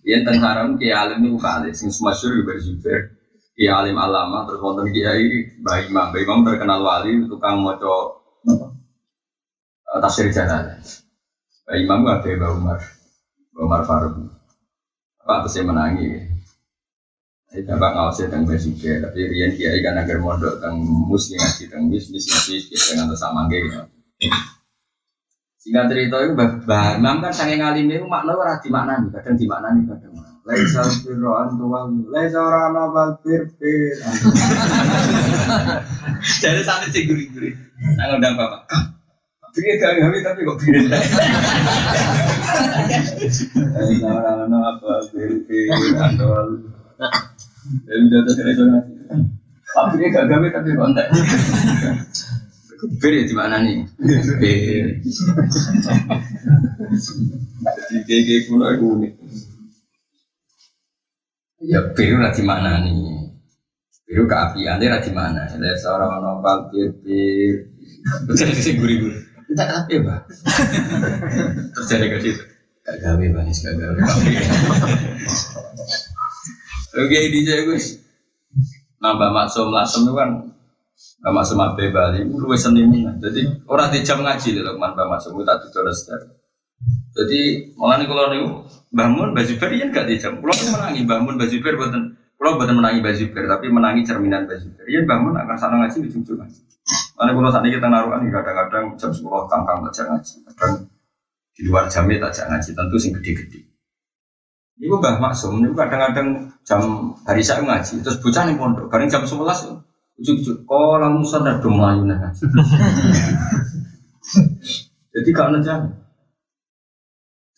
Yang 0.00 0.20
tentang 0.24 0.38
haram 0.48 0.68
kiai 0.80 0.96
alim 0.96 1.20
itu 1.28 1.36
kali, 1.36 1.76
sing 1.76 1.92
semasyur 1.92 2.32
juga 2.40 2.56
berjuber. 2.56 3.00
Kiai 3.52 3.68
alim 3.68 4.00
alama 4.00 4.48
terus 4.48 4.64
wonten 4.64 4.88
kiai 4.88 5.60
Mbak 5.60 5.76
Imam. 5.92 6.06
Mbak 6.08 6.20
Imam 6.24 6.38
terkenal 6.40 6.80
wali, 6.80 7.12
tukang 7.28 7.60
moco 7.60 8.24
tafsir 10.00 10.32
jalan. 10.32 10.80
Mbak 11.68 11.76
Imam 11.76 12.00
gak 12.08 12.24
ada 12.24 12.48
Umar, 12.48 12.80
Umar 13.60 13.84
Faruk. 13.84 14.16
Apa 15.20 15.44
terus 15.44 15.60
menangi? 15.60 16.31
Saya 17.52 17.68
bapak 17.68 17.92
ngawasi 17.92 18.32
tentang 18.32 18.48
basic 18.48 18.80
tapi 18.80 19.28
Rian 19.28 19.52
kiai 19.52 19.84
kan 19.84 19.92
agar 20.00 20.16
mondok 20.24 20.56
tentang 20.56 20.72
muslim 21.04 21.36
ngaji 21.36 21.68
tentang 21.68 21.84
bis 21.92 22.08
bis 22.08 22.24
ngaji 22.24 22.64
dengan 22.64 23.12
sama 23.12 23.44
gitu. 23.52 23.76
Singkat 25.60 25.84
cerita 25.92 26.16
itu 26.24 26.32
bah 26.64 26.96
Imam 26.96 27.20
kan 27.20 27.28
sange 27.28 27.60
ngalim 27.60 27.92
itu 27.92 28.08
makna 28.08 28.32
ora 28.32 28.56
di 28.56 28.72
makna 28.72 29.04
nih, 29.04 29.12
kadang 29.12 29.36
di 29.36 29.44
makna 29.44 29.68
nih 29.76 29.84
kadang. 29.84 30.16
Laisa 30.48 30.80
birro 31.04 31.36
antuwal, 31.44 31.92
laisa 32.08 32.40
ora 32.40 32.72
ana 32.72 32.88
bal 32.88 33.20
bir. 33.20 33.44
Jadi 36.42 36.60
sampai 36.64 36.88
sing 36.88 37.04
guri-guri. 37.04 37.52
Nang 38.00 38.16
undang 38.16 38.32
bapak. 38.40 38.64
Pikir 39.52 39.76
gak 39.76 40.00
gawe 40.00 40.16
tapi 40.24 40.40
kok 40.40 40.56
bir. 40.56 40.74
Laisa 43.76 44.08
ora 44.08 44.40
ana 44.40 44.80
bal 44.80 45.04
bir 45.12 45.36
antuwal. 46.00 46.48
Udah 47.86 48.20
terus 48.26 48.38
iso 48.42 48.64
ngaji. 48.66 48.92
Tapi 49.72 49.94
dia 49.96 50.08
gak 50.12 50.26
gawe 50.28 50.46
tapi 50.52 50.68
kontak. 50.74 51.06
Ya 52.82 53.22
di 53.22 53.34
mana 53.38 53.62
nih? 53.62 53.86
Bir. 54.42 54.86
Jadi 57.94 58.20
kayak 58.26 58.42
kuno 58.50 58.66
unik. 58.66 59.12
Ya 61.62 61.80
bir 61.94 62.18
lah 62.18 62.34
di 62.34 62.42
mana 62.42 62.82
nih? 62.82 63.30
Bir 64.10 64.26
keapian 64.26 64.82
dia 64.82 64.98
di 64.98 65.12
mana? 65.14 65.46
Ada 65.46 65.78
seorang 65.78 66.18
nopal 66.18 66.68
bir 66.74 66.90
bir. 67.06 67.70
Betul 68.26 68.50
sih 68.58 68.74
gurih 68.82 68.98
gurih. 68.98 69.22
Tidak 69.46 69.68
apa? 69.68 70.26
Terjadi 71.78 72.06
ke 72.10 72.18
situ. 72.18 72.42
Gak 72.82 72.98
gawe 72.98 73.24
manis 73.30 73.62
gak 73.62 73.78
gawe. 73.78 73.94
Oke 76.92 77.18
di 77.32 77.40
gus. 77.44 77.98
Nambah 79.02 79.30
maksum 79.34 79.72
lasem 79.72 80.06
itu 80.06 80.14
kan 80.14 80.52
Mbak 81.22 81.32
Maksum 81.34 81.58
Abe 81.58 81.90
Bali, 81.90 82.26
itu 82.26 82.34
luwes. 82.38 82.62
Jadi 82.62 83.40
orang 83.66 83.90
di 83.90 84.02
jam 84.02 84.22
ngaji 84.22 84.58
loh, 84.62 84.74
man 84.78 84.94
Mbak 84.94 85.06
Maksum 85.06 85.38
itu 85.38 85.42
tak 85.46 85.58
tutur 85.66 85.86
Jadi 87.14 87.40
malah 87.78 88.02
nih 88.02 88.06
kalau 88.10 88.26
nih 88.32 88.42
bangun 88.90 89.30
baju 89.30 89.52
ber 89.58 89.70
ya 89.70 89.86
gak 89.94 90.06
di 90.10 90.18
jam. 90.18 90.42
Pulau 90.42 90.54
tuh 90.54 90.74
menangi 90.74 91.06
bangun 91.06 91.34
baju 91.38 91.56
ber 91.62 91.74
buatan. 91.78 92.02
Pulau 92.34 92.58
buatan 92.58 92.74
menangi 92.74 93.00
baju 93.04 93.24
tapi 93.30 93.66
menangi 93.70 94.02
cerminan 94.02 94.50
baju 94.50 94.66
ber. 94.74 94.84
Iya 94.90 95.00
bangun 95.06 95.34
akan 95.38 95.56
sana 95.58 95.74
ngaji 95.78 95.96
di 96.02 96.08
ujung 96.10 96.38
ngaji. 96.42 96.60
Mana 97.14 97.30
kalau 97.38 97.50
saat 97.54 97.62
ini 97.62 97.78
kita 97.78 97.86
naruhan 97.86 98.26
kadang-kadang 98.26 98.84
jam 98.98 99.10
sepuluh 99.14 99.46
kangkang 99.46 99.86
tak 99.94 100.10
ngaji, 100.10 100.34
kadang 100.42 100.72
di 101.54 101.62
luar 101.70 101.86
jamnya 101.86 102.26
tak 102.26 102.50
ngaji. 102.50 102.70
Tentu 102.74 102.96
sing 102.98 103.14
gede-gede. 103.14 103.71
Ibu 104.80 104.94
Mbah 104.98 105.20
Maksum, 105.20 105.60
itu 105.60 105.76
kadang-kadang 105.76 106.48
jam 106.64 107.12
hari 107.28 107.44
saya 107.44 107.60
ngaji, 107.60 108.00
terus 108.00 108.16
bocah 108.24 108.48
nih 108.48 108.56
pondok, 108.56 108.88
bareng 108.88 109.10
jam 109.10 109.20
sebelas 109.26 109.68
Ujuk-ujuk, 110.20 110.68
oh 110.68 111.00
langsung 111.00 111.24
sadar 111.24 111.56
dong 111.58 111.80
melayu. 111.80 112.04
Jadi 115.12 115.28
gak 115.32 115.48
ngejar. 115.56 115.80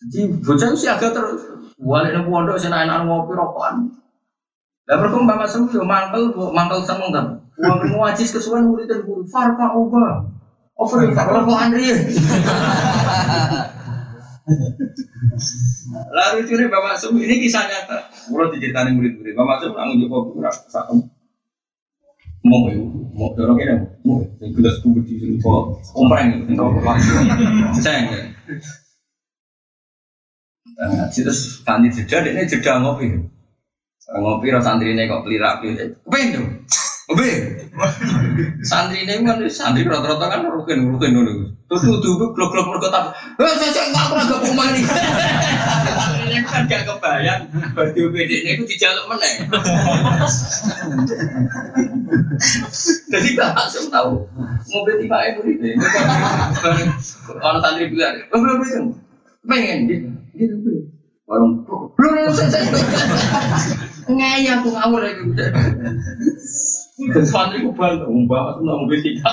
Jadi 0.01 0.19
bocah 0.39 0.67
itu 0.71 0.77
sih 0.79 0.89
agak 0.89 1.11
terus 1.11 1.45
balik 1.77 2.15
nih 2.15 2.23
pondok, 2.23 2.55
sih 2.55 2.71
naik 2.71 3.05
ngopi 3.05 3.35
rokokan. 3.35 3.91
Lah 4.87 4.95
berkembang 5.01 5.41
Maksum 5.43 5.67
yo 5.73 5.83
mangkel, 5.83 6.31
mangkel 6.31 6.79
seneng 6.81 7.11
kan. 7.11 7.25
Uang 7.59 7.79
ngaji 7.91 8.23
kesuwen 8.23 8.67
murid 8.67 8.87
dan 8.91 9.03
guru, 9.03 9.23
farka 9.27 9.75
ubah. 9.75 10.27
Over 10.75 11.11
farka 11.15 11.47
kok 11.47 11.59
Andri. 11.59 11.87
Lalu 16.13 16.37
nih 16.45 16.69
Bapak 16.69 17.01
Sum, 17.01 17.17
ini 17.17 17.41
kisah 17.41 17.65
nyata. 17.65 18.09
Mulai 18.29 18.53
diceritain 18.57 18.93
murid-murid. 18.93 19.33
Bapak 19.33 19.65
Sum 19.65 19.73
nanggung 19.73 20.05
joko 20.05 20.37
kurang 20.37 20.53
satu. 20.69 21.01
Mau 22.45 22.69
ya, 22.69 22.77
mau 23.17 23.33
dorong 23.33 23.57
ini, 23.57 23.73
mau. 24.05 24.21
Yang 24.37 24.61
gelas 24.61 24.75
tuh 24.85 24.93
di 25.01 25.17
sini 25.17 25.41
kok 25.41 25.81
kompreng, 25.97 26.45
itu 26.45 26.61
Sayang 27.81 28.05
ya. 28.13 28.21
Nah, 30.77 31.09
terus 31.09 31.65
kanti 31.65 31.89
jeda, 31.89 32.21
ini 32.21 32.45
jeda 32.45 32.85
ngopi. 32.85 33.17
Ngopi, 34.13 34.53
rasa 34.53 34.77
santri 34.77 34.93
ini 34.93 35.09
kok 35.09 35.25
pelirak, 35.25 35.65
kepengen 35.65 36.37
dong. 36.37 36.47
Oke, 37.05 37.61
santri 38.65 39.05
ini 39.05 39.21
kan 39.21 39.37
santri 39.45 39.85
rata-rata 39.85 40.25
kan 40.25 40.41
rukin 40.49 40.89
rukin 40.89 41.13
dulu. 41.13 41.53
Tuh 41.69 41.77
tuh 41.77 42.01
tuh 42.01 42.33
blok 42.33 42.49
blok 42.49 42.65
blok 42.65 42.81
kota. 42.81 43.13
Eh 43.37 43.53
saya 43.61 43.69
saya 43.69 43.93
nggak 43.93 44.05
pernah 44.09 44.25
gak 44.25 44.41
rumah 44.41 44.65
ini. 44.73 44.81
Ini 46.25 46.37
kan 46.49 46.65
gak 46.65 46.81
kebayang. 46.89 47.45
Berarti 47.77 47.99
UPD 48.01 48.31
ini 48.41 48.49
aku 48.57 48.65
dijaluk 48.65 49.05
mana? 49.05 49.25
Jadi 53.13 53.27
gak 53.37 53.53
langsung 53.53 53.85
tahu. 53.93 54.25
Mobil 54.73 55.05
tiba 55.05 55.17
ibu 55.29 55.41
ini. 55.45 55.77
Kalau 57.21 57.59
santri 57.61 57.85
bilang, 57.93 58.17
oh 58.33 58.39
belum 58.41 58.57
belum 58.65 58.85
pengen 59.45 59.79
gitu. 59.85 60.09
Gitu 60.33 60.55
Warung 61.25 61.65
belum 61.97 62.29
saya 62.37 62.49
saya 62.53 62.69
ngayah 64.05 64.61
aku 64.61 64.69
ngawur 64.69 65.01
lagi 65.01 65.21
udah. 65.25 65.49
Santri 67.27 67.59
ku 67.59 67.75
bantah, 67.75 68.07
umpah 68.07 68.55
aku 68.55 68.63
nggak 68.63 68.79
mobil 68.79 68.99
tiga. 69.03 69.27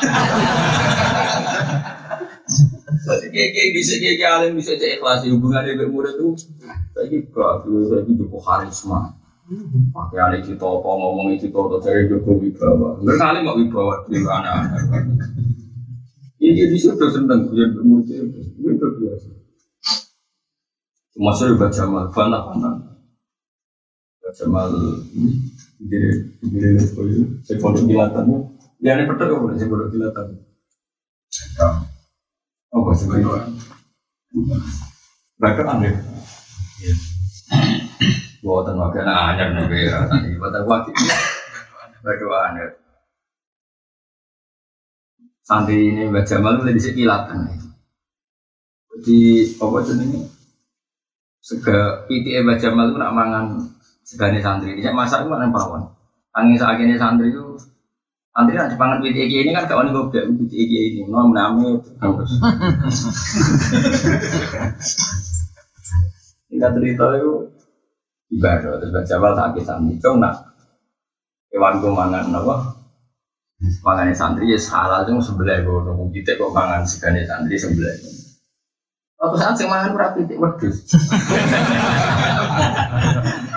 Jadi 3.03 3.27
kayak 3.31 3.71
bisa 3.79 3.95
kayak 4.03 4.31
alim 4.35 4.59
bisa 4.59 4.75
cek 4.75 4.99
ikhlas 4.99 5.23
hubungan 5.31 5.63
dengan 5.63 5.95
murid 5.95 6.19
tuh. 6.19 6.35
Tapi 6.91 7.23
gak, 7.31 7.67
saya 7.67 8.03
itu 8.03 8.13
cukup 8.19 8.43
karisma. 8.43 9.15
Pakai 9.95 10.19
alih 10.23 10.41
kita 10.43 10.67
apa 10.67 10.91
ngomong 10.91 11.35
itu 11.35 11.51
toto 11.55 11.79
dari 11.83 12.11
Joko 12.11 12.39
Wibawa. 12.39 12.99
Berkali 12.99 13.39
mau 13.47 13.59
Wibawa 13.59 14.07
di 14.11 14.19
mana? 14.23 14.67
Ini 16.43 16.67
dia 16.67 16.79
sudah 16.79 17.11
senang 17.11 17.47
dia 17.51 17.71
murid 17.79 18.11
itu 18.11 18.87
biasa. 18.99 19.29
Masuk 21.15 21.55
juga 21.55 21.71
Jamal, 21.71 22.11
bantah 22.11 22.43
bantah. 22.51 22.75
Jamal 24.33 24.67
jadi 24.73 25.52
saya 27.43 27.57
pondok 27.59 27.85
kilatan. 27.91 28.25
Ya 28.79 28.95
ini 28.99 29.07
saya 29.07 29.67
pondok 29.67 29.89
kilatan. 29.91 30.27
Oh 32.73 32.83
aneh. 35.67 35.93
Anyar 38.63 39.49
tadi 40.07 40.39
aneh. 42.47 42.69
Santri 45.43 45.91
ini 45.91 46.07
Mbak 46.07 46.25
Jamal 46.31 46.63
itu 46.63 46.71
di 46.71 47.03
kilatan. 47.03 47.39
Jadi 48.95 49.19
apa 49.59 49.79
ini? 49.99 50.23
sega 51.43 52.07
piti 52.07 52.39
Mbah 52.39 52.57
Jamal 52.63 52.95
itu 52.95 52.99
nak 53.03 53.15
mangan 53.19 53.47
segane 54.13 54.45
santri. 54.45 54.77
Dia 54.77 54.93
masak 54.93 55.25
itu 55.25 55.33
mana 55.33 55.49
pawon. 55.49 55.89
Angin 56.37 56.61
ini 56.61 57.01
santri 57.01 57.33
itu 57.33 57.57
santri 58.33 58.57
nak 58.57 58.73
dipangan 58.73 59.01
piti 59.01 59.25
ini 59.25 59.57
kan 59.57 59.65
kawan 59.65 59.93
gue 59.93 60.05
biar 60.13 60.29
piti 60.37 60.57
ini. 60.69 61.01
Mau 61.09 61.33
menami 61.33 61.81
terus. 61.81 62.33
Kita 66.53 66.69
cerita 66.77 67.07
itu 67.17 67.33
ibadah 68.37 68.77
terus 68.77 68.93
Mbah 68.93 69.05
Jamal 69.09 69.33
tak 69.33 69.57
santri. 69.65 69.97
Cuma 69.97 70.29
nak 70.29 70.35
hewan 71.49 71.81
gue 71.81 71.93
mangan 71.93 72.29
apa? 72.37 72.57
Mangan 73.81 74.13
santri 74.13 74.53
ya 74.53 74.59
salah 74.61 75.09
itu 75.09 75.17
sebelah 75.25 75.65
gue 75.65 75.79
nunggu 75.89 76.13
kita 76.13 76.37
kok 76.37 76.53
mangan 76.53 76.85
segane 76.85 77.25
santri 77.25 77.57
sebelah. 77.57 77.97
Waktu 79.23 79.39
saat 79.39 79.55
saya 79.55 79.71
makan 79.71 79.95
berapa 79.95 80.19
titik 80.19 80.43
wedus. 80.43 80.83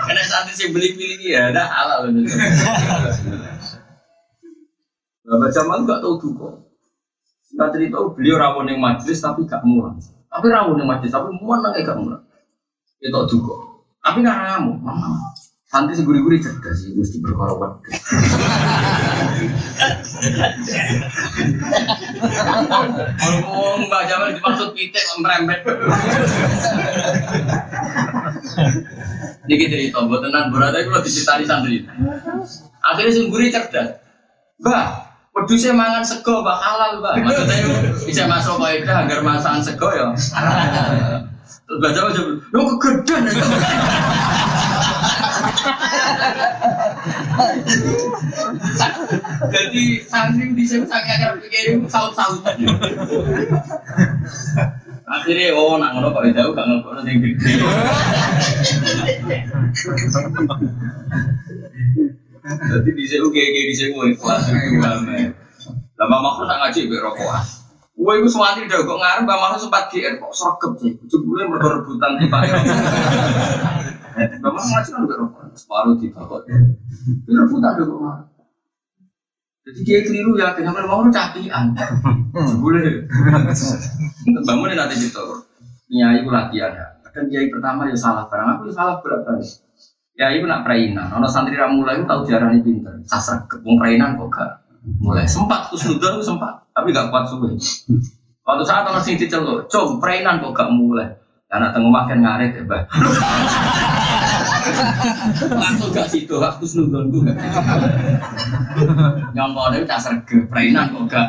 Karena 0.06 0.22
saat 0.22 0.46
saya 0.54 0.70
beli 0.70 0.94
pilih 0.94 1.18
ya 1.26 1.50
ada 1.50 1.66
halal. 1.66 2.14
Bapak 5.26 5.50
Jamal 5.50 5.82
gak 5.82 5.98
tahu 5.98 6.14
duka. 6.22 6.62
Singkat 7.50 7.74
cerita 7.74 7.98
beliau 8.14 8.38
rawon 8.38 8.70
yang 8.70 8.78
majlis 8.78 9.18
tapi 9.18 9.42
gak 9.50 9.66
murah. 9.66 9.98
Tapi 10.30 10.46
rawon 10.46 10.78
yang 10.78 10.86
majlis 10.86 11.10
tapi 11.10 11.34
mana 11.42 11.74
gak 11.74 11.98
murah. 11.98 12.22
Itu 13.02 13.18
duka. 13.26 13.54
Tapi 14.06 14.22
nggak 14.22 14.38
ramu. 14.38 14.78
Santri 15.66 15.98
seguri-guri 15.98 16.38
cerdas 16.38 16.78
sih, 16.78 16.94
mesti 16.94 17.18
berkorban. 17.18 17.82
Ngomong 23.42 23.90
Mbak 23.90 24.02
Jamal 24.06 24.30
dimaksud 24.38 24.70
pitik 24.78 25.02
merembet. 25.18 25.66
Niki 29.46 29.66
cerita, 29.70 30.02
buat 30.06 30.20
tenan 30.22 30.50
berada 30.50 30.78
itu 30.82 30.90
lebih 30.90 31.10
cerita 31.10 31.38
di 31.38 31.46
santri. 31.46 31.76
Akhirnya 32.82 33.12
seguri 33.14 33.50
cerdas. 33.54 34.02
Mbak, 34.62 34.86
wedusnya 35.36 35.72
mangan 35.76 36.02
sego, 36.02 36.40
mbak 36.40 36.58
halal, 36.58 36.98
mbak. 37.04 37.14
Maksudnya 37.22 37.56
bisa 38.08 38.24
masuk 38.24 38.56
kaidah 38.62 39.04
agar 39.04 39.20
masakan 39.20 39.62
sego 39.62 39.88
ya. 39.92 40.06
Terus 41.66 41.82
Jamal 41.94 42.14
jawab, 42.14 42.38
lo 42.54 42.62
kegedean 42.78 43.26
ya. 43.26 43.34
Jadi 49.50 49.84
santri 50.06 50.54
di 50.54 50.64
sini 50.64 50.86
sangat 50.86 51.18
akan 51.26 51.42
pikirin 51.42 51.86
saut-saut. 51.90 52.42
Akhirnya 55.06 55.54
oh 55.54 55.78
nak 55.78 55.94
ngono 55.94 56.10
kok 56.10 56.34
jauh 56.34 56.50
gak 56.50 56.66
ngono 56.66 56.98
sing 57.06 57.22
gede. 57.22 57.62
Jadi 62.46 62.90
di 62.90 63.04
sini 63.06 63.26
kayak 63.30 63.50
kayak 63.54 63.66
di 63.70 63.74
sini 63.74 63.94
ikhlas 64.10 64.50
Lama 65.96 66.16
makhluk 66.20 66.46
nak 66.50 66.58
ngaji 66.66 66.90
berokokan. 66.90 67.42
Gue 67.96 68.12
itu 68.20 68.28
suami 68.28 68.68
udah 68.68 68.76
kok 68.84 68.98
ngarep, 69.00 69.24
Mbak 69.24 69.38
Malu 69.40 69.56
sempat 69.56 69.88
GR 69.88 70.20
kok 70.20 70.28
sergep 70.34 70.72
sih. 70.82 70.92
Ujung 71.00 71.22
gue 71.24 71.48
rebutan 71.48 72.20
tiba 72.20 72.38
Bapak 74.42 74.62
ngaji 74.68 74.88
kan 74.90 75.00
udah 75.06 75.16
rokok, 75.22 75.54
separuh 75.54 75.94
di 75.96 76.10
bakot. 76.12 76.44
Rebutan 77.30 77.72
ada 77.72 77.82
kok. 77.86 78.35
Jadi 79.66 79.82
dia 79.82 79.98
keliru 80.06 80.38
ya, 80.38 80.54
kenapa 80.54 80.86
mau 80.86 81.02
capian? 81.10 81.74
Boleh. 82.62 83.02
Bangun 84.46 84.70
nanti 84.78 84.94
gitu. 84.94 85.42
Nyai 85.90 86.22
itu 86.22 86.30
latihan 86.30 86.70
ya. 86.70 86.86
Kan 87.10 87.26
kiai 87.26 87.50
pertama 87.50 87.88
ya 87.88 87.96
salah 87.98 88.30
barang 88.30 88.60
aku 88.60 88.70
ya 88.70 88.74
salah 88.76 88.94
berat 89.02 89.26
kali. 89.26 89.42
Ya 90.14 90.30
itu 90.30 90.46
nak 90.46 90.62
perainan. 90.62 91.10
Ono 91.18 91.26
santri 91.26 91.58
ramula 91.58 91.98
itu 91.98 92.06
tahu 92.06 92.22
diarani 92.22 92.62
pinter. 92.62 92.94
Sasar 93.08 93.42
kepung 93.50 93.80
perainan 93.80 94.14
kok 94.14 94.30
gak 94.30 94.50
mulai 95.02 95.26
sempat 95.26 95.66
kusnudon 95.66 96.22
sempat 96.22 96.62
tapi 96.70 96.94
gak 96.94 97.10
kuat 97.10 97.26
suwe. 97.26 97.58
Waktu 98.46 98.62
saat 98.62 98.86
orang 98.86 99.02
sing 99.02 99.18
diceluk, 99.18 99.66
"Cung, 99.66 99.98
perainan 99.98 100.38
kok 100.38 100.54
gak 100.54 100.70
mulai." 100.70 101.10
Anak 101.50 101.74
tengah 101.74 101.90
makan 101.90 102.18
ngaret 102.22 102.58
ya, 102.58 102.62
Mbak. 102.62 102.82
Langsung 105.52 105.90
gak 105.94 106.08
situ, 106.10 106.34
gak 106.36 106.58
kusnudon 106.62 107.10
gue. 107.12 107.32
Nyongkone 109.34 109.82
itu 109.82 109.86
dasar 109.86 110.18
ke 110.26 110.46
perainan 110.46 110.92
kok 110.92 111.10
gak 111.10 111.28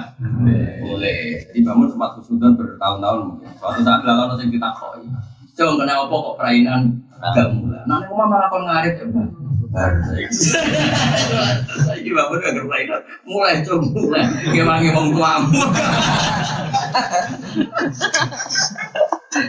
boleh. 0.84 1.48
Jadi 1.50 1.60
bangun 1.66 1.88
sempat 1.92 2.18
kusnudon 2.20 2.58
bertahun-tahun. 2.58 3.20
Suatu 3.60 3.82
saat 3.84 4.02
lalu 4.06 4.34
sing 4.40 4.50
kita 4.54 4.70
koi. 4.78 5.02
Cung, 5.58 5.76
kenapa 5.82 6.06
kok 6.10 6.36
perainan 6.38 7.02
gak 7.18 7.50
mulai? 7.54 7.82
Nah, 7.90 8.00
ini 8.06 8.14
malah 8.14 8.48
kon 8.50 8.64
ngaret 8.66 8.96
ya, 9.02 9.06
udah 12.08 12.52
berlainan 12.56 13.02
mulai 13.28 13.62
mulai 13.62 13.62
tuamu 13.68 15.62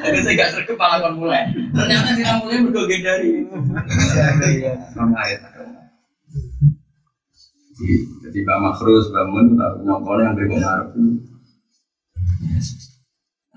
jadi 0.02 0.18
saya 0.20 0.34
gak 0.36 0.50
sergap 0.54 0.76
malah 0.76 0.96
kon 1.02 1.14
mulai 1.16 1.44
ternyata 1.72 2.10
si 2.12 2.22
mulai 2.22 2.58
berdoa 2.64 2.96
dari 3.00 3.30
jadi 8.18 8.38
Mbak 8.42 8.58
Makhrus, 8.58 9.06
Mbak 9.14 9.24
Mun, 9.30 9.46
nyongkol 9.86 10.18
yang 10.18 10.34
dari 10.34 10.50
ngarep 10.50 10.90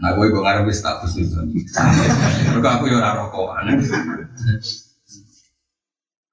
Nah, 0.01 0.09
gue 0.17 0.33
gue 0.33 0.41
ngarep 0.41 0.65
status 0.73 1.13
itu. 1.13 1.37
Mereka 1.37 2.69
aku 2.81 2.89
ya 2.89 2.97
ora 2.97 3.21
rokokan. 3.21 3.69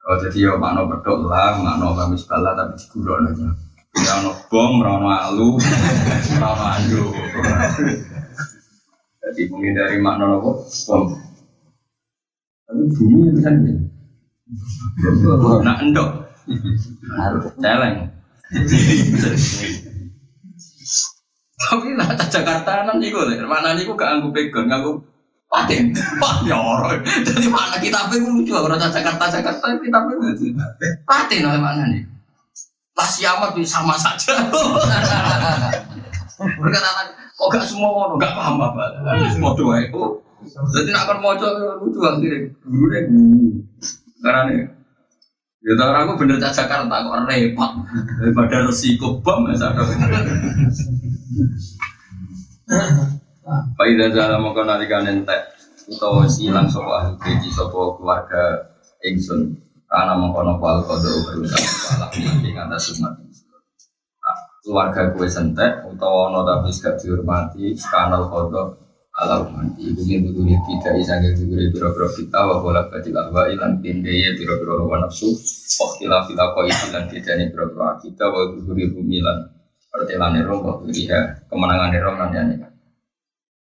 Oh 0.09 0.17
jadi 0.17 0.41
yo 0.41 0.57
makno 0.57 0.89
bedok 0.89 1.29
lah, 1.29 1.61
makno 1.61 1.93
kamis 1.93 2.25
bala 2.25 2.57
tapi 2.57 2.81
digulon 2.81 3.29
aja. 3.29 3.45
Ya 4.01 4.25
ono 4.25 4.33
bom, 4.49 4.81
ono 4.81 5.05
alu, 5.05 5.61
ono 6.41 6.65
andu. 6.65 7.13
Jadi 9.29 9.45
menghindari 9.53 10.01
makna 10.01 10.41
apa? 10.41 10.65
Bom. 10.65 11.13
Tapi 12.65 12.83
bumi 12.97 13.29
itu 13.29 13.41
kan. 13.45 13.55
Nak 15.61 15.79
endok. 15.85 16.09
Celeng. 17.61 18.09
Tapi 21.59 21.89
lah 21.93 22.09
Jakarta 22.17 22.89
nan 22.89 22.97
niku 22.97 23.21
lho, 23.21 23.45
mana 23.45 23.77
niku 23.77 23.93
gak 23.93 24.17
anggo 24.17 24.33
pegon, 24.33 24.73
nganggo 24.73 25.05
paten. 25.53 25.93
Wah, 26.17 26.41
ya. 26.49 26.57
Jadi 27.21 27.53
mana 27.53 27.77
kita 27.77 28.09
itu 28.09 28.25
lucu 28.25 28.57
orang 28.57 28.81
Jakarta 28.81 29.29
Jakarta 29.29 29.77
kita 29.77 29.99
itu 30.09 30.57
paten 31.05 31.45
oleh 31.45 31.61
mana 31.61 31.85
nih? 31.93 32.09
Lah 32.97 33.09
siamat 33.13 33.53
sama 33.69 34.01
saja. 34.01 34.41
Berkata 36.39 36.89
kok 37.35 37.49
gak 37.51 37.65
semua 37.67 37.89
orang 37.93 38.19
gak 38.23 38.35
paham 38.35 38.57
apa. 38.63 38.85
Semua 39.35 39.53
doa 39.59 39.77
itu. 39.83 40.03
Jadi 40.49 40.89
nak 40.95 41.03
akan 41.11 41.19
mau 41.19 41.35
lucu 41.83 42.01
akhirnya. 42.03 42.51
Dulu 42.63 42.87
deh. 42.95 43.03
Karena 44.23 44.41
nih. 44.49 44.67
Ya 45.59 45.75
tahu 45.75 45.91
aku 45.91 46.13
bener 46.23 46.39
Jakarta 46.39 46.87
kok 46.87 47.27
repot 47.27 47.71
daripada 48.23 48.57
resiko 48.65 49.19
bom 49.21 49.51
ya 49.51 49.59
sadar. 49.59 49.85
Pak 53.49 53.87
Ida 53.89 54.13
Zala 54.13 54.37
mau 54.39 54.53
nalikan 54.53 55.09
entek 55.09 55.57
utawa 55.89 56.29
silang 56.29 56.69
sopo 56.69 56.93
ahli 56.93 57.17
keji 57.17 57.49
sopo 57.49 57.97
keluarga 57.97 58.61
Ingsun 59.01 59.57
karena 59.89 60.21
mengkono 60.21 60.61
kual 60.61 60.85
kodo 60.85 61.09
berusaha 61.25 61.97
malah 61.97 62.11
nanti 62.13 62.51
kata 62.53 62.77
sumat 62.77 63.13
keluarga 64.69 65.17
gue 65.17 65.25
sentek 65.25 65.89
utawa 65.89 66.29
ono 66.29 66.45
tapi 66.45 66.69
gak 66.77 67.01
dihormati 67.01 67.73
kanal 67.89 68.29
kodo 68.29 68.77
ala 69.17 69.49
umanti 69.49 69.89
ibu 69.89 70.05
yang 70.05 70.29
dulu 70.29 70.45
tidak 70.45 71.01
isangnya 71.01 71.33
dulu 71.33 71.73
biro-biro 71.73 72.09
kita 72.13 72.37
wa 72.37 72.61
bola 72.61 72.85
badil 72.93 73.17
ahwa 73.17 73.49
ilan 73.49 73.81
pinde 73.81 74.13
ya 74.13 74.37
biro-biro 74.37 74.85
hawa 74.85 75.09
nafsu 75.09 75.33
khilaf 75.97 76.29
khilaf 76.29 76.53
koi 76.53 76.69
ilan 76.69 77.09
tidak 77.09 77.49
biro-biro 77.49 77.97
kita 78.05 78.25
wa 78.29 78.53
dulu 78.53 78.77
bumi 78.93 79.25
lan 79.25 79.49
pertelane 79.89 80.45
roh 80.45 80.61
kok 80.61 80.85
kemenangan 81.49 81.89
nanti 82.29 82.61
kan 82.61 82.69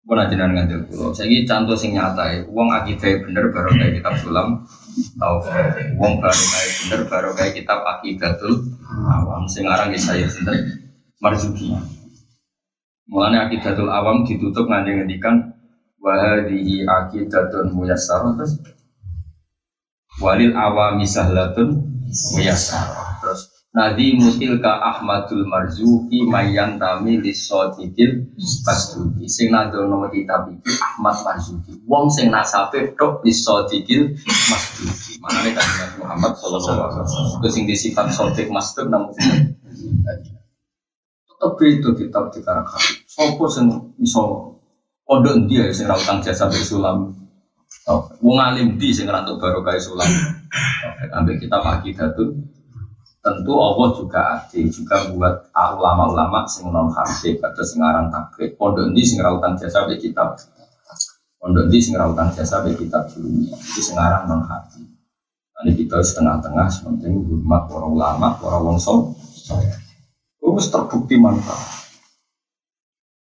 pun 0.04 0.20
aja 0.20 0.36
ngantil 0.36 0.84
kulo. 0.92 1.16
Saya 1.16 1.32
ini 1.32 1.48
contoh 1.48 1.80
sing 1.80 1.96
nyata 1.96 2.24
ya. 2.28 2.40
Uang 2.52 2.76
akidah 2.76 3.24
bener 3.24 3.56
baru 3.56 3.72
kayak 3.72 4.04
kitab 4.04 4.14
sulam. 4.20 4.68
Tahu. 5.16 5.38
Uang 5.96 6.14
baru 6.20 6.44
kayak 6.44 6.70
bener 6.84 7.02
baru 7.08 7.30
kayak 7.40 7.54
kitab 7.56 7.80
akidatul 7.88 8.68
awam. 8.84 9.48
Sing 9.48 9.64
aran 9.64 9.96
di 9.96 10.00
saya 10.00 10.28
sendiri. 10.28 10.83
Marzuki. 11.24 11.72
Mulanya 13.08 13.48
akidatul 13.48 13.88
awam 13.88 14.28
ditutup 14.28 14.68
nganti 14.68 14.92
ngendikan 14.92 15.56
wahadihi 16.04 16.84
akidatun 16.84 17.72
muyassarah. 17.72 18.36
Terus 18.36 18.60
walil 20.20 20.52
awami 20.52 21.08
sahlatun 21.08 21.80
muyassarah. 22.36 23.24
Terus 23.24 23.54
Nadi 23.74 24.14
mutil 24.14 24.62
ka 24.62 24.78
Ahmadul 24.86 25.50
Marzuki 25.50 26.22
mayan 26.30 26.78
tami 26.78 27.18
lisodikil 27.18 28.30
pasduki 28.62 29.26
sing 29.26 29.50
nadono 29.50 30.06
kitab 30.14 30.46
iki 30.46 30.78
Ahmad 30.78 31.18
Marzuki. 31.26 31.82
Wong 31.90 32.06
sing 32.14 32.30
nasabe 32.30 32.94
tok 32.94 33.26
lisodikil 33.26 34.14
masduki 34.22 35.18
manane 35.26 35.58
kan 35.58 35.66
Muhammad 35.98 36.38
sallallahu 36.38 36.86
alaihi 36.86 37.02
wasallam. 37.02 37.38
Itu 37.42 37.48
sing 37.50 37.64
disifat 37.66 38.14
sodik 38.14 38.54
masduk 38.54 38.94
namun 38.94 39.18
tetep 41.44 41.60
itu 41.68 41.90
kitab 42.00 42.32
dikarakter 42.32 43.04
sopo 43.04 43.52
sing 43.52 43.68
iso 44.00 44.56
pondok 45.04 45.44
endi 45.44 45.60
ya 45.60 45.68
sing 45.76 45.92
ra 45.92 46.00
utang 46.00 46.24
jasa 46.24 46.48
bersulam 46.48 47.12
wong 48.24 48.38
alim 48.40 48.80
di 48.80 48.96
sing 48.96 49.12
rantuk 49.12 49.44
barokah 49.44 49.76
sulam? 49.76 50.08
Ambek 51.12 51.44
kitab 51.44 51.68
akidatul 51.68 52.32
tentu 53.20 53.54
Allah 53.60 53.90
juga 53.96 54.20
adil 54.40 54.72
juga 54.72 55.12
buat 55.12 55.52
ulama-ulama 55.52 56.48
sing 56.48 56.72
non 56.72 56.88
hafid 56.96 57.44
atau 57.44 57.64
sing 57.66 57.84
aran 57.84 58.08
takrib. 58.08 58.56
Pondok 58.56 58.96
sing 59.04 59.20
rautan 59.20 59.60
jasa 59.60 59.84
be 59.84 60.00
kitab? 60.00 60.40
Pondok 61.44 61.68
ini 61.68 61.80
sing 61.84 62.00
rautan 62.00 62.32
jasa 62.32 62.64
be 62.64 62.72
kitab 62.72 63.12
dunia? 63.12 63.52
Itu 63.52 63.80
sing 63.84 64.00
aran 64.00 64.32
non 64.32 64.48
hafid 64.48 64.94
ini 65.64 65.80
kita 65.80 66.04
setengah-tengah 66.04 66.68
sementing 66.68 67.24
hormat 67.24 67.72
para 67.72 67.88
ulama 67.88 68.36
para 68.36 68.60
wong 68.60 68.76
som 68.76 69.16
terus 70.54 70.70
terbukti 70.70 71.18
mantap 71.18 71.58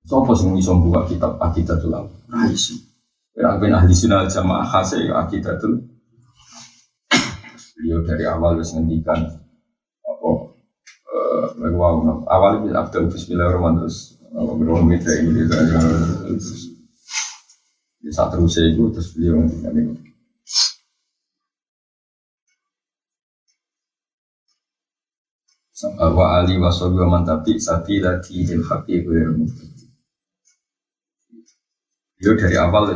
Sopo 0.10 0.34
sing 0.34 0.58
iso 0.58 0.74
buka 0.82 1.06
kitab 1.06 1.38
akidatul 1.38 1.94
ulama 1.94 2.10
Raisi 2.34 2.82
Kira 3.30 3.62
ben 3.62 3.78
ahli 3.78 3.94
sunnah 3.94 4.26
jamaah 4.26 4.66
khase 4.66 5.06
ya 5.06 5.22
akidatul 5.22 5.78
Beliau 7.78 8.02
dari 8.04 8.26
awal 8.26 8.58
wis 8.60 8.74
ngendikan 8.74 9.24
wow, 10.04 10.52
awal 12.28 12.66
itu 12.66 12.74
abdul 12.76 13.08
Bismillahirrahmanirrahim 13.08 13.86
terus 13.86 14.20
beruang 14.34 14.86
mitra 14.90 15.14
ini 15.22 15.46
terus 15.46 16.74
di 18.00 18.12
saat 18.12 18.34
terus 18.34 18.58
itu 18.58 18.84
terus 18.92 19.14
beliau 19.16 19.40
ngendikan 19.40 19.74
ini 19.78 20.09
wa 25.88 26.44
ali 26.44 26.60
wa 26.60 26.68
sahbihi 26.68 27.02
wa 27.08 27.10
man 27.20 27.24
tabi 27.24 27.56
sabila 27.56 28.20
dihil 28.20 28.64
haqi 28.68 29.00
Beliau 32.20 32.36
dari 32.36 32.60
awal 32.60 32.92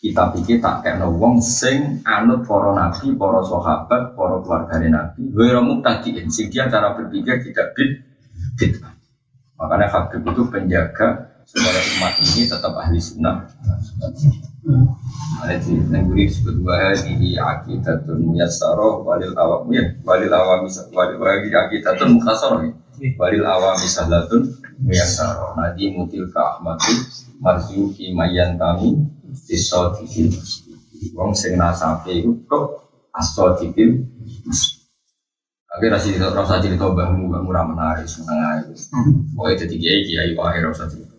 kita 0.00 0.32
pikir 0.32 0.56
tak 0.64 0.80
kayak 0.80 1.04
wong 1.04 1.36
sing 1.44 2.00
anut 2.08 2.48
para 2.48 2.72
nabi, 2.72 3.12
para 3.12 3.44
sahabat, 3.44 4.16
para 4.16 4.36
keluarga 4.40 4.80
nabi. 4.80 5.28
Wira 5.36 5.60
tadi 5.84 6.16
sing 6.32 6.48
dia 6.48 6.64
cara 6.70 6.96
berpikir 6.96 7.44
tidak 7.44 7.76
bid 7.76 7.90
bid. 8.56 8.72
Makanya 9.56 9.88
Habib 9.88 10.20
itu 10.24 10.42
penjaga 10.52 11.35
supaya 11.46 11.78
umat 11.96 12.14
ini 12.18 12.42
tetap 12.50 12.74
ahli 12.74 12.98
sunnah. 12.98 13.46
Ada 15.46 15.62
di 15.62 15.78
negeri 15.78 16.26
disebut 16.26 16.58
wahdi 16.66 17.38
akidatun 17.38 18.18
muyassaro 18.26 19.06
walil 19.06 19.32
awam 19.38 19.70
ya 19.70 19.94
walil 20.02 20.32
awam 20.34 20.66
walil 20.66 21.18
wahdi 21.22 21.54
akidatun 21.54 22.18
mukhtasaro 22.18 22.66
ya 22.66 22.72
walil 23.14 23.46
awam 23.46 23.78
sahlatun 23.78 24.42
muyassaro. 24.82 25.54
Nadi 25.54 25.94
mutil 25.94 26.26
ka 26.34 26.58
ahmadu 26.58 26.92
marzuki 27.38 28.10
mayan 28.10 28.58
tami 28.58 29.06
Isodikil 29.46 30.32
Wong 31.12 31.36
sing 31.36 31.60
nasabe 31.60 32.08
iku 32.24 32.32
kok 32.48 32.64
asodikin. 33.12 34.04
Akhirnya 35.68 36.00
rasa 36.00 36.08
cerita, 36.08 36.32
rasa 36.32 36.54
cerita 36.64 36.88
mbahmu, 36.88 37.28
mbahmu 37.28 37.50
ra 37.52 37.68
menarik, 37.68 38.08
seneng 38.08 38.40
ae. 38.40 38.72
Pokoknya 39.36 39.60
jadi 39.60 39.74
kiai 39.76 40.00
kiai 40.08 40.30
wae 40.32 40.58
rasa 40.64 40.88
cerita. 40.88 41.15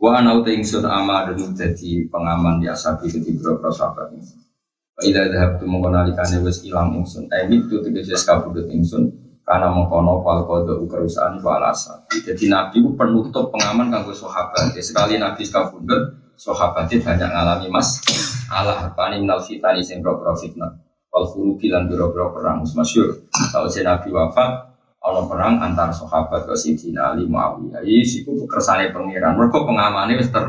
Wa 0.00 0.16
ana 0.16 0.32
uta 0.40 0.48
ingsun 0.48 0.88
amadun 0.88 1.52
dadi 1.52 2.08
pengaman 2.08 2.56
di 2.56 2.66
asabi 2.72 3.12
dadi 3.12 3.36
boro 3.36 3.68
sahabat. 3.68 4.16
Wa 4.96 5.00
idza 5.04 5.28
dhahabtu 5.28 5.68
mengkonalikane 5.68 6.40
wis 6.40 6.64
ilang 6.64 6.96
ingsun, 6.96 7.28
eh 7.28 7.44
itu 7.52 7.84
tegese 7.84 8.16
kabudut 8.24 8.64
ingsun 8.72 9.12
karena 9.44 9.68
mengkono 9.68 10.24
fal 10.24 10.48
kodo 10.48 10.80
perusahaan 10.88 11.36
walasa. 11.44 12.08
Jadi 12.08 12.48
Nabi 12.48 12.80
itu 12.80 12.96
penutup 12.96 13.52
pengaman 13.52 13.92
kanggo 13.92 14.16
sahabat. 14.16 14.72
Sekali 14.80 15.20
Nabi 15.20 15.44
kabudut, 15.44 16.32
sahabatnya 16.40 16.96
banyak 17.04 17.28
ngalami 17.28 17.68
mas. 17.68 18.00
Allah 18.48 18.88
pani 18.96 19.20
minal 19.20 19.44
fitani 19.44 19.84
sing 19.84 20.00
boro 20.00 20.32
fitnah 20.32 20.80
wal 21.10 21.26
furuqi 21.26 21.70
lan 21.70 21.90
biro-biro 21.90 22.30
perang 22.30 22.62
masyur 22.62 23.26
kalau 23.50 23.66
Nabi 23.66 24.08
wafat 24.14 24.69
ono 25.00 25.24
perang 25.24 25.64
antar 25.64 25.96
sahabat 25.96 26.44
ke 26.44 26.54
Sidina 26.60 27.16
Ali 27.16 27.24
Muawiyah 27.24 27.80
iki 27.84 28.20
iku 28.24 28.44
kersane 28.44 28.92
pangeran. 28.92 29.36
Mergo 29.36 29.64
pengamane 29.64 30.20
wis 30.20 30.28
ter 30.28 30.44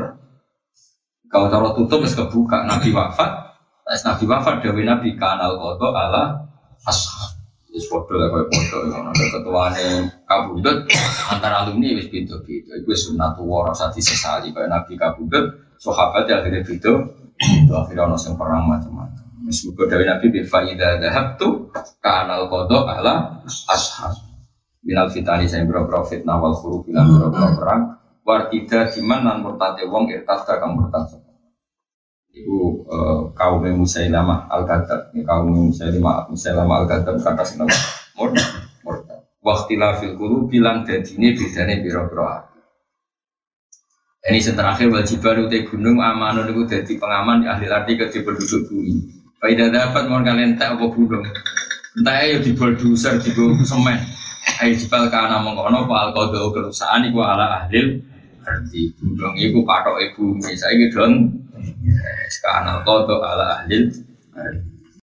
kalau 1.32 1.48
cara 1.48 1.72
tutup 1.72 2.04
wis 2.04 2.12
kebuka. 2.12 2.68
Nabi 2.68 2.92
wafat. 2.92 3.56
Pas 3.82 4.00
Nabi 4.04 4.24
wafat 4.28 4.60
dewi 4.60 4.84
Nabi 4.84 5.16
kanal 5.16 5.56
kodo 5.56 5.96
ala 5.96 6.44
ashab. 6.84 7.40
Wis 7.72 7.88
foto 7.88 8.20
lah 8.20 8.28
koyo 8.28 8.44
foto 8.52 8.84
yang 8.92 9.08
ada 9.08 9.24
ketuane 9.32 9.88
kabudut 10.28 10.84
antara 11.32 11.64
alumni 11.64 11.96
wis 11.96 12.12
beda-beda. 12.12 12.76
Iku 12.76 12.92
wis 12.92 13.08
sunnatullah 13.08 13.72
rasa 13.72 13.88
disesali 13.88 14.52
kaya 14.52 14.68
Nabi 14.68 15.00
kabudut 15.00 15.72
sahabat 15.80 16.28
ya 16.28 16.44
akhirnya 16.44 16.60
beda. 16.60 16.92
Itu 17.40 17.72
akhirnya 17.72 18.12
ono 18.12 18.20
sing 18.20 18.36
perang 18.36 18.68
macam-macam. 18.68 19.24
Meskipun 19.48 19.88
dari 19.88 20.04
Nabi 20.04 20.26
bifaida 20.28 21.00
dahab 21.00 21.40
tu 21.40 21.72
kanal 22.04 22.52
kodok 22.52 22.84
ala 22.84 23.40
ashab. 23.72 24.31
Minal 24.82 25.08
fitani 25.14 25.46
saya 25.46 25.62
berapa 25.62 26.02
fitnah 26.06 26.42
wal 26.42 26.58
huruf 26.58 26.86
bilang 26.86 27.06
berapa 27.18 27.54
perang. 27.54 27.82
Wartida 28.22 28.90
diman 28.90 29.20
nan 29.26 29.36
murtate 29.42 29.86
wong 29.86 30.10
irtas 30.10 30.46
kang 30.46 30.78
murtad. 30.78 31.10
Ibu 32.32 32.58
uh, 32.88 33.20
kaum 33.36 33.62
Musailamah 33.62 34.48
al 34.48 34.64
Gadab, 34.64 35.12
kaum 35.12 35.70
Musailamah 35.70 36.32
Musailamah 36.32 36.76
al 36.82 36.86
Gadab 36.88 37.16
kata 37.18 37.42
sing 37.46 37.62
nama 37.62 37.74
murtad. 38.18 38.48
Murtad. 38.82 39.20
Waktilah 39.42 39.98
fil 39.98 40.14
guru 40.14 40.46
bilang 40.46 40.86
ini 40.86 41.34
bedane 41.34 41.82
biro-biro 41.82 42.52
ini 44.22 44.38
yang 44.38 44.54
terakhir 44.54 44.86
wajibah 44.86 45.34
utai 45.34 45.66
gunung 45.66 45.98
amanun 45.98 46.46
itu 46.54 46.62
jadi 46.70 46.94
pengaman 46.94 47.42
di 47.42 47.46
ahli 47.50 47.66
arti 47.66 47.98
ke 47.98 48.22
penduduk 48.22 48.70
bumi. 48.70 49.02
Faidah 49.42 49.66
dapat 49.66 50.06
mau 50.06 50.22
kalian 50.22 50.54
tak 50.54 50.78
apa 50.78 50.94
gunung. 50.94 51.26
Entah 51.98 52.22
ayo 52.22 52.38
di 52.38 52.54
bulldozer, 52.54 53.18
di 53.18 53.34
semen. 53.66 53.98
Ayo 54.62 54.74
jibal 54.78 55.06
kana 55.10 55.42
mengkono 55.42 55.86
pak 55.86 56.10
alkodo 56.10 56.50
kerusahaan 56.54 57.02
iku 57.06 57.18
ala 57.22 57.62
ahlil 57.62 58.02
berarti 58.42 58.90
gunung 58.98 59.34
iku 59.38 59.62
patok 59.62 60.02
ibu. 60.02 60.38
Gitu 60.42 60.94
dong. 60.94 61.42
Sekarang 62.30 62.82
alkodo 62.82 63.22
ala 63.22 63.62
ahlil 63.62 63.90